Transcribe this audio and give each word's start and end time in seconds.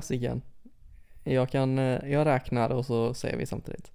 klassiken. 0.00 0.42
Jag 1.24 1.50
kan, 1.50 1.78
eh, 1.78 2.10
jag 2.10 2.26
räknar 2.26 2.70
och 2.70 2.86
så 2.86 3.14
säger 3.14 3.36
vi 3.36 3.46
samtidigt. 3.46 3.92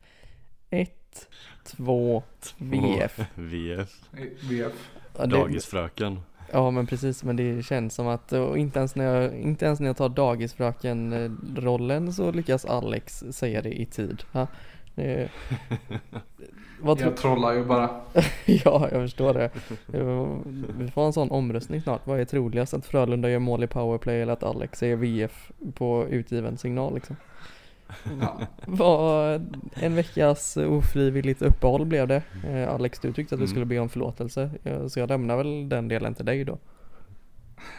Ett, 0.70 1.30
två, 1.64 2.24
VF. 2.58 3.20
VF. 3.36 4.02
VF. 4.50 4.90
Dagisfröken. 5.14 6.20
Ja 6.52 6.72
men 6.72 6.88
precis, 6.88 7.24
men 7.24 7.36
det 7.36 7.66
känns 7.66 7.96
som 7.96 8.08
att 8.08 8.32
och 8.32 8.58
inte, 8.58 8.80
ens 8.80 8.96
när 8.96 9.06
jag, 9.06 9.34
inte 9.34 9.66
ens 9.66 9.80
när 9.80 9.88
jag 9.88 9.98
tar 9.98 10.10
dagisfröken-rollen 10.10 12.14
så 12.14 12.32
lyckas 12.32 12.66
Alex 12.66 13.24
säga 13.32 13.62
det 13.62 13.82
i 13.82 13.86
tid. 13.86 14.24
Ha? 14.32 14.48
Det, 14.96 15.30
vad 16.86 16.98
tror, 16.98 17.10
Jag 17.12 17.18
trollar 17.18 17.54
ju 17.54 17.66
bara. 17.66 17.90
ja, 18.46 18.88
jag 18.92 19.02
förstår 19.02 19.34
det. 19.34 19.50
Vi 20.78 20.92
får 20.92 21.06
en 21.06 21.14
sån 21.14 21.32
omröstning 21.32 21.82
snart. 21.82 22.08
Vad 22.08 22.20
är 22.20 22.26
troligast? 22.26 22.74
Att 22.74 22.86
Frölunda 22.86 23.30
gör 23.30 23.40
mål 23.40 23.64
i 23.64 23.68
powerplay 23.68 24.22
eller 24.22 24.34
att 24.34 24.44
Alex 24.44 24.80
säger 24.80 24.96
VF 24.96 25.52
på 25.76 26.06
utgiven 26.10 26.58
signal 26.58 26.94
liksom? 26.96 27.16
Ja. 28.78 29.40
En 29.74 29.96
veckas 29.96 30.58
ofrivilligt 30.58 31.42
uppehåll 31.42 31.86
blev 31.86 32.08
det. 32.08 32.22
Eh, 32.50 32.74
Alex, 32.74 33.00
du 33.00 33.14
tyckte 33.14 33.36
att 33.36 33.40
du 33.40 33.44
Mm. 33.44 33.48
skulle 33.52 33.66
be 33.66 33.80
om 33.80 33.90
förlåtelse. 33.90 34.50
Eh, 34.64 34.88
Så 34.88 35.00
jag 35.00 35.10
lämnar 35.10 35.38
väl 35.38 35.70
den 35.70 35.88
delen 35.88 36.14
till 36.14 36.26
dig 36.26 36.44
då. 36.44 36.58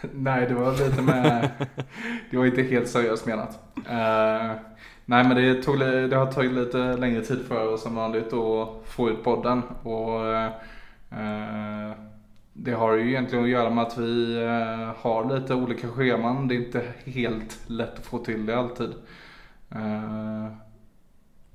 Nej, 0.13 0.47
det 0.49 0.55
var 0.55 0.73
lite 0.73 1.03
med... 1.03 1.51
Det 2.31 2.37
var 2.37 2.47
inte 2.47 2.63
helt 2.63 2.89
seriöst 2.89 3.27
menat. 3.27 3.59
Nej, 5.09 5.25
men 5.29 5.37
det, 5.37 5.63
tog, 5.63 5.79
det 5.81 6.17
har 6.17 6.33
tagit 6.33 6.53
lite 6.53 6.97
längre 6.97 7.23
tid 7.23 7.45
för 7.49 7.73
oss 7.75 7.83
som 7.83 7.95
vanligt 7.95 8.33
att 8.33 8.69
få 8.85 9.11
ut 9.11 9.25
podden. 9.25 9.63
Och 9.83 10.27
eh, 11.19 11.93
det 12.53 12.73
har 12.73 12.95
ju 12.97 13.09
egentligen 13.09 13.45
att 13.45 13.51
göra 13.51 13.71
med 13.71 13.85
att 13.85 13.99
vi 13.99 14.37
eh, 14.45 14.95
har 15.03 15.35
lite 15.41 15.55
olika 15.55 15.89
scheman. 15.89 16.49
Det 16.49 16.55
är 16.55 16.67
inte 16.67 16.83
helt 17.05 17.59
lätt 17.67 17.99
att 17.99 18.07
få 18.07 18.19
till 18.19 18.47
det 18.47 18.59
alltid. 18.59 18.91
Eh, 19.71 20.47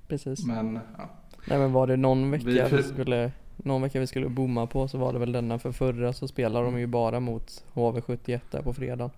Precis. 0.08 0.46
men 0.46 0.80
ja. 0.98 1.10
Nej 1.48 1.60
men 1.60 1.74
var 1.74 1.88
det 1.88 1.98
någon 1.98 2.32
vecka 2.32 2.46
Vi- 2.46 2.78
vi 2.78 2.84
skulle 2.84 3.32
någon 3.58 3.82
vecka 3.82 4.00
vi 4.00 4.08
skulle 4.08 4.30
bomma 4.30 4.68
på 4.68 4.88
så 4.88 4.98
var 4.98 5.14
det 5.14 5.20
väl 5.20 5.32
denna 5.32 5.60
för 5.60 5.72
förra 5.72 6.14
så 6.14 6.28
spelar 6.28 6.64
de 6.64 6.80
ju 6.80 6.88
bara 6.88 7.20
mot 7.20 7.64
HV71 7.74 8.40
där 8.52 8.62
på 8.62 8.74
fredag. 8.74 9.10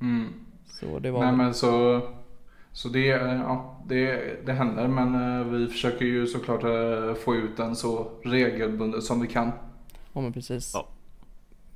Mm. 0.00 0.26
Så 0.66 0.98
det 0.98 1.10
var 1.10 1.24
Nej 1.24 1.32
men 1.32 1.54
så, 1.54 2.00
så 2.72 2.88
det, 2.88 3.10
eh, 3.10 3.32
ja, 3.34 3.76
det, 3.86 4.20
det 4.46 4.52
händer 4.52 4.88
men 4.88 5.14
eh, 5.40 5.46
vi 5.46 5.66
försöker 5.68 6.04
ju 6.04 6.26
såklart 6.26 6.64
eh, 6.64 7.14
få 7.14 7.34
ut 7.34 7.56
den 7.56 7.76
så 7.76 8.10
regelbundet 8.24 9.02
som 9.04 9.20
vi 9.20 9.28
kan. 9.28 9.52
Ja 10.12 10.20
men 10.20 10.32
precis. 10.32 10.70
Ja. 10.74 10.86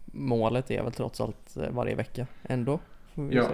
Målet 0.06 0.70
är 0.70 0.82
väl 0.82 0.92
trots 0.92 1.20
allt 1.20 1.56
varje 1.70 1.94
vecka 1.94 2.26
ändå. 2.42 2.78
Får 3.14 3.22
vi 3.22 3.36
Ja, 3.36 3.42
se. 3.42 3.48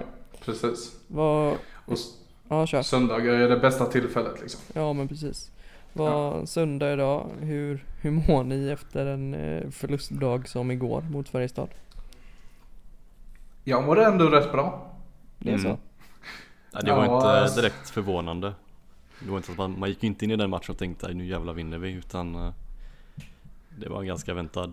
precis. 0.45 0.97
Vad, 1.09 1.53
Och 1.87 1.93
s- 1.93 2.19
ja 2.49 2.67
kör. 2.67 2.83
söndagar 2.83 3.33
är 3.35 3.49
det 3.49 3.57
bästa 3.57 3.85
tillfället 3.87 4.41
liksom. 4.41 4.61
Ja 4.75 4.93
men 4.93 5.09
precis. 5.09 5.51
Vad, 5.93 6.49
söndag 6.49 6.93
idag, 6.93 7.27
hur, 7.41 7.85
hur 8.03 8.11
mår 8.11 8.45
ni 8.45 8.69
efter 8.69 9.07
en 9.07 9.73
förlustdag 9.73 10.49
som 10.49 10.71
igår 10.71 11.03
mot 11.11 11.29
Färjestad? 11.29 11.69
Jag 13.65 13.85
mår 13.85 14.01
ändå 14.01 14.29
rätt 14.29 14.53
bra. 14.53 14.91
Det 15.39 15.51
är 15.53 15.59
Mm. 15.59 15.77
Ja, 16.73 16.81
det 16.81 16.93
var 16.93 17.05
Ja, 17.05 17.43
inte 17.47 17.61
direkt 17.61 17.91
förvånande. 17.91 18.53
Det 19.21 19.31
var 19.31 19.37
inte 19.37 19.47
så 19.47 19.53
att 19.53 19.59
man, 19.59 19.79
man 19.79 19.89
gick 19.89 20.03
ju 20.03 20.07
inte 20.07 20.25
in 20.25 20.31
i 20.31 20.37
den 20.37 20.51
matchen 20.51 20.73
och 20.73 20.79
tänkte 20.79 21.07
"Aj, 21.07 21.15
nu 21.15 21.27
jävlar 21.27 21.53
vinner 21.53 21.79
vi 21.79 21.91
utan 21.93 22.35
eh, 22.35 22.53
det 23.79 23.89
var 23.89 24.01
en 24.01 24.07
ganska 24.07 24.35
väntad 24.35 24.65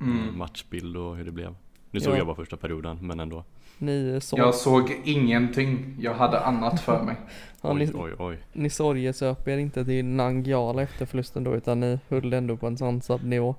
eh, 0.00 0.06
Mm. 0.06 0.38
matchbild 0.38 0.96
och 0.96 1.16
hur 1.16 1.24
det 1.24 1.30
blev. 1.32 1.54
Nu 1.90 2.00
såg 2.00 2.12
Ja. 2.14 2.16
jag 2.18 2.26
bara 2.26 2.36
första 2.36 2.56
perioden 2.56 2.98
men 3.00 3.20
ändå. 3.20 3.44
Ni, 3.78 4.18
sor- 4.20 4.38
Jag 4.38 4.54
såg 4.54 5.00
ingenting. 5.04 5.96
Jag 6.00 6.14
hade 6.14 6.40
annat 6.40 6.80
för 6.80 7.02
mig. 7.02 7.16
ja, 7.62 7.72
Oj 7.72 7.78
ni, 7.78 7.92
oj 7.94 8.12
oj. 8.18 8.38
ni 8.52 8.70
sorgesöp 8.70 9.48
er 9.48 9.58
inte 9.58 9.84
till 9.84 10.04
Nangiala 10.04 10.82
efter 10.82 11.06
förlusten 11.06 11.44
då 11.44 11.54
utan 11.56 11.80
ni 11.80 11.98
höll 12.08 12.32
ändå 12.32 12.56
på 12.56 12.66
en 12.66 12.76
sansad 12.78 13.24
nivå. 13.24 13.54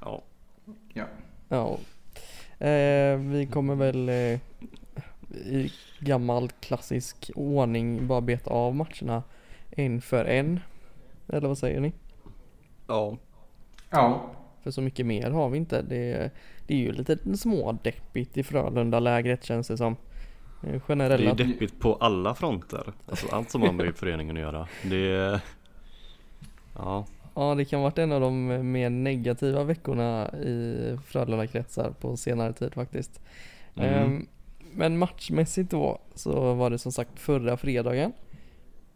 Ja. 0.00 0.22
Ja. 0.94 1.04
Ja. 1.48 1.78
Eh, 2.66 3.16
vi 3.18 3.48
kommer 3.52 3.74
väl 3.74 4.08
eh, 4.08 4.40
i 5.30 5.72
gammal 5.98 6.48
klassisk 6.48 7.30
ordning 7.34 8.06
bara 8.06 8.20
beta 8.20 8.50
av 8.50 8.74
matcherna 8.74 9.22
en 9.70 10.00
för 10.00 10.24
en. 10.24 10.60
Eller 11.28 11.48
vad 11.48 11.58
säger 11.58 11.80
ni? 11.80 11.92
Ja. 12.86 13.16
Ja. 13.90 14.30
För 14.62 14.70
så 14.70 14.80
mycket 14.80 15.06
mer 15.06 15.30
har 15.30 15.48
vi 15.48 15.58
inte. 15.58 15.82
Det, 15.82 16.30
det 16.66 16.74
är 16.74 16.78
ju 16.78 16.92
lite 16.92 17.36
smådeppigt 17.36 18.36
i 18.36 18.42
Frölunda-lägret 18.42 19.44
känns 19.44 19.68
det 19.68 19.76
som. 19.76 19.92
Eh, 20.62 20.70
Det 20.70 20.74
är 20.76 20.80
Generella... 20.80 21.30
ju 21.30 21.44
deppigt 21.44 21.80
på 21.80 21.94
alla 21.94 22.34
fronter. 22.34 22.92
Alltså 23.08 23.26
allt 23.30 23.50
som 23.50 23.62
har 23.62 23.72
med 23.72 23.94
föreningen 23.96 24.36
att 24.36 24.42
göra. 24.42 24.68
Det. 24.82 25.40
Ja. 26.76 27.06
Ja, 27.34 27.54
det 27.54 27.64
kan 27.64 27.82
varit 27.82 27.98
en 27.98 28.12
av 28.12 28.20
de 28.20 28.46
mer 28.72 28.90
negativa 28.90 29.64
veckorna 29.64 30.30
i 30.38 30.76
Frölunda-kretsar 31.06 31.90
på 32.00 32.16
senare 32.16 32.52
tid 32.52 32.74
faktiskt. 32.74 33.20
Mm. 33.74 33.94
Ehm, 33.94 34.26
men 34.74 34.98
matchmässigt 34.98 35.70
då 35.70 35.98
så 36.14 36.54
var 36.54 36.70
det 36.70 36.78
som 36.78 36.92
sagt 36.92 37.20
förra 37.20 37.56
fredagen 37.56 38.12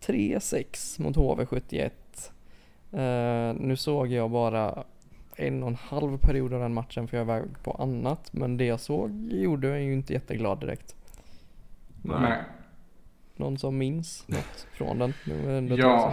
3-6 0.06 1.02
mot 1.02 1.16
HV71. 1.16 1.90
Uh, 2.94 3.60
nu 3.60 3.76
såg 3.76 4.06
jag 4.06 4.30
bara 4.30 4.84
en 5.36 5.62
och 5.62 5.68
en 5.68 5.74
halv 5.74 6.18
period 6.18 6.54
av 6.54 6.60
den 6.60 6.74
matchen 6.74 7.08
för 7.08 7.16
jag 7.16 7.24
var 7.24 7.44
på 7.62 7.72
annat. 7.72 8.32
Men 8.32 8.56
det 8.56 8.64
jag 8.64 8.80
såg 8.80 9.10
gjorde 9.30 9.68
jag 9.68 9.82
ju 9.82 9.92
inte 9.92 10.12
jätteglad 10.12 10.60
direkt. 10.60 10.96
Nej. 12.02 12.20
Nej. 12.20 12.38
Någon 13.36 13.58
som 13.58 13.78
minns 13.78 14.24
något 14.28 14.66
från 14.72 14.98
den? 14.98 15.76
Ja. 15.76 16.12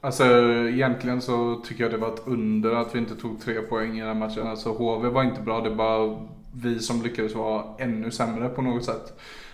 Alltså 0.00 0.24
egentligen 0.68 1.22
så 1.22 1.56
tycker 1.56 1.84
jag 1.84 1.92
det 1.92 1.98
var 1.98 2.14
ett 2.14 2.22
under 2.26 2.74
att 2.74 2.94
vi 2.94 2.98
inte 2.98 3.16
tog 3.16 3.40
tre 3.40 3.60
poäng 3.60 3.98
i 3.98 4.02
den 4.02 4.18
matchen. 4.18 4.46
Alltså 4.46 4.72
HV 4.72 5.08
var 5.08 5.22
inte 5.22 5.40
bra, 5.40 5.60
det 5.60 5.70
är 5.70 5.74
bara 5.74 6.26
vi 6.54 6.78
som 6.80 7.02
lyckades 7.02 7.34
vara 7.34 7.64
ännu 7.78 8.10
sämre 8.10 8.48
på 8.48 8.62
något 8.62 8.84
sätt. 8.84 9.12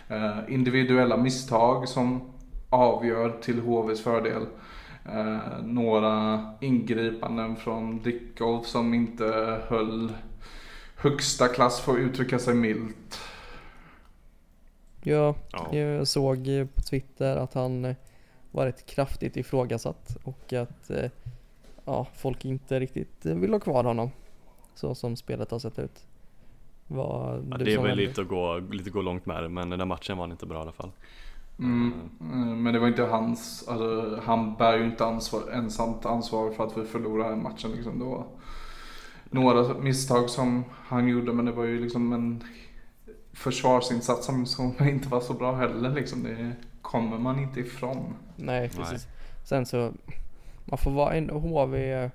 Eh, 0.08 0.38
individuella 0.48 1.16
misstag 1.16 1.88
som 1.88 2.32
avgör 2.70 3.40
till 3.42 3.60
HVs 3.60 4.00
fördel. 4.02 4.46
Eh, 5.12 5.62
några 5.64 6.44
ingripanden 6.60 7.56
från 7.56 8.02
Dickov 8.02 8.62
som 8.62 8.94
inte 8.94 9.24
höll 9.68 10.12
högsta 10.96 11.48
klass 11.48 11.80
för 11.80 11.92
att 11.92 11.98
uttrycka 11.98 12.38
sig 12.38 12.54
milt. 12.54 13.18
Ja, 15.02 15.34
Ja. 15.52 15.76
jag 15.76 16.08
såg 16.08 16.44
på 16.74 16.82
Twitter 16.82 17.36
att 17.36 17.54
han 17.54 17.84
eh, 17.84 17.96
var 18.50 18.66
rätt 18.66 18.86
kraftigt 18.86 19.36
ifrågasatt 19.36 20.16
och 20.22 20.52
att 20.52 20.90
eh, 20.90 21.10
ja, 21.84 22.06
folk 22.14 22.44
inte 22.44 22.80
riktigt 22.80 23.24
vill 23.26 23.52
ha 23.52 23.60
kvar 23.60 23.84
honom 23.84 24.10
så 24.74 24.94
som 24.94 25.16
spelet 25.16 25.50
har 25.50 25.58
sett 25.58 25.78
ut. 25.78 26.06
Vad 26.92 27.46
ja 27.50 27.56
det 27.56 27.74
är 27.74 27.82
väl 27.82 27.96
lite 27.96 28.20
att 28.20 28.28
gå, 28.28 28.58
lite 28.58 28.90
gå 28.90 29.02
långt 29.02 29.26
med 29.26 29.42
det 29.42 29.48
men 29.48 29.70
den 29.70 29.78
där 29.78 29.86
matchen 29.86 30.18
var 30.18 30.24
inte 30.24 30.46
bra 30.46 30.58
i 30.58 30.62
alla 30.62 30.72
fall. 30.72 30.90
Mm. 31.58 31.92
eh, 32.20 32.36
Men 32.36 32.72
det 32.74 32.78
var 32.78 32.88
inte 32.88 33.02
hans, 33.02 33.68
alltså, 33.68 34.20
han 34.24 34.54
bär 34.54 34.78
ju 34.78 34.84
inte 34.84 35.04
ansvar, 35.04 35.42
ensamt 35.52 36.06
ansvar 36.06 36.50
för 36.50 36.66
att 36.66 36.78
vi 36.78 36.84
förlorade 36.84 37.30
den 37.30 37.42
matchen. 37.42 37.70
Liksom. 37.72 37.98
Det 37.98 38.04
var 38.04 38.26
några 39.30 39.74
misstag 39.74 40.30
som 40.30 40.64
han 40.70 41.08
gjorde 41.08 41.32
men 41.32 41.44
det 41.44 41.52
var 41.52 41.64
ju 41.64 41.80
liksom 41.80 42.12
en 42.12 42.44
försvarsinsats 43.32 44.26
som, 44.26 44.46
som 44.46 44.74
inte 44.80 45.08
var 45.08 45.20
så 45.20 45.32
bra 45.32 45.54
heller. 45.54 45.90
Liksom. 45.90 46.22
Det 46.22 46.52
kommer 46.82 47.18
man 47.18 47.38
inte 47.38 47.60
ifrån. 47.60 48.14
Nej, 48.36 48.68
precis. 48.68 49.06
Sen 49.44 49.66
så, 49.66 49.92
man 50.64 50.78
får 50.78 50.90
vara 50.90 51.14
ändå 51.14 51.38
HV 51.38 52.10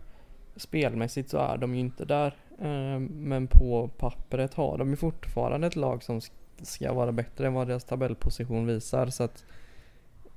spelmässigt 0.55 1.29
så 1.29 1.37
är 1.37 1.57
de 1.57 1.73
ju 1.75 1.79
inte 1.79 2.05
där. 2.05 2.35
Eh, 2.61 2.99
Men 2.99 3.47
på 3.47 3.89
pappret 3.97 4.53
har 4.53 4.77
de 4.77 4.89
ju 4.89 4.95
fortfarande 4.95 5.67
ett 5.67 5.75
lag 5.75 6.03
som 6.03 6.19
sk- 6.19 6.31
ska 6.61 6.93
vara 6.93 7.11
bättre 7.11 7.47
än 7.47 7.53
vad 7.53 7.67
deras 7.67 7.83
tabellposition 7.83 8.67
visar. 8.67 9.07
Så 9.07 9.23
att 9.23 9.43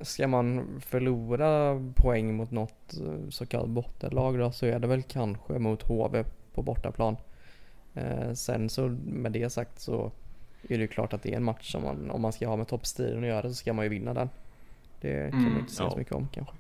ska 0.01 0.29
man 0.29 0.67
förlora 0.81 1.81
poäng 1.95 2.35
mot 2.35 2.51
något 2.51 2.95
eh, 3.07 3.29
så 3.31 3.47
kallat 3.47 3.69
bottenlag 3.69 4.39
då 4.39 4.53
så 4.53 4.67
är 4.67 4.79
det 4.79 4.87
väl 4.87 5.03
kanske 5.03 5.59
mot 5.59 5.83
HV 5.83 6.25
på 6.55 6.63
bortaplan. 6.63 7.17
Eh, 7.95 8.33
Sen 8.33 8.69
så 8.69 8.97
med 9.07 9.33
det 9.33 9.51
sagt 9.51 9.81
så 9.81 10.13
är 10.63 10.77
det 10.77 10.83
ju 10.83 10.87
klart 10.89 11.13
att 11.13 11.23
det 11.23 11.33
är 11.33 11.37
en 11.37 11.45
match 11.45 11.73
som 11.73 11.83
man, 11.83 12.11
om 12.11 12.21
man 12.23 12.33
ska 12.33 12.49
ha 12.49 12.57
med 12.57 12.69
toppstriden 12.69 13.19
att 13.23 13.29
göra 13.29 13.49
så 13.49 13.55
ska 13.55 13.73
man 13.73 13.85
ju 13.85 13.89
vinna 13.89 14.15
den. 14.15 14.29
Det 15.01 15.31
kan 15.31 15.39
man 15.41 15.47
Mm, 15.47 15.61
inte 15.61 15.73
säga 15.73 15.91
så 15.91 15.95
ja. 15.95 15.99
mycket 15.99 16.13
om 16.15 16.29
kanske. 16.33 16.55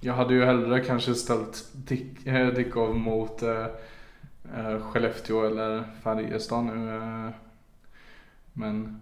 Jag 0.00 0.14
hade 0.14 0.34
ju 0.34 0.44
hellre 0.44 0.80
kanske 0.80 1.14
ställt 1.14 1.64
Dick, 1.72 2.26
äh, 2.26 2.48
Dickov 2.48 2.96
mot 2.96 3.42
äh, 3.42 3.66
äh, 4.56 4.80
Skellefteå 4.80 5.44
eller 5.44 5.84
Färjestad 6.02 6.64
nu. 6.64 6.96
eh. 6.96 7.30
men 8.52 9.00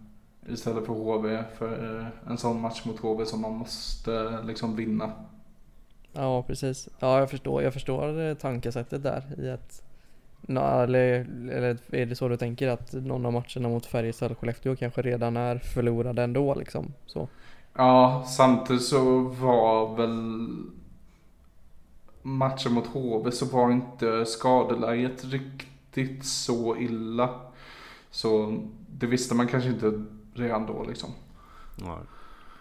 istället 0.49 0.87
för 0.87 0.93
HV, 0.93 1.45
för 1.59 2.01
eh, 2.01 2.31
en 2.31 2.39
sån 2.39 2.61
match 2.61 2.85
mot 2.85 3.01
HV 3.01 3.27
som 3.27 3.41
man 3.41 3.53
måste 3.57 4.15
eh, 4.15 4.45
liksom 4.45 4.77
vinna. 4.77 5.13
Ja 6.13 6.43
precis. 6.43 6.89
Ja 6.99 7.19
jag 7.19 7.31
förstår, 7.31 7.63
jag 7.63 7.73
förstår 7.73 8.21
eh, 8.21 8.35
tankesättet 8.35 9.03
där 9.03 9.23
i 9.39 9.51
att 9.51 9.83
eller, 10.49 11.27
eller 11.51 11.79
är 11.95 12.07
det 12.07 12.17
så 12.17 12.29
du 12.29 12.37
tänker 12.37 12.69
att 12.69 12.93
någon 12.93 13.27
av 13.27 13.33
matcherna 13.33 13.69
mot 13.69 13.87
Färjestad 13.87 14.31
och 14.33 14.39
Skellefteå 14.39 14.77
kanske 14.77 15.03
redan 15.03 15.37
är 15.37 15.59
förlorade 15.59 16.23
ändå 16.23 16.55
liksom? 16.55 16.95
Så. 17.07 17.29
Ja, 17.75 18.25
samtidigt 18.27 18.83
så 18.83 19.19
var 19.21 19.97
väl 19.97 20.49
matchen 22.23 22.73
mot 22.73 22.87
HV 22.87 23.31
så 23.31 23.47
var 23.47 23.73
inte 23.73 24.27
skadeläget 24.27 25.25
riktigt 25.25 26.25
så 26.25 26.77
illa. 26.77 27.41
Så 28.11 28.59
det 28.91 29.07
visste 29.07 29.35
man 29.35 29.49
kanske 29.49 29.71
inte 29.71 30.05
redan 30.35 30.67
då 30.67 30.85
liksom. 30.85 31.11
Ja. 31.81 31.99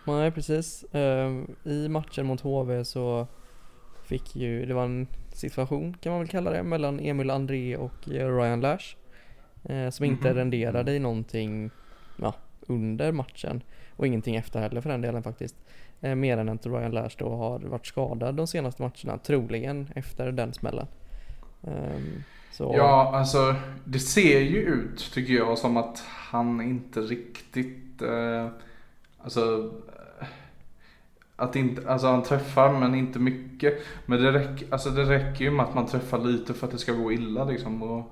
Nej 0.06 0.32
precis. 0.32 0.86
Ehm, 0.92 1.48
I 1.64 1.88
matchen 1.90 2.26
mot 2.26 2.42
HV 2.42 2.86
så 2.86 3.28
fick 4.04 4.36
ju, 4.36 4.66
det 4.66 4.74
var 4.74 4.86
en 4.86 5.08
situation 5.34 5.98
kan 6.02 6.12
man 6.12 6.20
väl 6.20 6.28
kalla 6.30 6.52
det, 6.52 6.64
mellan 6.64 7.00
Emil 7.00 7.30
André 7.30 7.78
och 7.78 8.10
eh, 8.10 8.38
Ryan 8.38 8.62
Lash. 8.62 8.96
eh, 9.64 9.90
som 9.90 10.06
inte 10.06 10.28
Mhm. 10.30 10.38
renderade 10.38 10.94
i 10.94 11.00
någonting 11.00 11.72
ja, 12.18 12.34
under 12.62 13.12
matchen. 13.12 13.64
Och 13.96 14.08
ingenting 14.08 14.36
efter 14.36 14.60
heller 14.60 14.82
för 14.82 14.90
den 14.90 15.02
delen 15.02 15.24
faktiskt. 15.24 15.56
Eh, 16.02 16.16
mer 16.16 16.38
än 16.38 16.50
att 16.50 16.66
Ryan 16.66 16.92
Lash 16.92 17.16
då 17.18 17.30
har 17.30 17.60
varit 17.60 17.86
skadad 17.86 18.36
de 18.36 18.48
senaste 18.48 18.82
matcherna, 18.82 19.18
troligen 19.18 19.88
efter 19.96 20.32
den 20.32 20.54
smällen. 20.54 20.88
Ehm, 21.64 22.24
så 22.52 22.74
Ja, 22.78 23.12
alltså 23.16 23.56
det 23.86 24.00
ser 24.00 24.40
ju 24.40 24.58
ut 24.58 25.12
tycker 25.14 25.34
jag 25.34 25.58
som 25.58 25.78
att 25.78 26.04
han 26.08 26.62
inte 26.62 27.02
riktigt, 27.02 28.02
eh, 28.02 28.48
alltså 29.24 29.72
att 31.36 31.56
inte, 31.56 31.90
alltså 31.90 32.08
han 32.08 32.24
träffar 32.24 32.72
men 32.72 32.96
inte 32.96 33.20
mycket. 33.20 33.74
Men 34.06 34.24
det 34.24 34.32
räcker, 34.32 34.68
alltså 34.74 34.90
det 34.90 35.04
räcker 35.04 35.46
ju 35.46 35.52
med 35.52 35.66
att 35.66 35.76
man 35.76 35.86
träffar 35.86 36.20
lite 36.20 36.54
för 36.54 36.68
att 36.68 36.72
det 36.72 36.78
ska 36.78 36.92
gå 36.94 37.12
illa 37.12 37.44
liksom. 37.44 37.84
Och, 37.84 38.04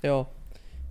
ja. 0.00 0.26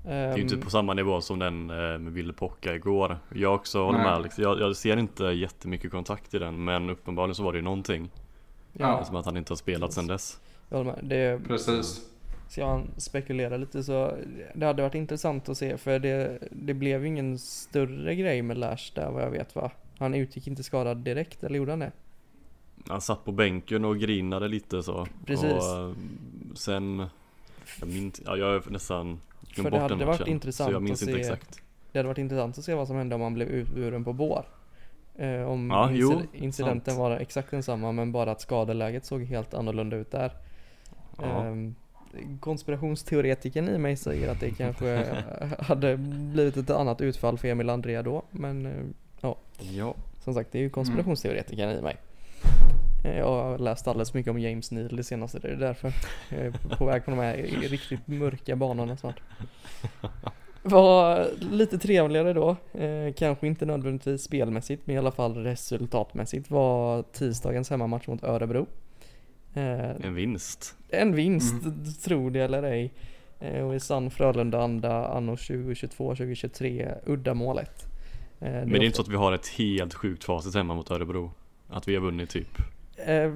Det 0.08 0.14
är 0.14 0.36
ju 0.36 0.42
inte 0.42 0.56
Ehm, 0.56 0.62
på 0.62 0.70
samma 0.70 0.94
nivå 0.94 1.22
som 1.22 1.40
den 1.40 1.70
eh, 1.70 1.76
med 1.76 2.14
Ville 2.14 2.34
Pocka 2.34 2.76
igår. 2.76 3.18
Jag 3.34 3.56
också 3.56 3.84
håller 3.84 3.98
Nej. 3.98 4.08
med 4.08 4.16
Alex. 4.16 4.40
Jag, 4.40 4.60
jag 4.60 4.76
ser 4.76 4.98
inte 4.98 5.24
jättemycket 5.24 5.92
kontakt 5.92 6.34
i 6.34 6.40
den 6.40 6.64
men 6.64 6.90
uppenbarligen 6.90 7.36
så 7.36 7.44
var 7.44 7.52
det 7.52 7.58
ju 7.58 7.64
någonting. 7.64 8.10
ja, 8.74 9.04
Som 9.06 9.16
att 9.16 9.26
han 9.26 9.38
inte 9.38 9.52
har 9.52 9.58
spelat 9.58 9.94
sedan 9.94 10.08
dess. 10.08 10.40
jag 10.70 10.78
håller 10.78 10.92
med. 10.92 11.00
Det, 11.06 11.48
precis. 11.48 12.02
Ska 12.50 12.62
jag 12.62 12.84
spekulera 12.98 13.58
lite 13.58 13.84
så 13.84 14.18
det 14.56 14.66
hade 14.66 14.82
varit 14.82 14.96
intressant 14.96 15.50
att 15.50 15.58
se 15.58 15.78
för 15.78 16.00
det, 16.00 16.40
det 16.52 16.74
blev 16.74 17.02
ju 17.02 17.08
ingen 17.08 17.40
större 17.40 18.16
grej 18.16 18.42
med 18.42 18.58
Lash 18.58 18.92
där 18.96 19.12
vad 19.12 19.24
jag 19.24 19.32
vet 19.32 19.56
va? 19.56 19.72
Han 20.00 20.14
utgick 20.14 20.48
inte 20.48 20.64
skadad 20.64 20.98
direkt 20.98 21.44
eller 21.44 21.58
gjorde 21.58 21.72
han 21.72 21.80
det? 21.80 21.92
Han 22.88 23.02
satt 23.02 23.26
på 23.26 23.32
bänken 23.32 23.86
och 23.86 24.00
grinade 24.00 24.48
lite 24.48 24.84
så. 24.84 25.08
Precis. 25.26 25.52
Och 25.52 25.80
eh, 25.80 25.92
sen, 26.56 27.06
jag 27.80 27.90
minns, 27.90 28.22
ja 28.26 28.38
jag 28.38 28.46
har 28.46 28.64
nästan 28.70 29.20
För 29.64 29.72
det 29.72 29.80
hade 29.80 30.06
varit 30.06 30.28
intressant 30.28 30.92
att 30.92 30.98
se- 31.00 31.20
exakt. 31.20 31.62
Det 31.92 32.00
hade 32.00 32.08
varit 32.08 32.18
intressant 32.18 32.58
att 32.58 32.64
se 32.64 32.74
vad 32.74 32.88
som 32.88 32.96
hände 32.96 33.16
om 33.16 33.22
han 33.22 33.34
blev 33.34 33.48
utburen 33.48 34.04
på 34.04 34.14
bår. 34.14 34.46
Eh, 35.16 35.42
om 35.42 35.70
Ja, 35.70 35.90
jo, 35.94 36.12
inci- 36.12 36.26
incidenten 36.34 36.94
sant. 36.94 37.00
var 37.00 37.12
exakt 37.18 37.52
densamma 37.52 37.92
men 37.92 38.12
bara 38.12 38.32
att 38.32 38.42
skadeläget 38.42 39.06
såg 39.06 39.24
helt 39.24 39.54
annorlunda 39.54 39.98
ut 39.98 40.12
där. 40.12 40.32
Ja. 41.18 41.44
Ehm, 41.46 41.76
konspirationsteoretikern 42.40 43.70
i 43.70 43.78
mig 43.78 43.96
säger 43.98 44.32
att 44.32 44.40
det 44.40 44.52
kanske 44.52 45.06
hade 45.60 45.98
blivit 46.34 46.58
ett 46.58 46.70
annat 46.70 47.02
utfall 47.02 47.38
för 47.38 47.48
Emil 47.48 47.70
Andrea 47.70 48.04
då 48.04 48.24
men 48.32 48.66
eh, 48.66 48.72
ja. 49.22 49.96
Som 50.24 50.34
sagt, 50.34 50.52
det 50.52 50.58
är 50.58 50.62
ju 50.62 50.70
konspirationsteoretikern 50.70 51.70
i 51.70 51.82
mig. 51.82 51.98
Eh, 53.04 53.18
Jag 53.18 53.26
har 53.44 53.58
läst 53.58 53.88
alldeles 53.88 54.14
mycket 54.14 54.30
om 54.32 54.40
James 54.40 54.72
Neal 54.72 54.96
det 54.96 55.04
senaste, 55.04 55.40
det 55.40 55.48
är 55.48 55.56
därför. 55.56 55.94
Jag 56.30 56.40
är 56.40 56.52
på 56.78 56.86
väg 56.86 57.06
på 57.06 57.12
de 57.12 57.20
här 57.20 57.34
riktigt 57.70 58.08
mörka 58.08 58.56
banorna 58.56 58.98
snart. 58.98 59.20
Var 60.64 61.28
lite 61.52 61.78
trevligare 61.78 62.34
då, 62.34 62.50
eh, 62.74 63.14
kanske 63.14 63.48
inte 63.48 63.66
nödvändigtvis 63.66 64.22
spelmässigt 64.24 64.88
men 64.88 64.96
i 64.96 65.00
alla 65.00 65.12
fall 65.12 65.36
resultatmässigt 65.36 66.50
var 66.52 67.04
tisdagens 67.04 67.70
hemmamatch 67.70 68.08
mot 68.08 68.24
Örebro. 68.24 68.68
Eh, 69.54 69.90
En 69.90 70.16
vinst. 70.16 70.76
en 70.90 71.16
vinst, 71.16 71.54
tro 72.06 72.30
det 72.30 72.40
eller 72.40 72.64
ej. 72.64 72.94
Eh, 73.40 73.62
och 73.68 73.76
i 73.76 73.80
sann 73.80 74.12
Frölunda-anda 74.12 75.08
anno 75.08 75.36
2022-2023, 75.36 76.94
uddamålet. 77.06 77.86
Eh, 78.40 78.52
Men 78.52 78.70
det 78.70 78.78
är 78.78 78.84
inte 78.84 78.96
så 78.96 79.02
att 79.02 79.08
vi 79.08 79.16
har 79.16 79.32
ett 79.32 79.48
helt 79.48 79.94
sjukt 79.94 80.24
facit 80.24 80.56
hemma 80.56 80.76
mot 80.76 80.92
Örebro. 80.92 81.32
Att 81.70 81.88
vi 81.88 81.96
har 81.96 82.02
vunnit 82.02 82.30
typ. 82.30 82.58
Eh, 83.06 83.34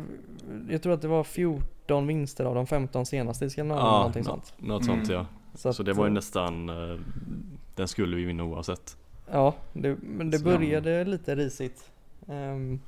jag 0.70 0.82
tror 0.84 0.94
att 0.94 1.02
det 1.02 1.08
var 1.08 1.24
14 1.24 2.08
vinster 2.08 2.46
av 2.46 2.56
de 2.56 2.68
15 2.68 3.06
senaste 3.06 3.46
i 3.46 3.50
Skandinavien, 3.50 3.86
Ja, 3.88 3.98
någonting 3.98 4.24
nå- 4.24 4.30
sånt. 4.30 4.54
Något 4.58 4.84
Mm. 4.88 4.96
sånt 4.98 5.10
ja. 5.10 5.26
Så, 5.54 5.70
att, 5.70 5.86
det 5.86 5.94
var 5.94 6.06
ju 6.06 6.10
eh, 6.10 6.14
nästan, 6.14 6.70
eh, 6.70 7.00
den 7.76 7.88
skulle 7.88 8.16
vi 8.16 8.24
vinna 8.26 8.44
oavsett. 8.44 8.98
Ja, 9.32 9.56
det, 9.74 9.98
men 10.02 10.30
det 10.32 10.38
Så- 10.38 10.44
började 10.46 11.04
lite 11.06 11.36
risigt. 11.36 11.92
Ehm, 12.28 12.80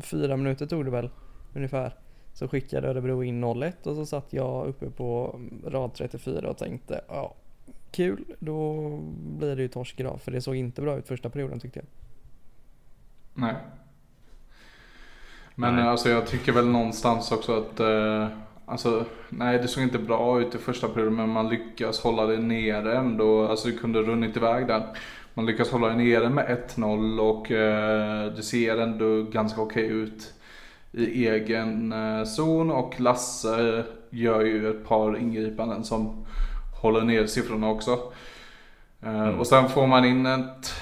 fyra 0.00 0.36
minuter 0.36 0.66
tog 0.66 0.84
det 0.84 0.90
väl, 0.90 1.10
ungefär. 1.54 1.94
Så 2.34 2.48
skickade 2.48 2.88
Örebro 2.88 3.22
in 3.24 3.40
0-1 3.44 3.86
och 3.86 3.96
så 3.96 4.06
satt 4.06 4.32
jag 4.32 4.66
uppe 4.66 4.90
på 4.90 5.40
rad 5.66 5.94
34 5.94 6.50
och 6.50 6.56
tänkte 6.58 7.00
ja, 7.08 7.34
kul, 7.90 8.24
då 8.38 8.90
blir 9.38 9.56
det 9.56 9.62
ju 9.62 9.68
torsk 9.68 10.00
idag. 10.00 10.20
För 10.20 10.32
det 10.32 10.40
såg 10.40 10.56
inte 10.56 10.82
bra 10.82 10.96
ut 10.98 11.06
första 11.08 11.30
perioden 11.30 11.60
tyckte 11.60 11.78
jag. 11.78 11.86
Nej. 13.34 13.54
Men 15.54 15.76
Nej. 15.76 15.88
alltså 15.88 16.08
jag 16.08 16.26
tycker 16.26 16.52
väl 16.52 16.66
någonstans 16.68 17.32
också 17.32 17.58
att 17.58 17.80
eh, 17.80 18.26
Alltså 18.66 19.04
nej 19.28 19.58
det 19.58 19.68
såg 19.68 19.82
inte 19.82 19.98
bra 19.98 20.40
ut 20.40 20.54
i 20.54 20.58
första 20.58 20.88
perioden 20.88 21.16
men 21.16 21.28
man 21.28 21.48
lyckas 21.48 22.00
hålla 22.00 22.26
det 22.26 22.38
nere 22.38 22.96
ändå. 22.96 23.46
Alltså 23.46 23.68
det 23.68 23.74
kunde 23.74 24.02
runnit 24.02 24.36
iväg 24.36 24.66
där. 24.66 24.86
Man 25.34 25.46
lyckas 25.46 25.70
hålla 25.70 25.88
det 25.88 25.94
nere 25.94 26.30
med 26.30 26.58
1-0 26.76 27.18
och 27.20 27.50
eh, 27.50 28.32
det 28.32 28.42
ser 28.42 28.78
ändå 28.78 29.22
ganska 29.22 29.60
okej 29.60 29.86
ut 29.86 30.32
i 30.92 31.28
egen 31.28 31.92
eh, 31.92 32.24
zon 32.24 32.70
och 32.70 33.00
Lasse 33.00 33.84
gör 34.10 34.40
ju 34.40 34.70
ett 34.70 34.88
par 34.88 35.16
ingripanden 35.16 35.84
som 35.84 36.26
håller 36.82 37.00
ner 37.00 37.26
siffrorna 37.26 37.68
också. 37.70 37.92
Eh, 39.02 39.22
Mm. 39.22 39.40
Och 39.40 39.46
sen 39.46 39.68
får 39.68 39.86
man 39.86 40.04
in 40.04 40.26
ett, 40.26 40.74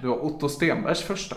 det 0.00 0.06
var 0.06 0.24
Otto 0.24 0.48
Stenbergs 0.48 1.02
första. 1.02 1.36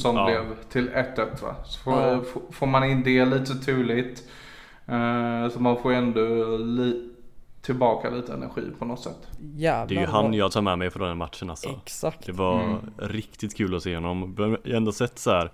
Som 0.00 0.16
Ja. 0.16 0.24
blev 0.26 0.62
till 0.70 0.88
1-1 0.88 1.42
va. 1.42 1.54
Så 1.64 1.78
får, 1.80 1.92
Ja. 2.02 2.22
får 2.50 2.66
man 2.66 2.84
in 2.84 3.02
det 3.02 3.24
lite 3.24 3.54
turligt. 3.54 4.22
Eh, 4.86 5.48
så 5.48 5.60
man 5.60 5.76
får 5.82 5.92
ändå 5.92 6.56
li- 6.56 7.10
tillbaka 7.62 8.10
lite 8.10 8.32
energi 8.32 8.62
på 8.78 8.84
något 8.84 9.00
sätt. 9.00 9.28
Jävlar 9.54 9.86
Det 9.86 9.96
är 9.96 10.00
ju 10.00 10.06
han 10.06 10.34
jag 10.34 10.52
tar 10.52 10.62
med 10.62 10.78
mig 10.78 10.90
från 10.90 11.08
den 11.08 11.16
matchen 11.18 11.50
alltså. 11.50 11.68
Exakt. 11.82 12.26
Det 12.26 12.32
var 12.32 12.62
Mm. 12.62 12.76
riktigt 12.98 13.56
kul 13.56 13.74
att 13.74 13.82
se 13.82 13.94
honom. 13.94 14.34
Jag 14.38 14.48
har 14.48 14.58
ändå 14.76 14.92
sett 14.92 15.18
så 15.18 15.30
här. 15.30 15.50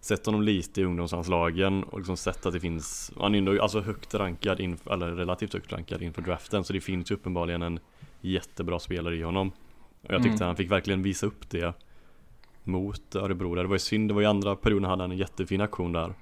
Sett 0.00 0.26
honom 0.26 0.42
lite 0.42 0.80
i 0.80 0.84
ungdomslandslagen 0.84 1.82
och 1.84 1.98
liksom 1.98 2.16
sett 2.16 2.46
att 2.46 2.52
det 2.52 2.60
finns 2.60 3.12
Han 3.20 3.34
är 3.34 3.38
ändå 3.38 3.62
alltså 3.62 3.80
högt 3.80 4.14
rankad, 4.14 4.60
inför, 4.60 4.92
eller 4.92 5.06
relativt 5.10 5.52
högt 5.54 5.72
rankad 5.72 6.02
inför 6.02 6.22
draften 6.22 6.64
Så 6.64 6.72
det 6.72 6.80
finns 6.80 7.10
ju 7.10 7.14
uppenbarligen 7.14 7.62
en 7.62 7.78
jättebra 8.20 8.78
spelare 8.78 9.16
i 9.16 9.22
honom 9.22 9.52
Och 10.02 10.10
jag 10.14 10.22
tyckte 10.22 10.36
Mm. 10.36 10.46
han 10.46 10.56
fick 10.56 10.70
verkligen 10.70 11.02
visa 11.02 11.26
upp 11.26 11.50
det 11.50 11.74
Mot 12.64 13.14
Örebro 13.16 13.54
där. 13.54 13.62
Det 13.62 13.68
var 13.68 13.74
ju 13.74 13.78
synd, 13.78 14.10
det 14.10 14.14
var 14.14 14.22
i 14.22 14.26
andra 14.26 14.56
perioden 14.56 14.90
hade 14.90 15.02
han 15.02 15.10
en 15.10 15.18
jättefin 15.18 15.60
aktion 15.60 15.92
där 15.92 16.14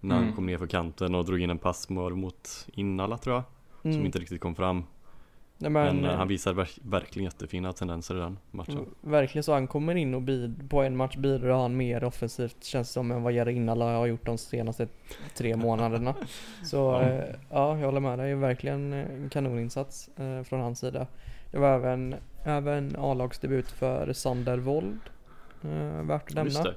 När 0.00 0.14
han 0.14 0.24
Mm. 0.24 0.36
kom 0.36 0.46
ner 0.46 0.58
för 0.58 0.66
kanten 0.66 1.14
och 1.14 1.24
drog 1.24 1.40
in 1.40 1.50
en 1.50 1.58
pass 1.58 1.88
mot 1.88 2.66
Innala 2.74 3.18
tror 3.18 3.34
jag 3.34 3.42
Som 3.82 3.90
Mm. 3.90 4.06
inte 4.06 4.18
riktigt 4.18 4.40
kom 4.40 4.54
fram 4.54 4.84
Nej, 5.62 5.70
Men, 5.70 5.96
men, 5.96 6.04
eh, 6.04 6.10
eh, 6.10 6.16
han 6.16 6.28
visar 6.28 6.52
verk- 6.52 6.78
verkligen 6.82 7.24
jättefina 7.24 7.72
tendenser 7.72 8.16
i 8.16 8.18
den 8.18 8.38
matchen 8.50 8.72
Mm, 8.78 8.88
Verkligen 9.00 9.42
så, 9.42 9.52
han 9.52 9.66
kommer 9.66 9.94
in 9.94 10.14
och 10.14 10.22
bid, 10.22 10.70
på 10.70 10.82
en 10.82 10.96
match 10.96 11.16
bidrar 11.16 11.62
han 11.62 11.76
mer 11.76 12.04
offensivt 12.04 12.64
känns 12.64 12.90
som 12.90 13.10
än 13.10 13.22
vad 13.22 13.32
Jere 13.32 13.52
Innala 13.52 13.84
har 13.96 14.06
gjort 14.06 14.26
de 14.26 14.38
senaste 14.38 14.88
tre 15.36 15.56
månaderna. 15.66 16.14
Så 16.64 16.76
Ja. 16.76 17.02
ja, 17.12 17.24
ja 17.50 17.78
jag 17.78 17.86
håller 17.86 18.00
med 18.00 18.18
dig, 18.18 18.34
verkligen 18.34 18.92
en 18.92 19.30
kanoninsats 19.30 20.10
eh, 20.16 20.42
från 20.42 20.60
hans 20.60 20.78
sida. 20.78 21.06
Det 21.50 21.58
var 21.58 21.74
även, 21.74 22.14
även 22.44 22.96
A-lagsdebut 22.98 23.70
för 23.70 24.12
Sander 24.12 24.58
Wold. 24.58 25.00
Eh, 25.64 26.02
värt 26.02 26.28
att 26.28 26.34
nämna. 26.34 26.74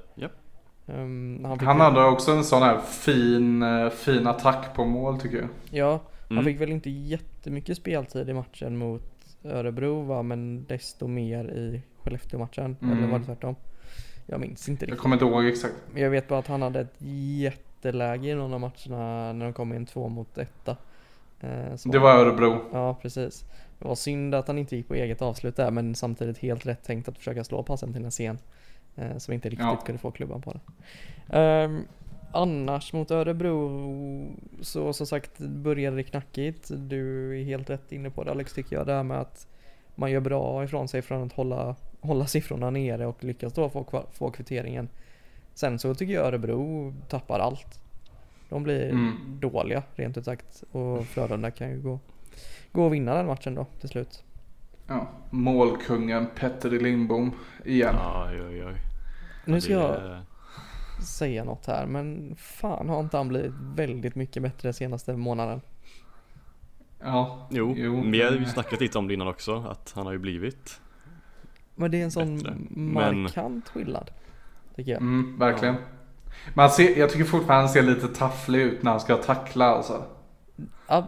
Ehm, 0.86 1.44
han 1.44 1.58
Han 1.60 1.80
hade 1.80 2.04
också 2.04 2.32
en 2.32 2.44
sån 2.44 2.62
här 2.62 2.78
fin, 2.80 3.62
eh, 3.62 3.90
fin 3.90 4.26
attack 4.26 4.74
på 4.74 4.84
mål 4.84 5.20
tycker 5.20 5.36
jag. 5.36 5.48
Ja, 5.70 6.00
han 6.28 6.38
Mm. 6.38 6.44
fick 6.44 6.60
väl 6.60 6.72
inte 6.72 6.90
jättemycket 6.90 7.76
speltid 7.76 8.28
i 8.28 8.32
matchen 8.32 8.76
mot 8.76 9.02
Örebro 9.44 10.02
va, 10.02 10.22
men 10.22 10.64
desto 10.68 11.06
mer 11.06 11.44
i 11.44 11.82
Skellefteå-matchen. 12.02 12.76
Mm. 12.82 12.98
Eller 12.98 13.08
var 13.12 13.18
det 13.18 13.24
tvärtom? 13.24 13.56
Jag 14.26 14.40
minns 14.40 14.68
inte 14.68 14.84
Jag 14.84 14.88
riktigt. 14.88 15.02
kommer 15.02 15.16
inte 15.16 15.24
ihåg 15.24 15.46
exakt. 15.46 15.74
Men 15.92 16.02
Jag 16.02 16.10
vet 16.10 16.28
bara 16.28 16.38
att 16.38 16.46
han 16.46 16.62
hade 16.62 16.80
ett 16.80 16.94
jätteläge 16.98 18.28
i 18.28 18.34
någon 18.34 18.54
av 18.54 18.60
matcherna 18.60 19.32
när 19.32 19.44
de 19.44 19.52
kom 19.52 19.72
in 19.72 19.86
två 19.86 20.08
mot 20.08 20.38
etta. 20.38 20.76
Eh, 21.40 21.74
Det 21.84 21.98
var 21.98 22.14
Örebro. 22.18 22.60
Ja, 22.72 22.98
precis. 23.02 23.44
Det 23.78 23.84
var 23.88 23.94
synd 23.94 24.34
att 24.34 24.46
han 24.48 24.58
inte 24.58 24.76
gick 24.76 24.88
på 24.88 24.94
eget 24.94 25.22
avslut 25.22 25.56
där, 25.56 25.70
men 25.70 25.94
samtidigt 25.94 26.38
helt 26.38 26.66
rätt 26.66 26.82
tänkt 26.84 27.08
att 27.08 27.18
försöka 27.18 27.44
slå 27.44 27.62
passen 27.62 27.92
till 27.92 28.04
en 28.04 28.10
scen. 28.10 28.34
Eh, 28.34 28.40
som 29.18 29.34
inte 29.34 29.48
riktigt 29.48 29.66
Ja. 29.66 29.76
kunde 29.76 29.98
få 29.98 30.10
klubban 30.10 30.42
på 30.42 30.52
det. 30.52 30.60
Ehm, 31.38 31.84
annars 32.32 32.92
mot 32.92 33.10
Örebro 33.10 34.26
så 34.60 34.92
som 34.92 35.06
sagt 35.06 35.38
började 35.38 35.96
det 35.96 36.02
knackigt. 36.02 36.70
Du 36.76 37.30
är 37.40 37.44
helt 37.44 37.70
rätt 37.70 37.92
inne 37.92 38.10
på 38.10 38.24
det 38.24 38.30
Alex 38.30 38.52
tycker 38.54 38.76
jag. 38.76 38.86
Det 38.86 38.92
här 38.92 39.02
med 39.02 39.20
att 39.20 39.46
man 39.94 40.10
gör 40.10 40.20
bra 40.20 40.64
ifrån 40.64 40.88
sig 40.88 41.02
från 41.02 41.22
att 41.26 41.32
hålla, 41.32 41.76
hålla 42.00 42.26
siffrorna 42.26 42.70
nere 42.70 43.06
och 43.06 43.24
lyckas 43.24 43.52
då 43.52 43.70
få, 43.70 44.04
få 44.12 44.30
kvitteringen. 44.30 44.88
Sen 45.54 45.78
så 45.78 45.94
tycker 45.94 46.14
jag 46.14 46.26
Örebro 46.26 46.94
tappar 47.08 47.38
allt. 47.40 47.80
De 48.48 48.62
blir 48.62 48.90
Mm. 48.90 49.38
dåliga 49.40 49.82
rent 49.94 50.16
ut 50.18 50.24
sagt 50.24 50.64
och 50.72 51.04
Frölunda 51.06 51.50
kan 51.50 51.70
ju 51.70 51.80
gå, 51.82 51.98
gå 52.72 52.84
och 52.84 52.94
vinna 52.94 53.14
den 53.14 53.26
matchen 53.26 53.54
då 53.54 53.66
till 53.80 53.88
slut. 53.88 54.24
Ja. 54.86 55.08
Målkungen 55.30 56.26
Petter 56.34 56.70
Lindbom 56.70 57.32
igen. 57.64 57.94
Oj, 58.28 58.42
oj, 58.42 58.64
oj. 58.64 58.74
Nu 59.44 59.60
ska 59.60 59.72
jag 59.72 60.20
säga 61.04 61.44
något 61.44 61.66
här 61.66 61.86
men 61.86 62.36
fan 62.38 62.88
har 62.88 63.00
inte 63.00 63.16
han 63.16 63.28
blivit 63.28 63.52
väldigt 63.76 64.14
mycket 64.14 64.42
bättre 64.42 64.72
senaste 64.72 65.12
månaden? 65.16 65.60
Ja. 67.00 67.46
Jo, 67.50 67.74
Jo, 67.76 68.02
vi 68.10 68.22
har 68.22 68.30
ju 68.32 68.40
men- 68.40 68.48
snackat 68.48 68.80
lite 68.80 68.98
om 68.98 69.08
det 69.08 69.14
innan 69.14 69.28
också, 69.28 69.56
att 69.70 69.92
han 69.96 70.06
har 70.06 70.12
ju 70.12 70.18
blivit 70.18 70.80
Men 71.74 71.90
det 71.90 72.00
är 72.00 72.04
en 72.04 72.10
sån 72.10 72.36
Bättre. 72.36 72.54
Men- 72.70 73.22
markant 73.22 73.68
skillnad. 73.68 74.10
Tycker 74.76 74.92
jag. 74.92 75.00
Mm, 75.00 75.38
verkligen. 75.38 75.74
Man 76.54 76.70
ser, 76.70 76.98
jag 76.98 77.10
tycker 77.10 77.24
fortfarande 77.24 77.60
han 77.66 77.68
ser 77.68 77.82
lite 77.82 78.08
tafflig 78.08 78.60
ut 78.62 78.82
när 78.82 78.90
han 78.90 79.00
ska 79.00 79.16
tackla 79.16 79.64
alltså. 79.66 80.04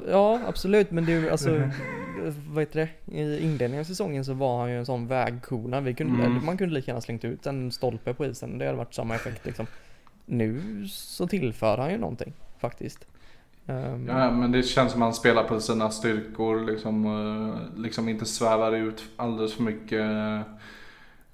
Ja 0.08 0.40
absolut 0.48 0.90
men 0.90 1.04
det 1.04 1.12
är 1.12 1.30
alltså 1.30 1.50
Vad 2.48 2.62
heter 2.62 2.80
det? 3.04 3.16
I 3.16 3.44
inledningen 3.44 3.80
av 3.80 3.84
säsongen 3.84 4.24
så 4.24 4.34
var 4.34 4.60
han 4.60 4.70
ju 4.70 4.78
en 4.78 4.86
sån 4.86 5.06
vägkona. 5.06 5.80
Vi 5.80 5.94
kunde, 5.94 6.24
Mm. 6.24 6.44
Man 6.44 6.58
kunde 6.58 6.74
lika 6.74 6.90
gärna 6.90 7.00
slängt 7.00 7.24
ut 7.24 7.46
en 7.46 7.72
stolpe 7.72 8.14
på 8.14 8.26
isen. 8.26 8.58
Det 8.58 8.66
hade 8.66 8.78
varit 8.78 8.94
samma 8.94 9.14
effekt 9.14 9.46
liksom. 9.46 9.66
Nu 10.26 10.60
så 10.88 11.26
tillför 11.26 11.78
han 11.78 11.90
ju 11.90 11.98
någonting 11.98 12.32
faktiskt. 12.58 13.06
Ehm, 13.66 14.06
Ja, 14.08 14.30
men 14.30 14.52
det 14.52 14.62
känns 14.62 14.92
som 14.92 15.02
att 15.02 15.06
han 15.06 15.14
spelar 15.14 15.44
på 15.44 15.60
sina 15.60 15.90
styrkor. 15.90 16.64
Liksom, 16.66 17.06
eh, 17.06 17.80
liksom 17.82 18.08
inte 18.08 18.24
svävar 18.24 18.72
ut 18.72 19.04
alldeles 19.16 19.54
för 19.54 19.62
mycket 19.62 20.00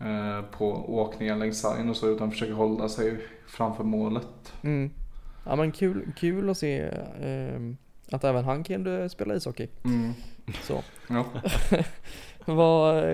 eh, 0.00 0.42
på 0.58 0.96
åkningen 0.98 1.38
längs 1.38 1.60
sargen 1.60 1.88
och 1.90 1.96
så. 1.96 2.08
Utan 2.08 2.30
försöker 2.30 2.52
hålla 2.52 2.88
sig 2.88 3.16
framför 3.46 3.84
målet. 3.84 4.52
Mm. 4.62 4.90
Ja 5.46 5.56
men 5.56 5.72
kul, 5.72 6.12
kul 6.16 6.50
att 6.50 6.58
se 6.58 6.90
ehm, 7.22 7.76
att 8.10 8.24
även 8.24 8.44
han 8.44 8.64
kunde 8.64 9.08
spela 9.08 9.34
ishockey. 9.34 9.68
Mm. 9.84 10.12
Så. 10.62 10.82
Ja. 11.08 11.24
Vad, 12.44 13.04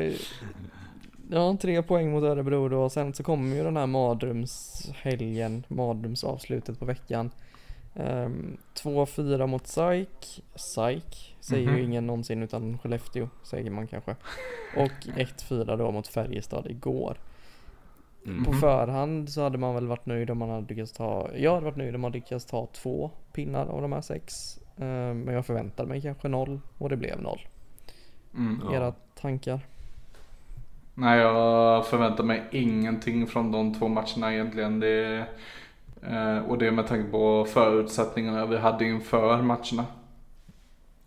ja, 1.30 1.56
tre 1.60 1.82
poäng 1.82 2.10
mot 2.10 2.22
Örebro 2.22 2.68
då. 2.68 2.90
Sen 2.90 3.14
så 3.14 3.22
kommer 3.22 3.56
ju 3.56 3.64
den 3.64 3.76
här 3.76 3.86
mardrömshelgen, 3.86 5.64
mardrömsavslutet 5.68 6.78
på 6.78 6.84
veckan. 6.84 7.30
Um, 7.94 8.56
2-4 8.74 9.46
mot 9.46 9.66
SAIK. 9.66 10.42
SAIK 10.54 11.36
säger 11.40 11.66
Mhm. 11.68 11.76
ju 11.76 11.84
ingen 11.84 12.06
någonsin 12.06 12.42
utan 12.42 12.78
Skellefteå 12.78 13.28
säger 13.42 13.70
man 13.70 13.86
kanske. 13.86 14.16
Och 14.76 15.06
1-4 15.16 15.76
då 15.76 15.90
mot 15.90 16.06
Färjestad 16.08 16.66
igår. 16.70 17.16
mm. 18.26 18.44
På 18.44 18.52
förhand 18.52 19.28
så 19.30 19.42
hade 19.42 19.58
man 19.58 19.74
väl 19.74 19.86
varit 19.86 20.06
nöjd 20.06 20.30
om 20.30 20.38
man 20.38 20.50
hade 20.50 20.66
lyckats 20.74 20.92
ta, 20.92 21.30
jag 21.36 21.54
hade 21.54 21.64
varit 21.64 21.76
nöjd 21.76 21.94
om 21.94 22.00
man 22.00 22.12
lyckats 22.12 22.44
ta 22.46 22.66
två 22.72 23.10
pinnar 23.32 23.66
av 23.66 23.82
de 23.82 23.92
här 23.92 24.00
sex. 24.00 24.58
Ehm, 24.80 25.20
men 25.20 25.34
jag 25.34 25.46
förväntade 25.46 25.88
mig 25.88 26.02
kanske 26.02 26.28
noll 26.28 26.60
och 26.78 26.88
det 26.88 26.96
blev 26.96 27.22
noll. 27.22 27.40
Mm. 28.34 28.60
Ja. 28.64 28.74
Era 28.74 28.92
tankar? 29.20 29.60
Nej, 30.94 31.18
jag 31.18 31.86
förväntar 31.86 32.24
mig 32.24 32.42
ingenting 32.52 33.26
från 33.26 33.52
de 33.52 33.74
två 33.74 33.88
matcherna 33.88 34.34
egentligen. 34.34 34.80
Det, 34.80 35.26
eh, 36.02 36.38
och 36.38 36.58
det 36.58 36.66
är 36.66 36.70
med 36.70 36.86
tanke 36.86 37.10
på 37.10 37.44
förutsättningarna 37.44 38.46
vi 38.46 38.58
hade 38.58 38.84
inför 38.84 39.42
matcherna. 39.42 39.84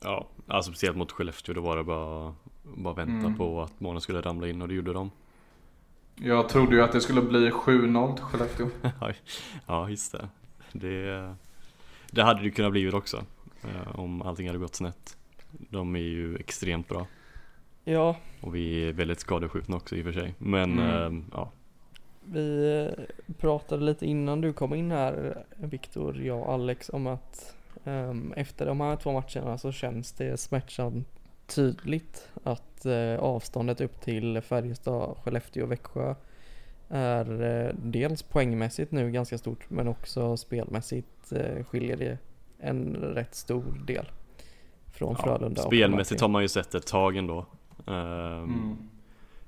Ja, 0.04 0.28
alltså 0.48 0.72
speciellt 0.72 0.98
mot 0.98 1.12
Skellefteå 1.12 1.54
då 1.56 1.62
var 1.62 1.78
det 1.78 1.84
bara, 1.84 2.34
bara 2.64 2.94
vänta 2.94 3.26
Mm. 3.26 3.38
på 3.38 3.62
att 3.62 3.80
målen 3.80 4.02
skulle 4.02 4.22
ramla 4.22 4.48
in 4.48 4.62
och 4.62 4.68
det 4.68 4.74
gjorde 4.74 4.94
de. 4.94 5.12
Jag 6.16 6.50
trodde 6.50 6.76
ju 6.76 6.82
att 6.82 6.92
det 6.92 7.02
skulle 7.02 7.22
bli 7.22 7.52
7-0 7.52 8.16
till 8.16 8.24
Skellefteå. 8.24 8.68
ja, 9.68 9.90
just 9.90 10.12
det. 10.12 10.30
det. 10.72 11.36
Det 12.12 12.24
hade 12.24 12.44
det 12.44 12.52
kunnat 12.52 12.72
bli 12.72 12.92
också. 12.92 13.24
Eh, 13.64 14.00
Om 14.00 14.22
allting 14.22 14.48
hade 14.48 14.60
gått 14.60 14.76
snett. 14.76 15.18
De 15.70 15.96
är 15.96 16.00
ju 16.00 16.36
extremt 16.38 16.88
bra. 16.88 17.08
Ja, 17.84 18.16
Och 18.42 18.56
vi 18.56 18.88
är 18.90 18.94
väldigt 18.94 19.20
skadeskjutna 19.20 19.76
också 19.78 19.96
i 19.96 20.02
och 20.02 20.06
för 20.06 20.12
sig. 20.14 20.36
Men 20.38 20.80
Mm. 20.80 21.18
eh, 21.18 21.24
ja, 21.32 21.52
vi 22.26 22.78
eh, 22.98 23.04
pratade 23.38 23.84
lite 23.84 24.06
innan 24.06 24.42
du 24.42 24.54
kom 24.54 24.74
in 24.74 24.92
här 24.92 25.44
Viktor, 25.58 26.22
jag 26.22 26.40
och 26.40 26.54
Alex 26.54 26.90
om 26.90 27.08
att 27.08 27.56
ehm, 27.86 28.34
efter 28.36 28.66
de 28.66 28.82
här 28.82 28.96
två 28.96 29.12
matcherna 29.12 29.58
så 29.58 29.72
känns 29.72 30.12
det 30.12 30.38
smärtsamt 30.40 31.08
tydligt 31.48 32.28
att 32.44 32.86
eh, 32.86 33.16
avståndet 33.20 33.82
upp 33.82 34.02
till 34.02 34.42
Färjestad, 34.42 35.18
Skellefteå 35.24 35.64
och 35.64 35.72
Växjö 35.72 36.16
är 36.90 37.44
eh, 37.68 37.74
dels 37.84 38.24
poängmässigt 38.24 38.92
nu 38.92 39.12
ganska 39.12 39.38
stort 39.38 39.70
men 39.70 39.88
också 39.88 40.38
spelmässigt 40.38 41.32
eh, 41.32 41.64
skiljer 41.64 41.98
det 41.98 42.18
en 42.62 42.96
rätt 42.96 43.36
stor 43.36 43.82
del 43.86 44.06
från 44.94 45.16
ja 45.18 45.24
Frölunda. 45.24 45.62
och 45.62 45.68
spelmässigt 45.68 46.22
har 46.22 46.28
man 46.28 46.42
ju 46.42 46.48
sett 46.48 46.76
ett 46.76 46.88
tag 46.88 47.18
ändå. 47.18 47.46
Eh, 47.88 48.38
Mm. 48.38 48.78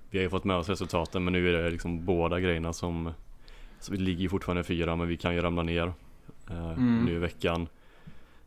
Vi 0.10 0.18
har 0.20 0.24
ju 0.24 0.30
fått 0.30 0.44
med 0.44 0.58
oss 0.58 0.70
resultaten 0.70 1.24
men 1.24 1.34
nu 1.34 1.50
är 1.50 1.64
det 1.64 1.70
liksom 1.70 2.06
båda 2.06 2.40
grejerna 2.40 2.74
som 2.74 3.12
Så 3.80 3.92
vi 3.92 3.98
ligger 3.98 4.22
ju 4.22 4.30
fortfarande 4.30 4.64
fyra 4.64 4.96
men 4.96 5.08
vi 5.08 5.18
kan 5.18 5.36
ju 5.36 5.42
ramla 5.42 5.64
ner 5.64 5.94
eh, 6.50 6.70
Mm. 6.72 7.06
nu 7.06 7.16
i 7.16 7.20
veckan 7.20 7.68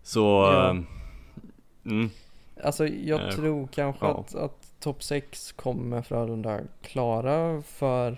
Så 0.03 0.21
Ja. 0.21 0.71
eh, 0.71 0.77
mm, 1.85 2.11
Alltså 2.65 2.87
jag 2.87 3.21
Eh, 3.23 3.31
tror 3.31 3.67
kanske 3.67 4.07
ja. 4.07 4.21
att, 4.21 4.35
att 4.35 4.73
topp 4.81 5.03
6 5.03 5.53
kommer 5.53 6.03
Frölunda 6.03 6.61
klara 6.83 7.63
för 7.63 8.17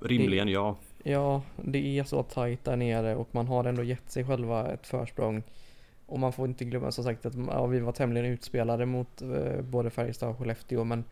Rimligen 0.00 0.48
ja 0.48 0.76
ja, 1.06 1.42
det 1.56 1.98
är 1.98 2.04
så 2.04 2.22
tajt 2.22 2.64
där 2.64 2.76
nere 2.76 3.16
och 3.16 3.28
man 3.32 3.46
har 3.46 3.64
ändå 3.64 3.82
gett 3.82 4.10
sig 4.10 4.24
själva 4.26 4.66
ett 4.72 4.86
försprång. 4.86 5.42
Och 6.06 6.18
man 6.18 6.32
får 6.32 6.48
inte 6.48 6.64
glömma 6.64 6.92
som 6.92 7.04
sagt 7.04 7.26
att 7.26 7.34
ja, 7.34 7.66
vi 7.66 7.80
var 7.80 7.92
tämligen 7.92 8.26
utspelade 8.26 8.86
mot 8.86 9.22
eh, 9.22 9.60
både 9.62 9.90
Färjestad 9.90 10.28
och 10.28 10.38
Skellefteå 10.38 10.84
men 10.84 11.04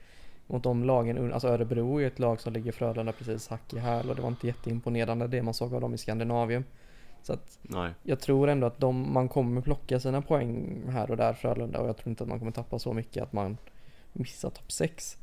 mot 0.46 0.62
de 0.62 0.84
lagen, 0.84 1.32
alltså 1.32 1.48
Örebro 1.48 2.00
är 2.00 2.06
ett 2.06 2.18
lag 2.18 2.40
som 2.40 2.52
ligger 2.52 2.72
Frölunda 2.72 3.12
precis 3.12 3.48
hack 3.48 3.72
i 3.74 3.78
häl 3.78 4.10
och 4.10 4.16
det 4.16 4.22
var 4.22 4.28
inte 4.28 4.46
jätteimponerande 4.46 5.26
det 5.26 5.42
man 5.42 5.54
såg 5.54 5.74
av 5.74 5.80
dem 5.80 5.94
i 5.94 5.98
Skandinavien. 5.98 6.64
Så 7.22 7.32
att 7.32 7.58
Nej 7.62 7.90
jag 8.02 8.20
tror 8.20 8.48
ändå 8.48 8.66
att 8.66 8.78
de, 8.78 9.12
man 9.12 9.28
kommer 9.28 9.60
plocka 9.60 10.00
sina 10.00 10.22
poäng 10.22 10.82
här 10.88 11.10
och 11.10 11.16
där 11.16 11.32
Frölunda 11.32 11.78
och 11.80 11.88
jag 11.88 11.96
tror 11.96 12.08
inte 12.10 12.22
att 12.24 12.28
man 12.28 12.38
kommer 12.38 12.52
tappa 12.52 12.78
så 12.78 12.92
mycket 12.92 13.22
att 13.22 13.32
man 13.32 13.56
missar 14.12 14.50
topp 14.50 14.72
6. 14.72 15.16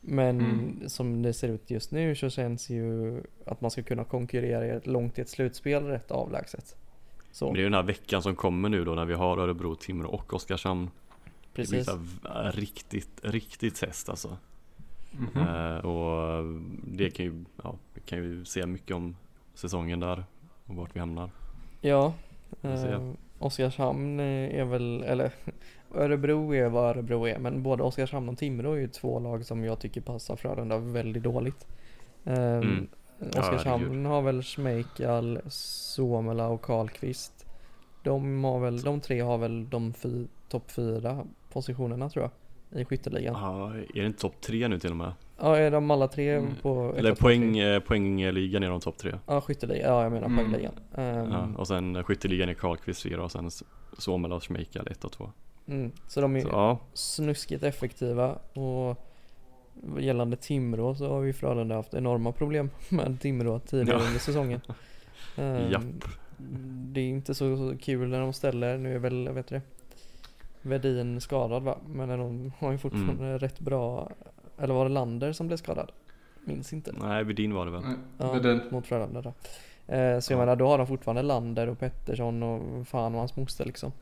Men 0.00 0.40
Mm. 0.40 0.88
som 0.88 1.22
det 1.22 1.32
ser 1.32 1.48
ut 1.48 1.70
just 1.70 1.90
nu 1.92 2.14
så 2.14 2.30
känns 2.30 2.70
ju 2.70 3.20
att 3.46 3.60
man 3.60 3.70
ska 3.70 3.82
kunna 3.82 4.04
konkurrera 4.04 4.66
i 4.66 4.70
ett- 4.70 4.86
långt 4.86 5.18
i 5.18 5.22
ett 5.22 5.28
slutspel 5.28 5.84
rätt 5.84 6.10
avlägset. 6.10 6.76
Men 7.30 7.34
Så 7.34 7.52
det 7.52 7.58
är 7.58 7.60
ju 7.60 7.64
den 7.64 7.74
här 7.74 7.82
veckan 7.82 8.22
som 8.22 8.34
kommer 8.34 8.68
nu 8.68 8.84
då 8.84 8.94
när 8.94 9.04
vi 9.04 9.14
har 9.14 9.38
Örebro, 9.38 9.74
Timrå 9.74 10.08
och 10.10 10.34
Oskarshamn 10.34 10.84
Det 10.84 11.54
blir 11.54 11.64
precis. 11.64 11.86
så 11.86 11.90
här, 11.92 11.98
v- 11.98 12.60
riktigt, 12.60 13.20
riktigt 13.22 13.74
test 13.74 14.08
alltså 14.08 14.36
Mhm. 15.12 15.46
eh, 15.48 15.76
Och 15.78 16.44
det 16.84 17.10
kan 17.10 17.24
ju, 17.26 17.44
ja, 17.62 17.74
vi 17.94 18.00
kan 18.00 18.18
ju 18.18 18.44
se 18.44 18.66
mycket 18.66 18.96
om 18.96 19.16
säsongen 19.54 20.00
där 20.00 20.24
och 20.66 20.74
vart 20.76 20.96
vi 20.96 21.00
hamnar 21.00 21.30
Ja. 21.80 22.12
Eh, 22.62 23.10
Oskarshamn 23.38 24.20
eh, 24.20 24.60
är 24.60 24.64
väl, 24.64 25.02
eller 25.02 25.30
Örebro 25.94 26.54
är 26.54 26.68
vad 26.68 26.90
Örebro 26.90 27.26
är 27.28 27.38
men 27.38 27.62
både 27.62 27.82
Oskarshamn 27.82 28.28
och 28.28 28.38
Timrå 28.38 28.72
är 28.72 28.76
ju 28.80 28.88
två 28.88 29.18
lag 29.20 29.44
som 29.44 29.64
jag 29.64 29.80
tycker 29.80 30.00
passar 30.00 30.36
Frölunda 30.36 30.78
väldigt 30.78 31.22
dåligt. 31.22 31.66
Um, 32.24 32.34
Mm. 32.34 32.88
Oskarshamn 33.28 34.06
har 34.06 34.22
väl 34.22 34.42
Schmeichel, 34.42 35.40
Suomela 35.48 36.48
och 36.48 36.62
Karlqvist. 36.62 37.46
De 38.02 38.44
har 38.44 38.60
väl, 38.60 38.80
de 38.82 39.00
tre 39.00 39.20
har 39.20 39.38
väl 39.38 39.70
de 39.70 39.92
fy, 39.92 40.26
topp 40.48 40.70
fyra 40.70 41.26
positionerna 41.52 42.08
tror 42.10 42.22
jag 42.24 42.80
i 42.80 42.84
skytteligan. 42.84 43.34
Ja, 43.34 43.74
är 43.94 44.00
det 44.00 44.06
inte 44.06 44.20
topp 44.20 44.40
tre 44.40 44.68
nu 44.68 44.78
till 44.78 44.90
och 44.90 44.96
med? 44.96 45.12
Ja, 45.40 45.56
är 45.56 45.70
de 45.70 45.90
alla 45.90 46.08
tre 46.08 46.30
Mm. 46.34 46.52
på 46.62 46.94
Eller 46.96 47.14
poäng, 47.14 47.52
tre? 47.52 47.74
eh, 47.74 47.80
poängligan 47.80 48.62
är 48.62 48.70
de 48.70 48.80
topp 48.80 48.98
tre 48.98 49.14
Ja, 49.26 49.40
skytteligan. 49.40 49.90
Ja, 49.90 50.02
jag 50.02 50.12
menar 50.12 50.26
Mm. 50.26 50.38
poängligan. 50.38 50.72
Ehm, 50.94 51.30
ja, 51.32 51.48
Och 51.58 51.68
sen 51.68 52.04
skytteligan 52.04 52.48
är 52.48 52.54
Karlqvist 52.54 53.02
fyra 53.02 53.24
och 53.24 53.32
sen 53.32 53.50
Suomela 53.98 54.34
och 54.34 54.42
Schmeichel 54.44 54.86
ett 54.90 55.04
och 55.04 55.12
två 55.12 55.30
mm. 55.66 55.92
Så 56.08 56.20
de 56.20 56.36
är 56.36 56.40
Så 56.40 56.48
ja, 56.48 56.78
snuskigt 56.92 57.62
effektiva 57.62 58.38
och 58.54 59.06
gällande 59.98 60.36
Timrå 60.36 60.94
så 60.94 61.08
har 61.08 61.20
vi 61.20 61.28
i 61.30 61.32
Frölunda 61.32 61.74
haft 61.74 61.94
enorma 61.94 62.32
problem 62.32 62.70
med 62.88 63.20
Timrå 63.20 63.58
tidigare 63.58 63.98
Ja. 64.00 64.06
under 64.06 64.20
säsongen. 64.20 64.60
Ehm, 65.36 65.70
Japp. 65.70 65.82
Det 66.92 67.00
är 67.00 67.08
inte 67.08 67.34
så, 67.34 67.74
kul 67.80 68.08
när 68.08 68.20
de 68.20 68.32
ställer, 68.32 68.78
nu 68.78 68.94
är 68.94 68.98
väl, 68.98 69.28
vet 69.28 69.46
du 69.46 69.54
det, 69.54 69.62
Vedin 70.62 71.20
skadad 71.20 71.62
va? 71.62 71.78
Men 71.86 72.08
de 72.08 72.52
har 72.58 72.72
ju 72.72 72.78
fortfarande 72.78 73.24
Mm. 73.26 73.38
rätt 73.38 73.60
bra, 73.60 74.10
eller 74.58 74.74
var 74.74 74.84
det 74.84 74.90
Lander 74.94 75.32
som 75.32 75.46
blev 75.46 75.56
skadad? 75.56 75.92
Minns 76.44 76.72
inte. 76.72 76.92
nej 77.02 77.24
Vedin 77.24 77.54
var 77.54 77.64
det 77.66 77.72
väl? 77.72 77.80
Nej, 77.82 77.94
Ja, 78.18 78.32
Vedin. 78.32 78.60
mot 78.70 78.86
Frölunda 78.86 79.22
då. 79.22 79.28
Eh, 79.94 80.18
så 80.20 80.32
jag 80.32 80.36
Ja. 80.36 80.40
menar 80.44 80.56
då 80.56 80.66
har 80.68 80.78
de 80.78 80.86
fortfarande 80.86 81.22
Lander 81.22 81.66
och 81.68 81.78
Pettersson 81.78 82.42
och 82.42 82.88
fan 82.88 83.12
och 83.14 83.18
hans 83.18 83.36
moster 83.36 83.64
liksom. 83.64 83.92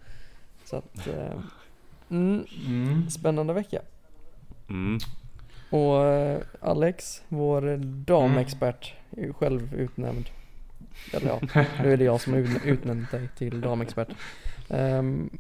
Så 0.65 0.77
att, 0.77 1.07
eh, 1.07 1.33
mm, 2.11 2.45
Mm. 2.67 3.11
spännande 3.11 3.53
vecka. 3.53 3.81
Mm. 5.71 5.83
Och 5.85 6.05
eh, 6.07 6.39
Alex, 6.61 7.23
vår 7.29 7.77
damexpert, 8.07 8.95
är 9.17 9.23
ju 9.23 9.33
själv 9.33 9.75
utnämnd. 9.75 10.27
Eller 11.13 11.29
ja, 11.29 11.65
nu 11.83 11.93
är 11.93 11.97
det 11.97 12.05
jag 12.05 12.21
som 12.21 12.33
har 12.33 12.41
ut- 12.41 12.65
utnämnt 12.65 13.11
dig 13.11 13.29
till 13.39 13.61
damexpert. 13.61 14.09
Ehm, 14.71 15.31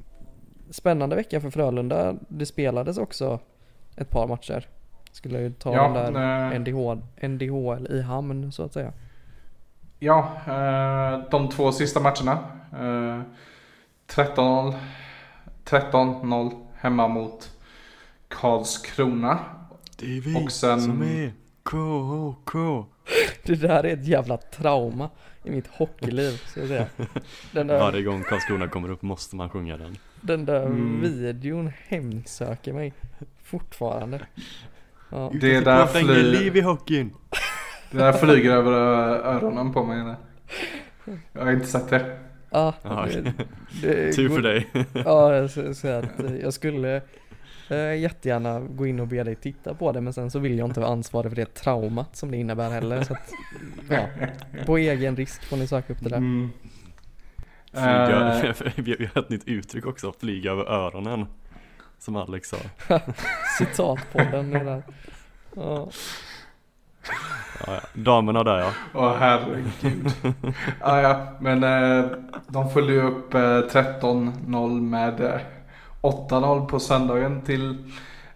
spännande 0.70 1.16
vecka 1.16 1.40
för 1.40 1.50
Frölunda. 1.50 2.14
Det 2.28 2.46
spelades 2.46 2.98
också 2.98 3.40
ett 3.96 4.10
par 4.10 4.26
matcher. 4.26 4.66
Skulle 5.12 5.40
ju 5.40 5.52
ta 5.52 5.74
Ja, 5.74 5.88
den 5.88 6.12
där 6.14 6.52
eh, 6.52 6.58
NDH, 6.60 7.02
NDHL 7.28 7.86
i 7.90 8.02
hamn 8.02 8.52
så 8.52 8.62
att 8.62 8.72
säga. 8.72 8.92
Ja, 9.98 10.32
eh, 10.46 11.30
de 11.30 11.48
två 11.48 11.72
sista 11.72 12.00
matcherna. 12.00 12.38
Eh, 12.72 13.22
13-0. 14.08 14.74
13-0 15.64 16.66
hemma 16.76 17.08
mot 17.08 17.50
Karlskrona. 18.28 19.38
Det 20.00 20.16
är 20.16 20.20
vi 20.20 20.44
Och 20.46 20.52
sen- 20.52 20.80
som 20.80 21.02
är 21.02 21.32
KHK. 21.62 22.84
Det 23.42 23.54
där 23.54 23.86
är 23.86 23.92
ett 23.92 24.06
jävla 24.06 24.36
trauma 24.36 25.10
i 25.44 25.50
mitt 25.50 25.66
hockeyliv, 25.66 26.30
ska 26.46 26.60
jag 26.60 26.68
säga. 26.68 26.86
Den 27.52 27.66
där, 27.66 27.78
Varje 27.78 28.02
gång 28.02 28.22
Karlskrona 28.22 28.68
kommer 28.68 28.90
upp 28.90 29.02
måste 29.02 29.36
man 29.36 29.50
sjunga 29.50 29.76
den. 29.76 29.96
den 30.20 30.44
där 30.44 30.66
Mm. 30.66 31.00
videon 31.02 31.72
hemsöker 31.88 32.72
mig 32.72 32.92
fortfarande. 33.44 34.20
Ja. 35.10 35.30
Det 35.40 35.60
där, 35.60 35.86
Flyger 35.86 36.14
fly, 36.14 36.22
liv 36.22 36.56
i 36.56 36.60
hockeyn. 36.60 37.10
det 37.90 37.98
där 37.98 38.12
flyger 38.12 38.50
över 38.52 38.72
ö- 38.72 39.22
öronen 39.24 39.72
på 39.72 39.84
mig. 39.84 40.04
nu. 40.04 40.14
Jag 41.32 41.44
har 41.44 41.52
inte 41.52 41.66
sett 41.66 41.88
det. 41.90 42.18
Ja, 42.50 42.74
det 43.82 44.12
Tur 44.12 44.28
för 44.28 44.42
dig. 44.42 44.66
Ja, 45.04 45.34
jag 45.34 45.50
ska 45.50 45.74
säga 45.74 45.98
att 45.98 46.20
eh, 46.20 46.36
jag 46.36 46.54
skulle 46.54 47.02
eh, 47.70 47.94
jättegärna 47.94 48.60
gå 48.60 48.86
in 48.86 49.00
och 49.00 49.08
be 49.08 49.22
dig 49.24 49.34
titta 49.34 49.74
på 49.74 49.92
det 49.92 50.00
men 50.00 50.12
sen 50.12 50.30
så 50.30 50.38
vill 50.38 50.58
jag 50.58 50.68
inte 50.68 50.80
vara 50.80 50.90
ansvarig 50.90 51.30
för 51.30 51.36
det 51.36 51.54
traumat 51.54 52.16
som 52.16 52.30
det 52.30 52.36
innebär 52.36 52.70
heller 52.70 53.02
så 53.02 53.12
att, 53.12 53.30
ja, 53.90 54.06
på 54.66 54.76
egen 54.78 55.16
risk 55.16 55.44
får 55.44 55.56
ni 55.56 55.66
söka 55.66 55.92
upp 55.92 56.02
det 56.02 56.08
där. 56.08 56.16
Mm. 56.16 56.50
Flyga, 57.72 58.42
Eh, 58.44 58.72
vi 58.98 59.08
har 59.14 59.22
ett 59.22 59.28
nytt 59.28 59.48
uttryck 59.48 59.86
också, 59.86 60.12
flyga 60.20 60.50
över 60.50 60.64
öronen. 60.64 61.26
Som 61.98 62.16
Alex 62.16 62.48
sa. 62.48 62.56
Citatpodden 63.58 64.56
är 64.56 64.64
där. 64.64 64.82
Ja, 65.56 65.88
Ja, 67.66 67.74
ja. 67.74 67.80
Damerna 67.94 68.44
där 68.44 68.58
ja. 68.58 68.72
Åh 68.94 69.16
herregud. 69.18 70.12
ah, 70.80 71.00
ja, 71.00 71.26
men 71.40 71.64
eh, 71.64 72.10
de 72.48 72.70
följde 72.70 72.92
ju 72.92 73.02
upp 73.02 73.34
eh, 73.34 73.40
13-0 73.40 74.80
med 74.80 75.20
eh, 75.20 75.40
8-0 76.00 76.66
på 76.68 76.80
söndagen 76.80 77.42
till, 77.42 77.70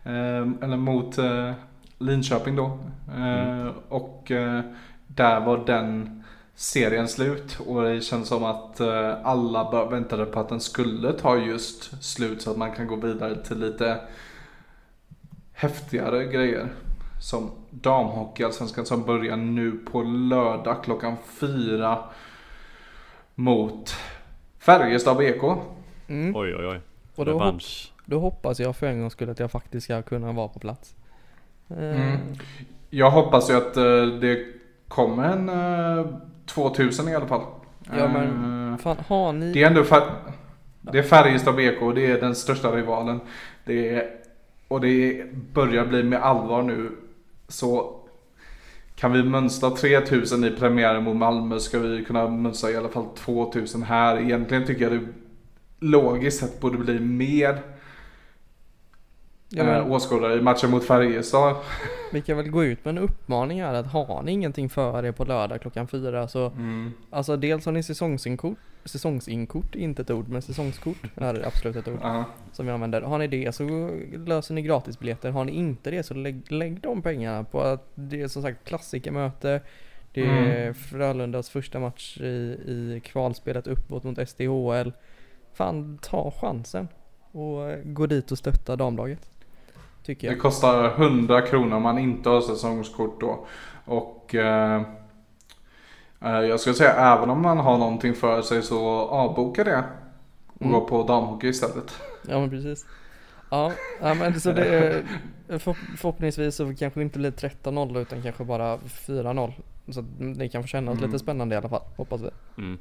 eh, 0.04 0.47
eller 0.62 0.76
mot 0.76 1.19
eh, 1.19 1.52
Linköping 1.99 2.57
då. 2.57 2.78
Eh, 3.19 3.66
Och 3.88 4.31
eh, 4.31 4.61
där 5.07 5.40
var 5.40 5.66
den 5.66 6.23
serien 6.54 7.09
slut 7.09 7.59
och 7.66 7.83
det 7.83 8.00
känns 8.00 8.28
som 8.28 8.45
att 8.45 8.81
eh, 8.81 9.14
alla 9.26 9.85
väntade 9.90 10.25
på 10.26 10.40
att 10.40 10.49
den 10.49 10.61
skulle 10.61 11.12
ta 11.12 11.37
just 11.37 12.04
slut 12.04 12.42
så 12.42 12.50
att 12.50 12.57
man 12.57 12.73
kan 12.73 12.87
gå 12.87 12.97
vidare 12.97 13.37
till 13.45 13.59
lite 13.59 13.99
häftigare 15.52 16.25
grejer. 16.25 16.69
Som 17.21 17.50
damhockey, 17.71 18.45
allsvenskan 18.45 18.87
som 18.87 19.04
börjar 19.04 19.37
nu 19.37 19.73
på 19.73 20.02
lördag 20.02 20.84
klockan 20.84 21.17
fyra 21.41 21.99
mot 23.34 23.95
Färjestad 24.58 25.17
BK. 25.17 25.43
mm. 26.08 26.37
Oj 26.37 26.54
oj 26.56 26.67
oj. 26.67 26.80
Och 27.17 27.25
då, 27.25 27.33
hop- 27.33 27.93
då 28.05 28.19
hoppas 28.19 28.61
jag 28.61 28.77
för 28.77 28.87
en 28.87 29.01
gång 29.01 29.11
skulle 29.11 29.33
att 29.33 29.39
jag 29.41 29.51
faktiskt 29.51 29.85
ska 29.85 30.03
kunna 30.03 30.33
vara 30.33 30.49
på 30.49 30.59
plats. 30.59 30.95
Eh, 31.71 31.77
Mm. 31.79 32.19
Jag 32.91 33.11
hoppas 33.11 33.51
ju 33.51 33.55
att 33.57 33.77
eh, 33.77 34.07
det 34.21 34.47
kommer 34.89 35.25
en 35.33 35.49
eh, 35.99 36.07
2000 36.47 37.09
i 37.09 37.15
alla 37.15 37.27
fall. 37.27 37.43
Ja, 37.99 38.09
men- 38.09 38.73
Eh, 38.73 38.79
Fan, 38.79 38.97
har 39.09 39.33
ni... 39.33 39.53
Det 39.53 39.63
är 39.63 39.67
ändå 39.67 39.83
fär- 39.83 40.11
det 40.81 40.99
är 40.99 41.03
Färjestad 41.03 41.57
BK 41.57 41.83
och 41.83 41.95
det 41.95 42.07
är 42.07 42.21
den 42.21 42.35
största 42.35 42.77
rivalen. 42.77 43.21
Det 43.65 43.89
är, 43.89 44.11
och 44.69 44.81
det 44.81 45.25
börjar 45.53 45.87
bli 45.87 46.03
med 46.03 46.23
allvar 46.23 46.63
nu. 46.63 46.91
Så 47.49 47.97
kan 48.97 49.13
vi 49.13 49.23
mönstra 49.23 49.71
3000 49.71 50.45
i 50.45 50.51
premiären 50.51 51.05
mot 51.05 51.17
Malmö 51.17 51.59
ska 51.59 51.79
vi 51.79 52.05
kunna 52.05 52.29
mönstra 52.29 52.71
i 52.71 52.77
alla 52.77 52.89
fall 52.89 53.07
2000 53.17 53.83
här. 53.83 54.21
Egentligen 54.21 54.67
tycker 54.67 54.83
jag 54.83 54.93
det 54.93 55.07
logiskt 55.82 56.40
sett 56.40 56.60
borde 56.60 56.78
bli 56.78 57.00
mer 57.00 57.58
Ja, 59.54 59.64
men- 59.64 59.75
eh, 59.76 59.92
åskådare 59.92 60.34
i 60.34 60.40
matchen 60.40 60.71
mot 60.71 60.84
Färjestad. 60.84 61.56
Vi 62.12 62.21
kan 62.21 62.36
väl 62.36 62.50
gå 62.50 62.64
ut 62.64 62.84
med 62.84 62.99
en 62.99 63.04
uppmaning 63.04 63.62
här 63.62 63.75
att 63.75 63.86
har 63.86 64.23
ni 64.23 64.32
ingenting 64.32 64.68
för 64.68 65.04
er 65.04 65.12
på 65.12 65.25
lördag 65.25 65.60
klockan 65.60 65.86
fyra 65.88 66.28
så 66.28 66.47
Mm. 66.47 66.92
Alltså 67.10 67.36
dels 67.36 67.64
har 67.64 67.73
ni 67.73 67.82
säsongsinkort, 67.82 68.58
säsongsinkort, 68.84 69.75
inte 69.75 70.02
ett 70.02 70.10
ord 70.10 70.28
men 70.28 70.42
säsongskort 70.42 70.97
är 71.16 71.47
absolut 71.47 71.76
ett 71.76 71.88
ord 71.88 71.99
Ja. 72.02 72.25
som 72.52 72.66
vi 72.66 72.73
använder. 72.73 73.02
Har 73.02 73.18
ni 73.18 73.26
det 73.26 73.54
så 73.54 73.90
löser 74.26 74.54
ni 74.54 74.62
gratisbiljetter. 74.62 75.30
Har 75.30 75.45
ni 75.45 75.52
inte 75.52 75.90
det 75.90 76.02
så 76.02 76.14
lägg, 76.14 76.52
lägg 76.52 76.80
de 76.80 77.02
pengarna 77.02 77.45
på 77.45 77.60
att 77.60 77.88
det 77.95 78.23
är 78.23 78.28
som 78.28 78.42
sagt 78.42 78.64
klassikermöte. 78.64 79.60
Det 80.12 80.21
är 80.26 80.60
Mm. 80.62 80.75
Frölundas 80.75 81.50
första 81.50 81.78
match 81.80 82.18
i, 82.21 82.25
i 82.66 83.00
kvalspelet 83.04 83.66
uppåt 83.66 84.04
mot 84.04 84.28
SDHL. 84.28 84.92
Fan, 85.54 85.99
ta 86.02 86.30
chansen 86.41 86.88
och 87.32 87.71
eh, 87.71 87.78
gå 87.84 88.06
dit 88.06 88.30
och 88.32 88.38
stötta 88.38 88.76
damlaget. 88.76 89.30
Tycker 90.04 90.28
Det 90.28 90.34
jag. 90.34 90.43
kostar 90.43 90.84
100 90.84 91.41
kronor 91.41 91.76
om 91.76 91.82
man 91.82 91.99
inte 91.99 92.28
har 92.28 92.41
säsongskort 92.41 93.21
då. 93.21 93.47
Och 93.84 94.34
eh, 94.34 94.82
eh, 96.21 96.30
jag 96.41 96.60
skulle 96.60 96.75
säga 96.75 96.93
även 96.93 97.30
om 97.30 97.43
man 97.43 97.58
har 97.58 97.78
någonting 97.78 98.15
för 98.15 98.43
sig 98.43 98.62
så 98.62 98.86
avboka 99.00 99.65
det. 99.65 99.84
Och 100.54 100.62
Mm. 100.67 100.73
gå 100.73 100.80
på 100.80 101.02
damhockey 101.02 101.49
istället. 101.49 101.93
Ja 102.28 102.41
men 102.41 102.50
precis. 102.50 102.86
Ja, 103.50 103.73
ja 104.00 104.15
men 104.15 104.41
så 104.41 104.52
det 104.52 104.65
är, 104.67 105.02
för, 105.58 105.73
förhoppningsvis 105.73 106.56
så 106.56 106.75
kanske 106.75 107.00
det 107.00 107.04
inte 107.04 107.19
blir 107.19 107.30
13-0 107.30 107.99
utan 107.99 108.23
kanske 108.23 108.45
bara 108.45 108.76
4-0. 108.76 109.52
Så 109.88 110.00
det 110.36 110.49
kan 110.49 110.62
få 110.62 110.67
kännas 110.67 110.99
Mm. 110.99 111.06
lite 111.10 111.19
spännande 111.19 111.54
i 111.54 111.58
alla 111.58 111.69
fall, 111.69 111.82
hoppas 111.97 112.21
vi. 112.23 112.30
Mm. 112.58 112.78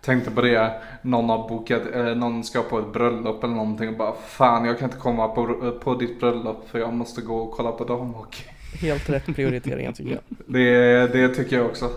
Tänkte 0.00 0.30
på 0.30 0.40
det, 0.40 0.72
någon 1.02 1.28
har 1.28 1.48
bokat, 1.48 1.82
eh, 1.94 2.04
någon 2.04 2.44
ska 2.44 2.62
på 2.62 2.78
ett 2.78 2.92
bröllop 2.92 3.44
eller 3.44 3.54
någonting 3.54 3.88
och 3.88 3.96
bara 3.96 4.12
Fan 4.26 4.64
jag 4.64 4.78
kan 4.78 4.88
inte 4.88 5.00
komma 5.00 5.28
på, 5.28 5.72
på 5.84 5.94
ditt 5.94 6.20
bröllop 6.20 6.68
för 6.68 6.78
jag 6.78 6.92
måste 6.92 7.20
gå 7.20 7.36
och 7.36 7.52
kolla 7.52 7.72
på 7.72 7.84
damhockey. 7.84 8.42
Helt 8.80 9.10
rätt 9.10 9.26
prioriteringar 9.26 9.92
tycker 9.92 10.10
jag. 10.10 10.20
Det, 10.46 11.12
det 11.12 11.28
tycker 11.28 11.56
jag 11.56 11.66
också. 11.66 11.90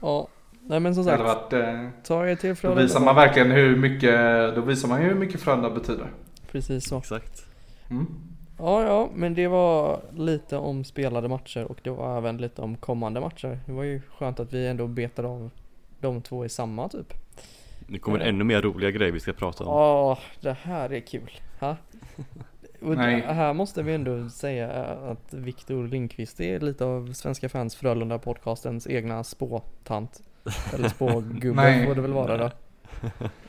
Ja, 0.00 0.28
nej 0.62 0.80
men 0.80 0.94
som 0.94 1.04
sagt, 1.04 1.22
varit, 1.22 1.52
eh, 1.52 1.88
ta 2.04 2.26
er 2.26 2.36
till 2.36 2.50
då 2.50 2.54
Frölunda. 2.54 2.82
visar 2.82 3.00
man 3.00 3.14
verkligen 3.16 3.50
hur 3.50 3.76
mycket, 3.76 4.14
då 4.54 4.60
visar 4.60 4.88
man 4.88 5.00
hur 5.00 5.14
mycket 5.14 5.40
Frölunda 5.40 5.70
betyder. 5.70 6.06
Precis 6.50 6.88
så. 6.88 6.98
Exakt. 6.98 7.44
Mm. 7.90 8.06
Ja, 8.58 8.84
ja, 8.84 9.08
men 9.14 9.34
det 9.34 9.48
var 9.48 10.00
lite 10.12 10.56
om 10.56 10.84
spelade 10.84 11.28
matcher 11.28 11.64
och 11.64 11.78
det 11.82 11.90
var 11.90 12.18
även 12.18 12.36
lite 12.36 12.62
om 12.62 12.76
kommande 12.76 13.20
matcher. 13.20 13.58
Det 13.66 13.72
var 13.72 13.84
ju 13.84 14.00
skönt 14.18 14.40
att 14.40 14.52
vi 14.52 14.66
ändå 14.66 14.86
betade 14.86 15.28
av 15.28 15.50
de 16.00 16.22
två 16.22 16.44
i 16.44 16.48
samma 16.48 16.88
typ. 16.88 17.14
Nu 17.86 17.98
kommer 17.98 18.18
det 18.18 18.24
Ja. 18.24 18.28
ännu 18.28 18.44
mer 18.44 18.62
roliga 18.62 18.90
grejer 18.90 19.12
vi 19.12 19.20
ska 19.20 19.32
prata 19.32 19.64
om. 19.64 19.70
Ja, 19.70 20.18
det 20.40 20.52
här 20.62 20.92
är 20.92 21.00
kul. 21.00 21.30
Ha? 21.60 21.76
Och 22.82 22.96
Nej. 22.96 23.20
det- 23.26 23.32
här 23.32 23.54
måste 23.54 23.82
vi 23.82 23.94
ändå 23.94 24.28
säga 24.28 24.70
att 24.84 25.34
Viktor 25.34 25.88
Lindqvist 25.88 26.40
är 26.40 26.60
lite 26.60 26.84
av 26.84 27.12
Svenska 27.12 27.48
fans 27.48 27.76
Frölunda 27.76 28.18
podcastens 28.18 28.86
egna 28.86 29.24
spåtant. 29.24 30.22
Eller 30.74 30.88
spågubbe 30.96 31.84
får 31.86 31.94
det 31.94 32.00
väl 32.00 32.12
vara 32.12 32.36
då. 32.36 32.50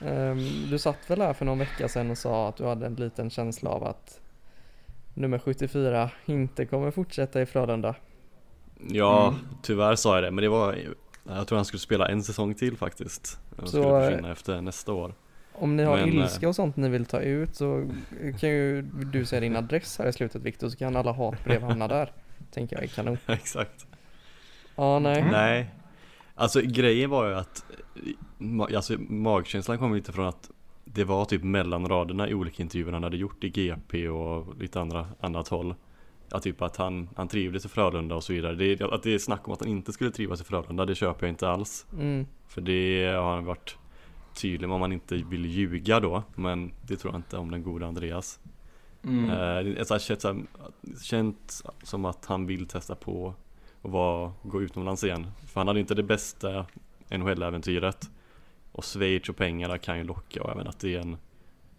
Ehm, 0.08 0.38
du 0.70 0.80
satt 0.80 0.98
väl 1.10 1.22
här 1.22 1.34
för 1.34 1.46
någon 1.46 1.60
vecka 1.60 1.88
sedan 1.88 2.12
och 2.12 2.18
sa 2.18 2.48
att 2.50 2.56
du 2.58 2.66
hade 2.66 2.86
en 2.86 2.96
liten 2.96 3.30
känsla 3.30 3.70
av 3.70 3.84
att 3.84 4.20
nummer 5.14 5.40
74 5.40 6.10
inte 6.26 6.66
kommer 6.66 6.92
fortsätta 6.92 7.42
i 7.42 7.46
Frölunda. 7.46 7.96
Ja, 8.90 9.28
Mm. 9.28 9.40
tyvärr 9.62 9.96
sa 9.96 10.16
jag 10.16 10.24
det, 10.24 10.32
men 10.32 10.42
det 10.42 10.50
var 10.50 10.76
Jag 11.24 11.48
tror 11.48 11.56
han 11.56 11.66
skulle 11.66 11.80
spela 11.80 12.08
en 12.08 12.24
säsong 12.24 12.54
till 12.54 12.78
faktiskt 12.78 13.40
Han 13.58 13.68
Så, 13.68 13.72
skulle 13.72 13.98
eh, 13.98 14.10
försvinna 14.10 14.32
efter 14.32 14.62
nästa 14.62 14.94
år 14.94 15.14
Om 15.54 15.76
ni 15.76 15.84
har 15.84 15.98
Men, 15.98 16.10
ilska 16.10 16.46
eh, 16.46 16.50
och 16.50 16.56
sånt 16.56 16.76
ni 16.76 16.90
vill 16.90 17.06
ta 17.06 17.20
ut 17.20 17.56
så 17.56 17.90
kan 18.40 18.50
ju 18.50 18.82
du 18.82 19.26
säga 19.26 19.40
din 19.40 19.56
adress 19.56 20.00
här 20.00 20.08
i 20.08 20.14
slutet 20.14 20.42
Viktor 20.42 20.70
så 20.70 20.78
kan 20.78 20.96
alla 20.96 21.12
hatbrev 21.12 21.62
hamna 21.62 21.88
där. 21.88 22.12
Tänker 22.52 22.76
jag 22.76 22.84
är 22.84 22.88
kanon. 22.88 23.18
Exakt 23.28 23.86
Ja, 24.76 25.00
nej. 25.00 25.20
Mm. 25.20 25.32
Nej 25.32 25.70
Alltså 26.36 26.62
grejen 26.62 27.10
var 27.10 27.28
ju 27.28 27.36
att 27.36 27.66
Alltså 28.76 28.98
magkänslan 29.00 29.78
kom 29.78 29.96
lite 29.96 30.12
från 30.12 30.28
att 30.28 30.52
Det 30.86 31.04
var 31.04 31.26
typ 31.26 31.44
mellan 31.44 31.88
raderna 31.88 32.30
i 32.30 32.34
olika 32.34 32.64
intervjuer 32.64 32.92
han 32.94 33.04
hade 33.04 33.18
gjort 33.18 33.44
i 33.44 33.50
GP 33.50 34.10
och 34.10 34.56
lite 34.58 34.82
andra, 34.82 35.08
annat 35.20 35.48
håll 35.48 35.76
Ja 36.32 36.40
typ 36.40 36.62
att 36.62 36.78
han, 36.78 37.10
han 37.16 37.28
trivdes 37.28 37.66
i 37.66 37.70
Frölunda 37.70 38.16
och 38.16 38.24
så 38.24 38.34
vidare. 38.34 38.56
Det, 38.56 38.82
att 38.82 39.04
det 39.04 39.14
är 39.14 39.20
snack 39.20 39.48
om 39.48 39.54
att 39.54 39.60
han 39.60 39.70
inte 39.70 39.94
skulle 39.94 40.12
trivas 40.12 40.42
i 40.42 40.44
Frölunda, 40.44 40.86
det 40.86 40.96
köper 40.96 41.26
jag 41.26 41.32
inte 41.32 41.50
alls. 41.50 41.86
Mm. 41.94 42.26
För 42.48 42.62
det 42.62 43.06
har 43.16 43.36
han 43.36 43.46
varit 43.46 43.78
tydlig 44.34 44.68
med 44.68 44.76
om 44.76 44.80
man 44.80 44.94
inte 44.94 45.16
vill 45.16 45.46
ljuga 45.46 46.00
då. 46.00 46.24
Men 46.36 46.72
det 46.88 46.98
tror 46.98 47.14
jag 47.14 47.20
inte 47.20 47.38
om 47.38 47.52
den 47.52 47.64
gode 47.64 47.88
Andreas. 47.88 48.40
Mm. 49.04 49.30
Eh, 49.30 49.64
det 49.64 49.80
är 49.80 49.84
så 49.84 49.94
här, 49.94 50.00
känt, 50.00 50.22
så 50.22 50.28
här, 50.28 50.46
känt 51.02 51.64
som 51.84 52.06
att 52.06 52.26
han 52.26 52.46
vill 52.46 52.68
testa 52.68 52.96
på 52.96 53.34
och 53.82 53.92
vara, 53.92 54.34
gå 54.44 54.62
utomlands 54.62 55.04
igen. 55.04 55.28
För 55.48 55.60
han 55.60 55.68
hade 55.68 55.80
inte 55.80 55.96
det 55.96 56.04
bästa 56.04 56.66
NHL-äventyret. 57.10 58.10
Och 58.72 58.86
Schweiz 58.86 59.30
och 59.30 59.36
pengarna 59.36 59.78
kan 59.78 59.98
ju 59.98 60.04
locka 60.04 60.44
och 60.44 60.52
även 60.52 60.68
att 60.68 60.80
det 60.80 60.96
är 60.96 61.00
en 61.00 61.18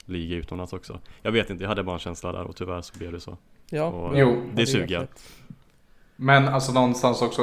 liga 0.05 0.37
utomlands 0.37 0.73
också. 0.73 1.01
Jag 1.23 1.33
vet 1.33 1.51
inte, 1.51 1.65
jag 1.65 1.69
hade 1.69 1.83
bara 1.83 1.95
en 1.95 2.01
känsla 2.01 2.33
där 2.33 2.45
och 2.45 2.57
tyvärr 2.57 2.81
så 2.81 2.99
blev 2.99 3.12
det 3.12 3.21
så. 3.21 3.37
Ja, 3.75 3.87
Och- 3.87 4.19
Jo, 4.19 4.43
det 4.55 4.63
är 4.63 4.67
suger. 4.67 5.09
Men 6.17 6.49
alltså 6.49 6.73
någonstans 6.73 7.23
också, 7.23 7.43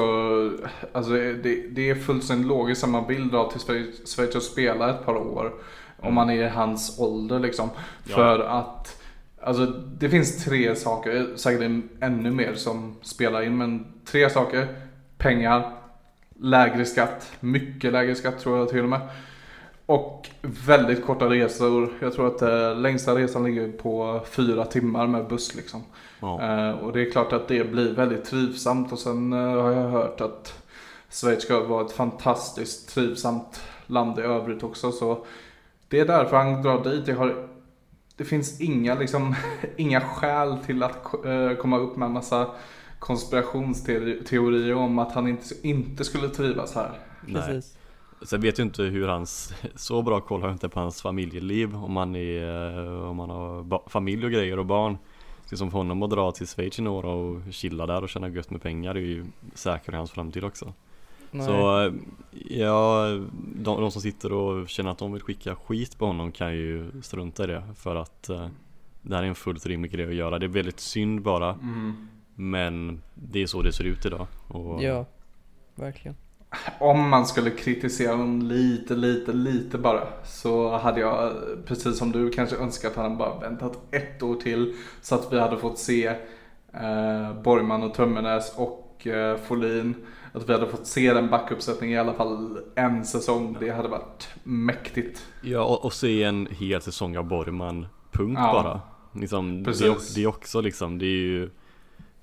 alltså 0.92 1.12
det, 1.12 1.68
det 1.70 1.89
är 1.89 1.96
fullständigt 1.96 2.48
logiskt 2.48 2.84
att 2.84 2.89
man 2.89 3.08
vill 3.08 3.30
dra 3.30 3.52
till 3.52 3.60
Schweiz 4.06 4.36
och 4.36 4.44
spela 4.44 4.89
ett 4.89 5.06
par 5.06 5.15
år. 5.15 5.54
Om 6.00 6.13
man 6.13 6.30
är 6.30 6.44
i 6.44 6.50
hans 6.50 7.00
ålder 7.00 7.39
liksom. 7.39 7.70
Ja. 8.04 8.15
För 8.15 8.39
att, 8.39 9.02
alltså 9.42 9.65
det 10.00 10.10
finns 10.10 10.46
tre 10.46 10.76
saker, 10.76 11.28
säkert 11.36 11.84
ännu 12.00 12.32
mer 12.32 12.54
som 12.54 12.96
spelar 13.02 13.42
in. 13.42 13.58
Men 13.58 13.86
tre 14.06 14.30
saker. 14.30 14.68
Pengar, 15.18 15.72
lägre 16.39 16.86
skatt, 16.86 17.32
mycket 17.39 17.94
lägre 17.94 18.15
skatt 18.15 18.39
tror 18.39 18.58
jag 18.58 18.70
till 18.70 18.84
och 18.84 18.89
med. 18.89 19.02
Och 19.86 20.28
väldigt 20.42 21.06
korta 21.06 21.26
resor. 21.26 21.89
Jag 22.02 22.13
tror 22.13 22.28
att 22.28 22.42
eh, 22.42 22.76
längsta 22.82 23.15
resan 23.15 23.44
ligger 23.44 23.72
på 23.72 24.22
fyra 24.32 24.65
timmar 24.65 25.08
med 25.08 25.28
buss 25.28 25.56
liksom. 25.56 25.84
Ja. 26.19 26.41
Eh, 26.41 26.71
och 26.71 26.93
det 26.93 27.01
är 27.01 27.12
klart 27.12 27.34
att 27.34 27.47
det 27.47 27.71
blir 27.71 27.93
väldigt 27.93 28.25
trivsamt 28.25 28.91
och 28.91 28.99
sen 28.99 29.34
eh, 29.34 29.39
har 29.39 29.71
jag 29.71 29.89
hört 29.89 30.21
att 30.21 30.63
Schweiz 31.10 31.43
ska 31.43 31.63
vara 31.63 31.86
ett 31.86 31.91
fantastiskt 31.91 32.89
trivsamt 32.89 33.62
land 33.88 34.19
i 34.19 34.21
övrigt 34.21 34.63
också 34.63 34.91
så 34.91 35.25
det 35.88 35.99
är 35.99 36.05
därför 36.05 36.38
han 36.38 36.62
drar 36.62 36.84
dit. 36.84 37.08
Jag 37.08 37.15
har, 37.15 37.47
det 38.17 38.25
finns 38.25 38.62
inga, 38.62 38.95
liksom, 38.95 39.36
inga 39.77 40.01
skäl 40.01 40.58
till 40.65 40.84
att 40.84 41.25
eh, 41.25 41.53
komma 41.53 41.77
upp 41.77 41.97
med 41.97 42.05
en 42.05 42.12
massa 42.12 42.47
konspirationsteorier 42.99 44.75
om 44.75 44.99
att 44.99 45.12
han 45.12 45.27
inte, 45.27 45.45
inte 45.63 46.03
skulle 46.03 46.29
trivas 46.29 46.75
här. 46.75 46.91
Nej. 47.25 47.41
Precis. 47.41 47.77
Sen 48.21 48.41
vet 48.41 48.58
jag 48.58 48.67
inte 48.67 48.84
hur 48.84 49.08
hans, 49.08 49.53
så 49.75 50.01
bra 50.01 50.21
koll 50.21 50.41
har 50.41 50.47
jag 50.47 50.55
inte 50.55 50.69
på 50.69 50.79
hans 50.79 51.01
familjeliv 51.01 51.75
Om 51.75 51.97
han 51.97 52.15
är, 52.15 53.03
om 53.03 53.19
han 53.19 53.29
har 53.29 53.89
familj 53.89 54.25
och 54.25 54.32
grejer 54.32 54.60
och 54.60 54.65
barn 54.65 54.97
Det 55.50 55.56
är 55.56 55.58
som 55.58 55.72
för 55.72 55.78
honom 55.78 56.04
att 56.04 56.10
dra 56.10 56.32
till 56.32 56.48
Schweiz 56.48 56.80
i 56.80 56.82
några 56.82 57.10
och 57.10 57.42
chilla 57.52 57.86
där 57.86 58.04
och 58.04 58.10
tjäna 58.10 58.30
gött 58.30 58.50
med 58.50 58.62
pengar 58.62 58.96
är 58.96 59.00
ju 59.00 59.26
säkert 59.54 59.94
hans 59.94 60.12
framtid 60.12 60.44
också 60.44 60.74
Nej. 61.32 61.46
Så 61.46 61.86
eh, 61.86 61.94
ja, 62.58 63.08
de, 63.56 63.82
de 63.82 63.92
som 63.92 64.02
sitter 64.02 64.34
och 64.34 64.70
känner 64.70 64.92
att 64.92 64.98
de 64.98 65.14
vill 65.14 65.22
skicka 65.22 65.56
skit 65.56 65.98
på 65.98 66.06
honom 66.06 66.32
kan 66.32 66.54
ju 66.54 67.02
strunta 67.02 67.44
i 67.44 67.48
det 67.48 67.64
För 67.76 67.96
att 67.96 68.30
eh, 68.30 68.48
det 69.02 69.16
här 69.16 69.24
är 69.24 69.28
en 69.28 69.36
fullt 69.36 69.66
rimlig 69.66 69.92
grej 69.92 70.06
att 70.08 70.14
göra 70.14 70.40
Det 70.40 70.46
är 70.46 70.48
väldigt 70.48 70.80
synd 70.80 71.22
bara 71.22 71.60
Men 72.36 73.02
det 73.14 73.42
är 73.42 73.48
så 73.48 73.62
det 73.62 73.74
ser 73.74 73.84
ut 73.84 74.06
idag 74.06 74.28
och, 74.48 74.84
Ja, 74.84 75.06
verkligen. 75.76 76.16
Om 76.80 77.10
man 77.10 77.26
skulle 77.26 77.50
kritisera 77.50 78.12
honom 78.12 78.42
lite, 78.42 78.96
lite, 78.96 79.34
lite 79.34 79.78
bara 79.78 80.08
så 80.24 80.78
hade 80.78 81.00
jag 81.00 81.34
precis 81.66 81.98
som 81.98 82.12
du 82.12 82.30
kanske 82.30 82.56
önskat 82.56 82.92
att 82.92 83.04
han 83.04 83.18
bara 83.18 83.40
väntat 83.40 83.78
ett 83.92 84.24
år 84.24 84.36
till 84.36 84.76
så 85.02 85.16
att 85.16 85.34
vi 85.34 85.40
hade 85.40 85.58
fått 85.58 85.80
se 85.80 86.08
eh, 86.74 87.42
Borgman 87.44 87.84
och 87.84 87.94
Tömmernes 87.94 88.54
och 88.56 89.08
eh, 89.08 89.38
Folin. 89.38 89.96
Att 90.34 90.50
vi 90.50 90.54
hade 90.54 90.68
fått 90.68 90.88
se 90.88 91.14
den 91.14 91.30
backuppsättningen 91.30 91.96
i 91.96 92.00
alla 92.00 92.14
fall 92.14 92.60
en 92.76 93.06
säsong. 93.06 93.58
Det 93.60 93.70
hade 93.70 93.90
varit 93.90 94.30
mäktigt. 94.44 95.26
Ja, 95.42 95.64
och, 95.64 95.86
och 95.86 95.94
se 95.94 96.24
en 96.24 96.48
hel 96.52 96.82
säsong 96.82 97.18
av 97.18 97.24
Borgman, 97.24 97.88
punkt 98.12 98.40
Ja. 98.42 98.54
bara. 98.54 98.82
Liksom, 99.22 99.64
det, 99.64 100.16
det 100.16 100.24
är 100.24 100.28
också 100.28 100.62
liksom, 100.62 101.00
det 101.00 101.06
är 101.06 101.22
ju 101.22 101.50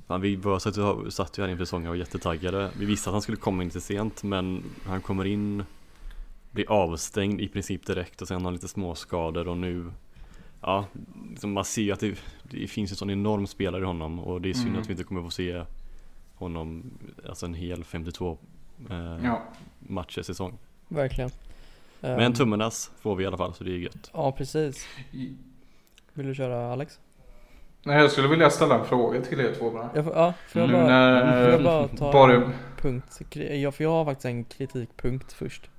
fan, 0.06 0.20
Vi 0.20 0.36
bara 0.36 0.60
satt, 0.60 0.76
ju- 0.76 1.10
satt 1.10 1.38
ju 1.38 1.42
här 1.42 1.48
inför 1.48 1.64
säsongen 1.64 1.86
och 1.88 1.92
var 1.92 1.96
jättetaggade. 1.98 2.70
Vi 2.78 2.84
visste 2.86 3.10
att 3.10 3.12
han 3.14 3.22
skulle 3.22 3.36
komma 3.38 3.62
in 3.62 3.68
lite 3.68 3.80
sent 3.80 4.22
men 4.22 4.64
han 4.86 5.00
kommer 5.00 5.24
in 5.24 5.64
Blir 6.50 6.70
avstängd 6.70 7.40
i 7.40 7.48
princip 7.48 7.86
direkt 7.86 8.22
och 8.22 8.28
sen 8.28 8.44
har 8.44 8.52
lite 8.52 8.68
småskador 8.68 9.48
och 9.48 9.56
nu 9.56 9.92
Ja, 10.60 10.84
liksom 11.30 11.52
man 11.52 11.64
ser 11.64 11.82
ju 11.82 11.92
att 11.92 12.00
det, 12.00 12.18
det 12.42 12.66
finns 12.66 12.90
en 12.90 12.96
sån 12.96 13.10
enorm 13.10 13.46
spelare 13.46 13.82
i 13.82 13.86
honom 13.86 14.18
och 14.18 14.40
det 14.40 14.48
är 14.50 14.54
synd 14.54 14.68
Mm. 14.68 14.80
att 14.80 14.88
vi 14.88 14.92
inte 14.92 15.04
kommer 15.04 15.22
få 15.22 15.30
se 15.30 15.62
honom 16.34 16.90
Alltså 17.28 17.46
en 17.46 17.54
hel 17.54 17.84
52 17.84 18.38
eh, 18.90 18.96
Ja. 19.24 19.42
matcher 19.78 20.22
säsong. 20.22 20.58
Verkligen. 20.88 21.30
Men 22.00 22.20
Ehm, 22.20 22.32
tummarnas 22.32 22.90
får 23.00 23.16
vi 23.16 23.24
i 23.24 23.26
alla 23.26 23.36
fall 23.36 23.54
så 23.54 23.64
det 23.64 23.70
är 23.70 23.76
gött. 23.78 24.10
Ja, 24.14 24.32
precis. 24.32 24.86
Vill 26.14 26.26
du 26.26 26.34
köra 26.34 26.72
Alex? 26.72 27.00
Nej, 27.86 28.00
jag 28.00 28.10
skulle 28.10 28.28
vilja 28.28 28.50
ställa 28.50 28.78
en 28.78 28.84
fråga 28.84 29.20
till 29.20 29.40
er 29.40 29.52
två 29.58 29.70
bara. 29.70 29.90
Jag 29.94 30.04
får, 30.04 30.14
ja, 30.14 30.32
får 30.48 30.60
jag 30.62 30.68
Nu 30.70 30.76
bara, 30.76 30.86
när 30.86 31.42
får 31.44 31.52
jag 31.52 31.62
bara 31.62 31.88
ta 31.88 32.12
Borg- 32.12 32.34
en 32.34 32.52
punkt? 32.80 33.20
Ja, 33.34 33.70
för 33.72 33.84
jag 33.84 33.90
har 33.90 34.04
faktiskt 34.04 34.24
en 34.26 34.44
kritikpunkt 34.44 35.32
först. 35.32 35.70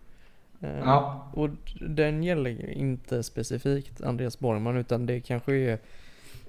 Ehm, 0.61 0.69
Ja. 0.85 1.27
Och 1.33 1.49
den 1.81 2.23
gäller 2.23 2.69
inte 2.71 3.23
specifikt 3.23 4.01
Andreas 4.01 4.39
Borgman 4.39 4.77
utan 4.77 5.05
det 5.05 5.19
kanske 5.19 5.55
är 5.55 5.77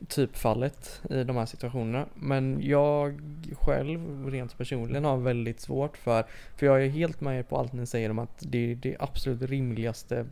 typfallet 0.08 1.00
i 1.10 1.24
de 1.24 1.36
här 1.36 1.46
situationerna. 1.46 2.04
Men 2.14 2.58
jag 2.62 3.20
själv 3.60 4.30
rent 4.30 4.58
personligen 4.58 5.04
har 5.04 5.16
väldigt 5.16 5.60
svårt 5.60 5.96
för, 5.96 6.24
för 6.56 6.66
jag 6.66 6.84
är 6.84 6.88
helt 6.88 7.20
med 7.20 7.38
er 7.38 7.42
på 7.42 7.56
allt 7.58 7.72
ni 7.72 7.86
säger 7.86 8.10
om 8.10 8.18
att 8.18 8.38
det 8.40 8.70
är 8.72 8.74
det 8.74 8.96
absolut 9.00 9.42
rimligaste 9.50 10.24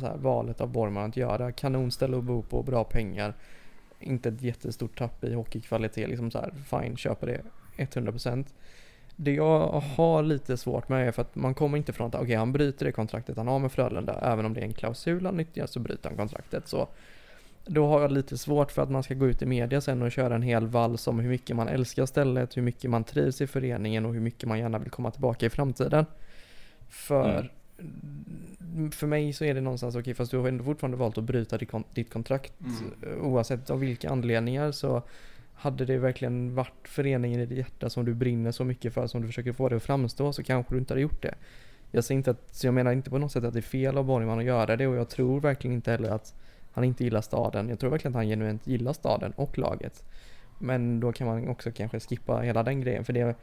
så 0.00 0.06
här, 0.06 0.16
valet 0.16 0.60
av 0.60 0.68
Borgman 0.68 1.08
att 1.08 1.16
göra. 1.16 1.52
Kanonställe 1.52 2.16
att 2.18 2.24
bo 2.24 2.42
på, 2.42 2.62
bra 2.62 2.84
pengar, 2.84 3.34
inte 4.00 4.28
ett 4.28 4.42
jättestort 4.42 4.98
tapp 4.98 5.24
i 5.24 5.34
hockeykvalitet, 5.34 6.08
liksom 6.08 6.30
så 6.30 6.38
här, 6.38 6.52
fine, 6.70 6.96
köper 6.96 7.26
det 7.26 7.42
100%. 7.84 8.46
Det 9.16 9.34
jag 9.34 9.68
har 9.68 10.22
lite 10.22 10.56
svårt 10.56 10.88
med 10.88 11.08
är 11.08 11.12
för 11.12 11.22
att 11.22 11.34
man 11.34 11.54
kommer 11.54 11.78
inte 11.78 11.92
från 11.92 12.06
att 12.08 12.14
okej 12.14 12.34
han 12.34 12.52
bryter 12.52 12.86
det 12.86 12.92
kontraktet 12.92 13.36
han 13.36 13.48
har 13.48 13.58
med 13.58 13.72
Frölunda 13.72 14.20
även 14.22 14.46
om 14.46 14.54
det 14.54 14.60
är 14.60 14.64
en 14.64 14.72
klausul 14.72 15.26
han 15.26 15.36
nyttjar 15.36 15.66
så 15.66 15.80
bryter 15.80 16.08
han 16.08 16.16
kontraktet 16.16 16.68
så 16.68 16.88
då 17.66 17.86
har 17.86 18.00
jag 18.00 18.12
lite 18.12 18.38
svårt 18.38 18.72
för 18.72 18.82
att 18.82 18.90
man 18.90 19.02
ska 19.02 19.14
gå 19.14 19.26
ut 19.26 19.42
i 19.42 19.46
media 19.46 19.80
sen 19.80 20.02
och 20.02 20.12
köra 20.12 20.34
en 20.34 20.42
hel 20.42 20.66
vals 20.66 21.06
om 21.06 21.18
hur 21.18 21.28
mycket 21.28 21.56
man 21.56 21.68
älskar 21.68 22.06
stället, 22.06 22.56
hur 22.56 22.62
mycket 22.62 22.90
man 22.90 23.04
trivs 23.04 23.40
i 23.40 23.46
föreningen 23.46 24.06
och 24.06 24.14
hur 24.14 24.20
mycket 24.20 24.48
man 24.48 24.58
gärna 24.58 24.78
vill 24.78 24.90
komma 24.90 25.10
tillbaka 25.10 25.46
i 25.46 25.50
framtiden. 25.50 26.06
För 26.88 27.30
mm 27.30 27.46
för 28.92 29.06
mig 29.06 29.32
så 29.32 29.44
är 29.44 29.54
det 29.54 29.60
någonstans 29.60 29.96
okej 29.96 30.14
fast 30.14 30.30
du 30.30 30.38
har 30.38 30.48
ändå 30.48 30.64
fortfarande 30.64 30.96
valt 30.96 31.18
att 31.18 31.24
bryta 31.24 31.58
ditt 31.94 32.12
kontrakt 32.12 32.52
Mm. 32.60 33.20
oavsett 33.22 33.70
av 33.70 33.80
vilka 33.80 34.10
anledningar 34.10 34.72
så 34.72 35.02
hade 35.54 35.84
det 35.84 35.98
verkligen 35.98 36.54
varit 36.54 36.88
föreningen 36.88 37.40
i 37.40 37.46
ditt 37.46 37.58
hjärta 37.58 37.90
som 37.90 38.04
du 38.04 38.14
brinner 38.14 38.52
så 38.52 38.64
mycket 38.64 38.94
för 38.94 39.06
som 39.06 39.20
du 39.20 39.26
försöker 39.26 39.52
få 39.52 39.68
det 39.68 39.76
att 39.76 39.82
framstå 39.82 40.32
så 40.32 40.42
kanske 40.42 40.74
du 40.74 40.78
inte 40.78 40.92
hade 40.92 41.00
gjort 41.00 41.22
det. 41.22 41.34
Jag 41.90 42.04
säger 42.04 42.16
inte 42.16 42.30
att, 42.30 42.54
så 42.54 42.66
jag 42.66 42.74
menar 42.74 42.92
inte 42.92 43.10
på 43.10 43.18
något 43.18 43.32
sätt 43.32 43.44
att 43.44 43.52
det 43.52 43.60
är 43.60 43.62
fel 43.62 43.98
av 43.98 44.04
Borgman 44.04 44.38
att 44.38 44.44
göra 44.44 44.76
det 44.76 44.86
och 44.86 44.96
jag 44.96 45.08
tror 45.08 45.40
verkligen 45.40 45.74
inte 45.74 45.90
heller 45.90 46.10
att 46.10 46.34
han 46.72 46.84
inte 46.84 47.04
gillar 47.04 47.20
staden. 47.20 47.68
Jag 47.68 47.78
tror 47.78 47.90
verkligen 47.90 48.12
att 48.12 48.20
han 48.20 48.26
genuint 48.26 48.66
gillar 48.66 48.92
staden 48.92 49.32
och 49.36 49.58
laget. 49.58 50.04
Men 50.58 51.00
då 51.00 51.12
kan 51.12 51.26
man 51.26 51.48
också 51.48 51.70
kanske 51.70 52.00
skippa 52.00 52.40
hela 52.40 52.62
den 52.62 52.80
grejen 52.80 53.04
för 53.04 53.12
det 53.12 53.34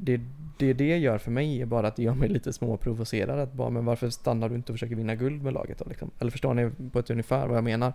det, 0.00 0.20
det 0.58 0.72
det 0.72 0.98
gör 0.98 1.18
för 1.18 1.30
mig 1.30 1.62
är 1.62 1.66
bara 1.66 1.88
att 1.88 1.96
det 1.96 2.02
gör 2.02 2.14
mig 2.14 2.28
lite 2.28 2.52
småprovocerad 2.52 3.38
att 3.38 3.52
bara 3.52 3.70
men 3.70 3.84
varför 3.84 4.10
stannar 4.10 4.48
du 4.48 4.54
inte 4.54 4.72
och 4.72 4.76
försöker 4.78 4.96
vinna 4.96 5.14
guld 5.14 5.42
med 5.42 5.52
laget 5.54 5.78
då 5.78 5.84
liksom? 5.88 6.10
Eller 6.18 6.30
förstår 6.30 6.54
ni 6.54 6.70
på 6.92 6.98
ett 6.98 7.10
ungefär 7.10 7.46
vad 7.46 7.56
jag 7.56 7.64
menar? 7.64 7.92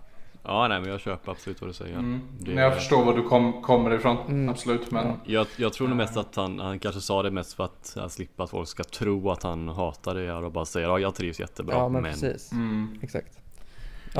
Ja 0.48 0.68
nej 0.68 0.80
men 0.82 0.90
jag 0.90 1.00
köper 1.00 1.32
absolut 1.32 1.62
vad 1.62 1.70
du 1.70 1.74
säger. 1.74 1.94
Mm. 1.98 2.22
Det- 2.40 2.54
Men 2.54 2.64
Jag 2.64 2.76
förstår 2.76 3.06
var 3.06 3.14
du 3.14 3.24
kom, 3.24 3.62
kommer 3.62 3.94
ifrån, 3.94 4.18
Mm. 4.28 4.50
absolut. 4.50 4.92
Men 4.92 5.08
Ja. 5.08 5.14
Jag, 5.26 5.48
jag 5.58 5.74
tror 5.74 5.88
nog 5.88 5.98
mest 5.98 6.18
att 6.18 6.36
han, 6.36 6.60
han 6.60 6.80
kanske 6.80 7.02
sa 7.02 7.24
det 7.24 7.32
mest 7.32 7.54
för 7.54 7.64
att 7.64 7.98
slippa 8.12 8.44
att 8.44 8.50
folk 8.50 8.68
ska 8.68 8.84
tro 8.84 9.30
att 9.32 9.44
han 9.44 9.68
hatar 9.68 10.16
det 10.16 10.34
här 10.34 10.44
och 10.44 10.52
bara 10.52 10.66
säger 10.66 10.88
ja 10.88 11.00
jag 11.00 11.16
trivs 11.16 11.40
jättebra 11.40 11.76
Ja 11.76 11.90
men, 11.90 12.02
men, 12.02 12.12
precis, 12.12 12.52
mm. 12.52 13.00
exakt. 13.02 13.40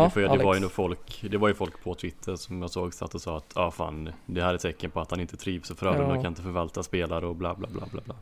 Det, 0.04 0.10
får, 0.10 0.22
ju- 0.22 0.28
det 0.28 0.44
var 0.44 0.54
ju 0.56 0.60
nog 0.62 0.72
folk, 0.72 1.26
det 1.30 1.38
var 1.38 1.48
ju 1.48 1.54
folk 1.54 1.84
på 1.84 1.96
Twitter 1.96 2.36
som 2.36 2.62
jag 2.62 2.72
såg 2.72 2.94
satt 2.94 3.16
och 3.16 3.22
sa 3.22 3.38
att 3.38 3.52
ja 3.56 3.72
fan 3.72 4.10
det 4.26 4.42
här 4.42 4.54
är 4.54 4.58
tecken 4.58 4.92
på 4.92 5.00
att 5.02 5.12
han 5.12 5.20
inte 5.20 5.38
trivs 5.38 5.72
och 5.72 5.78
Frölunda 5.78 6.16
Ja. 6.16 6.22
kan 6.22 6.26
inte 6.32 6.42
förvalta 6.42 6.84
spelare 6.84 7.26
och 7.26 7.36
bla 7.36 7.56
bla 7.56 7.68
bla 7.72 7.86
bla 7.92 8.02
bla. 8.06 8.16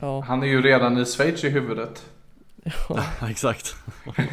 Ja, 0.00 0.20
Han 0.20 0.42
är 0.42 0.46
ju 0.46 0.62
redan 0.62 0.98
i 0.98 1.04
Schweiz 1.04 1.44
i 1.44 1.48
huvudet. 1.50 2.06
ja, 2.88 3.04
Exakt. 3.30 3.74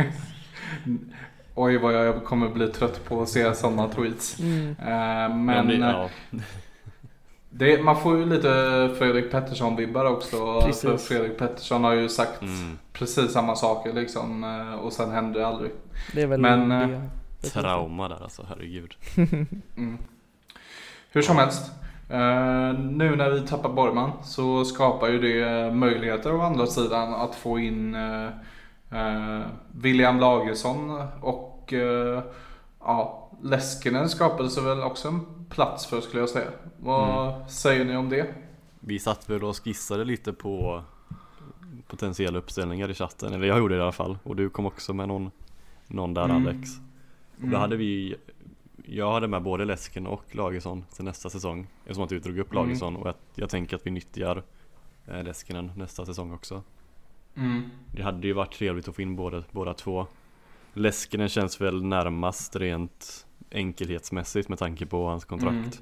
Oj 1.56 1.78
vad 1.78 1.94
jag 1.94 2.24
kommer 2.26 2.50
bli 2.50 2.68
trött 2.68 3.06
på 3.06 3.22
att 3.22 3.30
se 3.30 3.56
sådana 3.56 3.88
tweets. 3.88 4.40
mm, 4.40 4.76
Eh, 4.80 5.36
Men, 5.36 5.68
det, 5.68 5.74
eh, 5.74 5.80
ja, 5.80 6.10
det, 7.58 7.84
man 7.84 8.02
får 8.02 8.17
ju 8.17 8.26
lite 8.26 8.50
Fredrik 8.98 9.32
Pettersson-vibbar 9.32 10.06
också. 10.06 10.62
Precis. 10.62 10.82
För 10.82 10.98
Fredrik 10.98 11.38
Pettersson 11.38 11.84
har 11.84 11.93
ju 11.93 12.10
sagt 12.10 12.41
mm, 12.41 12.78
precis 12.93 13.32
samma 13.34 13.56
saker 13.56 13.93
liksom. 13.93 14.43
eh, 14.43 14.74
Och 14.80 14.93
sen 14.93 15.12
händer 15.12 15.39
det 15.39 15.48
aldrig. 15.48 15.72
det 16.13 16.22
är 16.22 16.28
väl 16.28 16.41
Men, 16.41 16.70
det. 16.70 16.76
eh, 16.76 17.02
det- 17.41 17.50
trauma 17.50 18.08
där 18.10 18.24
alltså 18.24 18.46
herregud. 18.50 18.93
Mm. 19.78 19.98
Hur 21.12 21.22
som 21.22 21.38
helst. 21.38 21.72
Uh, 22.12 22.80
nu 22.80 23.15
när 23.15 23.30
vi 23.32 23.48
tappar 23.48 23.70
Borgman 23.70 24.12
så 24.24 24.65
skapar 24.65 25.08
ju 25.08 25.20
det 25.20 25.72
möjligheter 25.76 26.36
å 26.36 26.41
andra 26.41 26.67
sidan 26.67 27.13
att 27.13 27.36
få 27.36 27.60
in 27.60 27.96
uh, 27.96 28.30
uh, 28.93 29.41
William 29.72 30.20
Lagersson 30.20 31.02
och 31.22 31.74
ja, 32.80 33.30
Leskinen 33.43 34.10
skapade 34.10 34.50
sig 34.50 34.63
väl 34.63 34.82
också 34.84 35.08
en 35.08 35.37
plats 35.50 35.86
för 35.86 36.02
skulle 36.02 36.22
jag 36.22 36.30
säga. 36.30 36.52
Vad 36.80 37.36
mm. 37.36 37.50
säger 37.50 37.86
ni 37.86 37.98
om 37.98 38.10
det? 38.10 38.34
Vi 38.80 39.00
satt 39.00 39.30
väl 39.30 39.44
och 39.44 39.64
skissade 39.64 40.04
lite 40.04 40.34
på 40.34 40.84
potentiella 41.88 42.40
uppställningar 42.40 42.92
i 42.92 42.94
chatten, 42.94 43.34
eller 43.34 43.48
jag 43.48 43.58
gjorde 43.58 43.76
det 43.76 43.80
i 43.80 43.82
alla 43.82 43.92
fall. 43.92 44.18
Och 44.24 44.36
du 44.36 44.50
kom 44.50 44.66
också 44.66 44.94
med 44.94 45.08
någon, 45.08 45.32
någon 45.88 46.14
där 46.14 46.26
mm. 46.26 46.36
Alex. 46.48 46.70
Och 47.36 47.42
då 47.42 47.48
mm. 47.48 47.60
hade 47.60 47.76
vi 47.76 48.16
jag 48.90 49.12
hade 49.12 49.28
med 49.28 49.44
både 49.44 49.66
Läsken 49.66 50.08
och 50.08 50.36
Lagersson 50.36 50.86
till 50.96 51.06
nästa 51.06 51.30
säsong 51.30 51.68
Eftersom 51.84 52.04
att 52.04 52.10
du 52.10 52.20
drog 52.20 52.40
upp 52.40 52.52
mm. 52.52 52.64
Lagersson 52.64 52.96
och 52.96 53.08
jag, 53.08 53.16
jag, 53.36 53.50
tänker 53.50 53.76
att 53.76 53.86
vi 53.86 53.92
nyttjar 53.92 54.44
eh, 55.06 55.24
Leskinen 55.24 55.72
nästa 55.76 56.06
säsong 56.06 56.34
också 56.34 56.64
mm. 57.36 57.70
Det 57.96 58.04
hade 58.04 58.28
ju 58.28 58.34
varit 58.34 58.54
trevligt 58.54 58.88
att 58.88 58.96
få 58.96 59.02
in 59.02 59.16
båda, 59.16 59.44
båda 59.52 59.74
två 59.74 60.08
Leskinen 60.74 61.30
känns 61.30 61.62
väl 61.62 61.84
närmast 61.84 62.56
rent 62.56 63.27
enkelhetsmässigt 63.52 64.50
med 64.50 64.60
tanke 64.60 64.86
på 64.86 65.08
hans 65.08 65.26
kontrakt 65.26 65.82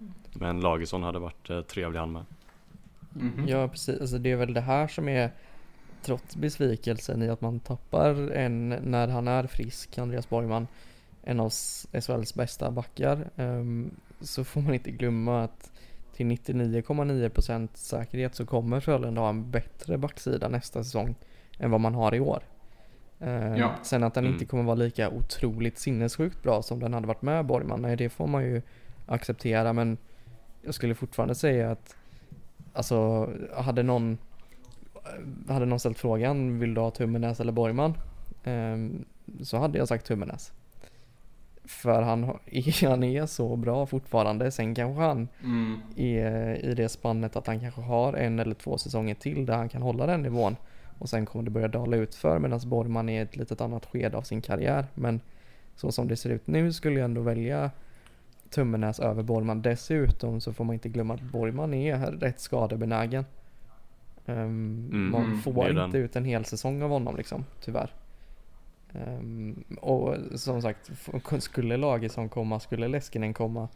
mm. 0.00 0.14
Men 0.32 0.60
Lagersson 0.60 1.02
hade 1.02 1.18
varit 1.18 1.50
eh, 1.50 1.60
trevlig 1.60 2.00
han 2.00 2.12
med 2.12 2.24
mm. 3.20 3.48
Ja 3.48 3.68
precis, 3.68 4.00
alltså 4.00 4.18
det 4.18 4.30
är 4.30 4.36
väl 4.36 4.54
det 4.54 4.60
här 4.60 4.88
som 4.88 5.08
är 5.08 5.30
Trots 6.02 6.36
besvikelsen 6.36 7.22
i 7.22 7.28
att 7.28 7.40
man 7.40 7.60
tappar 7.60 8.30
en 8.30 8.68
när 8.68 9.08
han 9.08 9.28
är 9.28 9.46
frisk, 9.46 9.98
Andreas 9.98 10.28
Borgman 10.28 10.66
en 11.22 11.40
av 11.40 11.50
SHLs 12.00 12.34
bästa 12.34 12.70
backar 12.70 13.30
um, 13.36 13.90
så 14.20 14.44
får 14.44 14.60
man 14.60 14.74
inte 14.74 14.90
glömma 14.90 15.44
att 15.44 15.72
till 16.14 16.26
99,9% 16.26 17.68
säkerhet 17.74 18.34
så 18.34 18.46
kommer 18.46 18.80
Frölunda 18.80 19.20
ha 19.20 19.28
en 19.28 19.50
bättre 19.50 19.98
backsida 19.98 20.48
nästa 20.48 20.84
säsong 20.84 21.14
än 21.58 21.70
vad 21.70 21.80
man 21.80 21.94
har 21.94 22.14
i 22.14 22.20
år. 22.20 22.42
Uh, 23.22 23.58
ja. 23.58 23.74
Sen 23.82 24.02
att 24.02 24.14
den 24.14 24.24
mm. 24.24 24.34
inte 24.34 24.46
kommer 24.46 24.62
vara 24.62 24.74
lika 24.74 25.10
otroligt 25.10 25.78
sinnessjukt 25.78 26.42
bra 26.42 26.62
som 26.62 26.80
den 26.80 26.94
hade 26.94 27.06
varit 27.06 27.22
med 27.22 27.46
Borgman, 27.46 27.82
nej 27.82 27.96
det 27.96 28.08
får 28.08 28.26
man 28.26 28.44
ju 28.44 28.62
acceptera 29.06 29.72
men 29.72 29.96
jag 30.62 30.74
skulle 30.74 30.94
fortfarande 30.94 31.34
säga 31.34 31.70
att 31.70 31.96
alltså 32.72 33.30
hade 33.56 33.82
någon 33.82 34.18
hade 35.48 35.66
någon 35.66 35.80
ställt 35.80 35.98
frågan 35.98 36.58
vill 36.58 36.74
du 36.74 36.80
ha 36.80 36.90
Tummenäs 36.90 37.40
eller 37.40 37.52
Borgman? 37.52 37.94
Um, 38.44 39.04
så 39.42 39.56
hade 39.56 39.78
jag 39.78 39.88
sagt 39.88 40.06
Tummenäs. 40.06 40.52
För 41.64 42.02
han, 42.02 42.24
han 42.82 43.04
är 43.04 43.26
så 43.26 43.56
bra 43.56 43.86
fortfarande. 43.86 44.50
Sen 44.50 44.74
kanske 44.74 45.02
han 45.02 45.28
mm. 45.42 45.80
är 45.96 46.64
i 46.64 46.74
det 46.74 46.88
spannet 46.88 47.36
att 47.36 47.46
han 47.46 47.60
kanske 47.60 47.80
har 47.80 48.12
en 48.12 48.38
eller 48.38 48.54
två 48.54 48.78
säsonger 48.78 49.14
till 49.14 49.46
där 49.46 49.56
han 49.56 49.68
kan 49.68 49.82
hålla 49.82 50.06
den 50.06 50.22
nivån. 50.22 50.56
Och 50.98 51.08
sen 51.08 51.26
kommer 51.26 51.44
det 51.44 51.50
börja 51.50 51.68
dala 51.68 51.96
ut 51.96 52.14
för 52.14 52.38
medan 52.38 52.60
Borgman 52.64 53.08
är 53.08 53.20
i 53.20 53.22
ett 53.22 53.36
litet 53.36 53.60
annat 53.60 53.86
skede 53.86 54.16
av 54.16 54.22
sin 54.22 54.40
karriär. 54.40 54.86
Men 54.94 55.20
så 55.76 55.92
som 55.92 56.08
det 56.08 56.16
ser 56.16 56.30
ut 56.30 56.46
nu 56.46 56.72
skulle 56.72 56.98
jag 56.98 57.04
ändå 57.04 57.20
välja 57.20 57.70
Tummenäs 58.50 59.00
över 59.00 59.22
Borgman. 59.22 59.62
Dessutom 59.62 60.40
så 60.40 60.52
får 60.52 60.64
man 60.64 60.74
inte 60.74 60.88
glömma 60.88 61.14
att 61.14 61.22
Borgman 61.22 61.74
är 61.74 61.98
rätt 61.98 62.40
skadebenägen. 62.40 63.24
Um, 64.26 64.36
mm, 64.36 65.10
man 65.10 65.38
får 65.38 65.68
inte 65.68 65.80
den. 65.80 65.94
ut 65.94 66.16
en 66.16 66.24
hel 66.24 66.44
säsong 66.44 66.82
av 66.82 66.90
honom 66.90 67.16
liksom, 67.16 67.44
tyvärr. 67.60 67.90
Um, 68.92 69.64
och 69.80 70.16
som 70.34 70.62
sagt, 70.62 70.90
skulle 71.38 71.76
Lagesson 71.76 72.28
komma, 72.28 72.60
skulle 72.60 72.88
Leskinen 72.88 73.34
komma, 73.34 73.68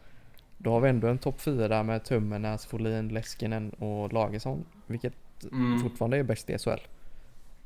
då 0.57 0.71
har 0.71 0.79
vi 0.79 0.89
ändå 0.89 1.07
en 1.07 1.17
topp 1.17 1.41
fyra 1.41 1.83
med 1.83 2.03
Tummenäs, 2.03 2.65
Folin, 2.65 3.07
Leskinen 3.07 3.69
och 3.69 4.13
Lagesson, 4.13 4.65
vilket 4.87 5.13
mm. 5.51 5.79
fortfarande 5.79 6.17
är 6.17 6.23
bäst 6.23 6.49
i 6.49 6.57
SHL. 6.57 6.79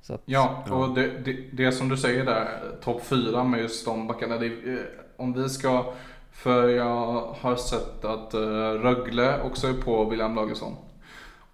Att, 0.09 0.21
ja, 0.25 0.63
och 0.69 0.95
det, 0.95 1.11
det, 1.25 1.33
det, 1.51 1.71
som 1.71 1.89
du 1.89 1.97
säger 1.97 2.25
där, 2.25 2.47
topp 2.83 3.05
fyra 3.05 3.43
med 3.43 3.61
just 3.61 3.85
de 3.85 4.07
backarna, 4.07 4.37
det, 4.37 4.45
eh, 4.45 4.79
om 5.17 5.33
vi 5.33 5.49
ska, 5.49 5.93
för 6.31 6.69
jag 6.69 7.21
har 7.39 7.55
sett 7.55 8.05
att 8.05 8.33
uh, 8.33 8.41
Rögle 8.71 9.41
också 9.41 9.67
är 9.67 9.73
på 9.73 10.09
William 10.09 10.35
Lagesson. 10.35 10.75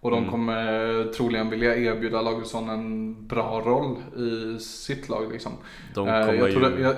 Och 0.01 0.11
de 0.11 0.17
mm. 0.17 0.31
kommer 0.31 1.13
troligen 1.13 1.49
vilja 1.49 1.75
erbjuda 1.75 2.21
Lagersson 2.21 2.69
en 2.69 3.15
bra 3.27 3.61
roll 3.65 3.95
i 4.17 4.59
sitt 4.59 5.09
lag. 5.09 5.31
Liksom. 5.31 5.51
De 5.95 6.07
eh, 6.07 6.25
kommer 6.25 6.33
jag, 6.33 6.51
tror 6.51 6.77
ju... 6.77 6.83
jag, 6.83 6.95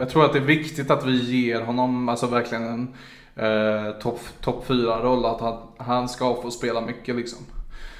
jag, 0.00 0.10
tror 0.10 0.24
att 0.24 0.32
det 0.32 0.38
är 0.38 0.44
viktigt 0.44 0.90
att 0.90 1.06
vi 1.06 1.42
ger 1.42 1.60
honom 1.60 2.08
alltså 2.08 2.26
verkligen 2.26 2.64
en 2.64 2.94
eh, 3.36 3.92
topp 3.92 4.20
top 4.40 4.66
4 4.66 5.02
roll. 5.02 5.24
Att 5.24 5.40
han, 5.40 5.58
han 5.78 6.08
ska 6.08 6.42
få 6.42 6.50
spela 6.50 6.80
mycket 6.80 7.16
liksom. 7.16 7.38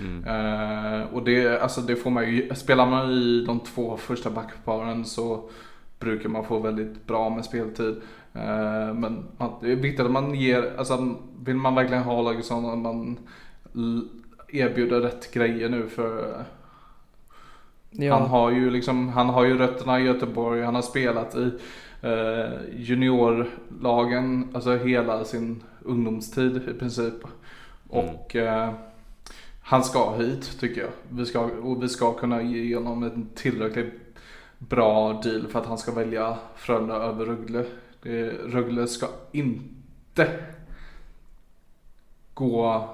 Mm. 0.00 0.24
Eh, 0.24 1.14
och 1.14 1.24
det, 1.24 1.62
alltså 1.62 1.80
det 1.80 1.96
får 1.96 2.10
man 2.10 2.30
ju, 2.30 2.54
spelar 2.54 2.86
man 2.86 3.10
i 3.10 3.44
de 3.46 3.60
två 3.60 3.96
första 3.96 4.30
backparen 4.30 5.04
så 5.04 5.50
brukar 5.98 6.28
man 6.28 6.44
få 6.44 6.58
väldigt 6.58 7.06
bra 7.06 7.30
med 7.30 7.44
speltid. 7.44 7.96
Eh, 8.32 8.94
men 8.94 9.24
det 9.60 9.72
är 9.72 9.76
viktigt 9.76 10.06
att 10.06 10.10
man 10.10 10.34
ger, 10.34 10.72
alltså 10.78 11.16
vill 11.44 11.56
man 11.56 11.74
verkligen 11.74 12.02
ha 12.02 12.22
Lagersson, 12.22 12.82
man 12.82 13.18
erbjuder 14.48 15.00
rätt 15.00 15.32
grejer 15.32 15.68
nu 15.68 15.88
för 15.88 16.44
ja. 17.90 18.18
han 18.18 18.28
har 18.28 18.50
ju 18.50 18.70
liksom, 18.70 19.08
han 19.08 19.28
har 19.28 19.44
ju 19.44 19.58
rötterna 19.58 20.00
i 20.00 20.04
Göteborg, 20.04 20.62
han 20.62 20.74
har 20.74 20.82
spelat 20.82 21.34
i 21.34 21.50
eh, 22.02 22.76
juniorlagen, 22.76 24.48
alltså 24.54 24.76
hela 24.76 25.24
sin 25.24 25.62
ungdomstid 25.82 26.56
i 26.56 26.78
princip. 26.78 27.14
Mm. 27.92 28.08
Och 28.08 28.36
eh, 28.36 28.72
han 29.68 29.84
ska 29.84 30.16
hit 30.16 30.60
tycker 30.60 30.80
jag. 30.80 30.90
Vi 31.08 31.26
ska, 31.26 31.40
och 31.40 31.82
vi 31.82 31.88
ska 31.88 32.12
kunna 32.12 32.42
ge 32.42 32.76
honom 32.76 33.02
en 33.02 33.28
tillräckligt 33.34 33.94
bra 34.58 35.12
deal 35.12 35.48
för 35.48 35.58
att 35.58 35.66
han 35.66 35.78
ska 35.78 35.92
välja 35.92 36.36
Frölunda 36.56 36.94
över 36.94 37.26
Rögle. 37.26 37.64
Rögle 38.46 38.86
ska 38.86 39.06
inte 39.32 40.28
gå 42.34 42.88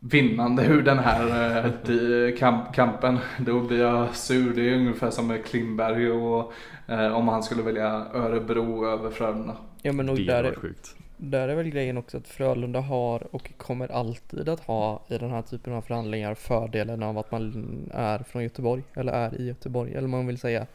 vinnande 0.00 0.66
ur 0.66 0.82
den 0.82 0.98
här 0.98 1.64
eh, 1.66 2.36
kamp, 2.36 2.74
kampen. 2.74 3.18
Då 3.38 3.60
blir 3.60 3.80
jag 3.80 4.16
sur. 4.16 4.54
Det 4.54 4.70
är 4.70 4.74
ungefär 4.74 5.10
som 5.10 5.26
med 5.26 5.44
Klimberg 5.44 6.10
och 6.10 6.52
eh, 6.86 7.16
om 7.16 7.28
han 7.28 7.42
skulle 7.42 7.62
välja 7.62 8.06
Örebro 8.14 8.86
över 8.86 9.10
Frölunda. 9.10 9.56
Ja 9.82 9.92
men 9.92 10.08
och 10.08 10.18
där, 10.18 10.44
är, 10.44 10.54
sjukt. 10.54 10.96
Där 11.16 11.48
är 11.48 11.54
väl 11.54 11.68
grejen 11.68 11.96
också 11.96 12.16
att 12.16 12.28
Frölunda 12.28 12.80
har 12.80 13.34
och 13.34 13.52
kommer 13.56 13.92
alltid 13.92 14.48
att 14.48 14.60
ha 14.60 15.02
i 15.08 15.18
den 15.18 15.30
här 15.30 15.42
typen 15.42 15.72
av 15.72 15.82
förhandlingar 15.82 16.34
fördelen 16.34 17.02
av 17.02 17.18
att 17.18 17.30
man 17.30 17.90
är 17.94 18.18
från 18.18 18.42
Göteborg 18.42 18.82
eller 18.94 19.12
är 19.12 19.40
i 19.40 19.46
Göteborg 19.46 19.94
eller 19.94 20.08
man 20.08 20.26
vill 20.26 20.38
säga 20.38 20.66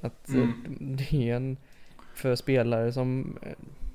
att 0.00 0.28
mm. 0.28 0.52
det 0.78 1.30
är 1.30 1.36
en 1.36 1.56
för 2.14 2.36
spelare 2.36 2.92
som 2.92 3.38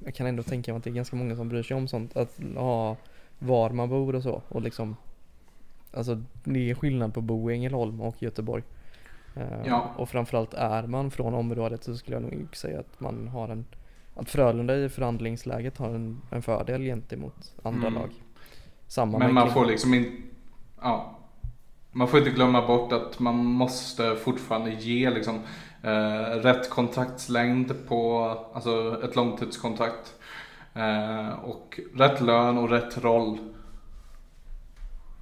jag 0.06 0.16
kan 0.16 0.28
ändå 0.28 0.44
tänka 0.44 0.72
mig 0.72 0.78
att 0.78 0.84
det 0.84 0.90
är 0.90 0.94
ganska 0.94 1.16
många 1.16 1.36
som 1.36 1.50
bryr 1.50 1.64
sig 1.64 1.78
om 1.78 1.88
sånt 1.88 2.18
att 2.18 2.40
ha 2.56 2.96
var 3.40 3.70
man 3.70 3.90
bor 3.90 4.16
och 4.16 4.24
så 4.24 4.42
och 4.48 4.62
liksom 4.62 4.96
Alltså 5.94 6.24
det 6.44 6.70
är 6.70 6.76
skillnad 6.76 7.14
på 7.14 7.20
att 7.20 7.24
bo 7.24 7.52
i 7.52 7.54
Ängelholm 7.54 8.02
och 8.02 8.24
Göteborg. 8.24 8.64
Uh, 9.38 9.44
ja. 9.66 9.92
Och 9.98 10.10
framförallt 10.10 10.54
är 10.54 10.88
man 10.88 11.12
från 11.12 11.34
området 11.34 11.84
så 11.84 11.98
skulle 11.98 12.16
jag 12.16 12.24
nog 12.24 12.56
säga 12.56 12.80
att 12.80 13.00
man 13.00 13.28
har 13.28 13.50
en 13.50 13.66
Att 14.22 14.30
Frölunda 14.30 14.78
i 14.78 14.90
förhandlingsläget 14.90 15.78
har 15.78 15.90
en, 15.90 16.22
en 16.30 16.42
fördel 16.42 16.82
gentemot 16.82 17.56
andra 17.64 17.88
mm. 17.88 18.02
lag. 18.02 18.10
Samma 18.88 19.18
Men 19.18 19.34
man 19.34 19.50
får 19.50 19.66
liksom 19.66 19.94
inte 19.94 20.12
Ja 20.82 21.18
Man 21.92 22.08
får 22.08 22.20
inte 22.20 22.32
glömma 22.32 22.68
bort 22.68 22.92
att 22.92 23.20
man 23.20 23.46
måste 23.46 24.16
fortfarande 24.16 24.72
ge 24.72 25.10
liksom 25.10 25.40
eh, 25.84 26.36
rätt 26.42 26.70
kontraktslängd 26.70 27.88
på 27.88 28.24
alltså 28.54 29.02
ett 29.04 29.16
långtidskontrakt. 29.16 30.16
Eh, 30.74 31.30
och 31.30 31.80
rätt 31.96 32.22
lön 32.22 32.58
och 32.58 32.70
rätt 32.70 33.04
roll. 33.04 33.38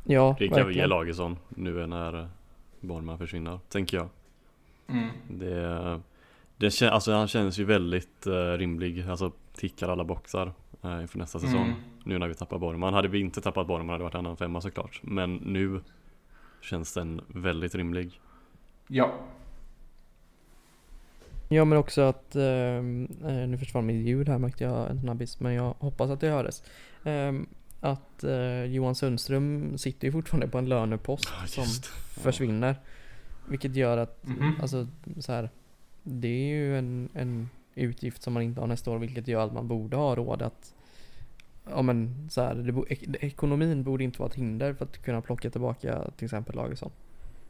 Ja, 0.04 0.36
Det 0.40 0.48
kan 0.48 0.68
vi 0.68 0.76
ge 0.76 0.88
Lagesson 0.88 1.38
nu 1.50 1.88
när 1.88 2.30
Bornman 2.80 3.18
försvinner, 3.18 3.60
tänker 3.70 3.98
jag. 3.98 4.08
Mm. 4.88 5.10
Det, 5.28 6.02
det, 6.60 6.82
alltså 6.82 7.13
han 7.13 7.28
känns 7.28 7.60
ju 7.60 7.63
väldigt 7.63 8.28
uh, 8.28 8.34
rimlig, 8.34 9.06
alltså 9.10 9.32
tickar 9.54 9.89
alla 9.89 10.04
boxar 10.04 10.54
uh, 10.86 11.02
inför 11.02 11.17
nästa 11.17 11.39
säsong. 11.39 11.65
Mm. 11.65 11.76
Nu 12.04 12.19
när 12.19 12.28
vi 12.28 12.34
tappar 12.34 12.58
Borgman. 12.58 12.93
Hade 12.93 13.08
vi 13.08 13.19
inte 13.19 13.41
tappat 13.41 13.67
Borgman 13.67 13.89
hade 13.89 14.00
det 14.00 14.04
varit 14.04 14.15
annan 14.15 14.38
femma 14.38 14.62
såklart. 14.62 15.00
Men 15.04 15.36
nu 15.36 15.82
känns 16.62 16.93
den 16.93 17.22
väldigt 17.28 17.76
rimlig. 17.76 18.19
Ja, 18.88 19.13
Ja 21.52 21.65
men 21.65 21.78
också 21.78 22.02
att, 22.02 22.36
eh, 22.36 22.82
nu 23.48 23.58
försvann 23.60 23.86
mitt 23.86 24.08
ljud 24.08 24.30
här 24.30 24.38
märkte 24.38 24.63
jag 24.63 24.89
en 24.89 25.00
snabbis 25.00 25.39
men 25.39 25.54
jag 25.54 25.76
hoppas 25.80 26.10
att 26.10 26.19
det 26.19 26.30
hördes. 26.30 26.63
Eh, 27.04 27.34
att 27.82 28.24
eh, 28.24 28.63
Johan 28.63 28.95
Sundström 28.95 29.78
sitter 29.78 30.08
ju 30.08 30.12
fortfarande 30.12 30.48
på 30.48 30.58
en 30.58 30.69
lönepost 30.69 31.30
ja, 31.41 31.48
som 31.48 31.65
försvinner. 32.24 32.76
Vilket 33.48 33.76
gör 33.76 33.98
att, 33.98 34.26
mm 34.26 34.39
-hmm. 34.39 34.62
alltså 34.62 34.88
så 35.19 35.32
här, 35.32 35.50
det 36.04 36.28
är 36.28 36.48
ju 36.56 36.78
en, 36.78 37.10
en 37.14 37.50
utgift 37.76 38.22
som 38.22 38.34
man 38.34 38.44
inte 38.44 38.60
har 38.60 38.68
nästa 38.68 38.92
år 38.92 38.98
vilket 38.98 39.28
gör 39.28 39.46
att 39.46 39.54
man 39.54 39.68
borde 39.68 39.98
ha 39.98 40.16
råd 40.16 40.42
att 40.42 40.76
ja 41.72 41.82
men 41.82 42.28
så 42.32 42.42
här, 42.42 42.56
det, 42.56 42.72
bo- 42.72 42.86
ek- 42.90 43.16
ekonomin 43.20 43.84
borde 43.84 44.04
inte 44.04 44.20
vara 44.20 44.30
ett 44.30 44.36
hinder 44.36 44.74
för 44.74 44.86
att 44.86 44.98
kunna 45.02 45.22
plocka 45.22 45.50
tillbaka 45.50 46.12
till 46.18 46.26
exempel 46.26 46.56
Lagesson. 46.56 46.92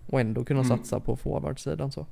Och 0.08 0.20
ändå 0.20 0.44
kunna 0.46 0.60
Mm. 0.60 0.78
satsa 0.78 1.00
på 1.00 1.16
forwardsidan 1.16 1.92
så. 1.92 2.06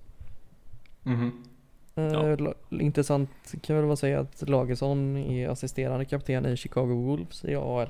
Eh, 1.96 2.04
Ja. 2.40 2.54
Intressant 2.70 3.30
kan 3.62 3.76
jag 3.76 3.82
väl 3.84 3.88
bara 3.90 3.96
säga 3.96 4.20
att 4.20 4.50
Lagesson 4.50 5.18
är 5.18 5.50
assisterande 5.50 6.06
kapten 6.06 6.46
i 6.46 6.58
Chicago 6.58 6.86
Wolves 7.06 7.46
i 7.46 7.56
AL. 7.56 7.90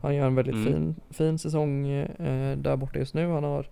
Han 0.00 0.14
gör 0.14 0.26
en 0.26 0.34
väldigt 0.34 0.54
Mm. 0.54 0.66
fin, 0.72 0.94
fin 1.10 1.38
säsong 1.38 1.86
eh, 1.88 2.56
där 2.58 2.76
borta 2.76 2.98
just 2.98 3.14
nu. 3.14 3.26
Han 3.28 3.44
har 3.44 3.66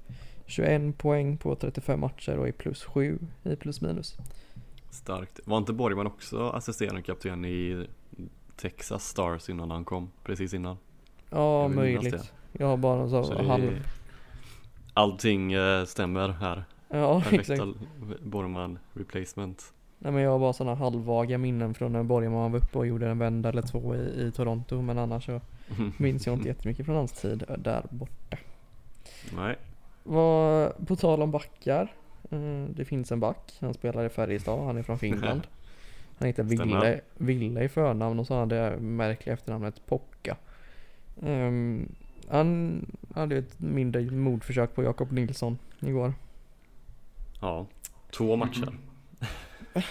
21 0.50 0.98
poäng 0.98 1.36
på 1.36 1.54
35 1.56 2.00
matcher 2.00 2.36
och 2.38 2.48
är 2.48 2.52
plus 2.52 2.84
7 2.84 3.18
i 3.42 3.56
plus 3.56 3.80
minus. 3.80 4.16
Starkt. 4.90 5.40
Var 5.44 5.58
inte 5.58 5.72
Borgman 5.72 6.06
också 6.06 6.48
assisterande 6.50 7.02
kapten 7.02 7.44
i 7.44 7.86
Texas 8.56 9.04
Stars 9.08 9.48
innan 9.48 9.70
han 9.70 9.84
kom? 9.84 10.10
Precis 10.24 10.54
innan? 10.54 10.76
Ja, 11.30 11.62
Jag 11.62 11.74
möjligt. 11.74 12.32
Jag 12.52 12.66
har 12.66 12.76
bara 12.76 13.08
så, 13.08 13.24
Så 13.24 13.34
det 13.34 13.40
är- 13.40 13.44
halv... 13.44 13.86
Allting 14.94 15.52
eh, 15.52 15.84
stämmer 15.84 16.28
här. 16.28 16.64
Ja, 16.88 17.18
exakt. 17.30 17.48
Perfekta 17.48 17.74
Borgman 18.22 18.78
replacement. 18.92 19.72
Nej 19.98 20.12
men 20.12 20.22
jag 20.22 20.30
har 20.30 20.38
bara 20.38 20.52
sådana 20.52 20.76
halvvaga 20.76 21.38
minnen 21.38 21.74
från 21.74 21.92
när 21.92 22.02
Borgman 22.02 22.52
var 22.52 22.58
uppe 22.58 22.78
och 22.78 22.86
gjorde 22.86 23.08
en 23.08 23.18
vända 23.18 23.48
eller 23.48 23.62
två 23.62 23.94
i, 23.96 23.98
i 24.26 24.32
Toronto. 24.32 24.82
Men 24.82 24.98
annars 24.98 25.26
så 25.26 25.40
minns 25.98 26.26
jag 26.26 26.36
inte 26.36 26.48
jättemycket 26.48 26.86
från 26.86 26.96
hans 26.96 27.12
tid 27.12 27.44
där 27.58 27.86
borta. 27.90 28.36
Nej. 29.36 29.56
Vad, 30.02 30.86
på 30.86 30.96
tal 30.96 31.22
om 31.22 31.30
backar. 31.30 31.94
eh, 32.30 32.64
Det 32.68 32.84
finns 32.84 33.12
en 33.12 33.20
back. 33.20 33.52
Han 33.60 33.74
spelar 33.74 34.04
i 34.04 34.08
Färjestad. 34.08 34.64
Han 34.64 34.76
är 34.76 34.82
från 34.82 34.98
Finland. 35.20 35.42
Han 36.18 36.26
heter 36.26 36.42
Ville. 36.42 37.00
Ville 37.16 37.62
i 37.64 37.68
förnamn 37.68 38.18
och 38.18 38.26
så 38.26 38.34
har 38.34 38.38
han 38.38 38.48
det 38.48 38.76
märkliga 38.80 39.34
efternamnet 39.34 39.86
Pocka. 39.86 40.36
Ehm, 41.22 41.88
han 42.28 42.86
hade 43.14 43.36
ett 43.36 43.60
mindre 43.60 44.02
mordförsök 44.02 44.74
på 44.74 44.82
Jakob 44.82 45.12
Nilsson 45.12 45.58
igår. 45.80 46.14
Ja. 47.40 47.66
Två 48.10 48.36
matcher. 48.36 48.62
Mm. 48.68 48.78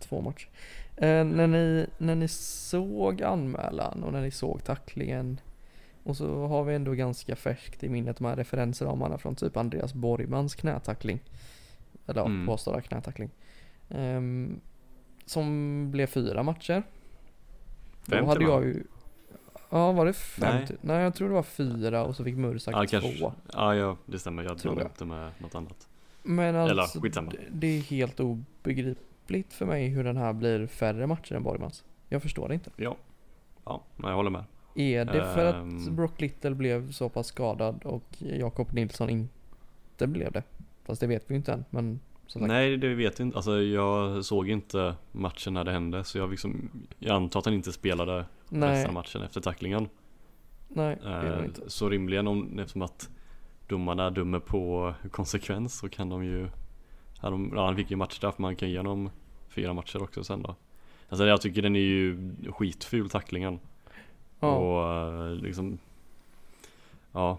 Två 0.00 0.20
matcher. 0.20 0.48
Eh, 0.96 1.24
när, 1.24 1.46
ni, 1.46 1.86
när 1.98 2.14
ni 2.14 2.28
såg 2.28 3.22
anmälan 3.22 4.02
och 4.04 4.12
när 4.12 4.20
ni 4.20 4.30
såg 4.30 4.64
tacklingen 4.64 5.40
och 6.04 6.16
så 6.16 6.46
har 6.46 6.64
vi 6.64 6.74
ändå 6.74 6.92
ganska 6.92 7.36
färskt 7.36 7.84
i 7.84 7.88
minnet 7.88 8.16
de 8.16 8.24
här 8.24 8.36
referensramarna 8.36 9.18
från 9.18 9.34
typ 9.36 9.56
Andreas 9.56 9.94
Borgmans 9.94 10.54
knätackling. 10.54 11.20
Eller 12.06 12.20
Mm. 12.26 12.46
påstådda 12.46 12.80
knätackling. 12.80 13.30
Ehm, 13.90 14.60
som 15.26 15.90
blev 15.90 16.06
fyra 16.06 16.42
matcher. 16.42 16.82
Då 18.06 18.16
Fem 18.16 18.26
hade 18.26 18.46
va? 18.46 18.50
jag 18.52 18.64
ju... 18.64 18.84
Ja, 19.70 19.92
var 19.92 20.06
det 20.06 20.12
fem? 20.12 20.54
Nej. 20.56 20.76
Nej. 20.80 21.02
Jag 21.02 21.14
tror 21.14 21.28
det 21.28 21.34
var 21.34 21.42
fyra 21.42 22.04
och 22.04 22.16
så 22.16 22.24
fick 22.24 22.36
Mursak 22.36 22.74
Ja, 22.74 22.86
två. 22.86 23.00
kanske. 23.08 23.32
Ja, 23.52 23.74
ja, 23.74 23.96
det 24.06 24.18
stämmer. 24.18 24.42
Jag 24.42 24.58
Tror 24.58 24.72
blandade 24.74 24.84
jag. 24.84 24.90
upp 24.92 24.98
det 24.98 25.04
med 25.04 25.30
något 25.38 25.54
annat. 25.54 25.88
Men 26.22 26.54
Eller, 26.54 26.82
alltså, 26.82 27.00
skitsamma. 27.00 27.32
det, 27.50 27.66
är 27.66 27.80
helt 27.80 28.20
obegripligt 28.20 29.52
för 29.52 29.66
mig 29.66 29.88
hur 29.88 30.04
den 30.04 30.16
här 30.16 30.32
blir 30.32 30.66
färre 30.66 31.06
matcher 31.06 31.34
än 31.34 31.42
Borgmans. 31.42 31.84
Jag 32.08 32.22
förstår 32.22 32.48
det 32.48 32.54
inte. 32.54 32.70
Ja. 32.76 32.96
Ja, 33.64 33.82
jag 33.96 34.14
håller 34.14 34.30
med. 34.30 34.44
Är 34.74 35.04
det 35.04 35.34
för 35.34 35.44
att 35.44 35.54
Ehm. 35.54 35.96
Brock 35.96 36.20
Little 36.20 36.54
blev 36.54 36.90
så 36.92 37.08
pass 37.08 37.26
skadad 37.26 37.80
och 37.84 38.04
Jakob 38.18 38.72
Nilsson 38.72 39.10
inte 39.10 40.06
blev 40.06 40.32
det? 40.32 40.42
Fast 40.84 41.00
det 41.00 41.06
vet 41.06 41.24
vi 41.30 41.34
ju 41.34 41.36
inte 41.36 41.52
än, 41.52 41.64
men 41.70 42.00
sagt. 42.26 42.44
Nej, 42.46 42.76
det 42.76 42.94
vet 42.94 43.18
jag 43.18 43.26
inte. 43.26 43.36
Alltså 43.36 43.62
jag 43.62 44.24
såg 44.24 44.48
inte 44.48 44.94
matchen 45.12 45.54
när 45.54 45.64
det 45.64 45.72
hände. 45.72 46.04
Så 46.04 46.18
jag, 46.18 46.30
liksom, 46.30 46.70
jag 46.98 47.16
antar 47.16 47.40
att 47.40 47.44
han 47.46 47.54
inte 47.54 47.72
spelade 47.72 48.16
resten 48.18 48.60
nej, 48.60 48.86
av 48.86 48.92
matchen 48.92 49.22
efter 49.22 49.40
tacklingen. 49.40 49.88
nej 50.68 50.98
det 51.02 51.38
Eh, 51.38 51.44
inte. 51.44 51.70
Så 51.70 51.88
rimligen 51.88 52.26
om, 52.26 52.58
eftersom 52.58 52.82
att 52.82 53.10
domarna 53.66 54.10
dömer 54.10 54.38
på 54.38 54.94
konsekvens 55.10 55.78
så 55.78 55.88
kan 55.88 56.08
de 56.08 56.24
ju 56.24 56.48
ja, 57.22 57.30
de, 57.30 57.52
ja, 57.54 57.64
Han 57.66 57.76
fick 57.76 57.90
ju 57.90 57.96
matchstraff 57.96 58.38
man 58.38 58.56
kan 58.56 58.70
ge 58.70 58.76
honom 58.76 59.10
fyra 59.48 59.72
matcher 59.72 60.02
också 60.02 60.24
sen 60.24 60.42
då 60.42 60.56
Alltså 61.08 61.26
jag 61.26 61.40
tycker 61.40 61.62
den 61.62 61.76
är 61.76 61.80
ju 61.80 62.32
skitful 62.52 63.10
tacklingen 63.10 63.58
Ja. 64.42 64.54
och 64.56 64.92
eh, 65.24 65.30
liksom 65.34 65.78
Ja, 67.12 67.38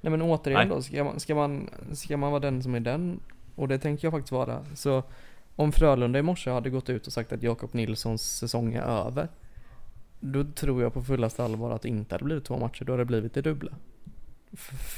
Nej 0.00 0.10
men 0.10 0.22
återigen 0.22 0.68
Nej. 0.68 0.76
då, 0.76 0.82
ska 0.82 1.04
man, 1.04 1.20
ska, 1.20 1.34
man, 1.34 1.70
ska 1.92 2.16
man 2.16 2.30
vara 2.30 2.40
den 2.40 2.62
som 2.62 2.74
är 2.74 2.80
den? 2.80 3.20
Och 3.54 3.68
det 3.68 3.78
tänker 3.78 4.06
jag 4.06 4.12
faktiskt 4.12 4.32
vara. 4.32 4.64
Så 4.74 5.02
om 5.56 5.72
Frölunda 5.72 6.18
i 6.18 6.22
morse 6.22 6.50
hade 6.50 6.70
gått 6.70 6.90
ut 6.90 7.06
och 7.06 7.12
sagt 7.12 7.32
att 7.32 7.42
Jakob 7.42 7.74
Nilssons 7.74 8.22
säsong 8.38 8.74
är 8.74 8.82
över. 8.82 9.28
Då 10.20 10.44
tror 10.44 10.82
jag 10.82 10.94
på 10.94 11.02
fullaste 11.02 11.44
allvar 11.44 11.70
att 11.70 11.82
det 11.82 11.88
inte 11.88 12.14
hade 12.14 12.24
blivit 12.24 12.44
två 12.44 12.58
matcher, 12.58 12.84
då 12.84 12.92
hade 12.92 13.00
det 13.00 13.06
blivit 13.06 13.34
det 13.34 13.42
dubbla. 13.42 13.72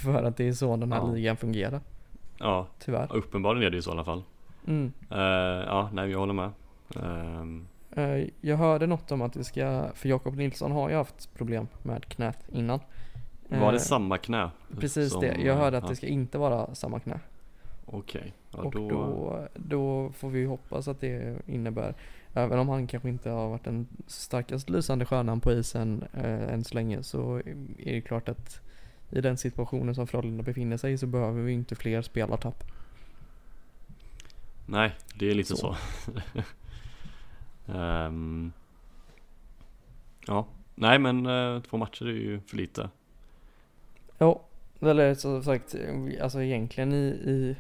För 0.03 0.23
att 0.25 0.37
det 0.37 0.49
är 0.49 0.53
så 0.53 0.77
den 0.77 0.93
här 0.93 0.99
Ja. 1.01 1.13
ligan 1.13 1.37
fungerar, 1.37 1.81
ja 2.39 2.67
tyvärr. 2.79 3.09
uppenbarligen 3.17 3.67
är 3.67 3.71
det 3.71 3.77
ju 3.77 3.83
så 3.83 3.91
i 3.91 3.93
alla 3.93 4.05
fall 4.05 4.23
Mm. 4.67 4.93
Eh, 5.11 5.19
Ja, 5.67 5.91
nej 5.93 6.11
jag 6.11 6.19
håller 6.19 6.33
med 6.35 6.51
Eh, 6.97 7.45
Jag 8.41 8.57
hörde 8.57 8.87
något 8.87 9.13
om 9.13 9.23
att 9.23 9.33
det 9.33 9.45
ska, 9.45 9.89
för 9.95 10.09
Jakob 10.09 10.37
Nilsson 10.37 10.73
har 10.73 10.89
ju 10.89 10.97
haft 10.97 11.35
problem 11.35 11.69
med 11.83 12.09
knät 12.09 12.39
innan. 12.53 12.81
Var 13.49 13.73
det 13.73 13.79
Eh, 13.79 13.83
samma 13.83 14.19
knä? 14.19 14.51
Precis 14.79 15.13
som, 15.13 15.21
det, 15.21 15.37
jag 15.41 15.57
hörde 15.57 15.79
att 15.79 15.85
ja, 15.85 15.91
det 15.91 15.97
ska 15.97 16.07
inte 16.07 16.39
vara 16.39 16.75
samma 16.75 17.01
knä. 17.01 17.21
Okej, 17.87 18.33
ja, 18.51 18.59
och 18.59 18.73
då, 18.73 18.89
då, 18.89 19.49
då 19.55 20.13
får 20.13 20.31
vi 20.31 20.45
hoppas 20.45 20.89
att 20.89 21.01
det 21.01 21.39
innebär, 21.47 21.95
även 22.35 22.59
om 22.59 22.69
han 22.69 22.87
kanske 22.87 23.09
inte 23.09 23.31
har 23.31 23.49
varit 23.49 23.65
den 23.65 23.87
starkast 24.07 24.71
lysande 24.71 25.05
stjärnan 25.05 25.41
på 25.41 25.53
isen 25.53 26.05
eh, 26.15 26.53
än 26.53 26.65
så 26.65 26.75
länge, 26.75 27.03
så 27.03 27.37
är 27.79 27.93
det 27.93 28.01
klart 28.01 28.29
att 28.29 28.61
i 29.11 29.21
den 29.21 29.37
situationen 29.37 29.95
som 29.95 30.07
Frölunda 30.07 30.43
befinner 30.43 30.77
sig 30.77 30.93
i 30.93 30.99
så 30.99 31.07
behöver 31.07 31.43
vi 31.43 31.53
inte 31.53 31.75
fler 31.75 32.03
spelartapp. 32.03 32.65
Nej, 34.67 34.95
det 35.15 35.31
är 35.31 35.35
lite 35.35 35.57
Så. 35.57 35.57
så. 35.57 35.77
Ehm, 37.75 38.53
ja, 40.27 40.47
nej 40.75 40.99
men 40.99 41.27
eh, 41.27 41.63
två 41.63 41.77
matcher 41.77 42.07
är 42.07 42.13
ju 42.13 42.41
för 42.41 42.57
lite. 42.57 42.91
Ja, 44.19 44.41
eller 44.81 45.15
som 45.15 45.43
sagt, 45.43 45.75
alltså 46.23 46.43
egentligen 46.43 46.93
i, 46.93 47.07
i, 47.07 47.57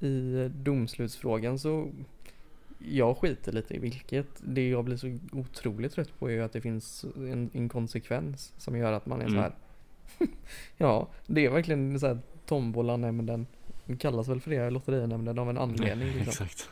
i 0.06 0.48
domslutsfrågan 0.54 1.58
så 1.58 1.88
jag 2.78 3.16
skiter 3.16 3.52
lite 3.52 3.74
i 3.74 3.78
vilket. 3.78 4.26
Det 4.40 4.68
jag 4.68 4.84
blir 4.84 4.96
så 4.96 5.18
otroligt 5.32 5.92
trött 5.92 6.18
på 6.18 6.28
är 6.30 6.32
ju 6.34 6.42
att 6.42 6.52
det 6.52 6.60
finns 6.60 7.04
en 7.16 7.50
inkonsekvens 7.52 8.52
som 8.58 8.76
gör 8.76 8.92
att 8.92 9.06
man 9.06 9.20
är 9.20 9.28
så 9.28 9.32
Mm. 9.36 9.42
här. 9.42 9.52
ja, 10.76 11.08
det 11.26 11.44
är 11.46 11.50
verkligen 11.50 12.00
så 12.00 12.06
här 12.06 12.18
tombolanämnden. 12.46 13.46
Den 13.86 13.96
kallas 13.96 14.28
väl 14.28 14.40
för 14.40 14.50
det, 14.50 14.70
lotterinämnden 14.70 15.38
av 15.38 15.50
en 15.50 15.58
anledning 15.58 16.08
liksom. 16.24 16.46
Exakt. 16.46 16.70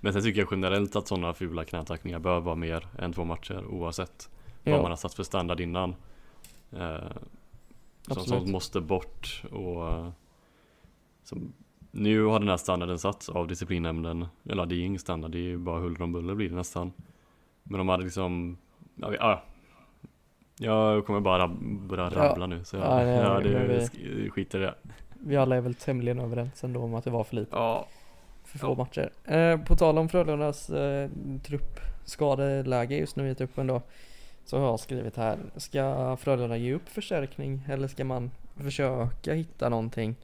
Men 0.00 0.12
sen 0.12 0.22
tycker 0.22 0.40
jag 0.40 0.48
generellt 0.50 0.96
att 0.96 1.08
sådana 1.08 1.34
fula 1.34 1.64
knätackningar 1.64 2.18
bör 2.18 2.40
vara 2.40 2.54
mer 2.54 2.86
än 2.98 3.12
två 3.12 3.24
matcher 3.24 3.64
oavsett 3.66 4.30
vad 4.64 4.72
man 4.74 4.82
Ja, 4.82 4.88
har 4.88 4.96
satt 4.96 5.14
för 5.14 5.22
standard 5.22 5.60
innan. 5.60 5.94
Eh, 6.72 6.96
som, 8.08 8.24
sånt 8.24 8.48
måste 8.48 8.80
bort 8.80 9.42
och 9.50 9.88
eh, 9.88 10.08
som, 11.24 11.52
nu 11.90 12.24
har 12.24 12.38
den 12.38 12.48
här 12.48 12.56
standarden 12.56 12.98
satts 12.98 13.28
av 13.28 13.46
disciplinnämnden. 13.48 14.26
Eller 14.48 14.66
det 14.66 14.74
är 14.74 14.80
ingen 14.80 14.98
standard, 14.98 15.30
det 15.30 15.38
är 15.38 15.42
ju 15.42 15.58
bara 15.58 15.80
huller 15.80 16.02
om 16.02 16.12
buller 16.12 16.34
blir 16.34 16.48
det 16.48 16.54
nästan. 16.56 16.92
Men 17.62 17.78
de 17.78 17.88
hade 17.88 18.04
liksom, 18.04 18.58
ja, 18.96 19.14
ja, 19.18 19.42
jag 20.58 21.06
kommer 21.06 21.20
bara 21.20 21.46
rab- 21.46 21.86
börja 21.86 22.10
Ja. 22.14 22.18
rabbla 22.28 22.46
nu 22.46 22.64
så 22.64 22.76
jag, 22.76 22.84
Ja, 22.86 22.94
nej, 23.04 23.16
ja, 23.16 23.40
det, 23.40 23.66
vi- 23.68 23.78
sk- 23.78 24.28
skiter 24.30 24.58
i 24.58 24.62
det. 24.62 24.74
vi 25.20 25.36
alla 25.36 25.56
är 25.56 25.60
väl 25.60 25.74
tämligen 25.74 26.18
överens 26.18 26.64
ändå 26.64 26.80
om 26.80 26.94
att 26.94 27.04
det 27.04 27.10
var 27.10 27.24
för 27.24 27.36
lite. 27.36 27.56
Ja, 27.56 27.86
För 28.50 28.58
få 28.58 28.66
Ja. 28.66 28.74
matcher. 28.74 29.10
Eh, 29.24 29.60
på 29.64 29.76
tal 29.76 29.98
om 29.98 30.08
Frölundas 30.08 30.70
eh, 30.70 31.10
truppskadeläge 31.42 32.96
just 32.96 33.16
nu 33.16 33.30
i 33.30 33.34
truppen 33.34 33.66
då. 33.66 33.82
Så 34.44 34.58
har 34.58 34.66
jag 34.66 34.80
skrivit 34.80 35.16
här. 35.16 35.38
Ska 35.56 36.16
Frölunda 36.16 36.56
ge 36.56 36.74
upp 36.74 36.88
förstärkning 36.88 37.66
eller 37.68 37.88
ska 37.88 38.04
man 38.04 38.30
försöka 38.56 39.34
hitta 39.34 39.68
någonting? 39.68 40.16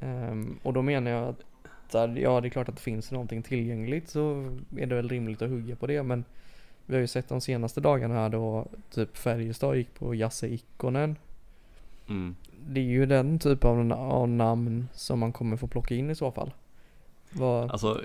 Ehm, 0.00 0.58
och 0.62 0.72
då 0.72 0.82
menar 0.82 1.10
jag 1.10 1.28
att 1.28 1.44
ja 2.16 2.40
det 2.40 2.48
är 2.48 2.50
klart 2.50 2.68
att 2.68 2.76
det 2.76 2.82
finns 2.82 3.10
någonting 3.10 3.42
tillgängligt 3.42 4.08
så 4.08 4.56
är 4.76 4.86
det 4.86 4.94
väl 4.94 5.08
rimligt 5.08 5.42
att 5.42 5.50
hugga 5.50 5.76
på 5.76 5.86
det 5.86 6.02
men 6.02 6.24
vi 6.86 6.94
har 6.94 7.00
ju 7.00 7.06
sett 7.06 7.28
de 7.28 7.40
senaste 7.40 7.80
dagarna 7.80 8.14
här 8.14 8.28
då 8.28 8.66
typ 8.90 9.16
Färjestad 9.16 9.76
gick 9.76 9.94
på 9.94 10.14
Jasse 10.14 10.48
Ikonen. 10.48 11.16
mm. 12.08 12.36
Det 12.66 12.80
är 12.80 12.84
ju 12.84 13.06
den 13.06 13.38
typ 13.38 13.64
av 13.64 14.28
namn 14.28 14.88
som 14.94 15.18
man 15.18 15.32
kommer 15.32 15.56
få 15.56 15.66
plocka 15.66 15.94
in 15.94 16.10
i 16.10 16.14
så 16.14 16.30
fall. 16.30 16.50
Vad, 17.32 17.70
alltså 17.70 18.02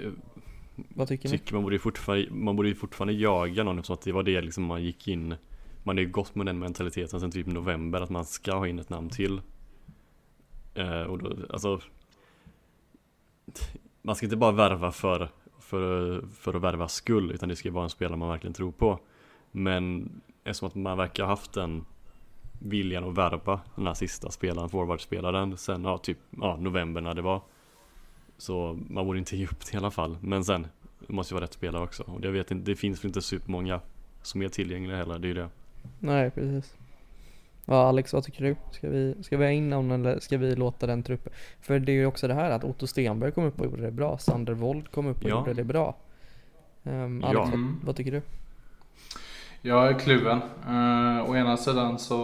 vad 0.76 1.08
tycker 1.08 1.30
ni? 1.30 1.38
tycker 1.38 1.54
man 1.54 1.64
borde 1.64 1.80
fortfarande, 1.80 2.32
man 2.32 2.56
borde 2.56 2.70
ju 2.70 2.76
fortfarande 2.76 3.14
jaga 3.14 3.64
någon 3.64 3.80
eftersom 3.80 3.94
att 3.94 4.02
det 4.02 4.12
var 4.12 4.24
det 4.24 4.42
liksom 4.42 4.64
man 4.64 4.84
gick 4.84 5.08
in 5.08 5.36
Man 5.84 5.98
har 5.98 6.04
ju 6.04 6.10
gått 6.10 6.36
med 6.36 6.46
den 6.46 6.60
mentaliteten 6.60 7.20
sen 7.20 7.32
typ 7.32 7.48
november 7.48 8.02
att 8.02 8.10
man 8.10 8.26
ska 8.26 8.56
ha 8.56 8.68
in 8.68 8.80
ett 8.80 8.90
namn 8.90 9.10
till 9.10 9.42
eh, 10.74 11.02
Och 11.02 11.18
då, 11.18 11.36
alltså 11.50 11.80
Man 14.02 14.16
ska 14.16 14.26
inte 14.26 14.36
bara 14.36 14.52
värva 14.52 14.92
för, 14.92 15.30
för, 15.60 16.22
för 16.34 16.54
att 16.54 16.62
värva 16.62 16.88
skull 16.88 17.32
utan 17.32 17.50
det 17.50 17.56
ska 17.56 17.72
vara 17.72 17.84
en 17.84 17.90
spelare 17.90 18.18
man 18.18 18.30
verkligen 18.30 18.54
tror 18.54 18.72
på 18.72 19.00
Men 19.52 20.10
eftersom 20.44 20.68
att 20.68 20.76
man 20.76 20.98
verkar 20.98 21.24
ha 21.24 21.30
haft 21.30 21.54
den 21.54 21.86
viljan 22.60 23.04
att 23.04 23.18
värva 23.18 23.60
den 23.76 23.88
här 23.88 23.94
sista 23.94 24.32
spelaren, 24.32 24.70
forwardspelaren 24.70 25.58
sen 25.58 25.84
ja, 25.84 25.98
typ 25.98 26.18
ja, 26.30 26.58
november 26.58 27.02
när 27.02 27.14
det 27.14 27.22
var. 27.22 27.42
Så 28.38 28.80
man 28.90 29.06
borde 29.06 29.20
inte 29.20 29.38
ge 29.38 29.46
upp 29.46 29.66
det 29.66 29.74
i 29.74 29.78
alla 29.78 29.92
fall. 29.92 30.18
Men 30.22 30.46
sen 30.46 30.68
det 31.08 31.14
måste 31.14 31.34
ju 31.34 31.36
vara 31.36 31.44
rätt 31.44 31.54
spelare 31.54 31.84
också. 31.84 32.04
Och 32.04 32.26
jag 32.26 32.32
vet 32.32 32.52
inte, 32.52 32.72
det 32.72 32.76
finns 32.76 33.04
väl 33.04 33.10
inte 33.10 33.22
supermånga 33.22 33.80
som 34.22 34.42
är 34.42 34.50
tillgängliga 34.50 34.98
heller, 34.98 35.20
det 35.20 35.26
är 35.26 35.30
ju 35.30 35.34
det. 35.34 35.50
Nej, 36.00 36.32
precis. 36.32 36.76
Ja, 37.66 37.88
Alex, 37.88 38.14
vad 38.14 38.24
tycker 38.24 38.44
du? 38.44 38.56
Ska 38.72 38.90
vi, 38.90 39.16
ska 39.24 39.38
vi 39.38 39.44
ha 39.46 39.52
in 39.52 39.70
någon 39.70 39.92
eller 39.92 40.20
ska 40.20 40.38
vi 40.38 40.56
låta 40.56 40.88
den 40.88 41.04
truppen? 41.04 41.34
För 41.62 41.80
det 41.80 41.92
är 41.92 41.94
ju 41.94 42.06
också 42.06 42.28
det 42.28 42.34
här 42.34 42.50
att 42.52 42.64
Otto 42.64 42.88
Stenberg 42.88 43.32
kom 43.32 43.44
upp 43.46 43.60
och 43.60 43.66
gjorde 43.66 43.82
det 43.82 43.92
bra. 43.92 44.18
Sander 44.18 44.54
Wold 44.54 44.92
kom 44.92 45.08
upp 45.08 45.24
och 45.24 45.30
Ja. 45.30 45.38
gjorde 45.40 45.54
det 45.54 45.64
bra. 45.64 45.96
Um, 46.84 47.24
Alex, 47.24 47.34
Ja. 47.34 47.52
vad, 47.52 47.76
vad 47.84 47.96
tycker 47.96 48.12
du? 48.12 48.22
Jag 49.62 49.88
är 49.88 50.00
kluven. 50.00 50.42
Uh, 50.68 51.30
å 51.30 51.36
ena 51.36 51.58
sidan 51.58 52.00
så 52.00 52.18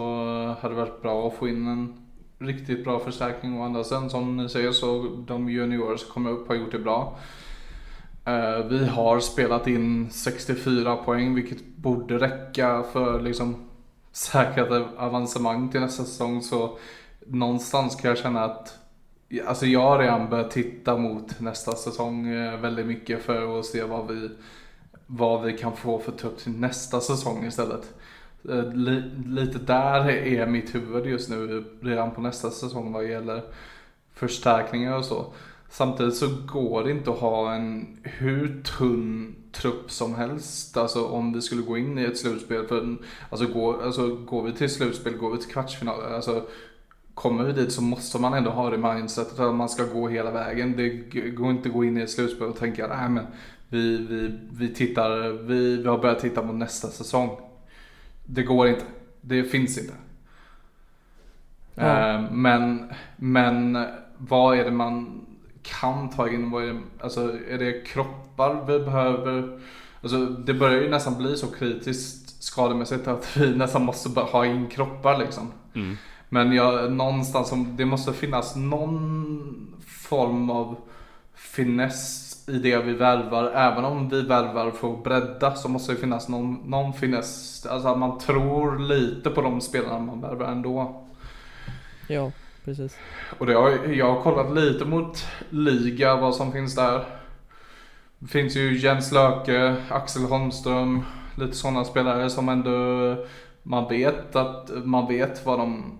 hade 0.60 0.74
det 0.74 0.80
varit 0.80 1.02
bra 1.02 1.28
att 1.28 1.34
få 1.34 1.48
in 1.48 1.66
en 1.66 2.01
riktigt 2.46 2.84
bra 2.84 3.00
förstärkning. 3.00 3.58
och 3.58 3.64
andra 3.64 3.84
sen 3.84 4.10
som 4.10 4.36
ni 4.36 4.48
säger 4.48 4.72
så 4.72 5.16
de 5.26 5.48
juniorer 5.48 5.96
som 5.96 6.10
kommer 6.10 6.30
upp 6.30 6.48
har 6.48 6.54
gjort 6.54 6.72
det 6.72 6.78
bra. 6.78 7.18
Eh, 8.24 8.66
vi 8.66 8.86
har 8.86 9.20
spelat 9.20 9.66
in 9.66 10.10
64 10.10 10.96
poäng 10.96 11.34
vilket 11.34 11.76
borde 11.76 12.18
räcka 12.18 12.82
för 12.92 13.20
liksom 13.20 13.56
säkrat 14.12 14.70
avancemang 14.96 15.68
till 15.68 15.80
nästa 15.80 16.04
säsong. 16.04 16.42
Så 16.42 16.78
någonstans 17.26 17.96
kan 17.96 18.08
jag 18.08 18.18
känna 18.18 18.44
att 18.44 18.78
Alltså 19.46 19.66
jag 19.66 19.80
har 19.80 19.98
redan 19.98 20.30
börjat 20.30 20.50
titta 20.50 20.96
mot 20.96 21.40
nästa 21.40 21.72
säsong 21.72 22.28
eh, 22.28 22.60
väldigt 22.60 22.86
mycket 22.86 23.22
för 23.22 23.58
att 23.58 23.66
se 23.66 23.82
vad 23.82 24.08
vi 24.08 24.30
vad 25.06 25.42
vi 25.42 25.58
kan 25.58 25.76
få 25.76 25.98
för 25.98 26.12
trupp 26.12 26.38
till 26.38 26.52
nästa 26.52 27.00
säsong 27.00 27.44
istället. 27.46 27.94
Eh, 28.48 28.72
li, 28.72 29.02
lite 29.26 29.58
där 29.58 30.08
är 30.08 30.46
mitt 30.46 30.74
huvud 30.74 31.06
just 31.06 31.30
nu 31.30 31.64
redan 31.80 32.10
på 32.10 32.20
nästa 32.20 32.50
säsong 32.50 32.92
vad 32.92 33.08
gäller 33.08 33.42
förstärkningar 34.14 34.96
och 34.96 35.04
så. 35.04 35.26
Samtidigt 35.70 36.16
så 36.16 36.26
går 36.52 36.84
det 36.84 36.90
inte 36.90 37.10
att 37.10 37.18
ha 37.18 37.54
en 37.54 37.98
hur 38.02 38.62
tunn 38.62 39.34
trupp 39.52 39.90
som 39.90 40.14
helst. 40.14 40.76
Alltså 40.76 41.06
om 41.06 41.32
vi 41.32 41.42
skulle 41.42 41.62
gå 41.62 41.78
in 41.78 41.98
i 41.98 42.04
ett 42.04 42.18
slutspel. 42.18 42.66
För, 42.66 42.96
alltså, 43.30 43.46
går, 43.46 43.82
alltså 43.82 44.16
går 44.16 44.42
vi 44.42 44.52
till 44.52 44.70
slutspel, 44.70 45.16
går 45.16 45.30
vi 45.30 45.38
till 45.38 45.52
kvartsfinal. 45.52 46.14
Alltså, 46.14 46.46
kommer 47.14 47.44
vi 47.44 47.52
dit 47.52 47.72
så 47.72 47.82
måste 47.82 48.18
man 48.18 48.34
ändå 48.34 48.50
ha 48.50 48.70
det 48.70 48.94
mindsetet 48.94 49.40
att 49.40 49.54
man 49.54 49.68
ska 49.68 49.84
gå 49.84 50.08
hela 50.08 50.30
vägen. 50.30 50.76
Det 50.76 50.88
går 51.30 51.50
inte 51.50 51.68
att 51.68 51.74
gå 51.74 51.84
in 51.84 51.98
i 51.98 52.00
ett 52.00 52.10
slutspel 52.10 52.48
och 52.48 52.58
tänka 52.58 52.86
nej 52.86 53.08
men 53.08 53.26
vi, 53.68 53.96
vi, 53.96 54.38
vi, 54.52 54.74
tittar, 54.74 55.28
vi, 55.28 55.76
vi 55.76 55.88
har 55.88 55.98
börjat 55.98 56.20
titta 56.20 56.42
på 56.42 56.52
nästa 56.52 56.88
säsong. 56.88 57.36
Det 58.24 58.42
går 58.42 58.68
inte. 58.68 58.84
Det 59.20 59.44
finns 59.44 59.78
inte. 59.78 59.94
Ja. 61.74 62.14
Eh, 62.14 62.30
Men, 62.30 62.92
men 63.16 63.86
vad 64.18 64.58
är 64.58 64.64
det 64.64 64.70
man 64.70 65.26
kan 65.62 66.10
ta 66.10 66.28
in? 66.28 66.50
Vad 66.50 66.62
är, 66.64 66.72
det, 66.72 66.80
alltså, 67.00 67.38
är 67.48 67.58
det 67.58 67.86
kroppar 67.86 68.64
vi 68.66 68.78
behöver? 68.78 69.60
Alltså, 70.02 70.26
det 70.26 70.54
börjar 70.54 70.82
ju 70.82 70.90
nästan 70.90 71.18
bli 71.18 71.36
så 71.36 71.46
kritiskt 71.46 72.42
skademässigt 72.42 73.08
att 73.08 73.36
vi 73.36 73.56
nästan 73.56 73.84
måste 73.84 74.20
ha 74.20 74.46
in 74.46 74.68
kroppar 74.68 75.18
liksom. 75.18 75.52
Mm. 75.74 75.96
Men 76.28 76.52
jag, 76.52 76.92
någonstans 76.92 77.52
det 77.76 77.84
måste 77.84 78.12
finnas 78.12 78.56
någon 78.56 79.74
form 79.86 80.50
av 80.50 80.76
finess 81.34 82.31
i 82.48 82.58
det 82.58 82.78
vi 82.78 82.92
värvar. 82.92 83.52
Även 83.54 83.84
om 83.84 84.08
vi 84.08 84.22
värvar 84.22 84.70
för 84.70 84.92
att 84.92 85.04
bredda 85.04 85.54
så 85.54 85.68
måste 85.68 85.92
det 85.92 85.98
finnas 85.98 86.28
någon, 86.28 86.54
någon 86.54 86.92
finess. 86.92 87.66
Alltså 87.66 87.88
att 87.88 87.98
man 87.98 88.18
tror 88.18 88.78
lite 88.78 89.30
på 89.30 89.42
de 89.42 89.60
spelarna 89.60 89.98
man 89.98 90.20
värvar 90.20 90.46
ändå. 90.46 91.04
Ja, 92.08 92.32
precis. 92.64 92.96
Och 93.38 93.46
det 93.46 93.54
har, 93.54 93.70
jag 93.92 94.14
har 94.14 94.22
kollat 94.22 94.54
lite 94.54 94.84
mot 94.84 95.26
liga, 95.50 96.16
vad 96.16 96.34
som 96.34 96.52
finns 96.52 96.74
där. 96.74 97.04
Det 98.18 98.28
finns 98.28 98.56
ju 98.56 98.78
Jens 98.78 99.12
Löke, 99.12 99.76
Axel 99.88 100.22
Holmström, 100.22 101.02
lite 101.36 101.56
sådana 101.56 101.84
spelare 101.84 102.30
som 102.30 102.48
ändå 102.48 103.16
man 103.62 103.88
vet 103.88 104.36
att 104.36 104.70
man 104.84 105.08
vet 105.08 105.46
vad 105.46 105.58
de 105.58 105.98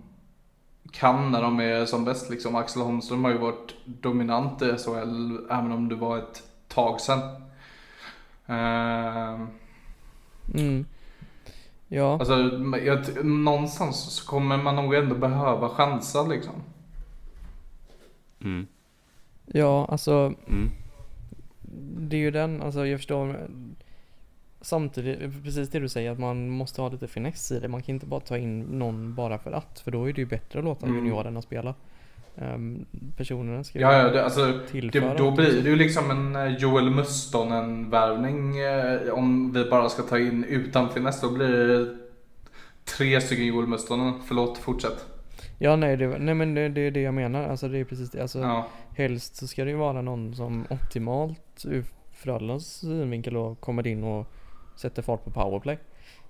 kan 0.92 1.30
när 1.30 1.42
de 1.42 1.60
är 1.60 1.86
som 1.86 2.04
bäst. 2.04 2.30
Liksom. 2.30 2.56
Axel 2.56 2.82
Holmström 2.82 3.24
har 3.24 3.30
ju 3.30 3.38
varit 3.38 3.74
dominant 3.84 4.62
i 4.62 4.76
SHL 4.78 5.36
även 5.50 5.72
om 5.72 5.88
det 5.88 5.94
var 5.94 6.18
ett 6.18 6.42
tag 6.68 7.00
sedan. 7.00 7.20
Ehm, 8.46 9.46
Mm. 10.54 10.84
Ja, 11.88 12.18
alltså, 12.18 12.34
jag, 12.84 13.24
någonstans 13.24 13.96
så 14.14 14.26
kommer 14.30 14.56
man 14.56 14.76
nog 14.76 14.94
ändå 14.94 15.14
behöva 15.14 15.68
chansa 15.68 16.22
liksom. 16.22 16.54
Mm. 18.40 18.66
ja, 19.46 19.86
alltså 19.90 20.34
Mm. 20.48 20.70
det 22.08 22.16
är 22.16 22.20
ju 22.20 22.30
den, 22.30 22.62
alltså 22.62 22.86
jag 22.86 22.98
förstår 22.98 23.50
Samtidigt, 24.64 25.44
precis 25.44 25.70
det 25.70 25.78
du 25.78 25.88
säger 25.88 26.10
att 26.10 26.18
man 26.18 26.48
måste 26.48 26.82
ha 26.82 26.88
lite 26.88 27.08
finess 27.08 27.52
i 27.52 27.60
det. 27.60 27.68
Man 27.68 27.82
kan 27.82 27.94
inte 27.94 28.06
bara 28.06 28.20
ta 28.20 28.38
in 28.38 28.60
någon 28.60 29.14
bara 29.14 29.38
för 29.38 29.52
att. 29.52 29.80
För 29.80 29.90
då 29.90 30.08
är 30.08 30.12
det 30.12 30.20
ju 30.20 30.26
bättre 30.26 30.58
att 30.58 30.64
låta 30.64 30.86
Mm. 30.86 30.98
juniorerna 30.98 31.42
spela. 31.42 31.74
Um, 32.34 32.86
personerna 33.16 33.64
ska 33.64 33.78
Ja, 33.78 33.92
ja 33.98 34.08
det, 34.10 34.24
alltså, 34.24 34.60
Det, 34.72 35.14
då 35.18 35.30
blir 35.30 35.62
det 35.62 35.70
ju 35.70 35.76
liksom 35.76 36.10
en 36.10 36.36
eh, 36.36 36.56
Joel 36.56 36.90
Mustonen 36.90 37.90
värvning 37.90 38.58
eh, 38.58 39.12
om 39.12 39.52
vi 39.52 39.64
bara 39.64 39.88
ska 39.88 40.02
ta 40.02 40.18
in 40.18 40.44
utan 40.44 40.90
finess. 40.90 41.20
Då 41.20 41.30
blir 41.30 41.48
det 41.48 41.96
tre 42.84 43.20
stycken 43.20 43.46
Joel 43.46 43.66
Mustonen. 43.66 44.14
Förlåt, 44.26 44.58
fortsätt. 44.58 45.06
Ja 45.58 45.76
nej, 45.76 45.96
det, 45.96 46.18
nej 46.18 46.34
men 46.34 46.54
det, 46.54 46.68
det 46.68 46.80
är 46.80 46.90
det 46.90 47.00
jag 47.00 47.14
menar. 47.14 47.48
Alltså 47.48 47.68
det 47.68 47.78
är 47.78 47.84
precis 47.84 48.10
det. 48.10 48.22
Alltså, 48.22 48.38
Ja. 48.38 48.66
Helst 48.96 49.36
så 49.36 49.46
ska 49.46 49.64
det 49.64 49.70
ju 49.70 49.76
vara 49.76 50.02
någon 50.02 50.34
som 50.34 50.66
optimalt 50.70 51.64
ur 51.64 51.84
Frölundas 52.12 52.64
synvinkel 52.66 53.56
kommer 53.60 53.86
in 53.86 54.04
och 54.04 54.26
sätter 54.76 55.02
fart 55.02 55.24
på 55.24 55.30
powerplay. 55.30 55.78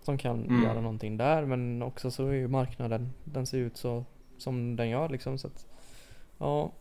Som 0.03 0.19
kan 0.19 0.45
Mm. 0.45 0.63
göra 0.63 0.81
någonting 0.81 1.17
där 1.17 1.45
men 1.47 1.83
också 1.83 2.11
så 2.11 2.27
är 2.29 2.33
ju 2.33 2.49
marknaden, 2.49 3.13
den 3.25 3.47
ser 3.47 3.59
ut 3.59 3.77
så 3.77 4.05
som 4.39 4.77
den 4.77 4.89
gör 4.89 5.09
liksom 5.09 5.39
så 5.39 5.47
att 5.47 5.67
Ja 6.39 6.73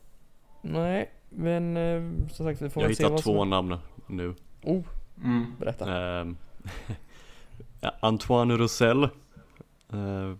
Nej 0.62 1.09
men 1.30 1.78
eh, 1.78 2.28
som 2.32 2.45
sagt 2.45 2.62
vi 2.62 2.70
får 2.70 2.84
Jag 2.84 2.95
se 2.95 3.03
hittar 3.03 3.18
två 3.18 3.38
som 3.39 3.49
namn 3.49 3.78
nu. 4.07 4.36
Oh, 4.64 4.84
Mm. 5.24 5.55
berätta. 5.59 5.86
Ja, 7.82 7.91
Antoine 7.99 8.57
Roussel. 8.57 9.03
eh, 9.03 9.09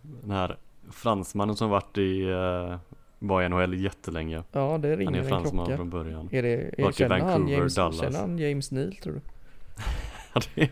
den 0.02 0.32
här 0.32 0.58
fransmannen 0.92 1.56
som 1.56 1.70
varit 1.70 1.98
i, 1.98 2.24
uh, 2.26 2.76
var 3.20 3.42
i 3.42 3.50
NHL 3.50 3.74
jättelänge. 3.74 4.44
Ja 4.52 4.78
det 4.78 4.90
Han 4.90 4.98
ringer 4.98 5.14
är 5.14 5.18
en 5.24 5.28
fransman 5.30 5.66
klocka. 5.66 5.78
från 5.78 5.90
början. 5.90 6.30
Är 6.32 6.42
det, 6.44 6.82
är, 6.82 6.92
känner, 6.92 7.20
han 7.20 7.30
Vancouver, 7.30 7.58
James, 7.58 7.76
Dallas. 7.76 8.00
känner 8.00 8.20
han 8.20 8.38
James 8.38 8.72
Neal 8.72 8.96
tror 8.96 9.14
du? 9.14 9.20
Det, 10.56 10.72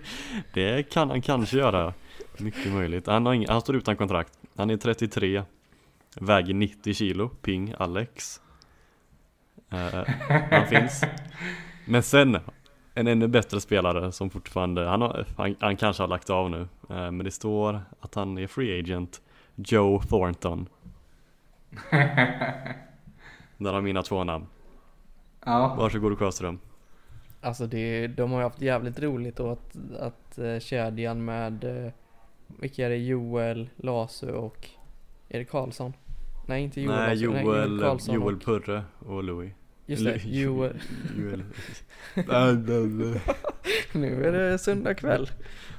det 0.54 0.90
kan 0.90 1.10
han 1.10 1.22
kanske 1.22 1.58
göra. 1.58 1.94
Mycket 2.38 2.74
möjligt. 2.74 3.08
Han, 3.08 3.26
har 3.26 3.34
ing, 3.34 3.46
han 3.50 3.62
står 3.62 3.76
utan 3.76 3.98
kontrakt. 3.98 4.34
Han 4.56 4.70
är 4.70 4.78
33. 4.78 5.44
Väger 6.16 6.54
90 6.54 6.94
kilo. 6.94 7.30
Ping 7.30 7.74
Alex. 7.80 8.42
Eh, 9.70 10.04
han 10.52 10.68
finns. 10.68 11.04
Men 11.86 12.04
sen 12.04 12.38
en 12.94 13.08
ännu 13.08 13.28
bättre 13.28 13.62
spelare 13.62 14.12
som 14.12 14.30
fortfarande, 14.30 14.86
han, 14.88 15.02
har, 15.02 15.26
han, 15.38 15.56
han 15.60 15.78
kanske 15.78 16.04
har 16.04 16.08
lagt 16.08 16.30
av 16.30 16.50
nu. 16.50 16.62
Eh, 16.90 17.12
men 17.12 17.18
det 17.18 17.32
står 17.32 17.82
att 18.00 18.16
han 18.16 18.38
är 18.38 18.48
free 18.48 18.80
agent. 18.80 19.22
Joe 19.56 20.02
Thornton. 20.02 20.68
Där 23.58 23.74
har 23.74 23.82
mina 23.82 24.04
två 24.04 24.24
namn. 24.24 24.48
Ja. 25.46 25.76
Varsågod 25.78 26.20
Sjöström. 26.20 26.60
Alltså 27.42 27.68
det, 27.68 28.08
de 28.08 28.32
har 28.32 28.40
ju 28.40 28.44
haft 28.44 28.62
jävligt 28.62 29.00
roligt 29.00 29.40
och 29.40 29.52
att, 29.52 29.78
att 30.00 30.40
uh, 30.40 30.60
kedjan 30.60 31.26
med, 31.26 31.64
uh, 31.64 31.92
vilka 32.60 32.86
är 32.86 32.90
det? 32.90 32.98
Joel, 32.98 33.70
Lasu 33.76 34.32
och, 34.32 34.70
det 35.28 35.46
Karlsson? 35.46 35.94
Nej 36.48 36.64
inte 36.64 36.82
Joel 36.82 36.96
Nej, 36.96 37.16
Lasu, 37.16 37.24
Joel, 37.24 37.80
Karlsson 37.80 38.16
Joel 38.16 38.36
och, 38.36 38.42
Purre 38.42 38.84
och 39.00 39.24
Louis. 39.24 39.54
Just 39.86 40.04
det, 40.04 40.24
Joel. 40.26 40.80
Joel. 41.18 41.44
Nu 43.92 44.26
är 44.26 44.32
det 44.32 44.58
söndag 44.58 44.94
kväll. 44.94 45.30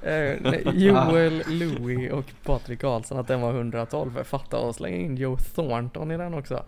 Eh, 0.03 0.37
nej, 0.41 0.63
Joel, 0.75 1.43
Louis 1.47 2.13
och 2.13 2.25
Patrik 2.45 2.81
Karlsson 2.81 3.19
att 3.19 3.29
den 3.29 3.41
var 3.41 3.55
112. 3.55 4.25
Fatta 4.25 4.69
att 4.69 4.77
slänga 4.77 4.97
in 4.97 5.17
Joe 5.17 5.37
Thornton 5.37 6.11
i 6.11 6.17
den 6.17 6.35
också. 6.35 6.65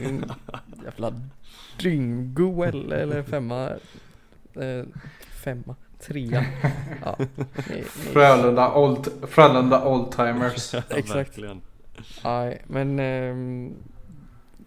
Jävla 0.84 1.20
dyngo 1.80 2.62
eller 2.64 3.22
femma. 3.22 3.70
Eh, 4.60 4.84
femma. 5.44 5.74
Trea. 6.06 6.44
Ja, 7.04 7.16
Frölunda 7.86 8.74
Old, 8.74 9.08
Frölunda 9.28 9.84
Oldtimers. 9.84 10.74
Ja, 10.74 10.82
Exakt. 10.96 11.38
nej, 12.24 12.62
men 12.66 12.98
ehm, 12.98 13.74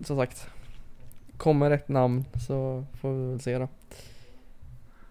som 0.04 0.18
sagt. 0.18 0.48
Kommer 1.38 1.72
ett 1.72 1.88
namn 1.90 2.26
så 2.48 2.86
får 3.02 3.14
vi 3.14 3.30
väl 3.30 3.40
se 3.42 3.58
då. 3.58 3.68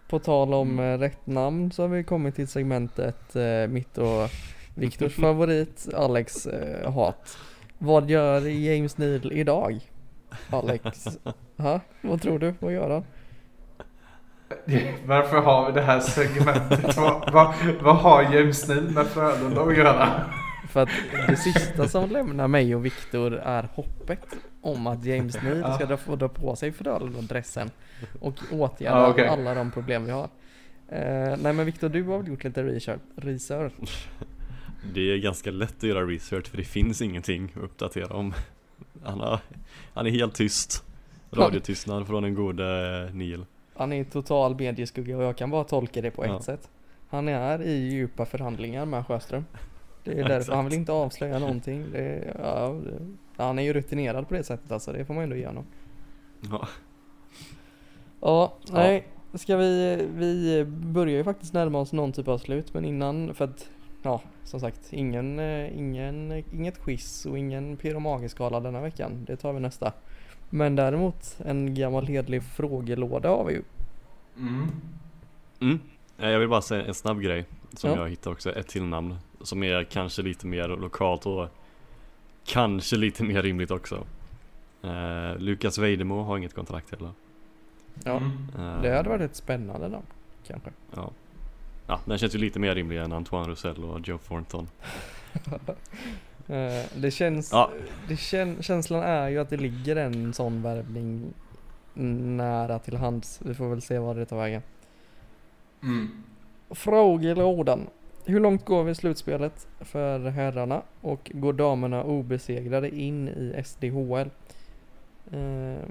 På 0.09 0.19
tal 0.19 0.55
om 0.55 0.71
Mm. 0.71 0.95
eh, 0.95 0.99
rätt 0.99 1.27
namn 1.27 1.73
så 1.73 1.83
har 1.83 1.89
vi 1.89 2.05
kommit 2.05 2.35
till 2.35 2.49
segmentet 2.49 3.37
eh, 3.37 3.67
mitt 3.69 3.99
och 3.99 4.31
Viktors 4.75 5.15
favorit 5.17 5.89
Alex 5.95 6.47
eh, 6.47 6.93
hat. 6.93 7.37
Vad 7.79 8.11
gör 8.11 8.41
James 8.41 8.99
Neal 8.99 9.33
idag? 9.33 9.81
Alex? 10.51 11.07
Ha? 11.57 11.81
Vad 12.03 12.23
tror 12.23 12.39
du? 12.39 12.55
Vad 12.61 12.73
gör 12.73 12.91
han? 12.91 13.05
Varför 15.07 15.41
har 15.41 15.67
vi 15.67 15.73
det 15.73 15.81
här 15.87 16.01
segmentet? 16.01 16.97
vad, 16.97 17.33
vad, 17.33 17.55
vad 17.83 17.97
har 17.97 18.23
James 18.23 18.69
Neal 18.69 18.91
med 18.91 19.07
Frölunda 19.07 19.63
att 19.63 19.77
göra? 19.77 20.25
För 20.69 20.83
att 20.83 20.89
det 21.29 21.37
sista 21.37 21.89
som 21.89 22.11
lämnar 22.11 22.49
mig 22.49 22.75
och 22.75 22.85
Viktor 22.85 23.35
är 23.35 23.69
hoppet 23.75 24.27
om 24.61 24.87
att 24.87 25.05
James 25.05 25.37
Neal 25.43 25.75
ska 25.75 25.87
dra, 25.87 25.97
få 25.97 26.17
dra 26.17 26.29
på 26.29 26.57
sig 26.57 26.73
Frölunda-dressen 26.73 27.71
och 28.21 28.35
åtgärda 28.53 28.99
Ja, 28.99 29.09
okej. 29.09 29.29
alla 29.29 29.55
de 29.55 29.71
problem 29.71 30.05
vi 30.05 30.11
har. 30.11 30.29
Eh, 30.89 31.37
nej 31.43 31.53
men 31.53 31.67
Viktor, 31.67 31.89
du 31.89 32.03
har 32.03 32.19
väl 32.19 32.29
gjort 32.29 32.45
lite 32.45 32.63
research? 32.63 33.01
research. 33.17 34.09
Det 34.95 35.01
är 35.01 35.19
ganska 35.19 35.51
lätt 35.51 35.77
att 35.77 35.83
göra 35.83 36.07
research 36.07 36.47
för 36.47 36.57
det 36.57 36.65
finns 36.65 37.03
ingenting 37.03 37.53
att 37.57 37.63
uppdatera 37.63 38.17
om. 38.17 38.35
Han, 39.05 39.21
har, 39.21 39.41
han 39.95 40.07
är 40.07 40.11
helt 40.11 40.35
tyst. 40.35 40.85
Radiotystnad 41.31 42.07
från 42.07 42.23
den 42.23 42.35
gode 42.35 42.65
Neil. 43.13 43.45
Han 43.79 43.93
är 43.93 44.01
i 44.01 44.05
total 44.05 44.57
medieskugga 44.57 45.17
och 45.17 45.23
jag 45.23 45.37
kan 45.37 45.51
bara 45.51 45.65
tolka 45.65 46.03
det 46.03 46.11
på 46.11 46.25
ett 46.25 46.31
Ja. 46.31 46.41
sätt. 46.43 46.71
Han 47.09 47.29
är 47.29 47.63
i 47.63 47.73
djupa 47.89 48.27
förhandlingar 48.27 48.85
med 48.87 49.07
Sjöström. 49.07 49.45
Det 50.05 50.21
är 50.21 50.25
därför 50.29 50.53
han 50.53 50.65
vill 50.65 50.75
inte 50.75 50.93
avslöja 50.93 51.39
någonting. 51.39 51.85
Det 51.93 52.35
ja, 52.43 52.77
det, 53.37 53.43
han 53.43 53.59
är 53.59 53.63
ju 53.63 53.73
rutinerad 53.73 54.29
på 54.29 54.35
det 54.35 54.43
sättet 54.45 54.73
alltså, 54.73 54.93
det 54.93 55.05
får 55.05 55.15
man 55.15 55.25
ändå 55.25 55.37
ge 55.37 55.47
honom. 55.47 55.65
Ja, 56.51 56.69
Ja, 58.21 58.53
nej. 58.73 59.07
Ska 59.35 59.57
vi, 59.57 59.97
vi 60.15 60.65
börjar 60.69 61.17
ju 61.17 61.25
faktiskt 61.25 61.53
närma 61.55 61.79
oss 61.79 61.93
någon 61.93 62.13
typ 62.13 62.29
av 62.29 62.39
slut 62.39 62.75
men 62.75 62.85
innan 62.85 63.35
för 63.35 63.45
att 63.45 63.69
Ja, 64.03 64.21
som 64.45 64.61
sagt 64.61 64.93
ingen, 64.93 65.39
eh, 65.39 65.79
ingen, 65.79 66.43
inget 66.53 66.83
quiz 66.85 67.27
och 67.27 67.39
ingen 67.39 67.77
Pyro 67.77 67.99
Magiskala 68.01 68.61
denna 68.61 68.81
veckan. 68.81 69.25
Det 69.27 69.37
tar 69.37 69.53
vi 69.53 69.61
nästa. 69.61 69.93
Men 70.51 70.77
däremot 70.77 71.37
en 71.45 71.75
gammal 71.75 72.07
hedlig 72.07 72.43
frågelåda 72.43 73.29
har 73.29 73.45
vi 73.45 73.53
ju. 73.53 73.63
Mm. 74.37 74.67
Mm. 75.61 75.81
Eh, 76.19 76.29
Jag 76.31 76.39
vill 76.39 76.49
bara 76.49 76.63
säga 76.63 76.85
en 76.87 76.95
snabb 76.95 77.21
grej 77.21 77.45
som 77.73 77.91
Ja. 77.91 77.97
jag 77.97 78.09
hittade 78.09 78.35
också, 78.35 78.53
ett 78.53 78.69
till 78.69 78.83
namn 78.85 79.17
som 79.41 79.63
är 79.63 79.85
kanske 79.85 80.23
lite 80.23 80.47
mer 80.47 80.69
lokalt 80.69 81.27
och 81.27 81.49
kanske 82.47 82.97
lite 82.97 83.25
mer 83.25 83.43
rimligt 83.43 83.71
också. 83.71 84.05
Eh, 84.83 85.37
Lukas 85.39 85.79
Vejdemo 85.79 86.23
har 86.23 86.39
inget 86.39 86.55
kontrakt 86.55 86.91
heller. 86.91 87.11
Ja, 88.05 88.17
Mm. 88.17 88.83
Det 88.83 88.97
hade 88.97 89.09
varit 89.09 89.23
ett 89.31 89.37
spännande 89.37 89.89
namn 89.89 90.07
kanske. 90.47 90.71
Ja. 90.95 91.11
ja, 91.87 92.01
den 92.05 92.19
känns 92.19 92.35
ju 92.35 92.39
lite 92.39 92.59
mer 92.59 92.75
rimlig 92.75 92.99
än 92.99 93.13
Antoine 93.13 93.49
Roussel 93.49 93.85
och 93.85 94.09
Joe 94.09 94.19
Thornton. 94.19 94.69
Eh, 96.49 96.85
det 96.97 97.11
känns, 97.11 97.53
Ja. 97.53 97.71
det 98.09 98.17
kän, 98.17 98.63
känslan 98.63 99.03
är 99.03 99.29
ju 99.29 99.39
att 99.39 99.51
det 99.51 99.57
ligger 99.57 99.97
en 99.97 100.35
sån 100.35 100.63
värvning 100.63 101.35
nära 102.37 102.79
till 102.79 102.97
hands. 102.97 103.41
Vi 103.45 103.55
får 103.55 103.69
väl 103.69 103.83
se 103.83 103.99
vad 103.99 104.17
det 104.17 104.27
tar 104.27 104.37
vägen. 104.37 104.63
Mm. 105.83 106.09
Frågelådan. 106.71 107.87
Hur 108.25 108.41
långt 108.41 108.65
går 108.65 108.85
vi 108.85 108.91
i 108.91 108.95
slutspelet 108.95 109.67
för 109.81 110.19
herrarna 110.21 110.83
och 111.01 111.31
går 111.35 111.53
damerna 111.53 112.05
obesegrade 112.05 112.97
in 112.97 113.29
i 113.29 113.63
SDHL? 113.65 114.31
Eh, 115.33 115.83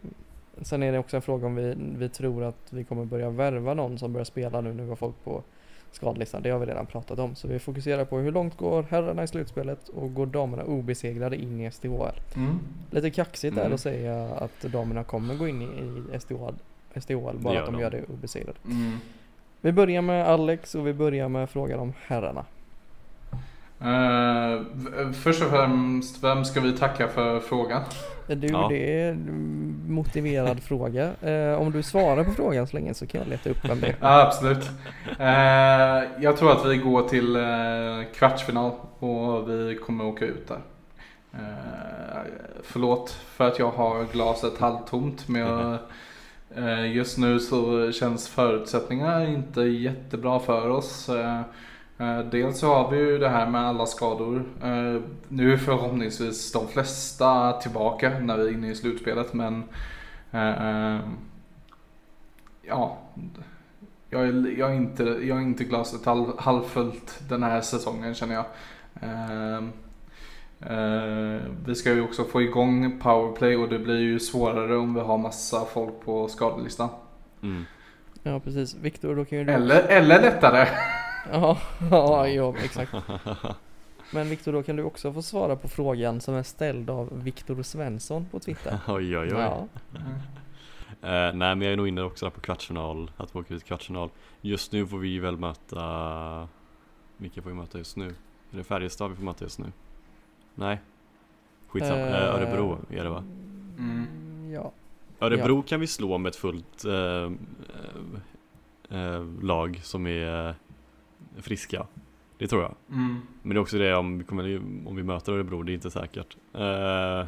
sen 0.61 0.83
är 0.83 0.91
det 0.91 0.99
också 0.99 1.15
en 1.15 1.21
fråga 1.21 1.47
om 1.47 1.55
vi, 1.55 1.75
vi 1.97 2.09
tror 2.09 2.43
att 2.43 2.67
vi 2.73 2.83
kommer 2.83 3.05
börja 3.05 3.29
värva 3.29 3.73
någon 3.73 3.97
som 3.97 4.13
börjar 4.13 4.25
spela 4.25 4.61
nu 4.61 4.73
när 4.73 4.83
vi 4.83 4.89
har 4.89 4.95
folk 4.95 5.23
på 5.23 5.43
skadelistan. 5.91 6.41
Det 6.41 6.49
har 6.49 6.59
vi 6.59 6.65
redan 6.65 6.85
pratat 6.85 7.19
om. 7.19 7.35
Så 7.35 7.47
vi 7.47 7.59
fokuserar 7.59 8.05
på 8.05 8.17
hur 8.17 8.31
långt 8.31 8.57
går 8.57 8.85
herrarna 8.89 9.23
i 9.23 9.27
slutspelet 9.27 9.89
och 9.89 10.13
går 10.13 10.25
damerna 10.25 10.63
obesegrade 10.63 11.35
in 11.41 11.61
i 11.61 11.71
SDHL? 11.71 12.19
Mm. 12.35 12.59
Lite 12.91 13.09
kaxigt 13.09 13.57
är 13.57 13.61
Mm. 13.61 13.69
det 13.69 13.75
att 13.75 13.81
säga 13.81 14.25
att 14.25 14.61
damerna 14.61 15.03
kommer 15.03 15.35
gå 15.35 15.47
in 15.47 15.61
i, 15.61 16.19
SDHL, 16.19 16.53
SDHL 17.01 17.37
bara 17.37 17.59
att 17.59 17.65
de 17.65 17.75
de. 17.75 17.81
gör 17.81 17.91
det 17.91 18.03
obesegrade. 18.13 18.57
Mm. 18.65 18.97
Vi 19.61 19.71
börjar 19.71 20.01
med 20.01 20.27
Alex 20.27 20.75
och 20.75 20.87
vi 20.87 20.93
börjar 20.93 21.29
med 21.29 21.49
frågan 21.49 21.79
om 21.79 21.93
herrarna. 22.07 22.45
V- 23.79 25.13
först 25.13 25.41
och 25.43 25.49
främst, 25.49 26.23
vem 26.23 26.45
ska 26.45 26.59
vi 26.61 26.71
tacka 26.77 27.07
för 27.07 27.39
frågan? 27.39 27.81
Du, 28.27 28.47
Ja. 28.47 28.67
det 28.69 29.01
är 29.01 29.09
en 29.11 29.83
motiverad 29.87 30.63
fråga. 30.63 31.11
Eh, 31.21 31.61
om 31.61 31.71
du 31.71 31.83
svarar 31.83 32.23
på 32.23 32.31
frågan 32.31 32.67
så 32.67 32.77
länge 32.77 32.93
så 32.93 33.07
kan 33.07 33.21
jag 33.21 33.27
leta 33.29 33.49
upp 33.49 33.69
vem 33.69 33.79
det 33.81 33.87
är. 33.87 33.95
Ja, 34.01 34.21
absolut. 34.21 34.69
Eh, 35.19 36.23
jag 36.23 36.37
tror 36.37 36.51
att 36.51 36.65
vi 36.65 36.77
går 36.77 37.01
till 37.01 37.37
kvartsfinal 38.15 38.71
och 38.99 39.49
vi 39.49 39.79
kommer 39.85 40.05
åka 40.05 40.25
ut 40.25 40.47
där. 40.47 40.59
Förlåt 42.63 43.09
för 43.11 43.47
att 43.47 43.59
jag 43.59 43.71
har 43.71 44.05
glaset 44.13 44.57
halvtomt 44.59 45.27
men 45.27 45.41
jag, 45.41 45.77
just 46.87 47.17
nu 47.17 47.39
så 47.39 47.91
känns 47.91 48.27
förutsättningarna 48.29 49.27
inte 49.27 49.61
jättebra 49.61 50.39
för 50.39 50.69
oss. 50.69 51.09
Eh, 51.99 52.19
dels 52.19 52.59
så 52.59 52.67
har 52.67 52.91
vi 52.91 52.97
ju 52.97 53.17
det 53.17 53.29
här 53.29 53.49
med 53.49 53.61
alla 53.61 53.85
skador. 53.85 54.43
Eh, 54.63 55.01
nu 55.27 55.53
är 55.53 55.57
förhoppningsvis 55.57 56.51
de 56.51 56.67
flesta 56.67 57.53
tillbaka 57.53 58.19
när 58.19 58.37
vi 58.37 58.47
är 58.47 58.53
inne 58.53 58.71
i 58.71 58.75
slutspelet 58.75 59.33
men 59.33 59.63
eh, 60.31 60.99
ja, 62.61 62.97
jag 64.09 64.21
är, 64.21 64.59
jag 64.59 64.71
är, 64.71 64.75
inte, 64.75 65.03
jag 65.03 65.37
är 65.37 65.41
inte 65.41 65.63
glaset 65.63 66.05
halv, 66.05 66.25
halvfullt 66.37 67.19
den 67.29 67.43
här 67.43 67.61
säsongen 67.61 68.13
känner 68.13 68.35
jag. 68.35 68.45
Vi 71.65 71.75
ska 71.75 71.93
ju 71.93 72.01
också 72.01 72.23
få 72.23 72.41
igång 72.41 72.99
powerplay 72.99 73.55
och 73.55 73.69
det 73.69 73.79
blir 73.79 73.99
ju 73.99 74.19
svårare 74.19 74.77
om 74.77 74.93
vi 74.93 74.99
har 74.99 75.17
massa 75.17 75.65
folk 75.65 75.93
på 76.05 76.27
skadelistan. 76.27 76.89
Mm. 77.43 77.65
Ja 78.23 78.39
precis. 78.39 78.75
Viktor, 78.75 79.15
då 79.15 79.25
kan 79.25 79.37
ju 79.37 79.43
du... 79.43 79.51
Eller, 79.51 79.83
eller 79.83 80.21
lättare. 80.21 80.67
Ja, 81.31 81.57
ja, 81.91 82.27
ja, 82.27 82.53
exakt. 82.63 82.93
Men 84.11 84.29
Viktor, 84.29 84.51
då 84.53 84.63
kan 84.63 84.75
du 84.75 84.83
också 84.83 85.13
få 85.13 85.21
svara 85.21 85.55
på 85.55 85.67
frågan 85.67 86.21
som 86.21 86.33
är 86.35 86.43
ställd 86.43 86.89
av 86.89 87.23
Viktor 87.23 87.63
Svensson 87.63 88.25
på 88.31 88.39
Twitter. 88.39 88.79
oj 88.87 89.17
oj 89.17 89.27
oj. 89.35 89.41
Ja, 89.41 89.67
Eh, 91.01 91.09
nej 91.09 91.55
men 91.55 91.61
jag 91.61 91.71
är 91.73 91.77
nog 91.77 91.87
inne 91.87 92.01
också 92.01 92.25
där 92.25 92.29
på 92.31 92.39
kvartsfinal, 92.41 93.11
att 93.17 93.35
vi 93.35 93.39
åker 93.39 93.55
ut 93.55 93.63
i 93.63 93.65
kvartsfinal. 93.65 94.09
Just 94.41 94.71
nu 94.71 94.87
får 94.87 94.97
vi 94.97 95.19
väl 95.19 95.37
möta, 95.37 96.47
vilka 97.17 97.41
får 97.41 97.49
vi 97.49 97.55
möta 97.55 97.77
just 97.77 97.97
nu? 97.97 98.07
Är 98.51 98.57
det 98.57 98.63
Färjestad 98.63 99.09
vi 99.09 99.15
får 99.15 99.23
möta 99.23 99.45
just 99.45 99.59
nu? 99.59 99.71
Nej. 100.55 100.81
Skitsamma, 101.67 101.99
eh, 101.99 102.23
Eh, 102.23 102.35
Örebro 102.35 102.79
är 102.89 103.03
det 103.03 103.09
va? 103.09 103.23
Mm. 103.77 104.07
ja. 104.53 104.71
Örebro 105.19 105.61
kan 105.61 105.79
vi 105.79 105.87
slå 105.87 106.17
med 106.17 106.29
ett 106.29 106.35
fullt 106.35 106.85
lag 109.41 109.79
som 109.83 110.07
är 110.07 110.55
friska. 111.41 111.87
Det 112.37 112.47
tror 112.47 112.61
jag. 112.61 112.75
Mm. 112.91 113.21
Men 113.41 113.49
det 113.49 113.55
är 113.59 113.61
också 113.61 113.77
det 113.77 113.95
om 113.95 114.17
vi, 114.17 114.23
kommer, 114.23 114.57
om 114.85 114.95
vi 114.95 115.03
möter 115.03 115.31
Örebro, 115.33 115.63
det 115.63 115.71
är 115.71 115.73
inte 115.73 115.91
säkert. 115.91 116.37
Eh, 116.53 117.25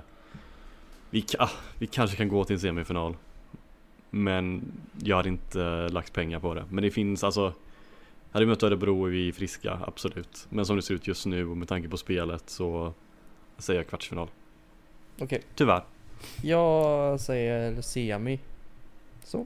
vi, 1.10 1.26
ah, 1.39 1.49
vi 1.78 1.88
kanske 1.88 2.18
kan 2.18 2.28
gå 2.28 2.43
till 2.43 2.53
en 2.53 2.60
semifinal. 2.60 3.16
Men 4.10 4.72
jag 5.03 5.18
hade 5.18 5.30
inte 5.30 5.89
lagt 5.89 6.14
pengar 6.14 6.39
på 6.39 6.53
det. 6.53 6.66
Men 6.70 6.84
det 6.84 6.91
finns 6.91 7.24
alltså 7.24 7.53
Hade 8.32 8.45
vi 8.45 8.49
mött 8.49 8.64
Örebro 8.64 9.05
är 9.05 9.10
vi 9.10 9.32
friska, 9.32 9.80
absolut. 9.88 10.47
Men 10.49 10.66
som 10.66 10.76
det 10.76 10.82
ser 10.82 10.93
ut 10.93 11.07
just 11.07 11.26
nu 11.26 11.47
och 11.47 11.57
med 11.57 11.68
tanke 11.68 11.89
på 11.89 11.97
spelet 11.97 12.49
så 12.49 12.93
säger 13.57 13.80
jag 13.80 13.88
kvartsfinal. 13.88 14.28
Okej. 15.20 15.41
Tyvärr. 15.55 15.84
Jag 16.43 17.20
säger 17.20 17.82
semi. 17.82 18.39
Så. 19.24 19.39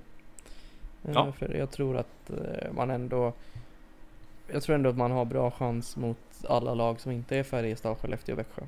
Eh, 1.03 1.11
Ja. 1.14 1.32
För 1.32 1.53
jag 1.55 1.72
tror 1.72 1.97
att 1.97 2.30
eh, 2.30 2.74
man 2.74 2.89
ändå 2.89 3.34
Jag 4.54 4.64
tror 4.64 4.76
ändå 4.76 4.89
att 4.89 4.97
man 4.97 5.12
har 5.12 5.26
bra 5.26 5.51
chans 5.51 5.97
mot 5.97 6.18
alla 6.47 6.74
lag 6.74 6.99
som 6.99 7.12
inte 7.12 7.38
är 7.38 7.43
Färjestad, 7.43 7.97
Skellefteå 7.97 8.34
och 8.34 8.39
Växjö. 8.39 8.62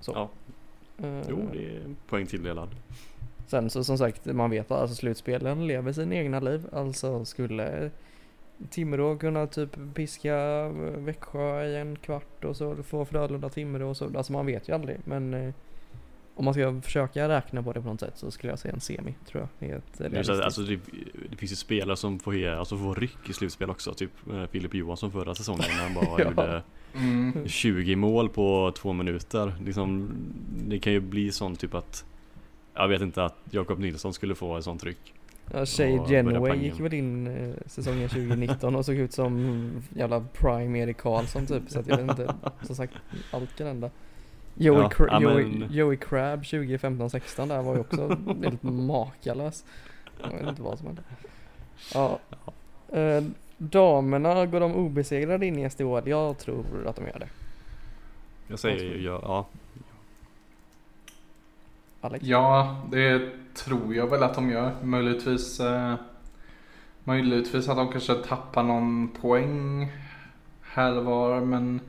Så. 0.00 0.12
Ja. 0.12 0.28
Eh, 1.06 1.22
Jo, 1.28 1.48
det 1.52 1.66
är 1.66 1.94
poäng 2.08 2.26
tilldelad. 2.26 2.68
Sen 3.46 3.70
så 3.70 3.84
som 3.84 3.98
sagt, 3.98 4.24
man 4.24 4.50
vet 4.50 4.70
att 4.70 4.80
alltså, 4.80 4.96
slutspelen 4.96 5.66
lever 5.66 5.92
sina 5.92 6.14
egna 6.14 6.40
liv. 6.40 6.68
Alltså 6.72 7.24
skulle 7.24 7.90
Timrå 8.70 9.18
kunna 9.18 9.46
typ 9.46 9.78
piska 9.94 10.68
Växjö 10.96 11.64
i 11.64 11.76
en 11.76 11.96
kvart 11.96 12.44
och 12.44 12.56
så 12.56 12.82
får 12.82 13.04
Frölunda 13.04 13.48
Timrå 13.48 13.88
och 13.88 13.96
så. 13.96 14.16
Alltså 14.16 14.32
man 14.32 14.46
vet 14.46 14.68
ju 14.68 14.74
aldrig. 14.74 14.98
Men 15.04 15.34
eh, 15.34 15.54
om 16.38 16.44
man 16.44 16.54
ska 16.54 16.80
försöka 16.80 17.28
räkna 17.28 17.62
på 17.62 17.72
det 17.72 17.80
på 17.82 17.88
något 17.88 18.00
sätt 18.00 18.12
så 18.16 18.30
skulle 18.30 18.52
jag 18.52 18.58
säga 18.58 18.74
en 18.74 18.80
semi 18.80 19.14
tror 19.26 19.48
jag. 19.58 19.68
Är 19.70 19.82
Det, 19.98 20.44
alltså, 20.44 20.62
det, 20.62 20.78
det 21.30 21.36
finns 21.36 21.52
ju 21.52 21.56
spelare 21.56 21.96
som 21.96 22.18
får, 22.18 22.46
alltså, 22.46 22.76
får 22.78 22.94
ryck 22.94 23.30
i 23.30 23.32
slutspel 23.32 23.70
också. 23.70 23.94
Typ 23.94 24.10
eh, 24.32 24.44
Filip 24.46 24.74
Johansson 24.74 25.12
förra 25.12 25.34
säsongen 25.34 25.64
när 25.68 25.82
han 25.82 25.94
bara 25.94 26.18
Ja. 26.18 26.24
gjorde 26.24 26.62
Mm. 26.94 27.48
20 27.48 27.96
mål 27.96 28.28
på 28.28 28.72
två 28.76 28.92
minuter. 28.92 29.54
Liksom, 29.64 30.10
det 30.68 30.78
kan 30.78 30.92
ju 30.92 31.00
bli 31.00 31.32
sånt 31.32 31.60
typ 31.60 31.74
att 31.74 32.04
Jag 32.74 32.88
vet 32.88 33.02
inte 33.02 33.24
att 33.24 33.36
Jakob 33.50 33.78
Nilsson 33.78 34.14
skulle 34.14 34.34
få 34.34 34.56
ett 34.56 34.64
sånt 34.64 34.80
tryck. 34.80 35.14
Ja, 35.52 35.66
Shay 35.66 35.98
panga. 35.98 36.62
gick 36.62 36.80
väl 36.80 36.94
in 36.94 37.26
eh, 37.26 37.54
säsongen 37.66 38.08
2019 38.08 38.76
och 38.76 38.84
såg 38.84 38.94
ut 38.94 39.12
som 39.12 39.70
jävla 39.94 40.20
prime 40.20 40.78
Erik 40.78 40.96
Karlsson 40.96 41.46
typ. 41.46 41.62
Så 41.68 41.80
att 41.80 41.86
jag 41.86 41.96
vet 41.96 42.10
inte, 42.10 42.34
som 42.62 42.76
sagt, 42.76 42.94
allt 43.30 43.56
kan 43.56 43.66
hända. 43.66 43.90
Joey, 44.58 44.80
Ja, 44.82 44.88
Cra- 44.88 45.22
Joey, 45.22 45.44
men- 45.58 45.72
Joey 45.72 45.96
Crab 45.96 46.42
2015-16 46.42 47.48
där 47.48 47.62
var 47.62 47.74
ju 47.74 47.80
också 47.80 48.08
helt 48.42 48.62
makalös. 48.62 49.64
Jag 50.22 50.30
vet 50.30 50.48
inte 50.48 50.62
vad 50.62 50.78
som 50.78 50.86
hände. 50.86 51.02
Ja. 51.94 52.18
Eh, 52.98 53.24
damerna, 53.58 54.46
går 54.46 54.60
de 54.60 54.74
obesegrade 54.74 55.46
in 55.46 55.58
i 55.58 55.70
SDHL? 55.70 56.08
Jag 56.08 56.38
tror 56.38 56.86
att 56.86 56.96
de 56.96 57.06
gör 57.06 57.18
det. 57.18 57.28
Jag 58.48 58.58
säger 58.58 58.84
ju 58.84 59.02
ja, 59.02 59.20
ja. 59.22 59.46
Alex? 62.00 62.24
Ja, 62.24 62.82
det 62.90 63.30
tror 63.54 63.94
jag 63.94 64.06
väl 64.10 64.22
att 64.22 64.34
de 64.34 64.50
gör. 64.50 64.72
Möjligtvis, 64.82 65.60
eh, 65.60 65.94
möjligtvis 67.04 67.68
att 67.68 67.76
de 67.76 67.88
kanske 67.92 68.14
tappar 68.14 68.62
någon 68.62 69.08
poäng 69.08 69.92
här 70.62 70.96
och 70.98 71.04
var. 71.04 71.40
Men 71.40 71.80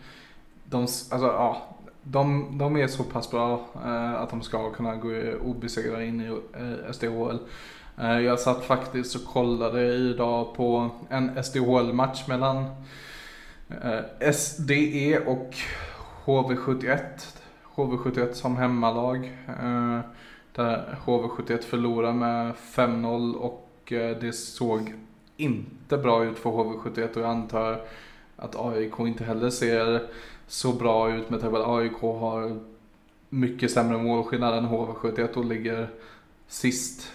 de, 0.65 0.81
alltså, 0.81 1.17
ja, 1.17 1.61
de, 2.03 2.57
de 2.57 2.77
är 2.77 2.87
så 2.87 3.03
pass 3.03 3.31
bra 3.31 3.65
eh, 3.85 4.13
att 4.13 4.29
de 4.29 4.41
ska 4.41 4.71
kunna 4.71 4.95
gå 4.95 5.09
obesegrade 5.41 6.05
in 6.05 6.21
i 6.21 6.27
eh, 6.27 6.91
SDHL. 6.91 7.37
Eh, 7.97 8.19
jag 8.19 8.39
satt 8.39 8.63
faktiskt 8.63 9.15
och 9.15 9.33
kollade 9.33 9.93
idag 9.95 10.55
på 10.55 10.89
en 11.09 11.43
SDHL-match 11.43 12.27
mellan 12.27 12.65
eh, 13.69 14.31
SDE 14.31 15.19
och 15.19 15.53
HV71. 16.25 16.99
HV71 17.75 18.33
som 18.33 18.57
hemmalag. 18.57 19.37
Eh, 19.47 19.99
där 20.55 20.97
HV71 21.05 21.61
förlorade 21.61 22.13
med 22.13 22.53
5-0 22.75 23.33
och 23.33 23.93
eh, 23.93 24.17
det 24.17 24.33
såg 24.33 24.93
inte 25.37 25.97
bra 25.97 26.25
ut 26.25 26.39
för 26.39 26.49
HV71 26.49 27.13
och 27.15 27.21
jag 27.21 27.29
antar 27.29 27.81
att 28.35 28.55
AIK 28.55 28.99
inte 28.99 29.23
heller 29.23 29.49
ser 29.49 30.01
så 30.49 30.73
bra 30.73 31.15
ut 31.15 31.29
med 31.29 31.39
tanke 31.39 31.55
på 31.55 31.61
att 31.61 31.67
AIK 31.67 32.01
har 32.01 32.59
mycket 33.29 33.71
sämre 33.71 33.97
målskillnad 33.97 34.57
än 34.57 34.65
HV71 34.65 35.33
och 35.33 35.45
ligger 35.45 35.89
sist. 36.47 37.11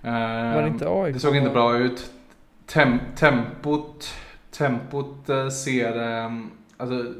Var 0.00 0.62
det 0.62 0.68
inte 0.68 0.88
AIK? 0.88 1.14
det 1.14 1.20
såg 1.20 1.36
inte 1.36 1.50
bra 1.50 1.76
ut. 1.76 2.10
Tem 2.66 2.98
tempot 3.16 4.14
tempot 4.52 5.28
eh, 5.28 5.48
ser 5.48 6.22
eh, 6.24 6.32
alltså, 6.76 7.14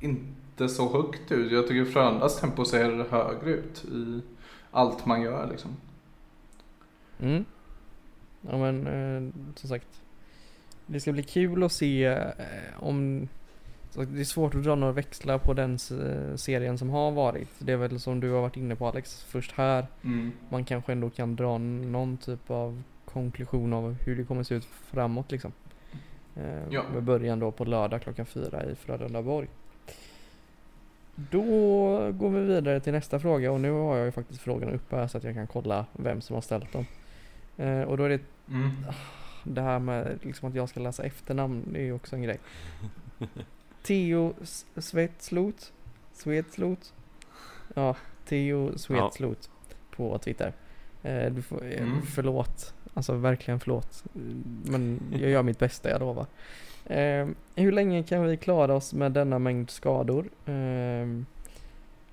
inte 0.00 0.68
så 0.68 0.92
högt 0.92 1.32
ut. 1.32 1.52
Jag 1.52 1.68
tycker 1.68 1.92
Frölundas 1.92 2.40
tempo 2.40 2.64
ser 2.64 3.10
högre 3.10 3.50
ut 3.50 3.84
i 3.84 4.20
allt 4.70 5.06
man 5.06 5.22
gör 5.22 5.48
liksom. 5.50 5.76
Mm. 7.20 7.44
Ja 8.40 8.58
men 8.58 8.86
eh, 8.86 9.32
som 9.56 9.68
sagt. 9.68 10.02
Det 10.86 11.00
ska 11.00 11.12
bli 11.12 11.22
kul 11.22 11.62
att 11.62 11.72
se 11.72 12.04
eh, 12.04 12.34
om 12.76 13.28
så 14.04 14.10
Det 14.10 14.20
är 14.20 14.24
svårt 14.24 14.54
att 14.54 14.64
dra 14.64 14.74
några 14.74 14.92
växlar 14.92 15.38
på 15.38 15.54
den 15.54 15.78
serien 16.38 16.78
som 16.78 16.90
har 16.90 17.10
varit. 17.10 17.48
Det 17.58 17.72
är 17.72 17.76
väl 17.76 18.00
som 18.00 18.20
du 18.20 18.30
har 18.30 18.40
varit 18.40 18.56
inne 18.56 18.76
på 18.76 18.86
Alex, 18.88 19.24
först 19.24 19.52
här 19.52 19.86
Mm. 20.04 20.32
man 20.48 20.64
kanske 20.64 20.92
ändå 20.92 21.10
kan 21.10 21.36
dra 21.36 21.58
någon 21.58 22.16
typ 22.16 22.50
av 22.50 22.82
konklusion 23.04 23.72
av 23.72 23.92
hur 24.04 24.16
det 24.16 24.24
kommer 24.24 24.42
se 24.42 24.54
ut 24.54 24.64
framåt 24.64 25.30
liksom. 25.30 25.52
Eh, 26.36 26.62
Ja. 26.70 26.82
Med 26.94 27.02
början 27.02 27.38
då 27.38 27.50
på 27.50 27.64
lördag 27.64 28.02
klockan 28.02 28.26
fyra 28.26 28.64
i 28.64 28.74
Frölundaborg. 28.74 29.48
Då 31.14 31.42
går 32.12 32.30
vi 32.30 32.40
vidare 32.40 32.80
till 32.80 32.92
nästa 32.92 33.18
fråga 33.20 33.52
och 33.52 33.60
nu 33.60 33.70
har 33.70 33.96
jag 33.96 34.06
ju 34.06 34.12
faktiskt 34.12 34.40
frågorna 34.40 34.72
uppe 34.72 34.96
här 34.96 35.06
så 35.06 35.18
att 35.18 35.24
jag 35.24 35.34
kan 35.34 35.46
kolla 35.46 35.86
vem 35.92 36.20
som 36.20 36.34
har 36.34 36.40
ställt 36.40 36.72
dem. 36.72 36.86
Eh, 37.56 37.82
och 37.82 37.96
då 37.96 38.04
är 38.04 38.08
det 38.08 38.20
Mm. 38.48 38.70
det 39.44 39.62
här 39.62 39.78
med 39.78 40.18
liksom 40.22 40.48
att 40.48 40.54
jag 40.54 40.68
ska 40.68 40.80
läsa 40.80 41.02
efternamn, 41.04 41.62
det 41.72 41.78
är 41.80 41.84
ju 41.84 41.92
också 41.92 42.16
en 42.16 42.22
grej. 42.22 42.38
Theo 43.88 44.34
Svetslot, 44.76 45.72
Svetslot. 46.12 46.94
Ja, 47.74 47.96
Theo 48.28 48.78
Svetslot 48.78 49.50
på 49.96 50.18
Twitter. 50.18 50.52
Eh, 51.02 51.32
du 51.32 51.42
får, 51.42 51.64
eh, 51.64 51.82
Mm. 51.82 52.02
Förlåt, 52.02 52.74
alltså 52.94 53.12
verkligen 53.12 53.60
förlåt. 53.60 54.04
Men 54.64 55.00
jag 55.12 55.30
gör 55.30 55.42
mitt 55.42 55.58
bästa, 55.58 55.90
jag 55.90 56.00
lovar. 56.00 56.26
Eh, 56.86 57.28
hur 57.54 57.72
länge 57.72 58.02
kan 58.02 58.22
vi 58.22 58.36
klara 58.36 58.74
oss 58.74 58.94
med 58.94 59.12
denna 59.12 59.38
mängd 59.38 59.70
skador? 59.70 60.30
Eh, 60.46 61.06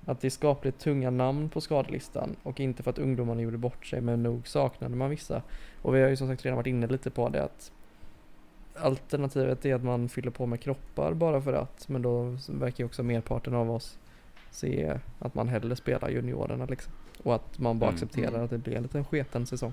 att 0.04 0.20
det 0.20 0.28
är 0.28 0.30
skapligt 0.30 0.78
tunga 0.78 1.10
namn 1.10 1.48
på 1.48 1.60
skadelistan 1.60 2.36
och 2.42 2.60
inte 2.60 2.82
för 2.82 2.90
att 2.90 2.98
ungdomarna 2.98 3.40
gjorde 3.42 3.58
bort 3.58 3.86
sig 3.86 4.00
men 4.00 4.22
nog 4.22 4.48
saknade 4.48 4.96
man 4.96 5.10
vissa. 5.10 5.42
Och 5.82 5.94
vi 5.94 6.02
har 6.02 6.08
ju 6.08 6.16
som 6.16 6.28
sagt 6.28 6.44
redan 6.44 6.56
varit 6.56 6.66
inne 6.66 6.86
lite 6.86 7.10
på 7.10 7.28
det 7.28 7.44
att 7.44 7.72
alternativet 8.80 9.64
är 9.66 9.74
att 9.74 9.84
man 9.84 10.08
fyller 10.08 10.30
på 10.30 10.46
med 10.46 10.60
kroppar 10.60 11.14
bara 11.14 11.40
för 11.40 11.52
att 11.52 11.88
men 11.88 12.02
då 12.02 12.36
verkar 12.48 12.84
ju 12.84 12.86
också 12.86 13.02
merparten 13.02 13.54
av 13.54 13.70
oss 13.70 13.98
se 14.50 14.98
att 15.18 15.34
man 15.34 15.48
hellre 15.48 15.76
spelar 15.76 16.08
juniorerna 16.08 16.64
liksom. 16.66 16.92
Och 17.22 17.34
att 17.34 17.58
man 17.58 17.78
bara 17.78 17.86
Mm. 17.90 17.94
accepterar 17.94 18.28
Mm. 18.28 18.44
att 18.44 18.50
det 18.50 18.58
blir 18.58 18.76
en 18.76 18.82
liten 18.82 19.04
sketen 19.04 19.46
säsong. 19.46 19.72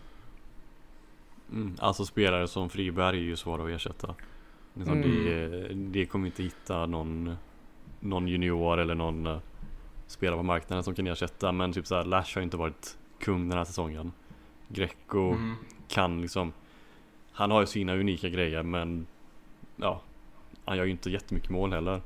Mm, 1.52 1.76
alltså 1.80 2.06
spelare 2.06 2.48
som 2.48 2.70
Friberg 2.70 3.18
är 3.18 3.22
ju 3.24 3.36
svåra 3.36 3.64
att 3.64 3.70
ersätta. 3.70 4.16
Liksom 4.74 4.98
Mm. 4.98 5.26
det, 5.26 5.74
det 6.00 6.06
kommer 6.06 6.26
inte 6.26 6.44
hitta 6.44 6.86
någon, 6.86 7.36
någon 8.00 8.28
junior 8.28 8.80
eller 8.80 8.96
någon 8.96 9.28
eh, 9.28 9.38
spelare 10.08 10.38
på 10.38 10.44
marknaden 10.44 10.84
som 10.84 10.96
kan 10.96 11.08
ersätta. 11.08 11.52
Men 11.52 11.74
typ 11.74 11.88
såhär, 11.88 12.04
Lash 12.04 12.36
har 12.36 12.42
inte 12.42 12.58
varit 12.58 12.98
kung 13.20 13.50
den 13.50 13.58
här 13.58 13.66
säsongen. 13.66 14.12
Greco 14.68 15.32
Mm. 15.32 15.56
kan 15.88 16.22
liksom 16.22 16.54
Han 17.34 17.52
har 17.52 17.60
ju 17.62 17.66
sina 17.66 17.94
unika 17.96 18.30
grejer 18.30 18.64
men 18.64 19.06
Ja 19.76 20.02
Han 20.66 20.78
gör 20.78 20.84
ju 20.86 20.92
inte 20.92 21.10
jättemycket 21.10 21.50
mål 21.50 21.74
heller 21.74 22.02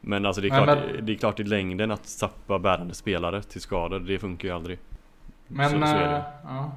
Men 0.00 0.26
alltså 0.26 0.40
det 0.42 0.48
är 0.48 0.50
Nej, 0.50 0.64
klart, 0.64 0.78
men- 0.94 1.06
det 1.06 1.12
är 1.12 1.16
klart 1.16 1.40
i 1.40 1.44
längden 1.44 1.90
att 1.90 2.18
tappa 2.20 2.58
bärande 2.58 2.94
spelare 2.94 3.42
till 3.42 3.60
skador 3.60 4.00
Det 4.00 4.18
funkar 4.18 4.48
ju 4.48 4.54
aldrig 4.54 4.78
Men, 5.48 5.70
så, 5.70 5.76
så 5.86 5.94
eh, 5.96 6.22
ja. 6.44 6.72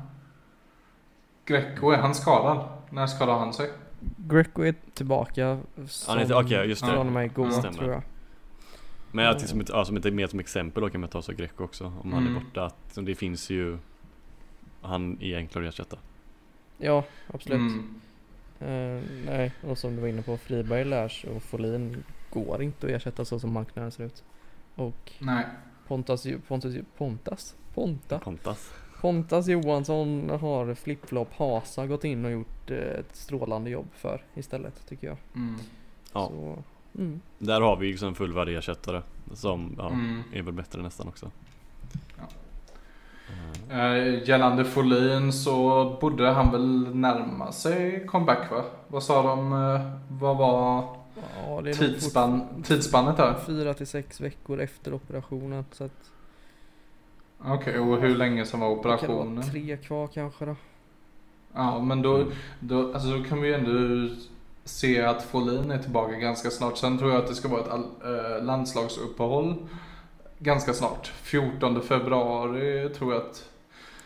Greco, 1.45 1.91
är 1.91 1.97
han 1.97 2.15
skadad? 2.15 2.67
När 2.89 3.07
skadade 3.07 3.39
han 3.39 3.53
sig? 3.53 3.71
Greco 4.17 4.61
är 4.63 4.75
tillbaka 4.93 5.59
Han 6.07 6.19
är 6.19 6.33
okej, 6.41 6.67
just 6.69 6.85
det. 6.85 6.91
från 6.91 7.07
och 7.07 7.13
med 7.13 7.25
igår 7.25 7.49
Stämmer. 7.49 7.77
tror 7.77 7.91
jag. 7.91 8.01
Men 9.11 9.25
jag 9.25 9.39
till 9.39 9.47
som 9.47 9.59
ett, 9.61 9.69
ja, 9.69 9.85
som 9.85 9.97
ett, 9.97 10.13
mer 10.13 10.27
som 10.27 10.39
exempel 10.39 10.83
då 10.83 10.89
kan 10.89 11.01
man 11.01 11.09
ta 11.09 11.21
så 11.21 11.33
Greco 11.33 11.63
också 11.63 11.85
Om 11.85 12.13
han 12.13 12.23
är 12.23 12.29
Mm. 12.29 12.43
borta 12.43 12.65
att 12.65 12.97
det 13.05 13.15
finns 13.15 13.49
ju 13.49 13.77
Han 14.81 15.17
är 15.21 15.37
enklare 15.37 15.67
att 15.67 15.73
ersätta 15.73 15.97
Ja, 16.77 17.03
absolut. 17.33 17.57
Mm. 17.59 18.01
Eh, 18.59 19.03
nej, 19.25 19.51
och 19.61 19.77
som 19.77 19.95
du 19.95 20.01
var 20.01 20.07
inne 20.07 20.21
på, 20.21 20.37
Friberg, 20.37 20.83
Lars 20.85 21.25
och 21.35 21.43
Folin 21.43 22.03
går 22.29 22.63
inte 22.63 22.85
att 22.85 22.91
ersätta 22.91 23.25
så 23.25 23.39
som 23.39 23.53
marknaden 23.53 23.91
ser 23.91 24.03
ut. 24.03 24.23
Och 24.75 25.11
Nej. 25.19 25.45
Pontas, 25.87 26.27
Pontus, 26.47 26.75
Pontas? 26.97 27.55
Ponta? 27.73 28.19
Pontas 28.19 28.73
Pontas 29.01 29.47
Johansson 29.47 30.29
har 30.29 30.73
flip-flop 30.75 31.33
Hasa 31.33 31.87
gått 31.87 32.03
in 32.03 32.25
och 32.25 32.31
gjort 32.31 32.71
eh, 32.71 32.77
ett 32.77 33.15
strålande 33.15 33.69
jobb 33.69 33.87
för 33.93 34.23
istället 34.35 34.87
tycker 34.89 35.07
jag. 35.07 35.17
Mm. 35.35 35.55
Ja. 36.13 36.27
Så, 36.27 36.63
mm. 36.97 37.21
Där 37.39 37.61
har 37.61 37.75
vi 37.75 37.85
ju 37.85 37.91
liksom 37.91 38.15
fullvärdig 38.15 38.55
ersättare 38.55 39.01
Som 39.33 39.75
ja, 39.77 39.87
Mm. 39.89 40.23
är 40.33 40.41
väl 40.41 40.53
bättre 40.53 40.81
nästan 40.81 41.07
också. 41.07 41.31
Eh, 43.71 44.23
gällande 44.29 44.65
Folin 44.65 45.33
så 45.33 45.85
borde 46.01 46.29
han 46.29 46.51
väl 46.51 46.95
närma 46.95 47.51
sig 47.51 48.05
comeback 48.07 48.51
va? 48.51 48.63
Vad 48.87 49.03
sa 49.03 49.21
de? 49.23 49.53
Eh, 49.53 49.81
vad 50.19 50.37
var 50.37 50.83
Ja, 51.47 51.61
tidsspann, 51.73 52.63
tidsspannet 52.63 53.17
där? 53.17 53.35
fyra 53.45 53.73
till 53.73 53.87
sex 53.87 54.21
veckor 54.21 54.61
efter 54.61 54.93
operationen. 54.93 55.65
Så 55.71 55.83
att 55.83 56.11
Okej, 57.45 57.79
och 57.79 57.97
hur 58.01 58.15
länge 58.15 58.45
som 58.45 58.59
var 58.59 58.69
det 58.69 58.73
kan 58.75 58.83
vara 58.83 58.99
operationen? 58.99 59.43
tre 59.51 59.77
kvar 59.77 60.07
kanske 60.07 60.45
då. 60.45 60.55
Ja, 61.53 61.79
men 61.79 62.01
då, 62.01 62.23
då, 62.59 62.93
alltså 62.93 63.17
då 63.17 63.23
kan 63.23 63.41
vi 63.41 63.47
ju 63.47 63.53
ändå 63.53 64.13
se 64.63 65.01
att 65.01 65.23
Folin 65.23 65.71
är 65.71 65.77
tillbaka 65.77 66.11
ganska 66.15 66.49
snart. 66.49 66.77
Sen 66.77 66.97
tror 66.97 67.11
jag 67.11 67.21
att 67.21 67.27
det 67.27 67.35
ska 67.35 67.47
vara 67.47 67.61
ett 67.61 67.69
all, 67.71 67.83
eh, 67.83 68.43
landslagsuppehåll 68.43 69.55
ganska 70.39 70.73
snart. 70.73 71.07
14 71.07 71.81
februari 71.81 72.89
tror 72.89 73.13
jag 73.13 73.21
att 73.21 73.49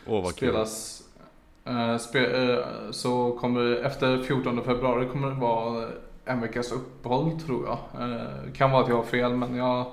kul 0.06 0.34
spelas. 0.34 1.04
Eh, 1.66 1.98
spe, 1.98 2.20
eh, 2.20 2.66
så 2.92 3.32
kommer 3.32 3.86
efter 3.86 4.24
14 4.24 4.64
februari 4.64 5.08
kommer 5.08 5.30
det 5.30 5.36
vara 5.36 5.90
en 6.26 6.42
veckas 6.42 6.72
uppehåll 6.72 7.40
tror 7.40 7.66
jag. 7.66 8.10
Eh, 8.10 8.54
kan 8.54 8.72
vara 8.72 8.84
att 8.84 8.90
jag 8.90 8.96
har 8.96 9.04
fel 9.04 9.36
men 9.36 9.56
jag 9.56 9.92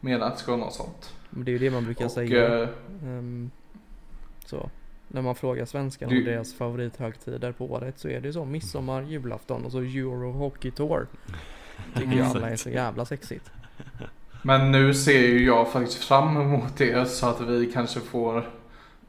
menar 0.00 0.26
att 0.26 0.32
det 0.32 0.38
ska 0.38 0.52
vara 0.52 0.64
något 0.64 0.74
sånt. 0.74 1.14
Men 1.30 1.44
det 1.44 1.50
är 1.50 1.52
ju 1.52 1.58
det 1.58 1.70
man 1.70 1.84
brukar 1.84 2.04
Och, 2.04 2.10
säga. 2.10 2.68
Ehm, 3.02 3.50
så. 4.46 4.70
När 5.08 5.22
man 5.22 5.34
frågar 5.34 5.64
svenskarna 5.64 6.12
om 6.12 6.24
deras 6.24 6.54
favorithögtider 6.54 7.52
på 7.52 7.72
året 7.72 7.98
så 7.98 8.08
är 8.08 8.20
det 8.20 8.26
ju 8.26 8.32
så 8.32 8.44
midsommar, 8.44 9.02
julafton 9.02 9.64
och 9.64 9.72
så 9.72 9.78
Euro 9.78 10.32
Hockey 10.32 10.70
Tour. 10.70 11.06
Tycker 11.96 12.12
ju 12.12 12.22
alla 12.22 12.50
är 12.50 12.56
så 12.56 12.70
jävla 12.70 13.04
sexigt. 13.04 13.50
Men 14.42 14.72
nu 14.72 14.94
ser 14.94 15.20
ju 15.28 15.44
jag 15.46 15.72
faktiskt 15.72 16.04
fram 16.04 16.36
emot 16.36 16.76
det 16.76 17.08
så 17.08 17.26
att 17.26 17.40
vi 17.40 17.70
kanske 17.72 18.00
får 18.00 18.48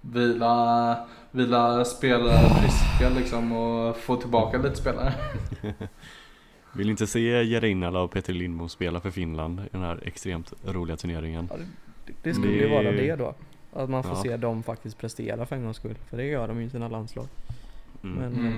vila 0.02 0.98
vila 1.32 1.86
spelare 1.86 2.50
friska 2.50 3.10
liksom 3.20 3.52
och 3.52 3.98
få 3.98 4.16
tillbaka 4.16 4.58
lite 4.58 4.76
spelare. 4.76 5.14
Vill 6.74 6.90
inte 6.90 7.08
se 7.08 7.44
Jerinala 7.44 8.00
och 8.02 8.12
Peter 8.12 8.34
Lindbom 8.34 8.70
spela 8.70 9.00
för 9.00 9.12
Finland 9.12 9.60
i 9.60 9.64
den 9.72 9.82
här 9.82 10.00
extremt 10.06 10.54
roliga 10.66 10.98
turneringen. 10.98 11.48
Ja, 11.52 11.58
det, 12.06 12.14
det 12.24 12.34
skulle 12.34 12.54
ju 12.54 12.62
Det- 12.68 12.70
vara 12.76 12.92
det 12.92 13.16
då. 13.16 13.34
Att 13.74 13.90
man 13.90 14.04
får 14.04 14.12
Ja. 14.16 14.22
se 14.24 14.38
dem 14.38 14.64
faktiskt 14.64 14.98
prestera 14.98 15.46
för 15.46 15.56
en 15.56 15.64
gångs 15.64 15.78
skull. 15.78 15.96
För 16.10 16.18
det 16.18 16.26
gör 16.26 16.48
de 16.48 16.60
ju 16.60 16.66
i 16.66 16.70
sina 16.70 16.88
landslag. 16.88 17.26
Mm. 18.04 18.16
Men 18.16 18.34
Mm. 18.46 18.54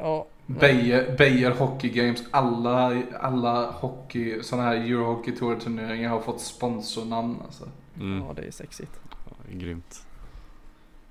Ja. 0.00 0.26
Beijer, 0.46 1.16
Beijer 1.18 1.50
Hockey 1.50 1.88
Games, 1.88 2.24
alla, 2.30 3.02
alla 3.20 3.70
hockey, 3.70 4.42
sådana 4.42 4.68
här 4.68 4.76
Eurohockey 4.76 5.36
Tour 5.36 5.56
turneringar 5.56 6.10
har 6.10 6.20
fått 6.20 6.40
sponsornamn 6.40 7.36
alltså. 7.44 7.68
Mm. 7.96 8.24
Ja 8.26 8.32
det 8.36 8.42
är 8.42 8.50
sexigt. 8.50 9.00
Ja, 9.10 9.36
grymt. 9.52 10.06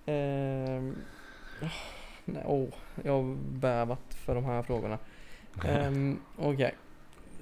Ehm, 0.06 0.96
nej, 2.26 2.44
åh, 2.46 2.68
jag 3.04 3.12
har 3.12 3.36
bävat 3.52 4.14
för 4.14 4.36
de 4.36 4.46
här 4.46 4.64
frågorna. 4.64 4.98
Um, 5.88 6.20
Okej. 6.38 6.76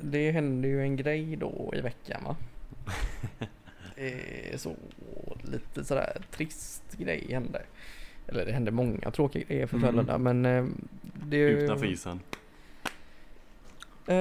Det 0.02 0.32
hände 0.32 0.68
ju 0.68 0.82
en 0.82 0.96
grej 0.96 1.36
då 1.36 1.72
i 1.74 1.82
veckan 1.82 2.24
va? 2.24 2.36
Eh, 4.00 4.58
så 4.58 4.76
lite 5.42 5.86
sådär 5.86 6.22
trist 6.32 6.84
grej 6.98 7.28
hände. 7.32 7.62
Eller 8.28 8.46
det 8.46 8.52
hände 8.52 8.72
många 8.72 9.12
tråkiga 9.12 9.46
grejer 9.48 9.68
för 9.68 9.78
Mm. 9.78 9.90
Frölunda 9.90 10.18
men 10.18 10.46
ehm, 10.46 10.88
det... 11.30 11.38
Utanför 11.38 11.86
isen. 11.86 12.20
Eh, 14.08 14.16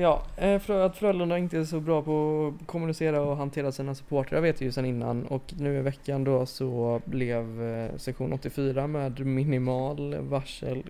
ja, 0.00 0.22
eh, 0.36 0.58
för 0.58 0.86
att 0.86 0.96
Frölunda 0.96 1.38
inte 1.38 1.58
är 1.58 1.64
så 1.64 1.80
bra 1.80 2.02
på 2.02 2.46
att 2.60 2.66
kommunicera 2.66 3.20
och 3.20 3.36
hantera 3.36 3.72
sina 3.72 3.94
supportrar 3.94 4.40
vet 4.40 4.60
vi 4.60 4.64
ju 4.64 4.72
sedan 4.72 4.86
innan 4.86 5.26
och 5.26 5.54
nu 5.58 5.78
i 5.78 5.82
veckan 5.82 6.24
då 6.24 6.46
så 6.46 7.00
blev 7.04 7.62
eh, 7.62 7.96
sektion 7.96 8.32
84 8.32 8.86
med 8.86 9.26
minimal 9.26 10.14
varsel 10.14 10.82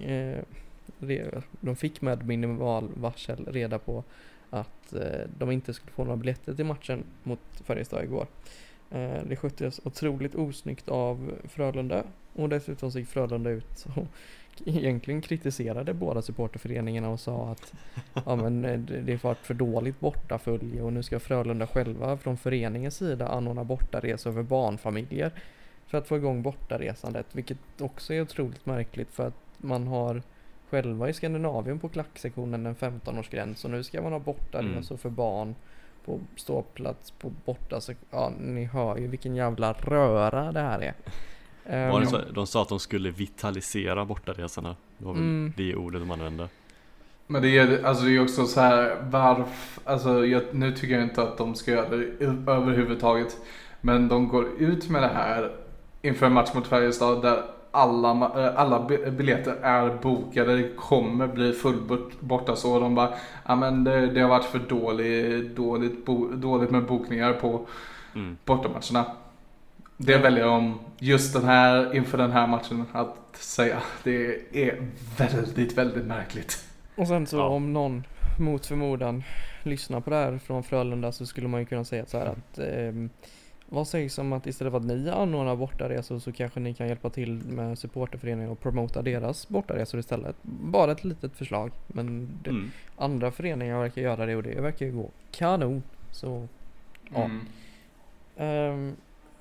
eh, 0.00 0.38
de 1.60 1.76
fick 1.76 2.00
med 2.00 2.26
minimal 2.26 2.88
varsel 2.94 3.46
reda 3.46 3.78
på 3.78 4.04
att 4.50 4.92
eh, 4.92 5.28
de 5.38 5.50
inte 5.50 5.74
skulle 5.74 5.92
få 5.92 6.04
några 6.04 6.16
biljetter 6.16 6.54
till 6.54 6.64
matchen 6.64 7.04
mot 7.22 7.40
Färjestad 7.64 8.04
igår. 8.04 8.26
Eh, 8.94 9.24
det 9.24 9.36
sköttes 9.36 9.80
otroligt 9.84 10.34
osnyggt 10.34 10.88
av 10.88 11.32
Frölunda. 11.44 12.04
Och 12.32 12.48
dessutom 12.48 12.90
så 12.90 12.98
gick 12.98 13.08
Frölunda 13.08 13.50
ut 13.50 13.86
och 13.96 14.06
egentligen 14.64 15.20
kritiserade 15.20 15.94
båda 15.94 16.22
supporterföreningarna 16.22 17.08
och 17.08 17.20
sa 17.20 17.48
att 17.48 17.72
ja, 18.26 18.36
men 18.36 18.64
eh, 18.64 18.78
det 18.78 19.24
varit 19.24 19.46
för 19.46 19.54
dåligt 19.54 20.00
bortafölje 20.00 20.82
och 20.82 20.92
nu 20.92 21.02
ska 21.02 21.20
Frölunda 21.20 21.66
själva 21.66 22.16
från 22.16 22.36
föreningens 22.36 22.96
sida 22.96 23.28
anordna 23.28 23.64
bortaresor 23.64 24.32
för 24.32 24.42
barnfamiljer 24.42 25.32
för 25.86 25.98
att 25.98 26.08
få 26.08 26.16
igång 26.16 26.42
bortaresandet 26.42 27.26
vilket 27.32 27.80
också 27.80 28.14
är 28.14 28.22
otroligt 28.22 28.66
märkligt 28.66 29.12
för 29.12 29.26
att 29.26 29.40
man 29.56 29.86
har 29.86 30.22
själva 30.70 31.08
i 31.08 31.12
Skandinavien 31.12 31.78
på 31.78 31.88
klacksektionen 31.88 32.66
en 32.66 32.76
15-årsgräns 32.76 33.64
och 33.64 33.70
nu 33.70 33.84
ska 33.84 34.02
man 34.02 34.12
ha 34.12 34.18
bortaresor 34.18 34.96
för 34.96 35.10
barn 35.10 35.54
på 36.04 36.20
ståplats 36.36 37.10
på 37.10 37.32
borta 37.44 37.80
ja 38.10 38.32
ni 38.40 38.64
hör 38.64 38.96
ju 38.96 39.06
vilken 39.06 39.36
jävla 39.36 39.72
röra 39.72 40.52
det 40.52 40.60
här 40.60 40.80
är. 40.80 40.94
Var 41.90 42.00
det 42.00 42.06
Ehm, 42.06 42.10
så, 42.10 42.18
de 42.34 42.46
sa 42.46 42.62
att 42.62 42.68
de 42.68 42.78
skulle 42.80 43.10
vitalisera 43.10 44.04
bortaresorna. 44.04 44.76
Det 44.98 45.04
var 45.04 45.12
väl 45.12 45.22
Mm. 45.22 45.52
det 45.56 45.74
ordet 45.74 46.00
de 46.00 46.10
använde. 46.10 46.48
Men 47.26 47.42
det 47.42 47.58
är, 47.58 47.84
alltså 47.84 48.04
det 48.04 48.16
är 48.16 48.22
också 48.22 48.46
så 48.46 48.60
här, 48.60 48.96
varför, 49.10 49.82
alltså 49.90 50.26
jag, 50.26 50.42
nu 50.52 50.72
tycker 50.72 50.94
jag 50.94 51.02
inte 51.02 51.22
att 51.22 51.38
de 51.38 51.54
ska 51.54 51.70
göra 51.70 51.88
det 51.88 52.04
överhuvudtaget. 52.52 53.36
Men 53.80 54.08
de 54.08 54.28
går 54.28 54.48
ut 54.58 54.88
med 54.90 55.02
det 55.02 55.08
här 55.08 55.52
inför 56.02 56.26
en 56.26 56.32
match 56.32 56.54
mot 56.54 56.66
Färjestad 56.66 57.22
där 57.22 57.42
alla, 57.74 58.10
äh, 58.10 58.60
alla 58.60 58.86
bi- 58.86 59.10
biljetter 59.10 59.54
är 59.62 59.94
bokade, 60.02 60.56
det 60.56 60.68
kommer 60.76 61.26
bli 61.26 61.52
fullbort 61.52 62.20
borta 62.20 62.56
så. 62.56 62.80
De 62.80 62.94
bara, 62.94 63.08
ja 63.46 63.54
men 63.54 63.84
det, 63.84 64.06
det 64.06 64.20
har 64.20 64.28
varit 64.28 64.44
för 64.44 64.58
dåligt, 64.58 65.56
dåligt, 65.56 66.04
bo, 66.06 66.28
dåligt 66.32 66.70
med 66.70 66.84
bokningar 66.86 67.32
på 67.32 67.66
Mm. 68.14 68.36
bortamatcherna. 68.44 69.04
Det 69.96 70.16
väljer 70.18 70.44
de 70.44 70.78
just 70.98 71.32
den 71.34 71.44
här, 71.44 71.96
inför 71.96 72.18
den 72.18 72.30
här 72.32 72.46
matchen 72.46 72.84
att 72.92 73.16
säga. 73.32 73.78
Det 74.04 74.36
är 74.52 74.88
väldigt, 75.18 75.78
väldigt 75.78 76.04
märkligt. 76.06 76.64
Och 76.96 77.08
sen 77.08 77.26
så 77.26 77.36
Ja. 77.36 77.44
om 77.48 77.72
någon 77.72 78.04
mot 78.40 78.66
förmodan 78.66 79.22
lyssnar 79.62 80.00
på 80.00 80.10
det 80.10 80.16
här 80.16 80.38
från 80.38 80.62
Frölunda 80.62 81.12
så 81.12 81.26
skulle 81.26 81.48
man 81.48 81.60
ju 81.60 81.66
kunna 81.66 81.84
säga 81.84 82.06
så 82.06 82.18
här 82.18 82.26
att 82.26 82.58
ehm, 82.58 83.10
vad 83.68 83.88
sägs 83.88 84.18
om 84.18 84.32
att 84.32 84.46
istället 84.46 84.70
för 84.70 84.78
att 84.78 84.84
ni 84.84 85.10
anordnar 85.10 85.56
bortaresor 85.56 86.18
så 86.18 86.32
kanske 86.32 86.60
ni 86.60 86.74
kan 86.74 86.88
hjälpa 86.88 87.10
till 87.10 87.32
med 87.32 87.78
supporterföreningen 87.78 88.50
och 88.50 88.60
promota 88.60 89.02
deras 89.02 89.48
bortaresor 89.48 90.00
istället. 90.00 90.36
Bara 90.42 90.92
ett 90.92 91.04
litet 91.04 91.32
förslag 91.36 91.70
men 91.86 92.28
det, 92.42 92.50
Mm. 92.50 92.70
andra 92.96 93.30
föreningar 93.30 93.80
verkar 93.80 94.02
göra 94.02 94.26
det 94.26 94.36
och 94.36 94.42
det 94.42 94.60
verkar 94.60 94.86
ju 94.86 94.92
gå 94.92 95.10
kanon. 95.30 95.82
Så 96.10 96.48
ja. 97.14 97.24
Mm. 97.24 98.96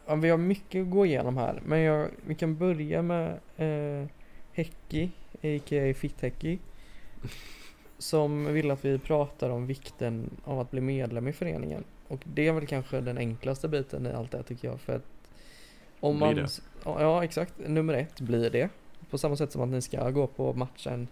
Ja, 0.06 0.16
vi 0.16 0.30
har 0.30 0.38
mycket 0.38 0.82
att 0.82 0.90
gå 0.90 1.06
igenom 1.06 1.38
här, 1.38 1.62
men 1.66 1.80
jag, 1.80 2.08
vi 2.26 2.36
kan 2.36 2.58
börja 2.58 3.02
med 3.02 3.40
uh, 3.60 4.08
Häcki, 4.54 5.12
a.k.a. 5.42 5.94
Fitthäcki. 5.94 6.60
Som 7.98 8.54
vill 8.54 8.72
att 8.72 8.86
vi 8.86 9.00
pratar 9.00 9.50
om 9.50 9.68
vikten 9.68 10.30
av 10.44 10.60
att 10.60 10.72
bli 10.72 10.82
medlem 10.82 11.28
i 11.28 11.34
föreningen. 11.34 11.84
Och 12.14 12.22
det 12.24 12.48
är 12.48 12.52
väl 12.54 12.68
kanske 12.68 13.02
den 13.02 13.18
enklaste 13.18 13.68
biten 13.68 14.06
i 14.06 14.12
allt 14.12 14.32
det 14.32 14.38
här 14.38 14.44
tycker 14.44 14.68
jag. 14.68 14.80
För 14.80 14.96
att 14.96 15.04
om 16.00 16.18
Blir 16.18 16.28
man, 16.28 16.36
det? 16.36 16.50
Ja, 16.86 17.24
exakt, 17.24 17.54
nummer 17.68 17.94
ett 17.94 18.22
blir 18.22 18.50
det. 18.50 18.70
På 19.10 19.18
samma 19.18 19.36
sätt 19.36 19.52
som 19.52 19.62
att 19.62 19.70
ni 19.70 19.82
ska 19.82 20.10
gå 20.10 20.28
på 20.28 20.54
matchen 20.54 21.08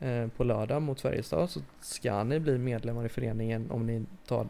eh, 0.00 0.28
på 0.28 0.44
lördag 0.44 0.82
mot 0.82 1.00
Färjestad 1.00 1.50
så 1.50 1.60
ska 1.80 2.24
ni 2.24 2.40
bli 2.40 2.58
medlemmar 2.58 3.06
i 3.06 3.08
föreningen 3.08 3.70
om 3.70 3.86
ni 3.86 4.04
tar, 4.26 4.46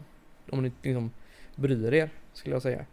om 0.51 0.63
ni 0.63 0.71
liksom 0.81 1.11
bryr 1.55 1.93
er 1.93 2.09
skulle 2.33 2.55
jag 2.55 2.61
säga. 2.61 2.85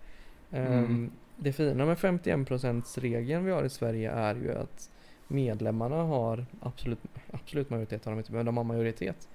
Ehm, 0.51 0.85
Mm. 0.85 1.11
Det 1.37 1.53
fina 1.53 1.87
med 1.87 1.99
51% 1.99 3.01
regeln 3.01 3.45
vi 3.45 3.53
har 3.53 3.65
i 3.65 3.69
Sverige 3.69 4.11
är 4.11 4.35
ju 4.35 4.53
att 4.55 4.91
medlemmarna 5.29 5.97
har 5.97 6.47
absolut, 6.61 6.99
absolut 7.31 7.71
majoritet 7.71 8.05
har 8.05 8.13
de 8.13 8.19
inte, 8.19 8.33
men 8.33 8.47
de 8.47 8.57
har 8.57 8.65
majoritet. 8.65 9.29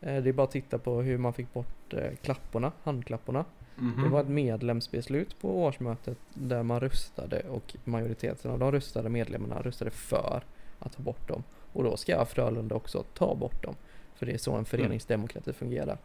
Eh, 0.00 0.22
Det 0.22 0.28
är 0.28 0.32
bara 0.32 0.44
att 0.44 0.50
titta 0.50 0.78
på 0.78 1.02
hur 1.02 1.18
man 1.18 1.32
fick 1.32 1.52
bort 1.52 1.94
eh, 1.94 2.10
klapporna, 2.22 2.72
handklapporna. 2.82 3.44
Mhm. 3.76 4.02
Det 4.02 4.08
var 4.08 4.20
ett 4.20 4.28
medlemsbeslut 4.28 5.40
på 5.40 5.62
årsmötet 5.64 6.18
där 6.34 6.62
man 6.62 6.80
röstade 6.80 7.40
och 7.40 7.76
majoriteten 7.84 8.50
av 8.50 8.58
de 8.58 8.72
röstade 8.72 9.08
medlemmarna 9.08 9.62
röstade 9.62 9.90
för 9.90 10.42
att 10.78 10.92
ta 10.96 11.02
bort 11.02 11.28
dem. 11.28 11.42
Och 11.72 11.84
då 11.84 11.96
ska 11.96 12.24
Frölunda 12.24 12.74
också 12.74 13.02
ta 13.14 13.34
bort 13.34 13.62
dem. 13.62 13.74
För 14.14 14.26
det 14.26 14.32
är 14.32 14.38
så 14.38 14.52
en 14.54 14.64
föreningsdemokrati 14.64 15.52
fungerar. 15.52 15.98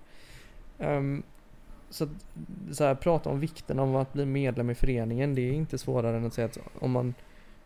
Ehm, 0.80 1.24
så, 1.90 2.08
så 2.72 2.84
här, 2.84 2.96
prata 2.96 3.30
om 3.30 3.40
vikten 3.40 3.80
av 3.80 3.98
att 3.98 4.14
bli 4.14 4.26
medlem 4.26 4.70
i 4.70 4.76
föreningen, 4.76 5.36
det 5.36 5.42
är 5.42 5.54
inte 5.54 5.78
svårare 5.78 6.18
än 6.18 6.26
att 6.26 6.34
säga 6.34 6.46
att 6.46 6.58
om 6.80 6.92
man 6.92 7.14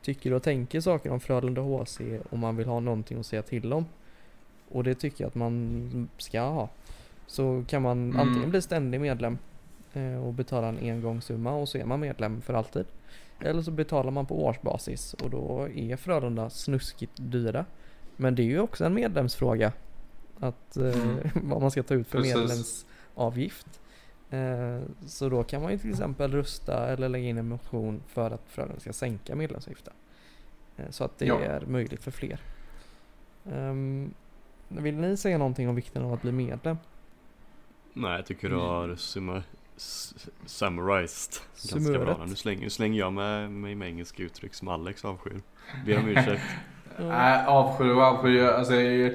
tycker 0.02 0.34
och 0.34 0.44
tänker 0.44 0.82
saker 0.82 1.12
om 1.12 1.20
Frölunda 1.20 1.62
HC 1.62 2.00
och 2.30 2.38
man 2.40 2.56
vill 2.58 2.68
ha 2.68 2.80
någonting 2.80 3.20
att 3.20 3.26
säga 3.26 3.42
till 3.42 3.74
om. 3.74 3.86
Och 4.70 4.84
det 4.84 4.96
tycker 4.96 5.24
jag 5.24 5.28
att 5.30 5.36
man 5.36 6.10
ska 6.18 6.42
ha. 6.42 6.70
Så 7.28 7.64
kan 7.68 7.82
man 7.82 7.98
Mm. 8.10 8.20
antingen 8.20 8.50
bli 8.50 8.62
ständig 8.62 9.02
medlem 9.02 9.38
eh, 9.94 10.26
och 10.28 10.34
betala 10.34 10.68
en 10.68 10.78
engångssumma 10.78 11.56
och 11.56 11.70
så 11.70 11.78
är 11.78 11.86
man 11.86 12.00
medlem 12.00 12.42
för 12.42 12.54
alltid. 12.54 12.86
Eller 13.40 13.62
så 13.62 13.72
betalar 13.72 14.12
man 14.12 14.26
på 14.26 14.46
årsbasis 14.46 15.14
och 15.14 15.30
då 15.30 15.70
är 15.76 15.96
Frölunda 15.96 16.50
snuskigt 16.50 17.12
dyra. 17.16 17.66
Men 18.18 18.36
det 18.36 18.42
är 18.42 18.46
ju 18.46 18.60
också 18.60 18.86
en 18.86 18.94
medlemsfråga. 18.94 19.72
Att 20.40 20.78
eh, 20.78 20.84
Mm. 21.02 21.18
vad 21.50 21.62
man 21.62 21.72
ska 21.72 21.84
ta 21.84 21.94
ut 21.94 22.08
för 22.08 22.18
Precis. 22.18 22.36
medlemsavgift. 22.36 23.80
Eh, 24.30 24.80
så 25.08 25.30
då 25.30 25.44
kan 25.44 25.62
man 25.62 25.72
ju 25.72 25.78
till 25.78 25.90
exempel 25.90 26.32
rösta 26.32 26.88
eller 26.88 27.10
lägga 27.10 27.28
in 27.30 27.38
en 27.38 27.48
motion 27.50 28.02
för 28.08 28.32
att 28.32 28.42
Frölunda 28.48 28.80
ska 28.80 28.94
sänka 28.94 29.36
medlemsavgiften. 29.36 29.94
Så 30.90 31.04
att 31.04 31.18
det 31.20 31.26
Ja. 31.26 31.40
är 31.40 31.62
möjligt 31.66 32.04
för 32.04 32.12
fler. 32.12 32.40
Vill 34.68 34.96
ni 34.96 35.18
säga 35.18 35.38
någonting 35.38 35.70
om 35.70 35.76
vikten 35.76 36.04
av 36.04 36.14
att 36.14 36.22
bli 36.22 36.32
medlem? 36.32 36.78
Nej, 37.94 38.16
jag 38.16 38.26
tycker 38.26 38.50
du 38.50 38.56
har 38.56 38.96
summa, 38.96 39.44
summarized 40.46 41.34
ganska 41.74 42.00
bra. 42.00 42.26
Nu 42.28 42.36
slänger, 42.36 42.70
slänger 42.70 43.00
jag 43.00 43.14
med 43.14 43.52
mig 43.52 43.76
med 43.76 43.88
engelska 43.88 44.24
uttryck 44.24 44.54
som 44.54 44.68
Alex 44.68 45.06
avskyr. 45.06 45.42
Ber 45.86 45.98
om 45.98 46.08
ursäkt. 46.08 46.42
Nej, 47.00 47.46
avsky 47.46 47.84
och 47.84 48.02
avsky. 48.02 48.42
Alltså, 48.42 48.74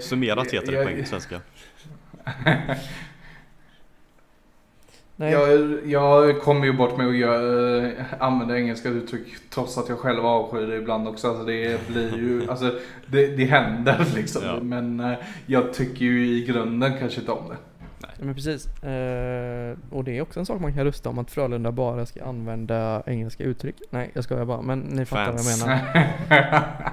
Summerat 0.08 0.50
heter 0.50 0.72
det 0.72 1.00
på 1.00 1.06
svenska. 1.08 1.40
Nej, 5.20 5.32
Jag, 5.32 5.78
jag 5.86 6.40
kommer 6.40 6.66
ju 6.66 6.72
bort 6.72 6.96
med 6.96 7.08
att 7.08 7.16
göra, 7.16 7.86
äh, 7.86 7.92
använda 8.18 8.58
engelska 8.58 8.88
uttryck 8.88 9.26
trots 9.50 9.78
att 9.78 9.88
jag 9.88 9.98
själv 9.98 10.26
avskyr 10.26 10.66
det 10.66 10.76
ibland 10.76 11.08
också. 11.08 11.28
Alltså 11.28 11.44
det 11.44 11.88
blir 11.88 12.16
ju, 12.16 12.42
alltså 12.50 12.78
det, 13.06 13.26
det 13.26 13.44
händer 13.44 14.06
liksom. 14.14 14.42
Ja. 14.44 14.60
Men 14.62 15.00
äh, 15.00 15.12
jag 15.46 15.74
tycker 15.74 16.04
ju 16.04 16.26
i 16.26 16.44
grunden 16.44 16.92
kanske 16.98 17.20
inte 17.20 17.32
om 17.32 17.48
det. 17.48 17.56
Nej, 17.98 18.10
men 18.20 18.34
precis. 18.34 18.82
Eh, 18.82 19.76
och 19.90 20.04
det 20.04 20.18
är 20.18 20.22
också 20.22 20.40
en 20.40 20.46
sak 20.46 20.60
man 20.60 20.74
kan 20.74 20.84
rösta 20.84 21.08
om 21.08 21.18
att 21.18 21.30
Frölunda 21.30 21.72
bara 21.72 22.06
ska 22.06 22.24
använda 22.24 23.02
engelska 23.06 23.44
uttryck. 23.44 23.76
Nej, 23.90 24.10
jag 24.14 24.24
skojar 24.24 24.44
bara, 24.44 24.62
men 24.62 24.78
ni 24.80 25.04
fattar 25.04 25.32
Fans. 25.32 25.62
vad 25.62 25.72
jag 25.72 25.76
menar. 25.76 26.06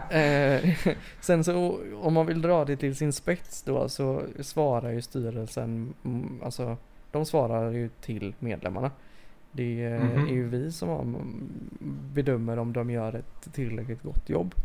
Eh, 0.11 0.93
sen 1.21 1.43
så 1.43 1.79
om 2.01 2.13
man 2.13 2.25
vill 2.25 2.41
dra 2.41 2.65
det 2.65 2.77
till 2.77 2.95
sin 2.95 3.13
spets 3.13 3.63
då 3.63 3.89
så 3.89 4.21
svarar 4.39 4.91
ju 4.91 5.01
styrelsen, 5.01 5.93
mm, 6.05 6.41
alltså 6.43 6.77
de 7.11 7.25
svarar 7.25 7.71
ju 7.71 7.89
till 8.01 8.33
medlemmarna. 8.39 8.91
Det 9.51 9.83
är, 9.83 9.99
Mhm. 9.99 10.27
är 10.27 10.31
ju 10.33 10.47
vi 10.49 10.71
som 10.71 11.17
bedömer 12.13 12.59
om 12.59 12.73
de 12.73 12.89
gör 12.89 13.13
ett 13.15 13.53
tillräckligt 13.53 14.03
gott 14.03 14.29
jobb. 14.29 14.55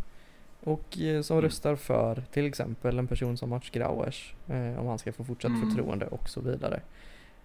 Och 0.65 0.99
eh, 0.99 1.23
som 1.23 1.37
Mm. 1.39 1.45
röstar 1.45 1.77
för 1.77 2.23
till 2.33 2.47
exempel 2.47 2.99
en 2.99 3.07
person 3.07 3.37
som 3.37 3.51
Mats 3.51 3.71
Grauers, 3.71 4.35
eh, 4.49 4.81
om 4.81 4.87
han 4.87 4.99
ska 4.99 5.13
få 5.13 5.25
fortsatt 5.25 5.51
Mm. 5.51 5.69
förtroende 5.71 6.07
och 6.07 6.29
så 6.29 6.41
vidare. 6.41 6.81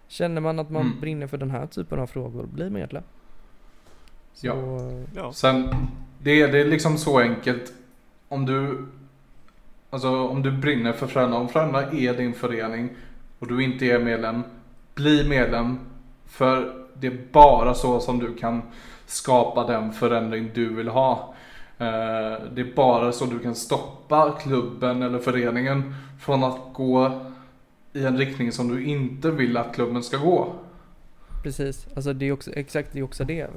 Känner 0.08 0.41
man 0.41 0.60
att 0.60 0.70
man 0.70 0.82
Mm. 0.86 1.00
brinner 1.00 1.28
för 1.28 1.38
den 1.38 1.52
här 1.52 1.66
typen 1.68 2.00
av 2.00 2.08
frågor, 2.08 2.45
bli 2.45 2.70
medlem. 2.70 3.04
Så, 4.34 4.48
Ja. 4.48 4.80
Ja. 5.16 5.34
Sen, 5.34 5.70
det, 6.24 6.41
är- 6.41 6.52
det 6.52 6.60
är 6.62 6.66
liksom 6.66 6.98
så 6.98 7.20
enkelt. 7.20 7.74
Om 8.28 8.45
du, 8.45 8.86
alltså 9.89 10.28
om 10.28 10.41
du 10.41 10.52
brinner 10.52 10.93
för 10.93 11.08
Frölunda, 11.08 11.38
om 11.38 11.50
Frölunda 11.50 11.91
är 11.91 12.18
din 12.18 12.34
förening 12.34 12.89
och 13.39 13.48
du 13.48 13.64
inte 13.64 13.86
är 13.86 14.00
medlem, 14.00 14.43
bli 14.98 15.28
medlem. 15.30 15.80
För 16.26 16.86
det 16.93 17.08
är 17.08 17.18
bara 17.32 17.74
så 17.74 18.00
som 18.00 18.20
du 18.20 18.36
kan 18.36 18.62
skapa 19.06 19.68
den 19.68 19.93
förändring 19.93 20.50
du 20.54 20.74
vill 20.76 20.88
ha. 20.88 21.34
Eh, 21.78 22.43
det 22.54 22.62
är 22.62 22.76
bara 22.76 23.12
så 23.12 23.26
du 23.26 23.39
kan 23.39 23.56
stoppa 23.56 24.38
klubben 24.41 25.02
eller 25.02 25.20
föreningen 25.20 25.95
från 26.20 26.43
att 26.43 26.60
gå 26.74 27.22
i 27.93 28.06
en 28.06 28.18
riktning 28.18 28.52
som 28.52 28.68
du 28.68 28.86
inte 28.86 29.32
vill 29.32 29.58
att 29.58 29.76
klubben 29.76 30.04
ska 30.04 30.18
gå. 30.18 30.54
Precis, 31.43 31.88
alltså 31.95 32.14
det 32.14 32.26
är 32.26 32.32
också, 32.32 32.52
exakt 32.54 32.93
det 32.93 33.00
är 33.00 33.04
också 33.04 33.24
det. 33.24 33.48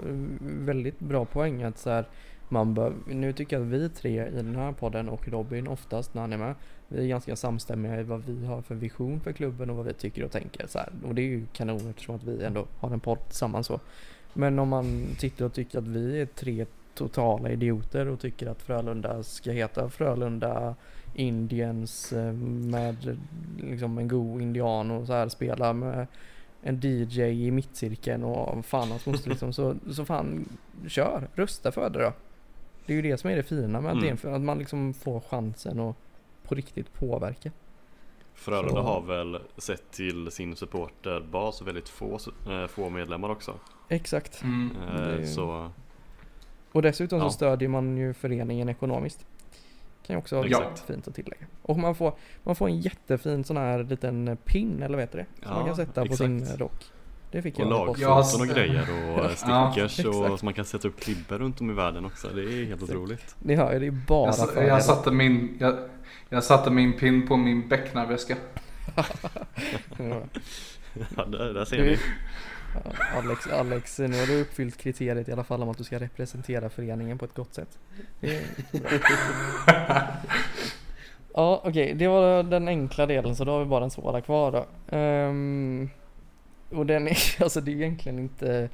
Väldigt 0.41 0.99
bra 0.99 1.25
poäng 1.25 1.63
att 1.63 1.79
så 1.79 1.91
här, 1.91 2.05
man 2.53 2.75
bör, 2.75 2.93
nu 3.07 3.33
tycker 3.33 3.57
jag 3.57 3.67
att 3.67 3.73
vi 3.73 3.89
tre 3.89 4.27
i 4.27 4.31
den 4.31 4.57
här 4.57 4.73
podden 4.73 5.09
och 5.09 5.29
Robin 5.29 5.69
oftast 5.69 6.15
när 6.15 6.21
han 6.21 6.33
är 6.33 6.37
med, 6.37 6.55
vi 6.89 7.05
är 7.05 7.09
ganska 7.09 7.37
samstämmiga 7.37 8.01
i 8.01 8.03
vad 8.03 8.25
vi 8.25 8.47
har 8.47 8.63
för 8.63 8.75
vision 8.75 9.21
för 9.21 9.33
klubben 9.33 9.71
och 9.71 9.77
vad 9.77 9.87
vi 9.87 9.93
tycker 9.93 10.25
och 10.25 10.31
tänker. 10.31 10.67
Så 10.67 10.79
här. 10.79 10.89
Och 11.05 11.15
det 11.15 11.23
är 11.23 11.27
ju 11.27 11.47
kanon 11.53 11.91
eftersom 11.91 12.17
att 12.17 12.25
vi 12.25 12.45
ändå 12.45 12.67
har 12.79 12.91
en 12.91 13.01
podd 13.01 13.19
tillsammans 13.27 13.67
så. 13.67 13.81
Men 14.33 14.59
om 14.59 14.69
man 14.69 15.07
sitter 15.19 15.45
och 15.45 15.53
tycker 15.53 15.79
att 15.79 15.89
vi 15.89 16.21
är 16.21 16.27
tre 16.27 16.67
totala 16.95 17.51
idioter 17.51 18.09
och 18.09 18.21
tycker 18.21 18.47
att 18.47 18.63
Frölunda 18.63 19.23
ska 19.23 19.51
heta 19.51 19.89
Frölunda 19.89 20.75
Indians 21.15 22.13
eh, 22.13 22.33
med 22.33 23.19
liksom 23.57 23.99
en 23.99 24.09
god 24.09 24.43
indian 24.43 24.91
och 24.91 25.07
så 25.07 25.13
här 25.13 25.29
spela 25.29 25.73
med 25.73 26.07
en 26.63 26.81
DJ 26.83 27.21
i 27.23 27.51
mittcirkeln 27.51 28.25
och 28.25 28.65
fan 28.65 28.91
hans 28.91 29.07
moster 29.07 29.31
liksom 29.31 29.53
så, 29.53 29.75
så 29.91 30.05
fan 30.05 30.49
kör, 30.87 31.29
rösta 31.35 31.73
för 31.73 31.91
det 31.91 32.03
då. 32.03 32.13
Det 32.91 32.95
är 32.95 32.97
ju 32.97 33.03
det 33.03 33.17
som 33.19 33.31
är 33.31 33.37
det 33.37 33.43
fina 33.43 33.81
med 33.81 33.91
att, 33.91 33.97
Mm. 33.99 34.11
det, 34.11 34.17
för 34.17 34.33
att 34.33 34.41
man 34.41 34.59
liksom 34.59 34.95
får 34.95 35.21
chansen 35.21 35.81
att 35.81 35.97
på 36.43 36.55
riktigt 36.55 36.93
påverka. 36.93 37.51
Frölunda 38.35 38.81
har 38.81 39.01
väl 39.01 39.39
sett 39.57 39.91
till 39.91 40.31
sin 40.31 40.57
supporterbas 40.57 41.63
väldigt 41.63 41.89
få, 41.89 42.19
eh, 42.51 42.67
få 42.67 42.89
medlemmar 42.91 43.29
också. 43.29 43.55
Exakt. 43.89 44.43
Eh, 44.45 44.97
Det- 44.97 45.27
Så 45.27 45.71
Och 46.73 46.83
dessutom 46.83 47.19
Ja. 47.19 47.25
så 47.25 47.31
stödjer 47.31 47.69
man 47.69 47.97
ju 47.97 48.13
föreningen 48.15 48.69
ekonomiskt. 48.69 49.27
Kan 50.07 50.15
ju 50.15 50.19
också 50.19 50.37
vara 50.37 50.47
Exakt. 50.47 50.81
fint 50.81 51.09
att 51.09 51.15
tillägga. 51.15 51.47
Och 51.63 51.79
man 51.79 51.95
får, 51.95 52.15
man 52.43 52.57
får 52.57 52.69
en 52.69 52.81
jättefin 52.81 53.45
sån 53.45 53.57
här 53.57 53.83
liten 53.85 54.39
pin 54.45 54.83
eller 54.83 54.95
vad 54.97 55.03
heter 55.03 55.19
det? 55.19 55.27
Som 55.47 55.51
man 55.55 55.61
Ja, 55.61 55.67
kan 55.67 55.77
sätta 55.77 55.93
på 56.07 56.13
exakt. 56.13 56.19
sin 56.19 56.47
rock. 56.59 56.85
Det 57.31 57.43
fick 57.43 57.55
och 57.59 57.61
jag 57.61 57.73
av 57.73 57.87
lagfoton. 57.87 57.99
Ja, 58.39 58.41
och 58.41 58.47
grejer 58.57 58.83
och 58.91 59.25
Ja, 59.25 59.29
stickers 59.75 59.99
och 60.07 60.15
exakt. 60.25 60.39
så 60.41 60.45
man 60.45 60.55
kan 60.55 60.65
sätta 60.65 60.89
upp 60.89 61.01
klibbor 61.01 61.39
runt 61.39 61.61
om 61.61 61.71
i 61.71 61.75
världen 61.75 62.05
också. 62.05 62.29
Det 62.29 62.43
är 62.43 62.65
helt 62.65 62.73
Exakt. 62.83 62.83
otroligt. 62.83 63.37
Ni 63.39 63.55
hör 63.55 63.73
ju, 63.73 63.79
det 63.79 63.87
är 63.87 63.91
bara 63.91 64.27
Jag, 64.27 64.37
fördelar. 64.37 64.67
jag, 64.69 64.83
satte 64.85 65.11
min, 65.11 65.57
jag, 65.61 65.77
jag 66.29 66.45
satte 66.45 66.71
min 66.71 66.93
pin 66.99 67.27
på 67.29 67.37
min 67.37 67.69
becknarväska. 67.69 68.37
Ja. 68.97 69.05
Ja, 71.17 71.25
där, 71.25 71.55
där 71.55 71.65
ser 71.65 71.77
Du- 71.77 71.83
ni. 71.91 71.97
Ja, 72.75 72.93
Alex, 73.19 73.47
Alex, 73.47 73.99
nu 73.99 74.19
har 74.21 74.27
du 74.27 74.41
uppfyllt 74.41 74.77
kriteriet 74.77 75.29
i 75.29 75.33
alla 75.33 75.45
fall 75.45 75.63
om 75.63 75.69
att 75.69 75.79
du 75.79 75.85
ska 75.85 75.99
representera 76.01 76.71
föreningen 76.71 77.19
på 77.19 77.25
ett 77.25 77.35
gott 77.35 77.55
sätt. 77.55 77.79
Ja, 81.35 81.63
okej, 81.65 81.95
det 81.95 82.09
var 82.09 82.43
den 82.43 82.69
enkla 82.69 83.07
delen 83.07 83.37
så 83.37 83.45
då 83.45 83.53
har 83.53 83.59
vi 83.61 83.65
bara 83.67 83.81
den 83.81 83.91
svåra 83.91 84.21
kvar 84.21 84.53
då. 84.53 84.67
Ehm, 84.97 85.91
och 86.71 86.87
den 86.87 87.09
är, 87.09 87.19
alltså 87.43 87.61
det 87.61 87.71
är 87.71 87.75
egentligen 87.75 88.19
inte 88.19 88.69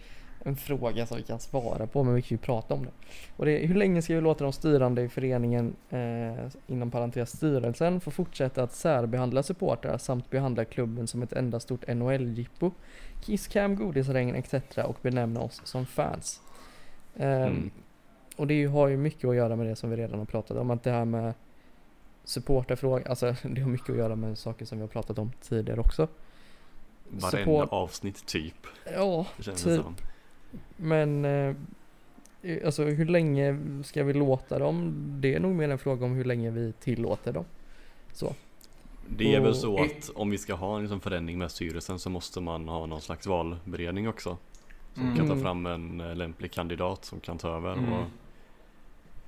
en 0.44 0.56
fråga 0.56 1.06
som 1.06 1.16
vi 1.16 1.22
kan 1.22 1.40
svara 1.40 1.86
på 1.86 2.02
men 2.02 2.14
vi 2.14 2.22
kan 2.22 2.36
ju 2.36 2.38
prata 2.38 2.74
om 2.74 2.84
det. 2.84 2.90
Och 3.36 3.44
det 3.44 3.64
är 3.64 3.66
hur 3.66 3.74
länge 3.74 4.02
ska 4.02 4.14
vi 4.14 4.20
låta 4.20 4.44
de 4.44 4.52
styrande 4.52 5.02
i 5.02 5.08
föreningen, 5.08 5.76
eh, 5.90 6.46
inom 6.66 6.90
parentes 6.90 7.30
styrelsen, 7.30 8.00
få 8.00 8.10
fortsätta 8.10 8.62
att 8.62 8.72
särbehandla 8.72 9.42
supportrar 9.42 9.98
samt 9.98 10.30
behandla 10.30 10.64
klubben 10.64 11.06
som 11.06 11.22
ett 11.22 11.32
enda 11.32 11.60
stort 11.60 11.88
NHL-jippo? 11.88 12.70
Kisscam, 13.24 13.76
godisregn 13.76 14.34
etc. 14.34 14.54
och 14.84 14.96
benämna 15.02 15.40
oss 15.40 15.60
som 15.64 15.86
fans. 15.86 16.40
Ehm, 17.16 17.42
Mm. 17.42 17.70
Och 18.36 18.46
det 18.46 18.64
har 18.64 18.88
ju 18.88 18.96
mycket 18.96 19.24
att 19.24 19.36
göra 19.36 19.56
med 19.56 19.66
det 19.66 19.76
som 19.76 19.90
vi 19.90 19.96
redan 19.96 20.18
har 20.18 20.26
pratat 20.26 20.56
om, 20.56 20.70
att 20.70 20.82
det 20.82 20.90
här 20.90 21.04
med 21.04 21.34
supporterfråga, 22.24 23.08
alltså 23.08 23.26
det 23.42 23.60
har 23.60 23.70
mycket 23.70 23.90
att 23.90 23.96
göra 23.96 24.16
med 24.16 24.38
saker 24.38 24.64
som 24.64 24.78
vi 24.78 24.82
har 24.82 24.88
pratat 24.88 25.18
om 25.18 25.32
tidigare 25.40 25.80
också. 25.80 26.08
Varenda 27.10 27.38
Support- 27.38 27.68
avsnitt 27.72 28.26
typ. 28.26 28.66
Ja, 28.94 29.26
Typ. 29.44 29.56
som. 29.58 29.94
men 30.76 31.24
eh, 31.24 31.54
alltså 32.64 32.84
hur 32.84 33.06
länge 33.06 33.58
ska 33.84 34.04
vi 34.04 34.12
låta 34.12 34.58
dem? 34.58 34.94
Det 35.20 35.34
är 35.34 35.40
nog 35.40 35.54
mer 35.54 35.68
en 35.68 35.78
fråga 35.78 36.06
om 36.06 36.14
hur 36.14 36.24
länge 36.24 36.50
vi 36.50 36.72
tillåter 36.72 37.32
dem. 37.32 37.44
Så. 38.12 38.34
Det 39.08 39.34
är 39.34 39.40
väl 39.40 39.54
så 39.54 39.82
att 39.82 40.10
om 40.14 40.30
vi 40.30 40.38
ska 40.38 40.54
ha 40.54 40.76
en 40.76 40.82
liksom 40.82 41.00
förändring 41.00 41.38
med 41.38 41.50
styrelsen 41.50 41.98
så 41.98 42.10
måste 42.10 42.40
man 42.40 42.68
ha 42.68 42.86
någon 42.86 43.00
slags 43.00 43.26
valberedning 43.26 44.08
också. 44.08 44.36
Som 44.94 45.16
kan 45.16 45.26
ta 45.26 45.32
Mm. 45.32 45.42
fram 45.42 45.66
en 45.66 46.00
eh, 46.00 46.14
lämplig 46.16 46.52
kandidat 46.52 47.04
som 47.04 47.20
kan 47.20 47.38
ta 47.38 47.56
över. 47.56 47.72
Mm. 47.72 47.92
Och, 47.92 48.04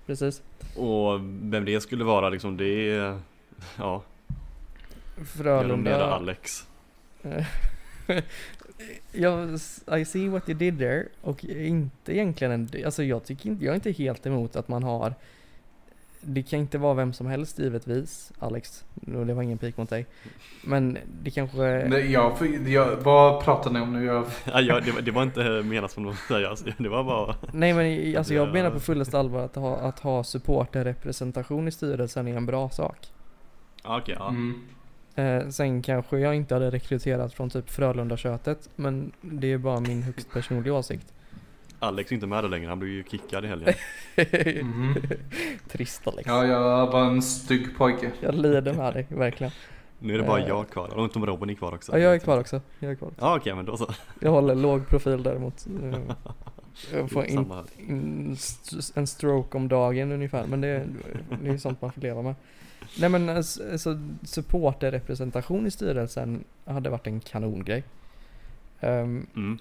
Precis. 0.07 0.43
och 0.76 1.20
vem 1.53 1.64
det 1.64 1.81
skulle 1.81 2.05
vara 2.05 2.29
liksom 2.29 2.57
det 2.57 2.91
är 2.91 3.20
Ja, 3.79 4.03
mer 5.16 5.16
och 5.16 5.18
mer 5.18 5.24
Frölunda. 5.24 6.05
Alex. 6.14 6.66
jag, 9.12 9.54
I 9.98 10.04
see 10.04 10.28
what 10.28 10.48
you 10.48 10.58
did 10.58 10.78
there 10.78 11.04
och 11.20 11.44
inte 11.44 12.14
egentligen 12.16 12.52
en, 12.52 12.84
alltså 12.84 13.02
jag 13.02 13.24
tycker 13.24 13.48
inte, 13.50 13.64
jag 13.64 13.72
är 13.72 13.76
inte 13.76 13.90
helt 13.92 14.26
emot 14.26 14.56
att 14.56 14.68
man 14.68 14.82
har 14.82 15.14
det 16.20 16.42
kan 16.42 16.58
inte 16.58 16.78
vara 16.78 16.94
vem 16.94 17.12
som 17.12 17.26
helst 17.26 17.58
givetvis, 17.58 18.32
Alex. 18.38 18.84
Det 18.94 19.34
var 19.34 19.42
ingen 19.42 19.58
pik 19.58 19.76
mot 19.76 19.90
dig. 19.90 20.06
Men 20.64 20.98
det 21.22 21.30
kanske... 21.30 21.86
Nej, 21.88 22.12
jag, 22.12 22.32
jag, 22.66 22.96
vad 22.96 23.44
pratar 23.44 23.70
ni 23.70 23.80
om 23.80 23.92
nu? 23.92 24.04
Jag, 24.04 24.26
Ja, 24.44 24.80
det, 24.80 24.92
var, 24.92 25.00
det 25.00 25.10
var 25.10 25.22
inte 25.22 25.62
menat 25.62 25.90
som 25.90 26.02
något 26.02 26.18
seriöst. 26.28 26.66
Det 26.78 26.88
var 26.88 27.04
bara 27.04 27.36
Nej 27.52 27.74
men 27.74 28.16
alltså 28.16 28.34
jag 28.34 28.48
Ja. 28.48 28.52
menar 28.52 28.70
på 28.70 28.80
fullaste 28.80 29.18
allvar 29.18 29.44
att 29.44 29.54
ha, 29.54 29.76
att 29.76 29.98
ha 30.00 30.24
supporterrepresentation 30.24 31.68
i 31.68 31.70
styrelsen 31.70 32.28
är 32.28 32.36
en 32.36 32.46
bra 32.46 32.70
sak. 32.70 33.06
Ja, 33.84 33.98
okej, 33.98 34.16
ja. 34.18 34.28
mm. 34.28 34.62
Eh, 35.18 35.48
sen 35.48 35.82
kanske 35.82 36.18
jag 36.18 36.34
inte 36.34 36.54
hade 36.54 36.70
rekryterat 36.70 37.34
från 37.34 37.50
typ 37.50 37.70
Frölunda-köttet, 37.70 38.70
men 38.76 39.12
det 39.20 39.52
är 39.52 39.58
bara 39.58 39.80
min 39.80 40.02
högst 40.02 40.30
personliga 40.32 40.74
åsikt. 40.74 41.12
Alex 41.78 42.10
är 42.10 42.14
inte 42.14 42.26
med 42.26 42.44
där 42.44 42.48
längre, 42.48 42.68
han 42.68 42.78
blev 42.78 42.92
ju 42.92 43.04
kickad 43.04 43.44
i 43.44 43.48
helgen. 43.48 43.74
Mhm. 44.62 44.94
Trist 45.68 46.06
Alex. 46.08 46.26
Ja, 46.28 46.46
jag 46.46 46.86
var 46.86 47.04
en 47.04 47.22
stygg 47.22 47.76
pojke. 47.78 48.10
Jag 48.20 48.34
lider 48.34 48.74
med 48.74 48.94
dig, 48.94 49.06
verkligen. 49.10 49.52
Nu 49.98 50.14
är 50.14 50.18
det 50.18 50.24
bara 50.24 50.40
Eh. 50.40 50.48
jag 50.48 50.70
kvar, 50.70 50.96
och 50.98 51.04
inte 51.04 51.18
om 51.18 51.26
Robin 51.26 51.50
är 51.50 51.54
kvar 51.54 51.74
också. 51.74 51.92
Ja, 51.92 51.98
jag 51.98 52.14
är 52.14 52.18
kvar 52.18 52.40
också. 52.40 52.60
Jag 52.78 52.90
är 52.90 52.94
kvar. 52.94 53.10
Ja 53.18 53.36
okej, 53.36 53.54
men 53.54 53.64
då 53.64 53.76
så. 53.76 53.90
Jag 54.20 54.30
håller 54.30 54.54
låg 54.54 54.88
profil 54.88 55.22
däremot. 55.22 55.66
Eh, 55.82 55.98
Jag 56.92 57.10
får 57.10 57.24
in, 57.24 57.52
in, 57.88 58.36
en 58.94 59.06
stroke 59.06 59.56
om 59.56 59.68
dagen 59.68 60.12
ungefär, 60.12 60.46
men 60.46 60.60
det, 60.60 60.86
det 61.42 61.48
är 61.48 61.52
ju 61.52 61.58
sånt 61.58 61.82
man 61.82 61.92
får 61.92 62.00
leva 62.00 62.22
med. 62.22 62.34
Nej 62.99 63.09
men 63.11 63.29
alltså, 63.29 63.99
supporterrepresentation 64.22 65.66
i 65.66 65.70
styrelsen 65.70 66.45
hade 66.64 66.91
varit 66.91 67.07
en 67.07 67.20
kanongrej. 67.20 67.85
Ehm, 68.81 69.26
Mm. 69.37 69.59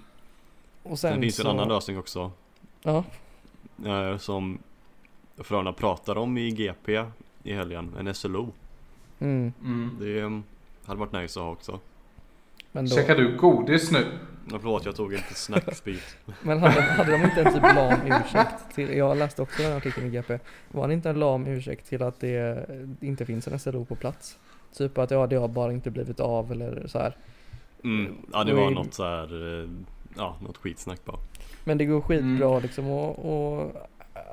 och 0.83 0.99
Sen 0.99 1.15
det 1.15 1.21
finns 1.21 1.35
så, 1.35 1.41
en 1.41 1.47
annan 1.47 1.67
lösning 1.67 1.97
också. 1.97 2.31
Ja, 2.83 3.03
eh, 3.85 4.17
Som 4.17 4.57
Frölunda 5.37 5.73
pratar 5.73 6.17
om 6.17 6.37
i 6.37 6.51
GP 6.51 7.05
i 7.43 7.53
helgen, 7.53 7.95
en 7.99 8.13
SLO. 8.13 8.51
mm, 9.19 9.53
Mm. 9.63 9.97
Det 9.99 10.19
eh, 10.19 10.39
hade 10.85 10.99
varit 10.99 11.11
nice 11.11 11.39
att 11.39 11.45
ha 11.45 11.51
också. 11.51 11.79
Men 12.71 12.85
då, 12.85 12.95
Käkar 12.95 13.15
du 13.15 13.37
godis 13.37 13.91
nu? 13.91 14.05
Ja, 14.51 14.57
förlåt, 14.59 14.85
jag 14.85 14.95
tog 14.95 15.11
liten 15.11 15.35
snacksbit. 15.35 16.17
men 16.41 16.59
hade, 16.59 16.81
hade 16.81 17.11
de 17.11 17.23
inte 17.23 17.41
en 17.41 17.53
typ 17.53 17.63
lam 17.63 17.99
ursäkt 18.05 18.75
till, 18.75 18.97
jag 18.97 19.17
läste 19.17 19.41
också 19.41 19.61
den 19.63 19.77
artikeln 19.77 20.07
i 20.07 20.09
GP, 20.09 20.39
var 20.71 20.87
det 20.87 20.93
inte 20.93 21.09
en 21.09 21.19
lam 21.19 21.47
ursäkt 21.47 21.87
till 21.89 22.03
att 22.03 22.19
det 22.19 22.65
inte 23.01 23.25
finns 23.25 23.47
en 23.47 23.59
SLO 23.59 23.85
på 23.85 23.95
plats? 23.95 24.37
Typ 24.77 24.97
att 24.97 25.11
ja, 25.11 25.27
det 25.27 25.35
har 25.35 25.47
bara 25.47 25.71
inte 25.73 25.91
blivit 25.91 26.19
av 26.19 26.51
eller 26.51 26.87
så 26.87 26.99
här. 26.99 27.15
Mm. 27.83 28.15
Ja 28.33 28.43
det 28.43 28.53
var 28.53 28.71
i- 28.71 28.73
något 28.73 28.93
så 28.93 29.03
här, 29.03 29.59
eh, 29.63 29.69
ja 30.17 30.37
något 30.41 30.57
skitsnack 30.57 31.05
bara. 31.05 31.17
Men 31.63 31.77
det 31.77 31.85
går 31.85 32.01
skitbra 32.01 32.47
Mm. 32.49 32.61
liksom 32.61 32.87
och, 32.87 33.19
och 33.59 33.73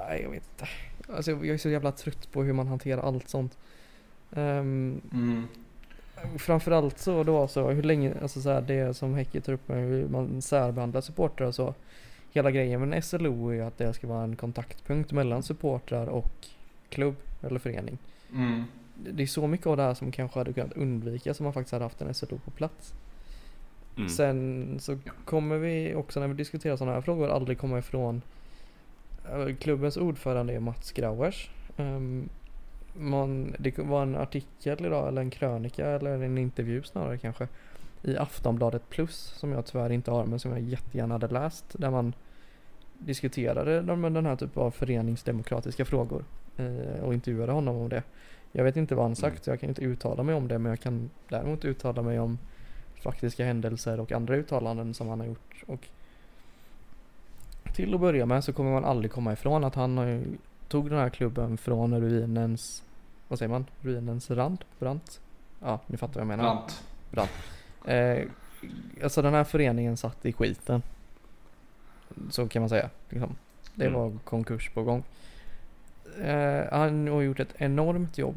nej, 0.09 0.21
jag 0.23 0.31
vet 0.31 0.43
inte. 0.53 0.69
Alltså 1.17 1.31
jag 1.31 1.47
är 1.47 1.59
så 1.59 1.69
jävla 1.69 1.93
trött 1.93 2.33
på 2.33 2.43
hur 2.43 2.53
man 2.53 2.67
hanterar 2.69 3.03
allt 3.03 3.29
sånt. 3.29 3.59
Um, 4.31 5.01
Mm. 5.13 5.43
Framförallt 6.39 6.99
så 6.99 7.23
då 7.23 7.49
så 7.49 7.71
hur 7.71 7.83
länge, 7.83 8.15
alltså 8.23 8.41
så 8.41 8.51
här, 8.51 8.61
det 8.61 8.95
som 8.97 9.15
Häcke 9.15 9.41
tar 9.41 9.53
upp 9.53 9.69
med 9.69 9.79
hur 9.89 10.09
man 10.09 10.43
särbehandlar 10.43 11.01
supportrar 11.01 11.47
och 11.47 11.55
så. 11.55 11.75
Hela 12.33 12.51
grejen 12.51 12.89
med 12.89 13.05
SLO 13.05 13.49
är 13.49 13.55
ju 13.55 13.63
att 13.63 13.79
det 13.79 13.93
ska 13.95 14.07
vara 14.07 14.23
en 14.25 14.37
kontaktpunkt 14.37 15.13
mellan 15.13 15.43
supportrar 15.43 16.07
och 16.07 16.47
klubb 16.89 17.17
eller 17.43 17.59
förening. 17.59 17.99
Mm. 18.33 18.65
Det 18.95 19.23
är 19.23 19.27
så 19.27 19.47
mycket 19.47 19.67
av 19.67 19.77
det 19.77 19.83
här 19.83 19.95
som 19.95 20.13
kanske 20.13 20.41
hade 20.41 20.53
kunnat 20.53 20.73
undvikas 20.73 21.41
om 21.41 21.45
man 21.45 21.53
faktiskt 21.53 21.73
hade 21.73 21.85
haft 21.85 22.01
en 22.03 22.15
SLO 22.15 22.39
på 22.39 22.51
plats. 22.51 22.93
Mm. 23.97 24.09
Sen 24.09 24.77
så 24.81 24.93
Ja. 24.93 25.13
kommer 25.25 25.57
vi 25.59 25.95
också 25.95 26.21
när 26.21 26.29
vi 26.29 26.35
diskuterar 26.35 26.77
sådana 26.77 26.95
här 26.95 27.01
frågor 27.01 27.29
aldrig 27.29 27.59
komma 27.59 27.79
ifrån 27.79 28.23
eh, 29.33 29.55
klubbens 29.57 29.97
ordförande 29.97 30.53
är 30.55 30.61
Mats 30.61 30.93
Grauers. 30.93 31.51
Ehm, 31.77 32.29
man, 32.95 33.55
det 33.59 33.79
var 33.79 34.03
en 34.03 34.17
artikel 34.17 34.87
idag 34.87 35.09
eller 35.09 35.21
en 35.21 35.31
krönika 35.31 35.87
eller 35.87 36.11
en 36.11 36.39
intervju 36.39 36.83
snarare 36.83 37.19
kanske 37.19 37.49
i 38.03 38.17
Aftonbladet 38.17 38.89
plus 38.91 39.17
som 39.17 39.53
jag 39.53 39.67
tyvärr 39.67 39.93
inte 39.93 40.11
har 40.11 40.25
men 40.25 40.39
som 40.39 40.51
jag 40.51 40.61
jättegärna 40.61 41.15
hade 41.15 41.29
läst 41.29 41.65
där 41.73 41.91
man 41.91 42.15
diskuterade 42.99 43.83
de, 43.83 44.03
den 44.03 44.27
här 44.27 44.37
typen 44.37 44.63
av 44.63 44.71
föreningsdemokratiska 44.71 45.85
frågor 45.85 46.25
eh, 46.57 47.05
och 47.05 47.15
intervjuade 47.15 47.53
honom 47.53 47.77
om 47.77 47.89
det. 47.89 48.03
Jag 48.53 48.65
vet 48.65 48.77
inte 48.77 48.95
vad 48.95 49.05
han 49.05 49.17
sagt 49.17 49.45
så 49.45 49.51
jag 49.51 49.61
kan 49.61 49.69
inte 49.69 49.85
uttala 49.85 50.23
mig 50.23 50.35
om 50.35 50.49
det 50.49 50.59
men 50.59 50.71
jag 50.71 50.81
kan 50.81 51.11
däremot 51.29 51.65
uttala 51.65 52.03
mig 52.03 52.21
om 52.21 52.39
faktiska 53.03 53.45
händelser 53.45 54.01
och 54.01 54.13
andra 54.13 54.37
uttalanden 54.37 54.95
som 54.95 55.09
han 55.09 55.21
har 55.21 55.27
gjort. 55.27 55.65
Och 55.67 55.89
till 57.75 57.95
att 57.95 58.01
börja 58.01 58.27
med 58.27 58.45
så 58.45 58.53
kommer 58.53 58.73
man 58.73 58.85
aldrig 58.85 59.13
komma 59.13 59.33
ifrån 59.33 59.65
att 59.65 59.75
han 59.75 59.99
har 59.99 60.23
tog 60.69 60.91
den 60.91 60.99
här 60.99 61.11
klubben 61.11 61.57
från 61.57 62.01
ruinens, 62.01 62.84
vad 63.29 63.39
säger 63.39 63.51
man, 63.51 63.67
ruinens 63.81 64.31
rand, 64.31 64.65
brant? 64.79 65.21
Ja, 65.61 65.81
ni 65.87 65.97
fattar 65.97 66.15
vad 66.15 66.21
jag 66.21 66.27
menar. 66.39 66.63
Brant. 67.11 67.31
Eh, 67.85 68.27
alltså 69.03 69.23
den 69.23 69.35
här 69.35 69.45
föreningen 69.45 69.97
satt 69.97 70.27
i 70.27 70.33
skiten. 70.33 70.83
Så 72.31 72.49
kan 72.49 72.63
man 72.63 72.69
säga. 72.69 72.91
Liksom. 73.09 73.37
Det 73.75 73.87
Mm. 73.87 74.01
var 74.01 74.13
konkurs 74.25 74.71
på 74.75 74.83
gång. 74.83 75.03
Eh, 76.23 76.63
han 76.73 77.09
har 77.09 77.23
gjort 77.23 77.41
ett 77.41 77.55
enormt 77.57 78.19
jobb 78.19 78.37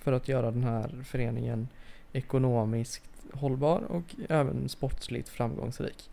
för 0.00 0.12
att 0.12 0.28
göra 0.28 0.50
den 0.50 0.64
här 0.64 0.90
föreningen 1.04 1.68
ekonomiskt 2.12 3.02
hållbar 3.32 3.80
och 3.80 4.14
även 4.28 4.68
sportsligt 4.68 5.28
framgångsrik. 5.28 6.10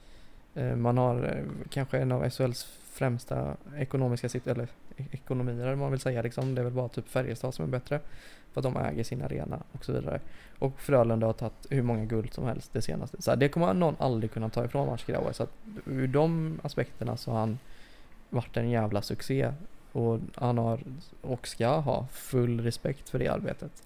Eh, 0.56 0.76
man 0.76 0.98
har 0.98 1.24
eh, 1.24 1.44
kanske 1.70 1.98
en 2.00 2.12
av 2.12 2.30
SHLs 2.30 2.64
främsta 2.92 3.56
ekonomiska 3.78 4.30
eller 4.46 4.68
ekonomier 5.12 5.62
eller 5.62 5.70
vad 5.70 5.78
man 5.78 5.92
vill 5.92 6.00
säga 6.00 6.22
liksom. 6.22 6.56
Det 6.56 6.62
är 6.62 6.64
väl 6.64 6.74
bara 6.74 6.90
typ 6.90 7.08
Färjestad 7.08 7.54
som 7.54 7.66
är 7.66 7.70
bättre. 7.70 8.00
För 8.54 8.60
att 8.60 8.64
de 8.64 8.78
äger 8.78 9.04
sin 9.04 9.22
arena 9.22 9.64
och 9.72 9.86
så 9.86 9.94
vidare. 9.94 10.20
Och 10.60 10.80
Frölunda 10.80 11.28
har 11.28 11.34
tagit 11.34 11.68
hur 11.70 11.82
många 11.82 12.06
guld 12.06 12.34
som 12.34 12.46
helst 12.46 12.74
det 12.74 12.82
senaste. 12.82 13.22
Så 13.22 13.32
här, 13.32 13.38
det 13.38 13.50
kommer 13.50 13.74
någon 13.74 13.96
aldrig 14.00 14.32
kunna 14.32 14.50
ta 14.50 14.66
ifrån 14.66 14.88
Mats 14.88 15.04
Grauer. 15.04 15.32
Så 15.32 15.44
att 15.44 15.54
ur 15.86 16.08
de 16.08 16.60
aspekterna 16.64 17.18
så 17.18 17.32
har 17.32 17.40
han 17.40 17.60
varit 18.30 18.58
en 18.58 18.70
jävla 18.70 19.02
succé. 19.02 19.54
Och 19.92 20.20
han 20.36 20.58
har 20.58 20.80
och 21.22 21.48
ska 21.48 21.68
ha 21.68 22.08
full 22.12 22.62
respekt 22.62 23.10
för 23.10 23.20
det 23.20 23.28
arbetet. 23.28 23.84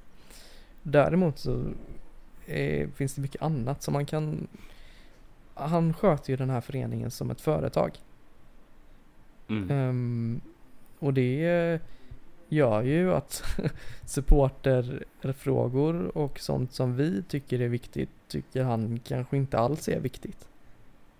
Däremot 0.83 1.39
så 1.39 1.63
eh, 2.45 2.89
finns 2.89 3.15
det 3.15 3.21
mycket 3.21 3.41
annat 3.41 3.83
som 3.83 3.93
man 3.93 4.05
kan 4.05 4.47
Han 5.53 5.93
sköter 5.93 6.29
ju 6.29 6.37
den 6.37 6.49
här 6.49 6.61
föreningen 6.61 7.11
som 7.11 7.31
ett 7.31 7.41
företag. 7.41 7.91
Mm. 9.47 9.71
Ehm, 9.71 10.41
och 10.99 11.13
det 11.13 11.45
eh, 11.45 11.79
gör 12.49 12.83
ju 12.83 13.13
att 13.13 13.43
supporterfrågor 14.05 16.17
och 16.17 16.39
sånt 16.39 16.73
som 16.73 16.95
vi 16.95 17.23
tycker 17.23 17.61
är 17.61 17.67
viktigt 17.67 18.09
tycker 18.27 18.63
han 18.63 18.99
kanske 18.99 19.37
inte 19.37 19.57
alls 19.57 19.87
är 19.87 19.99
viktigt. 19.99 20.47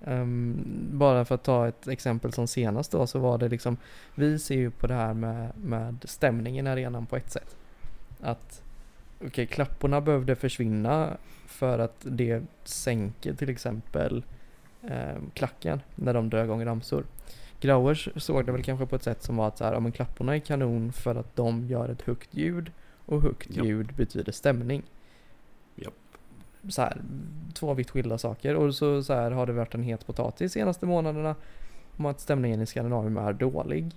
Um, 0.08 0.64
bara 0.92 1.26
för 1.26 1.36
att 1.36 1.44
ta 1.44 1.68
ett 1.68 1.88
exempel 1.88 2.34
som 2.34 2.48
senast 2.48 2.92
då 2.92 3.08
så 3.08 3.20
var 3.20 3.38
det 3.38 3.50
liksom 3.50 3.78
Vi 4.16 4.40
ser 4.40 4.56
ju 4.56 4.72
på 4.72 4.88
det 4.88 4.94
här 4.94 5.14
med, 5.14 5.52
med 5.56 5.98
stämningen 6.04 6.68
i 6.68 6.70
arenan 6.70 7.06
på 7.06 7.16
ett 7.16 7.32
sätt. 7.32 7.56
Att 8.22 8.62
okej, 9.26 9.46
klapporna 9.46 10.02
behövde 10.02 10.36
försvinna 10.36 11.18
för 11.48 11.80
att 11.80 11.98
det 12.02 12.44
sänker 12.64 13.34
till 13.34 13.50
exempel 13.50 14.24
um, 14.82 15.32
klacken 15.34 15.82
när 15.96 16.14
de 16.14 16.30
drar 16.30 16.44
igång 16.44 16.66
ramsor. 16.66 17.06
Grauers 17.66 18.10
såg 18.16 18.46
det 18.46 18.52
väl 18.52 18.64
kanske 18.64 18.86
på 18.86 18.96
ett 18.96 19.04
sätt 19.04 19.24
som 19.24 19.38
var 19.38 19.48
att 19.48 19.58
så 19.58 19.64
här, 19.64 19.74
ja, 19.74 19.80
men 19.80 19.92
klapporna 19.92 20.36
är 20.36 20.40
kanon 20.40 20.92
för 20.92 21.16
att 21.16 21.36
de 21.36 21.68
gör 21.68 21.90
ett 21.90 22.02
högt 22.02 22.36
ljud 22.36 22.72
och 23.06 23.22
högt 23.22 23.56
Japp. 23.56 23.66
ljud 23.66 23.94
betyder 23.98 24.32
stämning. 24.32 24.84
Japp. 25.76 25.94
Så 26.70 26.82
här, 26.82 27.02
två 27.54 27.74
vitt 27.74 27.90
skilda 27.90 28.18
saker 28.18 28.56
och 28.56 28.76
så, 28.76 29.04
så 29.04 29.14
här 29.14 29.32
har 29.32 29.46
det 29.46 29.54
varit 29.54 29.76
en 29.76 29.84
het 29.84 30.08
potatis 30.08 30.54
de 30.54 30.60
senaste 30.60 30.86
månaderna 30.86 31.36
om 31.98 32.06
att 32.06 32.20
stämningen 32.20 32.62
i 32.62 32.66
Skandinavien 32.66 33.18
är 33.18 33.34
dålig. 33.34 33.92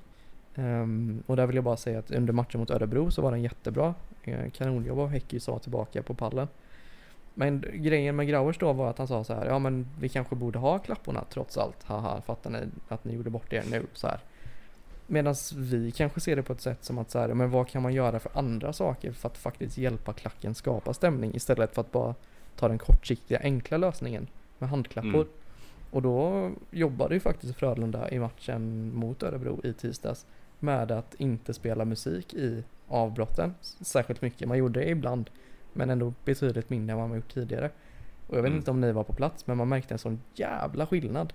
Ehm, 0.55 1.23
och 1.27 1.37
där 1.37 1.47
vill 1.47 1.57
jag 1.57 1.65
bara 1.65 1.77
säga 1.77 1.99
att 1.99 2.11
under 2.11 2.33
matchen 2.33 2.61
mot 2.61 2.71
Örebro 2.71 3.11
så 3.11 3.23
var 3.23 3.31
den 3.31 3.43
jättebra. 3.43 3.95
Uh, 4.29 4.51
kanonjobb 4.51 4.99
av 4.99 5.09
Häcki 5.09 5.41
sa 5.41 5.59
tillbaka 5.59 6.03
på 6.03 6.15
pallen. 6.15 6.49
Men 7.39 7.65
grejen 7.73 8.17
med 8.17 8.29
Grauers 8.29 8.59
då 8.59 8.73
var 8.73 8.91
att 8.91 8.99
han 8.99 9.09
sa 9.09 9.25
så 9.25 9.35
här, 9.35 9.47
ja 9.47 9.59
men 9.59 9.87
vi 10.01 10.09
kanske 10.09 10.35
borde 10.35 10.59
ha 10.59 10.79
klapporna 10.79 11.25
trots 11.31 11.59
allt. 11.59 11.83
Haha, 11.85 12.21
fattar 12.21 12.51
ni 12.51 12.59
att 12.89 13.05
ni 13.05 13.15
gjorde 13.15 13.31
bort 13.31 13.53
er 13.53 13.65
nu? 13.71 13.87
Så 13.93 14.07
här. 14.07 14.21
Medan 15.07 15.35
vi 15.57 15.91
kanske 15.91 16.21
ser 16.21 16.37
det 16.37 16.43
på 16.43 16.53
ett 16.53 16.61
sätt 16.61 16.85
som 16.85 16.99
att 16.99 17.11
så 17.11 17.19
här, 17.19 17.29
men 17.29 17.51
vad 17.51 17.69
kan 17.69 17.83
man 17.83 17.95
göra 17.95 18.21
för 18.21 18.39
andra 18.39 18.73
saker 18.73 19.13
för 19.13 19.29
att 19.29 19.39
faktiskt 19.39 19.79
hjälpa 19.79 20.13
klacken 20.13 20.55
skapa 20.55 20.95
stämning 20.95 21.35
istället 21.35 21.75
för 21.75 21.81
att 21.81 21.93
bara 21.93 22.15
ta 22.57 22.69
den 22.69 22.79
kortsiktiga 22.79 23.39
enkla 23.39 23.77
lösningen 23.77 24.27
med 24.59 24.69
handklappor. 24.69 25.15
Mm. 25.15 25.29
Och 25.91 26.03
då 26.03 26.51
jobbade 26.71 27.15
ju 27.15 27.21
faktiskt 27.21 27.57
Frölunda 27.57 28.11
i 28.11 28.19
matchen 28.19 28.95
mot 28.95 29.23
Örebro 29.23 29.61
i 29.65 29.73
tisdags 29.73 30.27
med 30.59 30.91
att 30.91 31.15
inte 31.15 31.55
spela 31.55 31.85
musik 31.85 32.35
i 32.35 32.65
avbrotten 32.89 33.55
särskilt 33.81 34.23
mycket. 34.23 34.49
Man 34.49 34.59
gjorde 34.59 34.81
det 34.81 34.91
ibland 34.91 35.31
men 35.73 35.91
ändå 35.91 36.13
betydligt 36.25 36.71
mindre 36.71 36.93
än 36.93 36.99
vad 37.01 37.09
man 37.09 37.17
gjort 37.19 37.35
tidigare. 37.35 37.71
Och 38.27 38.37
jag 38.37 38.43
vet 38.43 38.49
Mm. 38.49 38.59
inte 38.59 38.71
om 38.71 38.81
ni 38.81 38.93
var 38.93 39.05
på 39.05 39.13
plats 39.13 39.47
men 39.47 39.57
man 39.57 39.69
märkte 39.69 39.95
en 39.95 39.99
sån 39.99 40.21
jävla 40.35 40.87
skillnad. 40.87 41.33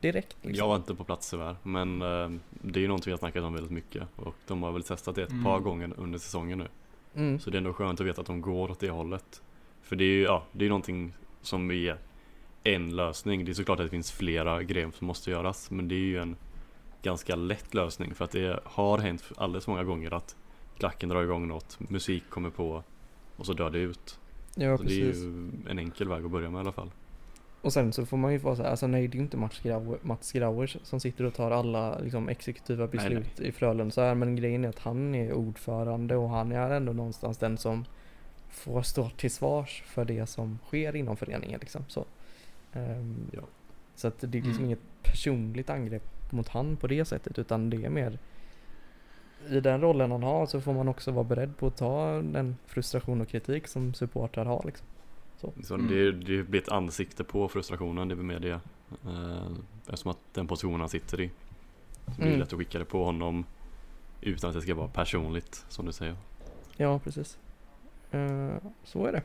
Direkt 0.00 0.36
liksom. 0.42 0.54
Jag 0.54 0.68
var 0.68 0.76
inte 0.76 0.94
på 0.94 1.04
plats 1.04 1.30
tyvärr, 1.30 1.56
men 1.62 2.02
eh, 2.02 2.30
det 2.50 2.78
är 2.78 2.82
ju 2.82 2.88
någonting 2.88 3.10
vi 3.10 3.12
har 3.12 3.18
snackat 3.18 3.42
om 3.44 3.54
väldigt 3.54 3.72
mycket 3.72 4.02
och 4.16 4.34
de 4.46 4.62
har 4.62 4.72
väl 4.72 4.82
testat 4.82 5.14
det 5.14 5.22
ett 5.22 5.30
Mm. 5.30 5.44
par 5.44 5.60
gånger 5.60 5.92
under 5.96 6.18
säsongen 6.18 6.58
nu. 6.58 6.68
Mm. 7.14 7.38
Så 7.40 7.50
det 7.50 7.56
är 7.56 7.58
ändå 7.58 7.72
skönt 7.72 8.00
att 8.00 8.06
veta 8.06 8.20
att 8.20 8.26
de 8.26 8.40
går 8.40 8.70
åt 8.70 8.80
det 8.80 8.90
hållet. 8.90 9.42
För 9.82 9.96
det 9.96 10.04
är 10.04 10.14
ju, 10.14 10.22
ja, 10.22 10.44
det 10.52 10.64
är 10.64 10.68
någonting 10.68 11.12
som 11.42 11.70
är 11.70 11.96
en 12.62 12.96
lösning. 12.96 13.44
Det 13.44 13.52
är 13.52 13.54
såklart 13.54 13.80
att 13.80 13.86
det 13.86 13.90
finns 13.90 14.12
flera 14.12 14.62
grejer 14.62 14.90
som 14.90 15.06
måste 15.06 15.30
göras, 15.30 15.70
men 15.70 15.88
det 15.88 15.94
är 15.94 15.98
ju 15.98 16.18
en 16.18 16.36
ganska 17.02 17.36
lätt 17.36 17.74
lösning 17.74 18.14
för 18.14 18.24
att 18.24 18.30
det 18.30 18.60
har 18.64 18.98
hänt 18.98 19.24
alldeles 19.36 19.66
många 19.66 19.84
gånger 19.84 20.14
att 20.14 20.36
klacken 20.78 21.08
drar 21.08 21.22
igång 21.22 21.48
något, 21.48 21.78
musik 21.90 22.22
kommer 22.30 22.50
på 22.50 22.82
och 23.36 23.46
så 23.46 23.52
dör 23.52 23.70
det 23.70 23.78
ut. 23.78 24.18
Ja 24.54 24.76
så 24.78 24.82
det 24.82 25.00
är 25.00 25.06
precis. 25.06 25.22
ju 25.24 25.50
en 25.68 25.78
enkel 25.78 26.08
väg 26.08 26.24
att 26.24 26.30
börja 26.30 26.50
med 26.50 26.58
i 26.58 26.60
alla 26.60 26.72
fall. 26.72 26.90
Och 27.62 27.72
sen 27.72 27.92
så 27.92 28.06
får 28.06 28.16
man 28.16 28.32
ju 28.32 28.38
vara 28.38 28.56
så 28.56 28.62
här, 28.62 28.70
alltså 28.70 28.86
nej 28.86 29.08
det 29.08 29.14
är 29.14 29.16
ju 29.16 29.22
inte 29.22 29.36
Mats, 29.36 29.58
Grauer, 29.60 29.98
Mats 30.02 30.32
Grauers 30.32 30.76
som 30.82 31.00
sitter 31.00 31.24
och 31.24 31.34
tar 31.34 31.50
alla 31.50 31.98
liksom, 31.98 32.28
exekutiva 32.28 32.84
Nej, 32.84 32.88
beslut 32.92 33.40
i 33.40 33.52
Frölunda 33.52 33.90
så 33.90 34.00
här, 34.00 34.14
men 34.14 34.36
grejen 34.36 34.64
är 34.64 34.68
att 34.68 34.78
han 34.78 35.14
är 35.14 35.32
ordförande 35.32 36.16
och 36.16 36.28
han 36.28 36.52
är 36.52 36.70
ändå 36.70 36.92
någonstans 36.92 37.38
den 37.38 37.58
som 37.58 37.84
får 38.50 38.82
stå 38.82 39.10
till 39.10 39.30
svars 39.30 39.82
för 39.86 40.04
det 40.04 40.26
som 40.26 40.58
sker 40.66 40.96
inom 40.96 41.16
föreningen 41.16 41.60
liksom. 41.60 41.84
Så, 41.88 42.04
Ehm, 42.72 43.16
Ja. 43.32 43.42
så 43.94 44.08
att 44.08 44.20
det 44.20 44.26
är 44.26 44.42
liksom 44.42 44.50
Mm. 44.52 44.64
inget 44.64 44.78
personligt 45.02 45.70
angrepp 45.70 46.32
mot 46.32 46.48
han 46.48 46.76
på 46.76 46.86
det 46.86 47.04
sättet 47.04 47.38
utan 47.38 47.70
det 47.70 47.84
är 47.84 47.90
mer 47.90 48.18
i 49.50 49.60
den 49.60 49.80
rollen 49.80 50.10
han 50.10 50.22
har 50.22 50.46
så 50.46 50.60
får 50.60 50.72
man 50.72 50.88
också 50.88 51.10
vara 51.10 51.24
beredd 51.24 51.56
på 51.56 51.66
att 51.66 51.76
ta 51.76 52.06
den 52.22 52.56
frustration 52.66 53.20
och 53.20 53.28
kritik 53.28 53.66
som 53.68 53.94
supportrar 53.94 54.44
har 54.44 54.62
liksom. 54.66 54.86
Så 55.64 55.74
Mm. 55.74 55.88
det, 55.88 56.12
det 56.12 56.42
blir 56.42 56.60
ett 56.60 56.68
ansikte 56.68 57.24
på 57.24 57.48
frustrationen, 57.48 58.08
det 58.08 58.14
är 58.14 58.16
väl 58.16 58.24
mer 58.26 58.38
det. 58.40 58.60
Eh, 59.06 59.46
eftersom 59.88 60.10
att 60.10 60.18
den 60.34 60.46
positionen 60.46 60.80
han 60.80 60.88
sitter 60.88 61.20
i. 61.20 61.30
Så 62.06 62.12
blir 62.16 62.24
det 62.24 62.28
Mm. 62.28 62.40
lätt 62.40 62.52
att 62.52 62.58
skicka 62.58 62.78
det 62.78 62.84
på 62.84 63.04
honom 63.04 63.44
utan 64.20 64.50
att 64.50 64.56
det 64.56 64.62
ska 64.62 64.74
vara 64.74 64.88
personligt, 64.88 65.64
som 65.68 65.86
du 65.86 65.92
säger. 65.92 66.16
Ja 66.76 66.98
precis. 66.98 67.38
Eh, 68.10 68.54
så 68.84 69.06
är 69.06 69.12
det. 69.12 69.22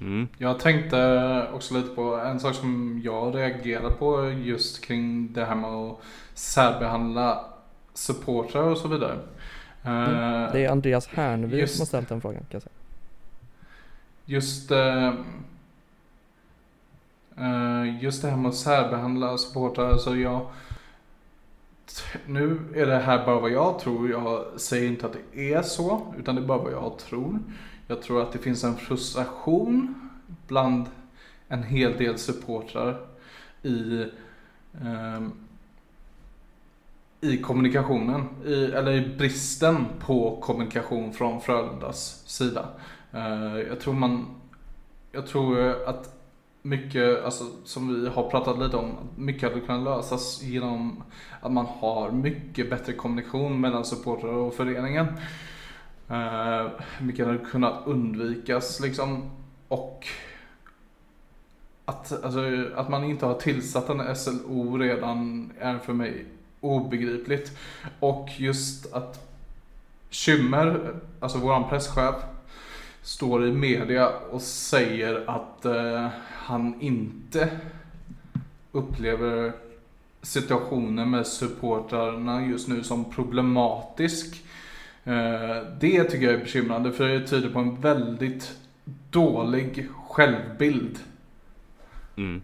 Mm. 0.00 0.28
Jag 0.38 0.60
tänkte 0.60 1.48
också 1.52 1.74
lite 1.74 1.88
på 1.94 2.16
en 2.16 2.40
sak 2.40 2.54
som 2.54 3.00
jag 3.04 3.34
reagerar 3.36 3.90
på 3.90 4.30
just 4.30 4.84
kring 4.84 5.32
det 5.32 5.44
här 5.44 5.54
med 5.54 5.70
att 5.70 5.98
särbehandla 6.34 7.44
supportrar 7.94 8.62
och 8.62 8.78
så 8.78 8.88
vidare. 8.88 9.12
Eh, 9.84 10.52
Det 10.52 10.64
är 10.64 10.68
Andreas 10.70 11.08
Just- 11.60 11.74
som 11.76 11.80
har 11.82 11.86
ställt 11.86 12.08
den 12.08 12.20
frågan 12.20 12.40
kan 12.40 12.46
jag 12.50 12.62
säga. 12.62 12.72
Just 14.24 14.70
eh, 14.70 15.14
Eh, 17.36 18.02
just 18.04 18.22
det 18.22 18.28
här 18.30 18.36
med 18.36 18.48
att 18.48 18.54
särbehandla 18.56 19.38
supportrar, 19.38 19.96
så 19.96 20.16
jag... 20.16 20.46
Nu 22.26 22.58
är 22.74 22.86
det 22.86 22.98
här 22.98 23.26
bara 23.26 23.40
vad 23.40 23.50
jag 23.50 23.78
tror, 23.78 24.10
jag 24.10 24.44
säger 24.60 24.88
inte 24.88 25.06
att 25.06 25.16
det 25.32 25.52
är 25.52 25.62
så, 25.62 26.14
utan 26.18 26.34
det 26.34 26.40
är 26.42 26.46
bara 26.46 26.58
vad 26.58 26.72
jag 26.72 26.98
tror. 26.98 27.38
Jag 27.88 28.02
tror 28.02 28.22
att 28.22 28.32
det 28.32 28.38
finns 28.38 28.64
en 28.64 28.76
frustration 28.76 30.10
bland 30.46 30.86
en 31.48 31.62
hel 31.62 31.96
del 31.96 32.18
supportrar 32.18 33.00
i, 33.62 34.04
ehm, 34.84 35.32
i 37.24 37.38
kommunikationen, 37.38 38.28
i, 38.46 38.64
eller 38.64 38.92
i 38.92 39.16
bristen 39.16 39.86
på 40.00 40.40
kommunikation 40.40 41.12
från 41.12 41.40
Frölundas 41.40 42.22
sida. 42.26 42.68
Eh, 43.12 43.58
jag 43.68 43.80
tror 43.80 43.94
man, 43.94 44.26
jag 45.12 45.26
tror 45.26 45.88
att 45.88 46.14
mycket, 46.62 47.24
alltså, 47.24 47.44
som 47.64 48.02
vi 48.02 48.08
har 48.08 48.30
pratat 48.30 48.58
lite 48.58 48.76
om, 48.76 48.92
mycket 49.16 49.48
hade 49.48 49.60
kunnat 49.60 49.84
lösas 49.84 50.42
genom 50.42 51.02
att 51.40 51.52
man 51.52 51.66
har 51.66 52.10
mycket 52.10 52.70
bättre 52.70 52.92
kommunikation 52.92 53.60
mellan 53.60 53.84
supportrar 53.84 54.32
och 54.32 54.54
föreningen. 54.54 55.06
Uh, 56.10 56.70
mycket 57.00 57.26
hade 57.26 57.38
kunnat 57.38 57.82
undvikas 57.86 58.80
liksom. 58.80 59.30
Och 59.68 60.06
att, 61.84 62.24
alltså, 62.24 62.40
att 62.76 62.88
man 62.88 63.04
inte 63.04 63.26
har 63.26 63.34
tillsatt 63.34 63.88
en 63.88 64.16
SLO 64.16 64.78
redan 64.78 65.52
är 65.58 65.78
för 65.78 65.92
mig 65.92 66.26
obegripligt. 66.64 67.58
Och 68.00 68.28
just 68.36 68.92
att 68.92 69.28
Kymmer, 70.10 70.94
alltså 71.20 71.38
våran 71.38 71.68
presschef, 71.68 72.14
står 73.02 73.46
i 73.46 73.52
media 73.52 74.08
och 74.30 74.42
säger 74.42 75.30
att 75.30 75.64
eh, 75.64 76.08
han 76.32 76.80
inte 76.80 77.48
upplever 78.72 79.52
situationen 80.22 81.10
med 81.10 81.26
supportrarna 81.26 82.46
just 82.46 82.68
nu 82.68 82.82
som 82.84 83.10
problematisk. 83.10 84.44
Eh, 85.04 85.62
det 85.80 86.04
tycker 86.04 86.26
jag 86.26 86.34
är 86.34 86.38
bekymrande 86.38 86.92
för 86.92 87.08
det 87.08 87.26
tyder 87.26 87.50
på 87.50 87.58
en 87.58 87.80
väldigt 87.80 88.58
dålig 89.10 89.88
självbild. 90.08 90.98
Mm. 92.16 92.42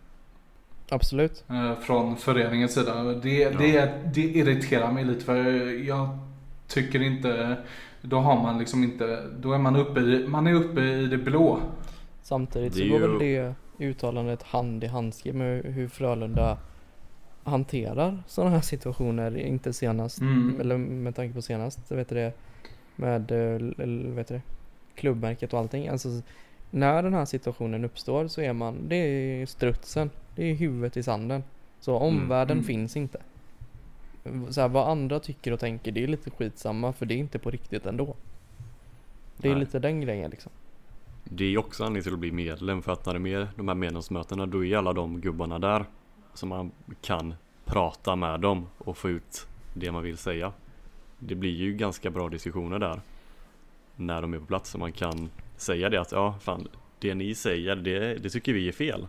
Absolut. 0.91 1.45
Eh, 1.49 1.79
från 1.81 2.17
föreningens 2.17 2.75
sida. 2.75 3.03
Det, 3.03 3.39
ja. 3.39 3.51
det, 3.59 3.91
det 4.15 4.21
irriterar 4.21 4.93
mig 4.93 5.05
lite 5.05 5.25
för 5.25 5.45
jag 5.87 6.19
tycker 6.67 7.03
inte, 7.03 7.57
då 8.03 8.19
har 8.19 8.43
man 8.43 8.59
liksom 8.59 8.85
inte, 8.85 9.27
då 9.41 9.53
är 9.53 9.59
man 9.59 9.77
uppe 9.77 10.01
i, 10.01 10.29
man 10.29 10.47
är 10.47 10.55
uppe 10.55 10.81
i 10.81 11.07
det 11.07 11.19
blå. 11.19 11.61
Samtidigt 12.23 12.75
så 12.75 12.89
går 12.89 12.99
väl 12.99 13.19
det 13.19 13.55
uttalandet 13.79 14.43
hand 14.43 14.85
i 14.85 14.87
handske 14.87 15.33
med 15.33 15.65
hur 15.65 15.89
Frölunda 15.89 16.59
hanterar 17.45 18.23
sådana 18.27 18.51
här 18.51 18.61
situationer. 18.61 19.37
Inte 19.37 19.73
senast, 19.73 20.21
mm. 20.21 20.61
eller 20.61 20.79
med 20.79 21.17
tanke 21.17 21.35
på 21.35 21.43
senast, 21.43 21.91
vet 21.93 22.09
du 22.09 22.15
det, 22.15 22.33
med 22.97 23.31
eller, 23.31 24.11
vet 24.11 24.29
du 24.29 24.35
det, 24.35 24.43
klubbmärket 24.95 25.53
och 25.53 25.59
allting. 25.59 25.89
Alltså, 25.89 26.09
när 26.71 27.03
den 27.03 27.15
här 27.15 27.25
situationen 27.25 27.85
uppstår 27.85 28.29
så 28.29 28.41
är 28.41 28.53
man, 28.53 28.89
det 28.89 28.97
är 28.97 29.47
strutsen, 29.47 30.11
det 30.35 30.51
är 30.51 30.55
huvudet 30.55 30.97
i 30.97 31.03
sanden. 31.03 31.43
Så 31.81 31.97
mm, 31.97 32.09
omvärlden 32.09 32.57
mm. 32.57 32.65
finns 32.65 32.97
inte. 32.97 33.19
Så 34.51 34.61
här, 34.61 34.69
vad 34.69 34.89
andra 34.89 35.21
tycker 35.21 35.53
och 35.53 35.61
tänker, 35.61 35.93
det 35.93 36.03
är 36.03 36.09
lite 36.09 36.31
skitsamma 36.31 36.93
för 36.93 37.07
det 37.07 37.15
är 37.15 37.19
inte 37.19 37.39
på 37.39 37.51
riktigt 37.51 37.87
ändå. 37.87 38.15
Det 39.37 39.49
är 39.49 39.53
Nej. 39.53 39.61
lite 39.61 39.79
den 39.79 40.01
grejen 40.01 40.31
liksom. 40.31 40.53
Det 41.25 41.45
är 41.45 41.59
också 41.59 41.85
anledningen 41.85 42.05
till 42.05 42.13
att 42.13 42.19
bli 42.19 42.33
medlem 42.33 42.83
för 42.83 42.93
att 42.93 43.07
när 43.07 43.13
det 43.13 43.19
är 43.19 43.21
med 43.21 43.49
de 43.57 43.69
här 43.69 43.75
medlemsmötena 43.75 44.47
då 44.47 44.65
är 44.65 44.77
alla 44.77 44.93
de 44.93 45.21
gubbarna 45.21 45.59
där 45.59 45.85
som 46.35 46.49
man 46.49 46.71
kan 47.01 47.35
prata 47.65 48.17
med 48.17 48.41
dem 48.41 48.67
och 48.79 48.97
få 48.97 49.11
ut 49.11 49.47
det 49.75 49.93
man 49.93 50.03
vill 50.03 50.17
säga. 50.17 50.53
Det 51.19 51.35
blir 51.35 51.57
ju 51.57 51.73
ganska 51.73 52.11
bra 52.11 52.29
diskussioner 52.29 52.79
där 52.79 53.01
när 53.97 54.23
de 54.23 54.35
är 54.35 54.39
på 54.39 54.47
plats 54.47 54.75
och 54.75 54.81
man 54.81 54.93
kan 54.93 55.31
säga 55.57 55.89
det 55.89 56.01
att 56.01 56.13
ja, 56.13 56.35
fan, 56.41 56.69
det 56.99 57.15
ni 57.15 57.35
säger 57.35 57.77
det, 57.77 58.15
det 58.15 58.31
tycker 58.31 58.53
vi 58.53 58.69
är 58.69 58.73
fel. 58.73 59.07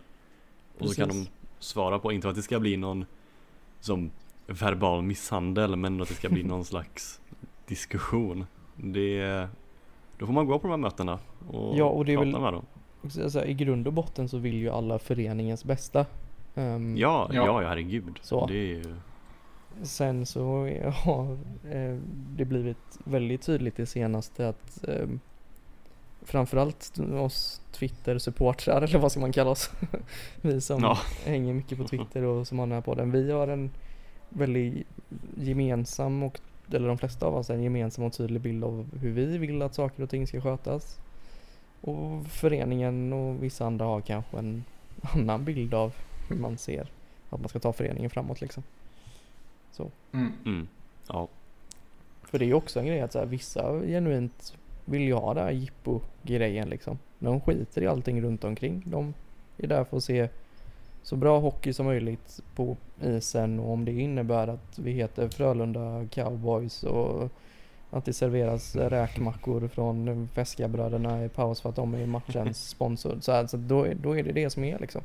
Och 0.82 0.90
så 0.90 1.00
kan 1.00 1.08
de 1.08 1.26
svara 1.58 1.98
på, 1.98 2.12
inte 2.12 2.28
att 2.28 2.34
det 2.34 2.42
ska 2.42 2.60
bli 2.60 2.76
någon 2.76 3.04
som 3.80 4.10
verbal 4.46 5.02
misshandel 5.02 5.76
men 5.76 6.00
att 6.00 6.08
det 6.08 6.14
ska 6.14 6.28
bli 6.28 6.42
någon 6.42 6.64
slags 6.64 7.20
diskussion. 7.66 8.46
Det, 8.76 9.48
då 10.18 10.26
får 10.26 10.32
man 10.32 10.46
gå 10.46 10.58
på 10.58 10.66
de 10.66 10.70
här 10.70 10.76
mötena 10.76 11.18
och, 11.48 11.78
ja, 11.78 11.84
och 11.84 12.04
det 12.04 12.16
prata 12.16 12.30
väl, 12.30 12.40
med 12.40 12.52
dem. 12.52 12.64
Alltså, 13.02 13.44
I 13.44 13.54
grund 13.54 13.86
och 13.86 13.92
botten 13.92 14.28
så 14.28 14.38
vill 14.38 14.54
ju 14.54 14.70
alla 14.70 14.98
föreningens 14.98 15.64
bästa. 15.64 16.06
Um, 16.54 16.96
ja, 16.96 17.30
ja, 17.32 17.46
ja, 17.46 17.68
herregud. 17.68 18.18
Så. 18.22 18.46
Det 18.46 18.54
är 18.54 18.66
ju... 18.66 18.94
Sen 19.82 20.26
så 20.26 20.68
har 21.04 21.32
eh, 21.70 21.98
det 22.36 22.44
blivit 22.44 22.98
väldigt 23.04 23.42
tydligt 23.42 23.76
det 23.76 23.86
senaste 23.86 24.48
att 24.48 24.88
eh, 24.88 25.06
framförallt 26.24 26.98
oss 26.98 27.60
Twitter-supportrar 27.72 28.82
eller 28.82 28.98
vad 28.98 29.12
ska 29.12 29.20
man 29.20 29.32
kalla 29.32 29.50
oss? 29.50 29.70
vi 30.40 30.60
som 30.60 30.82
ja. 30.82 30.98
hänger 31.24 31.54
mycket 31.54 31.78
på 31.78 31.84
Twitter 31.84 32.22
och 32.22 32.46
som 32.48 32.58
har 32.58 32.66
den 32.66 32.74
här 32.74 32.80
podden. 32.80 33.10
Vi 33.10 33.32
har 33.32 33.48
en 33.48 33.70
väldigt 34.28 34.86
gemensam 35.36 36.22
och 36.22 36.40
eller 36.70 36.88
de 36.88 36.98
flesta 36.98 37.26
av 37.26 37.36
oss, 37.36 37.50
en 37.50 37.62
gemensam 37.62 38.04
och 38.04 38.12
tydlig 38.12 38.40
bild 38.40 38.64
av 38.64 38.98
hur 39.00 39.12
vi 39.12 39.38
vill 39.38 39.62
att 39.62 39.74
saker 39.74 40.02
och 40.02 40.10
ting 40.10 40.26
ska 40.26 40.40
skötas. 40.40 40.98
Och 41.80 42.26
föreningen 42.26 43.12
och 43.12 43.42
vissa 43.42 43.66
andra 43.66 43.84
har 43.84 44.00
kanske 44.00 44.38
en 44.38 44.64
annan 45.00 45.44
bild 45.44 45.74
av 45.74 45.92
hur 46.28 46.36
man 46.36 46.58
ser 46.58 46.86
att 47.30 47.40
man 47.40 47.48
ska 47.48 47.58
ta 47.58 47.72
föreningen 47.72 48.10
framåt 48.10 48.40
liksom. 48.40 48.62
Så. 49.72 49.90
Mm. 50.12 50.32
Mm. 50.44 50.68
Ja. 51.08 51.28
För 52.22 52.38
det 52.38 52.44
är 52.44 52.46
ju 52.46 52.54
också 52.54 52.80
en 52.80 52.86
grej 52.86 53.00
att 53.00 53.12
så 53.12 53.18
här, 53.18 53.26
vissa 53.26 53.80
genuint 53.80 54.54
vill 54.84 55.02
ju 55.02 55.14
ha 55.14 55.34
det 55.34 55.40
här 55.40 55.50
jippo-grejen 55.50 56.68
liksom. 56.68 56.98
De 57.18 57.40
skiter 57.40 57.82
i 57.82 57.86
allting 57.86 58.22
runt 58.22 58.44
omkring. 58.44 58.82
De 58.86 59.14
är 59.58 59.66
där 59.66 59.84
för 59.84 59.96
att 59.96 60.04
se 60.04 60.28
så 61.02 61.16
bra 61.16 61.38
hockey 61.38 61.72
som 61.72 61.86
möjligt 61.86 62.40
på 62.54 62.76
isen 63.02 63.60
och 63.60 63.72
om 63.72 63.84
det 63.84 63.92
innebär 63.92 64.48
att 64.48 64.78
vi 64.78 64.92
heter 64.92 65.28
Frölunda 65.28 66.06
Cowboys 66.10 66.82
och 66.82 67.28
att 67.90 68.04
det 68.04 68.12
serveras 68.12 68.76
räkmackor 68.76 69.68
från 69.68 70.28
Feskabröderna 70.34 71.24
i 71.24 71.28
paus 71.28 71.60
för 71.60 71.68
att 71.68 71.76
de 71.76 71.94
är 71.94 72.06
matchens 72.06 72.68
sponsor. 72.68 73.18
Så 73.20 73.32
alltså, 73.32 73.56
då, 73.56 73.86
då 74.02 74.18
är 74.18 74.22
det 74.22 74.32
det 74.32 74.50
som 74.50 74.64
är 74.64 74.78
liksom. 74.78 75.02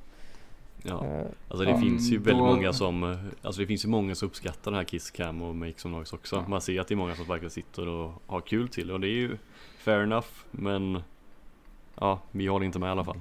Ja, 0.88 0.94
uh, 0.94 1.26
alltså 1.48 1.66
det 1.66 1.74
um, 1.74 1.82
finns 1.82 2.12
ju 2.12 2.18
väldigt 2.18 2.38
då... 2.38 2.46
många 2.46 2.74
som 2.74 3.18
Alltså 3.42 3.62
det 3.62 3.68
finns 3.68 3.86
ju 3.86 3.90
många 3.90 4.16
som 4.16 4.28
uppskattar 4.28 4.72
den 4.72 4.78
här 4.78 4.84
Kiss 4.84 5.12
Cam 5.12 5.42
och 5.42 5.56
Make 5.56 5.74
Some 5.78 5.96
Noise 5.96 6.16
också. 6.16 6.46
Man 6.48 6.62
ser 6.62 6.82
att 6.82 6.88
det 6.88 6.94
är 6.94 6.96
många 6.96 7.16
som 7.16 7.26
verkligen 7.26 7.52
sitter 7.52 7.88
och 7.88 8.22
har 8.28 8.42
kul 8.42 8.68
till 8.68 8.92
och 8.92 9.00
det 9.00 9.08
är 9.08 9.16
ju 9.16 9.38
fair 9.78 10.04
enough 10.04 10.28
men 10.52 11.02
Ja, 12.00 12.20
vi 12.32 12.48
håller 12.48 12.66
inte 12.66 12.80
med 12.80 12.88
i 12.88 12.92
alla 12.92 13.04
fall. 13.04 13.20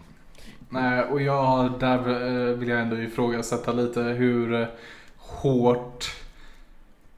Nej, 0.69 1.03
och 1.03 1.21
jag, 1.21 1.73
där 1.81 1.99
eh, 1.99 2.57
vill 2.57 2.69
jag 2.69 2.81
ändå 2.81 2.97
ifrågasätta 2.97 3.73
lite 3.73 4.01
hur 4.01 4.55
eh, 4.55 4.67
hårt 5.17 6.05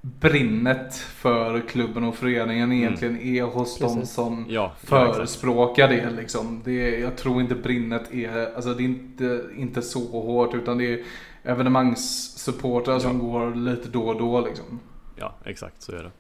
brinnet 0.01 0.95
för 0.95 1.61
klubben 1.61 2.05
och 2.05 2.15
föreningen 2.15 2.65
mm. 2.65 2.79
egentligen 2.79 3.17
mm. 3.17 3.37
är 3.37 3.43
hos 3.43 3.79
Precis. 3.79 3.97
de 3.97 4.07
som 4.07 4.47
ja, 4.49 4.73
förespråkar 4.79 5.89
det. 5.89 6.11
Liksom. 6.11 6.63
det. 6.65 6.99
Jag 6.99 7.17
tror 7.17 7.41
inte 7.41 7.55
brinnet 7.55 8.15
är, 8.15 8.55
alltså 8.55 8.75
det 8.75 8.83
är 8.83 8.85
inte, 8.85 9.45
inte 9.57 9.83
så 9.83 10.21
hårt 10.23 10.55
utan 10.55 10.79
det 10.79 10.93
är 10.93 11.05
evenemangssupportrar 11.43 12.95
ja. 12.95 13.01
som 13.01 13.19
går 13.19 13.55
lite 13.55 13.89
då 13.89 14.03
och 14.03 14.19
då. 14.19 14.41
Liksom. 14.41 14.81
Ja, 15.17 15.35
exakt 15.45 15.83
så 15.83 15.93
är 15.93 16.03
det. 16.03 16.11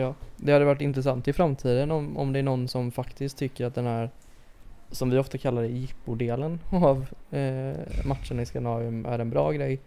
Ja, 0.00 0.14
det 0.36 0.52
hade 0.52 0.64
varit 0.64 0.80
intressant 0.80 1.28
i 1.28 1.32
framtiden 1.32 1.90
om, 1.90 2.16
om 2.16 2.32
det 2.32 2.38
är 2.38 2.42
någon 2.42 2.68
som 2.68 2.92
faktiskt 2.92 3.38
tycker 3.38 3.66
att 3.66 3.74
den 3.74 3.86
här 3.86 4.10
som 4.90 5.10
vi 5.10 5.18
ofta 5.18 5.38
kallar 5.38 5.62
det 5.62 5.68
jippo-delen 5.68 6.60
av 6.70 7.06
eh, 7.30 8.06
matchen 8.06 8.40
i 8.40 8.46
Skandinavien 8.46 9.06
är 9.06 9.18
en 9.18 9.30
bra 9.30 9.52
grej 9.52 9.80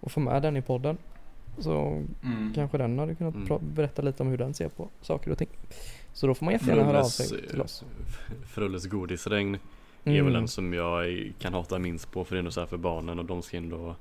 och 0.00 0.12
få 0.12 0.20
med 0.20 0.42
den 0.42 0.56
i 0.56 0.62
podden. 0.62 0.98
Så 1.58 2.04
mm. 2.22 2.52
kanske 2.54 2.78
den 2.78 2.98
hade 2.98 3.14
kunnat 3.14 3.34
mm. 3.34 3.58
berätta 3.60 4.02
lite 4.02 4.22
om 4.22 4.28
hur 4.28 4.38
den 4.38 4.54
ser 4.54 4.68
på 4.68 4.88
saker 5.00 5.30
och 5.30 5.38
ting. 5.38 5.48
Så 6.12 6.26
då 6.26 6.34
får 6.34 6.44
man 6.44 6.52
jättegärna 6.52 6.84
höra 6.84 7.00
av 7.00 7.04
sig 7.04 7.48
till 7.48 7.60
oss. 7.60 7.84
Frulles 8.46 8.86
godisregn 8.86 9.58
är 10.04 10.10
mm. 10.10 10.24
väl 10.24 10.34
den 10.34 10.48
som 10.48 10.72
jag 10.72 11.32
kan 11.38 11.54
hata 11.54 11.78
minst 11.78 12.12
på 12.12 12.24
för 12.24 12.34
det 12.34 12.36
är 12.36 12.38
ändå 12.38 12.50
så 12.50 12.60
här 12.60 12.66
för 12.66 12.76
barnen 12.76 13.18
och 13.18 13.24
de 13.24 13.42
ska 13.42 13.56
ändå 13.56 13.94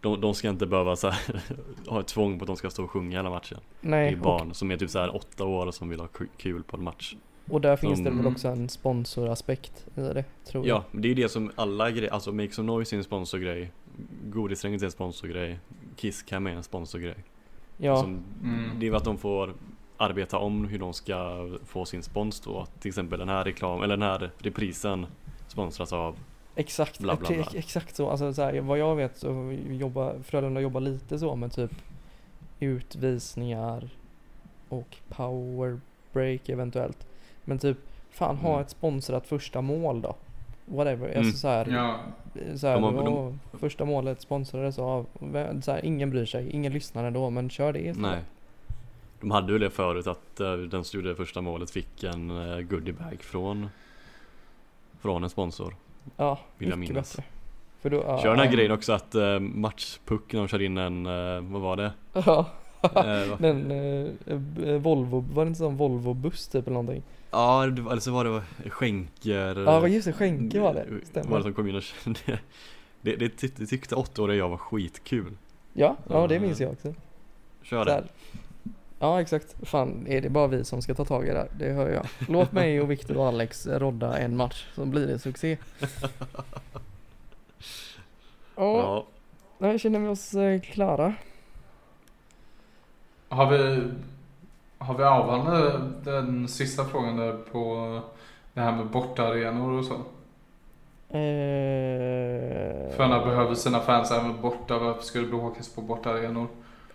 de, 0.00 0.20
de 0.20 0.34
ska 0.34 0.48
inte 0.48 0.66
behöva 0.66 0.96
så 0.96 1.08
här, 1.08 1.42
ha 1.86 2.00
ett 2.00 2.06
tvång 2.06 2.38
på 2.38 2.42
att 2.42 2.46
de 2.46 2.56
ska 2.56 2.70
stå 2.70 2.84
och 2.84 2.90
sjunga 2.90 3.18
hela 3.18 3.30
matchen. 3.30 3.58
Nej, 3.80 4.10
det 4.10 4.16
är 4.16 4.20
barn 4.20 4.50
och... 4.50 4.56
som 4.56 4.70
är 4.70 4.76
typ 4.76 4.90
så 4.90 4.98
här 4.98 5.16
åtta 5.16 5.44
år 5.44 5.66
och 5.66 5.74
som 5.74 5.88
vill 5.88 6.00
ha 6.00 6.08
kul 6.36 6.62
på 6.62 6.76
en 6.76 6.82
match. 6.82 7.16
Och 7.50 7.60
där 7.60 7.76
finns 7.76 8.04
det 8.04 8.10
väl 8.10 8.26
också 8.26 8.48
en 8.48 8.68
sponsoraspekt 8.68 9.86
i 9.94 10.00
det, 10.00 10.24
tror 10.44 10.66
jag. 10.66 10.76
Ja, 10.76 10.84
det 10.92 11.10
är 11.10 11.14
det 11.14 11.28
som 11.28 11.50
alla 11.54 11.90
grejer, 11.90 12.12
alltså 12.12 12.32
Make 12.32 12.50
Some 12.50 12.66
Noise 12.66 12.96
är 12.96 12.98
en 12.98 13.04
sponsorgrej, 13.04 13.72
Godisränget 14.24 14.82
är 14.82 14.86
en 14.86 14.92
sponsorgrej, 14.92 15.58
Kisscam 15.96 16.46
är 16.46 16.50
en 16.50 16.62
sponsorgrej. 16.62 17.16
Ja. 17.76 17.96
Som, 17.96 18.24
mm. 18.42 18.70
Det 18.80 18.86
är 18.86 18.92
att 18.92 19.04
de 19.04 19.18
får 19.18 19.54
arbeta 19.96 20.38
om 20.38 20.64
hur 20.64 20.78
de 20.78 20.92
ska 20.92 21.48
få 21.66 21.84
sin 21.84 22.02
spons 22.02 22.40
då. 22.40 22.66
Till 22.80 22.88
exempel 22.88 23.18
den 23.18 23.28
här 23.28 23.44
reklam, 23.44 23.82
eller 23.82 23.96
den 23.96 24.08
här 24.08 24.30
reprisen 24.38 25.06
sponsras 25.48 25.92
av 25.92 26.16
Exakt, 26.58 26.98
Bla, 26.98 27.16
bla, 27.16 27.28
bla. 27.28 27.46
exakt 27.54 27.96
så. 27.96 28.10
Alltså 28.10 28.32
så 28.34 28.42
här, 28.42 28.60
vad 28.60 28.78
jag 28.78 28.96
vet 28.96 29.16
så 29.16 29.56
jobbar 29.70 30.16
Frölunda 30.24 30.60
jobbar 30.60 30.80
lite 30.80 31.18
så 31.18 31.36
med 31.36 31.52
typ 31.52 31.70
utvisningar 32.60 33.88
och 34.68 34.96
power 35.08 35.80
break 36.12 36.48
eventuellt. 36.48 37.06
Men 37.44 37.58
typ, 37.58 37.78
fan 38.10 38.36
ha 38.36 38.50
Mm. 38.50 38.62
ett 38.62 38.70
sponsrat 38.70 39.26
första 39.26 39.60
mål 39.60 40.00
då. 40.00 40.16
Whatever, 40.66 41.06
Mm. 41.08 41.18
alltså 41.18 41.38
så 41.38 41.48
här, 41.48 41.66
Ja, 41.70 41.96
så 42.56 42.66
här, 42.66 42.80
De 42.80 42.94
de- 42.96 43.40
första 43.58 43.84
målet 43.84 44.20
sponsrades 44.20 44.78
av, 44.78 45.06
så 45.62 45.72
här, 45.72 45.84
ingen 45.84 46.10
bryr 46.10 46.26
sig, 46.26 46.50
ingen 46.50 46.72
lyssnar 46.72 47.04
ändå, 47.04 47.30
men 47.30 47.50
kör 47.50 47.72
det 47.72 47.78
istället. 47.78 48.10
Nej. 48.10 48.20
De 49.20 49.30
hade 49.30 49.52
ju 49.52 49.58
det 49.58 49.70
förut 49.70 50.06
att 50.06 50.40
eh, 50.40 50.52
den 50.52 50.84
som 50.84 50.98
gjorde 51.00 51.08
det 51.10 51.16
första 51.16 51.40
målet 51.40 51.70
fick 51.70 52.04
en 52.04 52.30
uh, 52.30 52.60
goodiebag 52.60 53.16
från 53.20 53.68
Från 55.00 55.24
en 55.24 55.30
sponsor. 55.30 55.74
Ja, 56.16 56.38
Vill 56.58 56.68
jag 56.68 56.78
minnas. 56.78 57.16
bättre. 57.16 57.28
För 57.80 57.90
då, 57.90 57.96
ja, 58.06 58.22
Kör 58.22 58.30
den 58.30 58.38
här 58.38 58.52
grejen 58.52 58.72
också 58.72 58.92
att 58.92 59.14
uh, 59.14 59.38
matchpuck 59.40 60.32
när 60.32 60.40
de 60.40 60.48
kör 60.48 60.62
in 60.62 60.78
en, 60.78 61.06
eh, 61.06 61.40
vad 61.40 61.60
var 61.62 61.76
det? 61.76 61.92
Ja, 62.12 62.46
Eh, 62.82 63.38
den 63.38 63.70
eh, 64.26 64.34
eh, 64.68 64.78
Volvo, 64.80 65.24
var 65.34 65.44
det 65.44 65.48
inte 65.48 65.58
sån 65.58 65.76
Volvo-buss 65.76 66.48
typ 66.48 66.66
eller 66.66 66.74
någonting? 66.74 67.02
Ja, 67.36 67.66
det 67.66 67.82
var- 67.82 67.92
eller 67.92 68.00
så 68.00 68.10
var 68.12 68.24
det 68.24 68.42
skänker 68.70 69.56
Ja, 69.64 69.88
just 69.88 70.06
det, 70.06 70.12
Schenke 70.12 70.60
var 70.60 70.74
det. 70.74 70.84
Var 70.90 70.98
det 71.00 71.06
Stämmer. 71.06 71.40
som 71.40 71.54
kom 71.54 71.68
in 71.68 71.74
och 71.76 71.82
kände 71.82 72.20
det, 73.02 73.16
det, 73.16 73.28
tyckte- 73.28 73.62
det 73.62 73.66
tyckte 73.66 73.94
åttaåriga 73.94 74.36
jag 74.38 74.48
var 74.48 74.56
skitkul. 74.56 75.36
Ja, 75.72 75.96
ja 76.08 76.26
det 76.26 76.40
minns 76.40 76.60
jag 76.60 76.72
också. 76.72 76.94
Kör 77.62 77.84
det. 77.84 78.04
Ja 78.98 79.20
exakt. 79.20 79.54
Fan, 79.68 80.06
är 80.06 80.20
det 80.20 80.30
bara 80.30 80.46
vi 80.46 80.64
som 80.64 80.82
ska 80.82 80.94
ta 80.94 81.04
tag 81.04 81.24
i 81.26 81.30
det 81.30 81.38
här? 81.38 81.48
Det 81.58 81.72
hör 81.72 81.88
jag. 81.90 82.06
Låt 82.28 82.52
mig 82.52 82.80
och 82.80 82.90
Viktor 82.90 83.16
och 83.16 83.26
Alex 83.26 83.66
rodda 83.66 84.18
en 84.18 84.36
match 84.36 84.66
så 84.74 84.84
blir 84.84 85.06
det 85.06 85.18
succé. 85.18 85.56
Ja, 88.56 89.06
Ja. 89.58 89.68
nu 89.70 89.78
känner 89.78 89.98
vi 89.98 90.06
oss 90.08 90.34
eh, 90.34 90.60
klara. 90.60 91.14
har 93.28 93.50
vi, 93.50 93.82
har 94.78 94.94
vi 94.98 95.04
avhandlat 95.04 96.04
den 96.04 96.48
sista 96.48 96.84
frågan 96.84 97.16
där 97.16 97.32
på 97.52 98.00
det 98.54 98.60
här 98.60 98.76
med 98.76 98.86
bortaarenor 98.86 99.78
och 99.78 99.84
så? 99.84 99.94
Eh, 101.08 102.90
Frölunda 102.96 103.24
behöver 103.26 103.54
sina 103.54 103.80
fans 103.80 104.10
även 104.10 104.40
borta. 104.40 104.78
Varför 104.78 105.02
ska 105.02 105.18
det 105.20 105.26
bråkas 105.26 105.74
på 105.74 105.80
bortaarenor? 105.82 106.46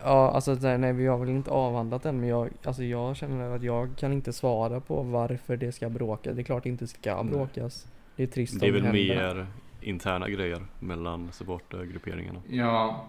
Ja, 0.04 0.30
alltså 0.30 0.54
nej 0.54 0.92
vi 0.92 1.06
har 1.06 1.18
väl 1.18 1.28
inte 1.28 1.50
avhandlat 1.50 2.02
den 2.02 2.20
men 2.20 2.28
jag, 2.28 2.48
alltså 2.64 2.82
jag 2.82 3.16
känner 3.16 3.56
att 3.56 3.62
jag 3.62 3.88
kan 3.96 4.12
inte 4.12 4.32
svara 4.32 4.80
på 4.80 5.02
varför 5.02 5.56
det 5.56 5.72
ska 5.72 5.88
bråka. 5.88 6.32
Det 6.32 6.42
är 6.42 6.44
klart 6.44 6.62
det 6.62 6.68
inte 6.68 6.86
ska 6.86 7.22
bråkas. 7.24 7.86
Det 8.16 8.22
är 8.22 8.26
trist 8.26 8.60
Det 8.60 8.66
är 8.66 8.70
om 8.70 8.74
väl 8.74 8.82
händer. 8.84 9.34
mer 9.34 9.46
interna 9.80 10.28
grejer 10.28 10.62
mellan 10.78 11.28
supportergrupperingarna. 11.32 12.38
Ja. 12.48 13.04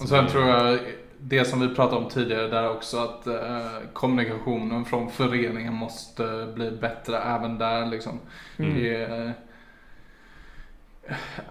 Och 0.00 0.02
Så 0.02 0.06
sen 0.06 0.28
tror 0.28 0.44
jag 0.44 0.78
det 1.18 1.44
som 1.44 1.60
vi 1.60 1.74
pratade 1.74 2.04
om 2.04 2.10
tidigare 2.10 2.48
där 2.48 2.70
också 2.70 2.98
att 2.98 3.26
eh, 3.26 3.66
kommunikationen 3.92 4.84
från 4.84 5.10
föreningen 5.10 5.74
måste 5.74 6.52
bli 6.54 6.70
bättre 6.70 7.18
även 7.18 7.58
där 7.58 7.86
liksom. 7.86 8.20
Mm. 8.56 8.74
Det 8.74 8.96
är, 8.96 9.32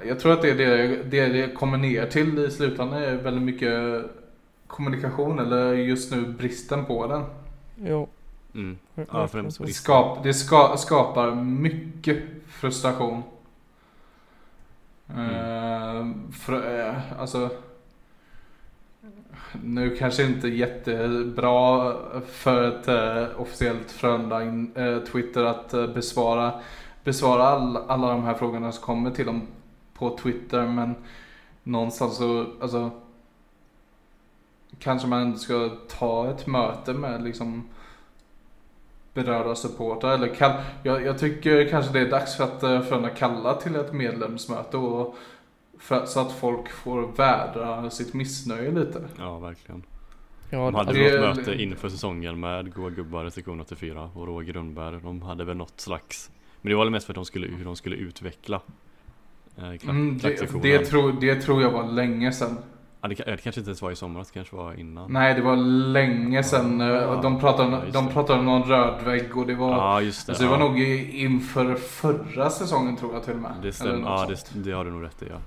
jag 0.08 0.20
tror 0.20 0.34
att 0.34 0.42
det 0.42 0.50
är 0.50 0.56
det, 0.56 1.04
det 1.04 1.28
det 1.28 1.56
kommer 1.56 1.78
ner 1.78 2.06
till 2.06 2.40
i 2.40 2.52
slutändan 2.52 3.04
är 3.04 3.16
väldigt 3.16 3.44
mycket 3.44 4.06
kommunikation 4.68 5.40
eller 5.40 5.74
just 5.74 6.12
nu 6.12 6.26
bristen 6.26 6.86
på 6.86 7.08
den. 7.08 7.24
Jo, 7.76 8.10
Mm. 8.56 8.78
Ja. 8.96 9.30
Det, 9.60 9.74
skap, 9.74 10.24
det 10.24 10.34
ska, 10.34 10.76
skapar 10.78 11.36
mycket 11.36 12.18
frustration. 12.48 13.24
Eh, 15.10 16.06
för, 16.32 16.80
eh, 16.80 17.20
alltså, 17.20 17.50
nu 19.64 19.96
kanske 19.96 20.24
inte 20.24 20.48
jättebra 20.48 21.94
för 22.28 22.64
ett 22.64 22.88
eh, 22.88 23.42
officiellt 23.42 23.92
Frölunda 23.92 24.42
eh, 24.42 25.00
Twitter 25.00 25.44
att 25.44 25.74
eh, 25.74 25.88
besvara, 25.88 26.54
besvara 27.04 27.44
all, 27.44 27.78
alla 27.78 28.08
de 28.08 28.24
här 28.24 28.34
frågorna 28.34 28.72
som 28.72 28.84
kommer 28.84 29.12
till 29.12 29.26
dem 29.26 29.48
på 29.94 30.18
Twitter 30.18 30.68
men 30.68 30.96
någonstans 31.64 32.18
så, 32.18 32.46
alltså 32.62 32.92
kanske 34.80 35.08
man 35.08 35.22
ändå 35.22 35.38
ska 35.38 35.70
ta 35.88 36.30
ett 36.30 36.48
möte 36.48 36.94
med 36.94 37.24
liksom 37.24 37.68
berörda 39.14 39.56
supportrar. 39.56 40.14
Eller 40.14 40.36
kall, 40.36 40.54
jag, 40.84 41.06
jag 41.06 41.20
tycker 41.20 41.70
kanske 41.70 41.94
det 41.94 42.00
är 42.00 42.10
dags 42.10 42.36
för 42.36 42.44
att 42.44 42.64
eh, 42.64 42.82
Frölunda 42.82 43.10
kalla 43.10 43.54
till 43.54 43.76
ett 43.76 43.94
medlemsmöte 43.94 44.78
och 44.78 45.16
för, 45.80 46.06
så 46.06 46.20
att 46.20 46.32
folk 46.32 46.70
får 46.70 47.08
vädra 47.18 47.90
sitt 47.90 48.14
missnöje 48.14 48.72
lite. 48.72 49.02
Ja, 49.18 49.40
verkligen. 49.40 49.84
Ja, 50.50 50.58
De 50.58 50.76
hade 50.76 50.80
alltså, 50.90 51.04
det- 51.04 51.28
något 51.28 51.38
möte 51.38 51.62
inför 51.64 51.90
säsongen 51.90 52.40
med 52.40 52.74
Goa 52.74 52.90
Gubbar 52.90 53.30
sektion 53.30 53.62
84 53.62 54.10
och 54.14 54.28
Roger 54.28 54.54
Grundberg. 54.54 55.00
De 55.04 55.22
hade 55.22 55.44
väl 55.46 55.58
något 55.58 55.80
slags 55.82 56.32
Men 56.62 56.70
det 56.70 56.76
var 56.76 56.84
väl 56.84 56.92
mest 56.92 57.06
för 57.06 57.14
att 57.14 57.16
de 57.16 57.26
skulle, 57.26 57.48
hur 57.48 57.66
de 57.66 57.76
skulle 57.76 57.96
utveckla 57.96 58.62
eh, 59.58 59.62
klack, 59.64 59.84
Mm, 59.84 60.18
det, 60.18 60.62
det, 60.62 60.86
tror, 60.86 61.12
det 61.22 61.36
tror 61.42 61.62
jag 61.62 61.72
var 61.72 61.84
länge 61.88 62.32
sedan. 62.32 62.58
ja, 63.02 63.08
det, 63.08 63.16
det 63.16 63.38
kanske 63.38 63.60
inte 63.62 63.70
ens 63.70 63.82
var 63.82 63.92
i 63.92 63.96
somras, 63.96 64.28
det 64.28 64.34
kanske 64.34 64.56
var 64.56 64.74
innan. 64.80 65.12
Nej, 65.14 65.34
det 65.34 65.42
var 65.42 65.56
länge 65.56 66.44
sedan. 66.44 66.80
Ja. 66.80 67.20
De 67.22 67.40
pratade, 67.40 67.72
Ja, 67.72 67.92
de 67.94 68.08
pratade 68.10 68.40
om 68.40 68.46
någon 68.46 68.64
röd 68.64 69.04
vägg 69.06 69.38
och 69.38 69.48
det 69.48 69.56
var 69.56 69.72
Ja, 69.72 70.02
just 70.02 70.26
det. 70.28 70.32
Alltså 70.32 70.44
det 70.44 70.50
var 70.52 70.58
nog 70.60 70.80
inför 70.80 71.76
förra 71.76 72.50
säsongen 72.50 72.96
tror 72.98 73.14
jag 73.14 73.24
till 73.24 73.34
och 73.34 73.40
med. 73.40 73.52
Det 73.62 73.74
stämmer, 73.74 74.10
ja 74.10 74.26
det, 74.30 74.64
det 74.64 74.72
har 74.72 74.86
du 74.86 74.92
nog 74.92 75.04
rätt 75.04 75.22
i 75.24 75.26
ja. 75.30 75.38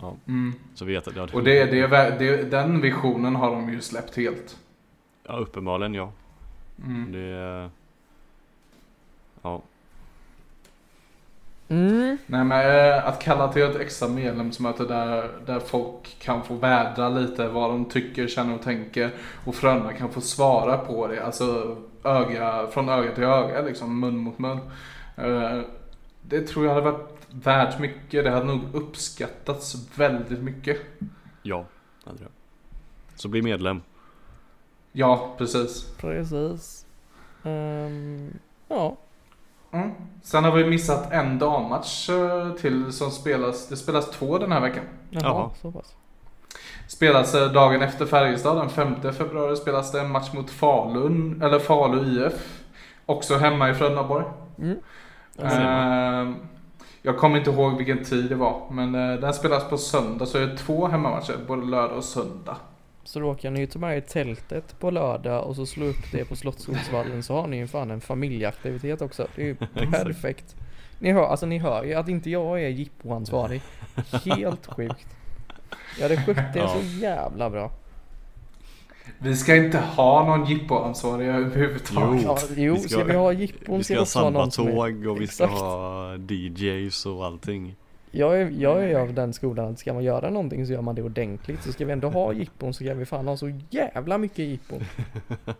Ja, 0.00 0.16
Mm. 0.26 0.54
så 0.74 0.84
vet 0.84 1.06
jag. 1.06 1.16
Ja, 1.16 1.28
Och 1.32 1.42
det, 1.44 1.64
det, 1.64 1.86
det, 2.18 2.50
den 2.50 2.80
visionen 2.80 3.36
har 3.36 3.50
de 3.50 3.72
ju 3.72 3.80
släppt 3.80 4.16
helt. 4.16 4.58
Ja, 5.26 5.36
uppenbarligen 5.36 5.94
ja. 5.94 6.12
Mm. 6.86 7.12
Det... 7.12 7.70
Ja. 9.42 9.62
mm, 11.68 12.18
Nej 12.26 12.44
men 12.44 12.90
eh, 12.96 13.06
att 13.08 13.22
kalla 13.22 13.52
till 13.52 13.62
ett 13.62 13.76
extra 13.76 14.08
medlemsmöte 14.08 14.84
där, 14.84 15.30
där 15.46 15.60
folk 15.60 16.16
kan 16.20 16.42
få 16.44 16.54
vädra 16.54 17.08
lite 17.08 17.48
vad 17.48 17.70
de 17.70 17.84
tycker, 17.84 18.26
känner 18.28 18.54
och 18.54 18.62
tänker. 18.62 19.10
Och 19.44 19.54
Frölunda 19.54 19.92
kan 19.92 20.10
få 20.10 20.20
svara 20.20 20.78
på 20.78 21.06
det. 21.06 21.24
Alltså 21.24 21.76
öga, 22.04 22.66
från 22.70 22.88
öga 22.88 23.14
till 23.14 23.24
öga 23.24 23.62
liksom, 23.62 24.00
mun 24.00 24.16
mot 24.16 24.38
mun. 24.38 24.58
Eh, 25.16 25.60
Det 26.22 26.40
tror 26.40 26.66
jag 26.66 26.74
hade 26.74 26.90
varit 26.90 27.17
värt 27.30 27.78
mycket. 27.78 28.24
Det 28.24 28.30
hade 28.30 28.46
nog 28.46 28.60
uppskattats 28.74 29.74
väldigt 29.94 30.38
mycket. 30.42 30.78
Ja, 31.42 31.64
hade 32.04 32.18
det. 32.18 32.28
Så 33.14 33.28
bli 33.28 33.42
medlem. 33.42 33.82
Ja, 34.92 35.34
precis. 35.38 35.92
precis. 36.00 36.86
Ehm, 37.44 38.38
ja, 38.68 38.96
Mm. 39.70 39.90
Sen 40.22 40.44
har 40.44 40.52
vi 40.52 40.64
missat 40.64 41.12
en 41.12 41.38
dammatch 41.38 42.10
eh, 42.10 42.52
till 42.52 42.92
som 42.92 43.10
spelas. 43.10 43.68
Det 43.68 43.76
spelas 43.76 44.10
två 44.10 44.38
den 44.38 44.52
här 44.52 44.60
veckan. 44.60 44.84
jaha, 45.10 45.22
Jaha. 45.24 45.50
så 45.62 45.72
pass. 45.72 45.96
Spelas 46.86 47.34
eh, 47.34 47.52
dagen 47.52 47.82
efter 47.82 48.06
Färjestad, 48.06 48.56
den 48.56 48.68
5 48.70 49.12
februari 49.12 49.56
spelas 49.56 49.92
det 49.92 50.00
en 50.00 50.10
match 50.10 50.32
mot 50.32 50.50
Falun, 50.50 51.42
eller 51.42 51.58
Falu 51.58 52.26
IF. 52.26 52.62
Också 53.06 53.36
hemma 53.36 53.70
i 53.70 53.74
Frölundaborg. 53.74 54.24
Mm. 54.58 54.78
Där 55.36 55.48
ser 55.48 55.64
man. 55.64 56.28
Eh, 56.28 56.34
jag 57.02 57.18
kommer 57.18 57.38
inte 57.38 57.50
ihåg 57.50 57.76
vilken 57.76 58.04
tid 58.04 58.28
det 58.28 58.34
var, 58.34 58.62
men 58.70 58.94
eh, 58.94 59.20
den 59.20 59.34
spelas 59.34 59.68
på 59.68 59.78
söndag 59.78 60.26
så 60.26 60.38
är 60.38 60.46
det 60.46 60.56
två 60.56 60.86
hemmamatcher, 60.86 61.34
både 61.46 61.66
lördag 61.66 61.96
och 61.96 62.04
söndag. 62.04 62.56
Så 63.04 63.20
då 63.20 63.34
kan 63.34 63.54
ni 63.54 63.60
ju 63.60 63.66
ta 63.66 63.78
med 63.78 63.96
er 63.96 64.00
tältet 64.00 64.78
på 64.78 64.90
lördag 64.90 65.44
och 65.44 65.56
så 65.56 65.66
slå 65.66 65.86
upp 65.86 66.12
det 66.12 66.24
på 66.24 66.36
Slottsskogsvallen 66.36 67.22
så 67.22 67.34
har 67.40 67.46
ni 67.46 67.56
ju 67.56 67.66
fan 67.66 67.90
en 67.90 68.00
familjeaktivitet 68.00 69.02
också. 69.02 69.26
Det 69.36 69.42
är 69.42 69.46
ju 69.46 69.54
perfekt. 69.90 70.56
Ni 70.98 71.12
hör, 71.12 71.26
alltså 71.26 71.46
ni 71.46 71.58
hör 71.58 71.84
ju 71.84 71.94
att 71.94 72.08
inte 72.08 72.30
jag 72.30 72.62
är 72.62 72.68
jippoansvarig. 72.68 73.62
Helt 74.24 74.66
sjukt. 74.66 75.06
Jag 75.96 76.02
hade 76.02 76.16
skött 76.22 76.52
det 76.52 76.58
Ja. 76.58 76.68
så 76.68 76.80
jävla 77.00 77.50
bra. 77.50 77.70
Vi 79.18 79.36
ska 79.36 79.56
inte 79.56 79.78
ha 79.78 80.26
någon 80.26 80.46
jippoansvarig 80.46 81.26
överhuvudtaget. 81.28 82.22
Ja, 82.24 82.38
jo, 82.56 82.74
vi 82.74 82.80
ska, 82.80 82.88
ska- 82.88 83.04
vi 83.04 83.14
ha 83.14 83.32
jippon 83.32 83.78
Vi 83.78 83.84
ska 83.84 83.94
ska 83.94 84.00
ha 84.00 84.06
sabbatåg 84.06 85.06
och 85.06 85.20
vi 85.20 85.26
ska 85.26 85.44
Exakt. 85.44 85.60
ha 85.60 86.16
DJs 86.16 87.06
och 87.06 87.24
allting. 87.26 87.76
Jag 88.10 88.40
är, 88.40 88.50
jag 88.50 88.84
är 88.84 88.98
av 88.98 89.14
den 89.14 89.32
skolan 89.32 89.72
att 89.72 89.78
ska 89.78 89.92
man 89.92 90.04
göra 90.04 90.30
någonting 90.30 90.66
så 90.66 90.72
gör 90.72 90.82
man 90.82 90.94
det 90.94 91.02
ordentligt. 91.02 91.62
Så 91.62 91.72
ska 91.72 91.84
vi 91.84 91.92
ändå 91.92 92.08
ha 92.08 92.32
jippon 92.32 92.74
så 92.74 92.84
ska 92.84 92.94
vi 92.94 93.06
fan 93.06 93.28
ha 93.28 93.36
så 93.36 93.60
jävla 93.70 94.18
mycket 94.18 94.38
jippon. 94.38 94.84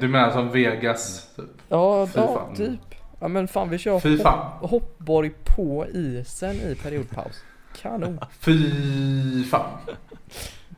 Du 0.00 0.08
menar 0.08 0.30
som 0.30 0.50
Vegas? 0.50 1.30
Typ. 1.36 1.44
Ja, 1.68 2.08
ja 2.14 2.48
typ. 2.56 2.80
Ja 3.20 3.28
men 3.28 3.48
fan 3.48 3.68
vi 3.70 3.78
kör 3.78 4.00
Fy 4.00 4.18
hopp, 4.22 4.70
hoppborg 4.70 5.30
på 5.56 5.86
isen 5.92 6.56
i 6.56 6.74
periodpaus. 6.82 7.42
Kanon. 7.82 8.20
Fy 8.40 9.44
fan. 9.44 9.70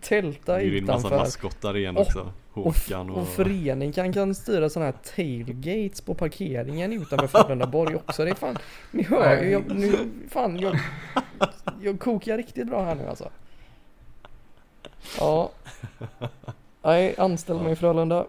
Tälta 0.09 0.53
Det 0.53 0.59
är 0.61 0.65
ju 0.65 0.79
en 0.79 0.85
massa 0.87 0.99
utanför. 0.99 1.19
maskottar 1.19 1.77
igen 1.77 1.97
Och- 1.97 2.03
också. 2.07 2.33
Och, 2.53 2.65
Håkan 2.65 3.11
och... 3.11 3.19
och 3.23 3.29
föreningen 3.29 4.13
kan 4.13 4.35
styra 4.35 4.69
sådana 4.71 4.87
här 4.91 4.99
tailgates 5.17 6.01
på 6.01 6.15
parkeringen 6.15 6.93
utanför 6.93 7.27
Frölundaborg 7.27 7.97
också. 7.97 8.25
Det 8.25 8.31
är 8.31 8.35
fan, 8.35 8.59
ni 8.91 9.03
hör 9.03 9.43
ju, 9.43 9.51
jag, 9.51 9.63
nu, 9.75 9.93
fan 10.31 10.59
jag, 10.59 10.77
jag 11.83 12.01
kokar 12.01 12.37
riktigt 12.37 12.67
bra 12.67 12.85
här 12.85 12.95
nu 12.95 13.07
alltså. 13.09 13.29
Ja. 15.19 15.51
Nej, 16.83 17.15
anställ 17.19 17.61
mig 17.63 17.73
i 17.73 17.77
Frölunda. 17.77 18.27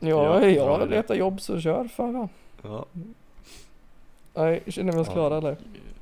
Ja, 0.00 0.40
Ja, 0.40 0.48
jag 0.48 0.90
letar 0.90 1.14
jobb 1.14 1.40
så 1.40 1.60
kör 1.60 1.84
för 1.84 1.88
fan. 1.88 2.28
Ja, 2.62 2.86
Nej, 4.34 4.62
känner 4.66 4.92
vi 4.92 4.98
oss 4.98 5.06
Ja. 5.06 5.12
klara 5.12 5.36
eller? 5.38 5.56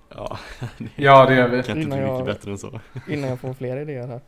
ja. 0.09 0.39
Ja, 0.97 1.27
det 1.27 1.35
gör 1.35 1.49
vi. 1.49 1.63
kan 1.63 1.77
inte 1.77 1.87
Innan 1.87 1.99
bli 1.99 2.07
jag- 2.09 2.13
mycket 2.21 2.35
bättre 2.37 2.51
än 2.51 2.59
så. 2.59 2.81
Innan 3.09 3.31
jag 3.31 3.41
får 3.41 3.55
fler 3.55 3.77
idéer 3.77 4.07
här. 4.07 4.21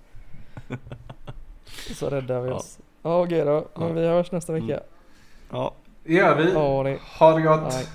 Så 1.95 2.09
räddar 2.11 2.41
vi 2.41 2.51
oss. 2.51 2.79
Ja 3.03 3.23
okej 3.23 3.45
då, 3.45 3.69
men 3.75 3.95
vi 3.95 4.07
hörs 4.07 4.33
nästa 4.33 4.53
vecka. 4.53 4.81
Ja, 5.51 5.75
Det 6.05 6.13
gör 6.15 6.37
vi. 6.37 6.53
Ja 6.53 6.83
det. 6.83 6.99
Ha 7.19 7.33
det 7.37 7.43
gott. 7.43 7.63
Nej. 7.73 7.87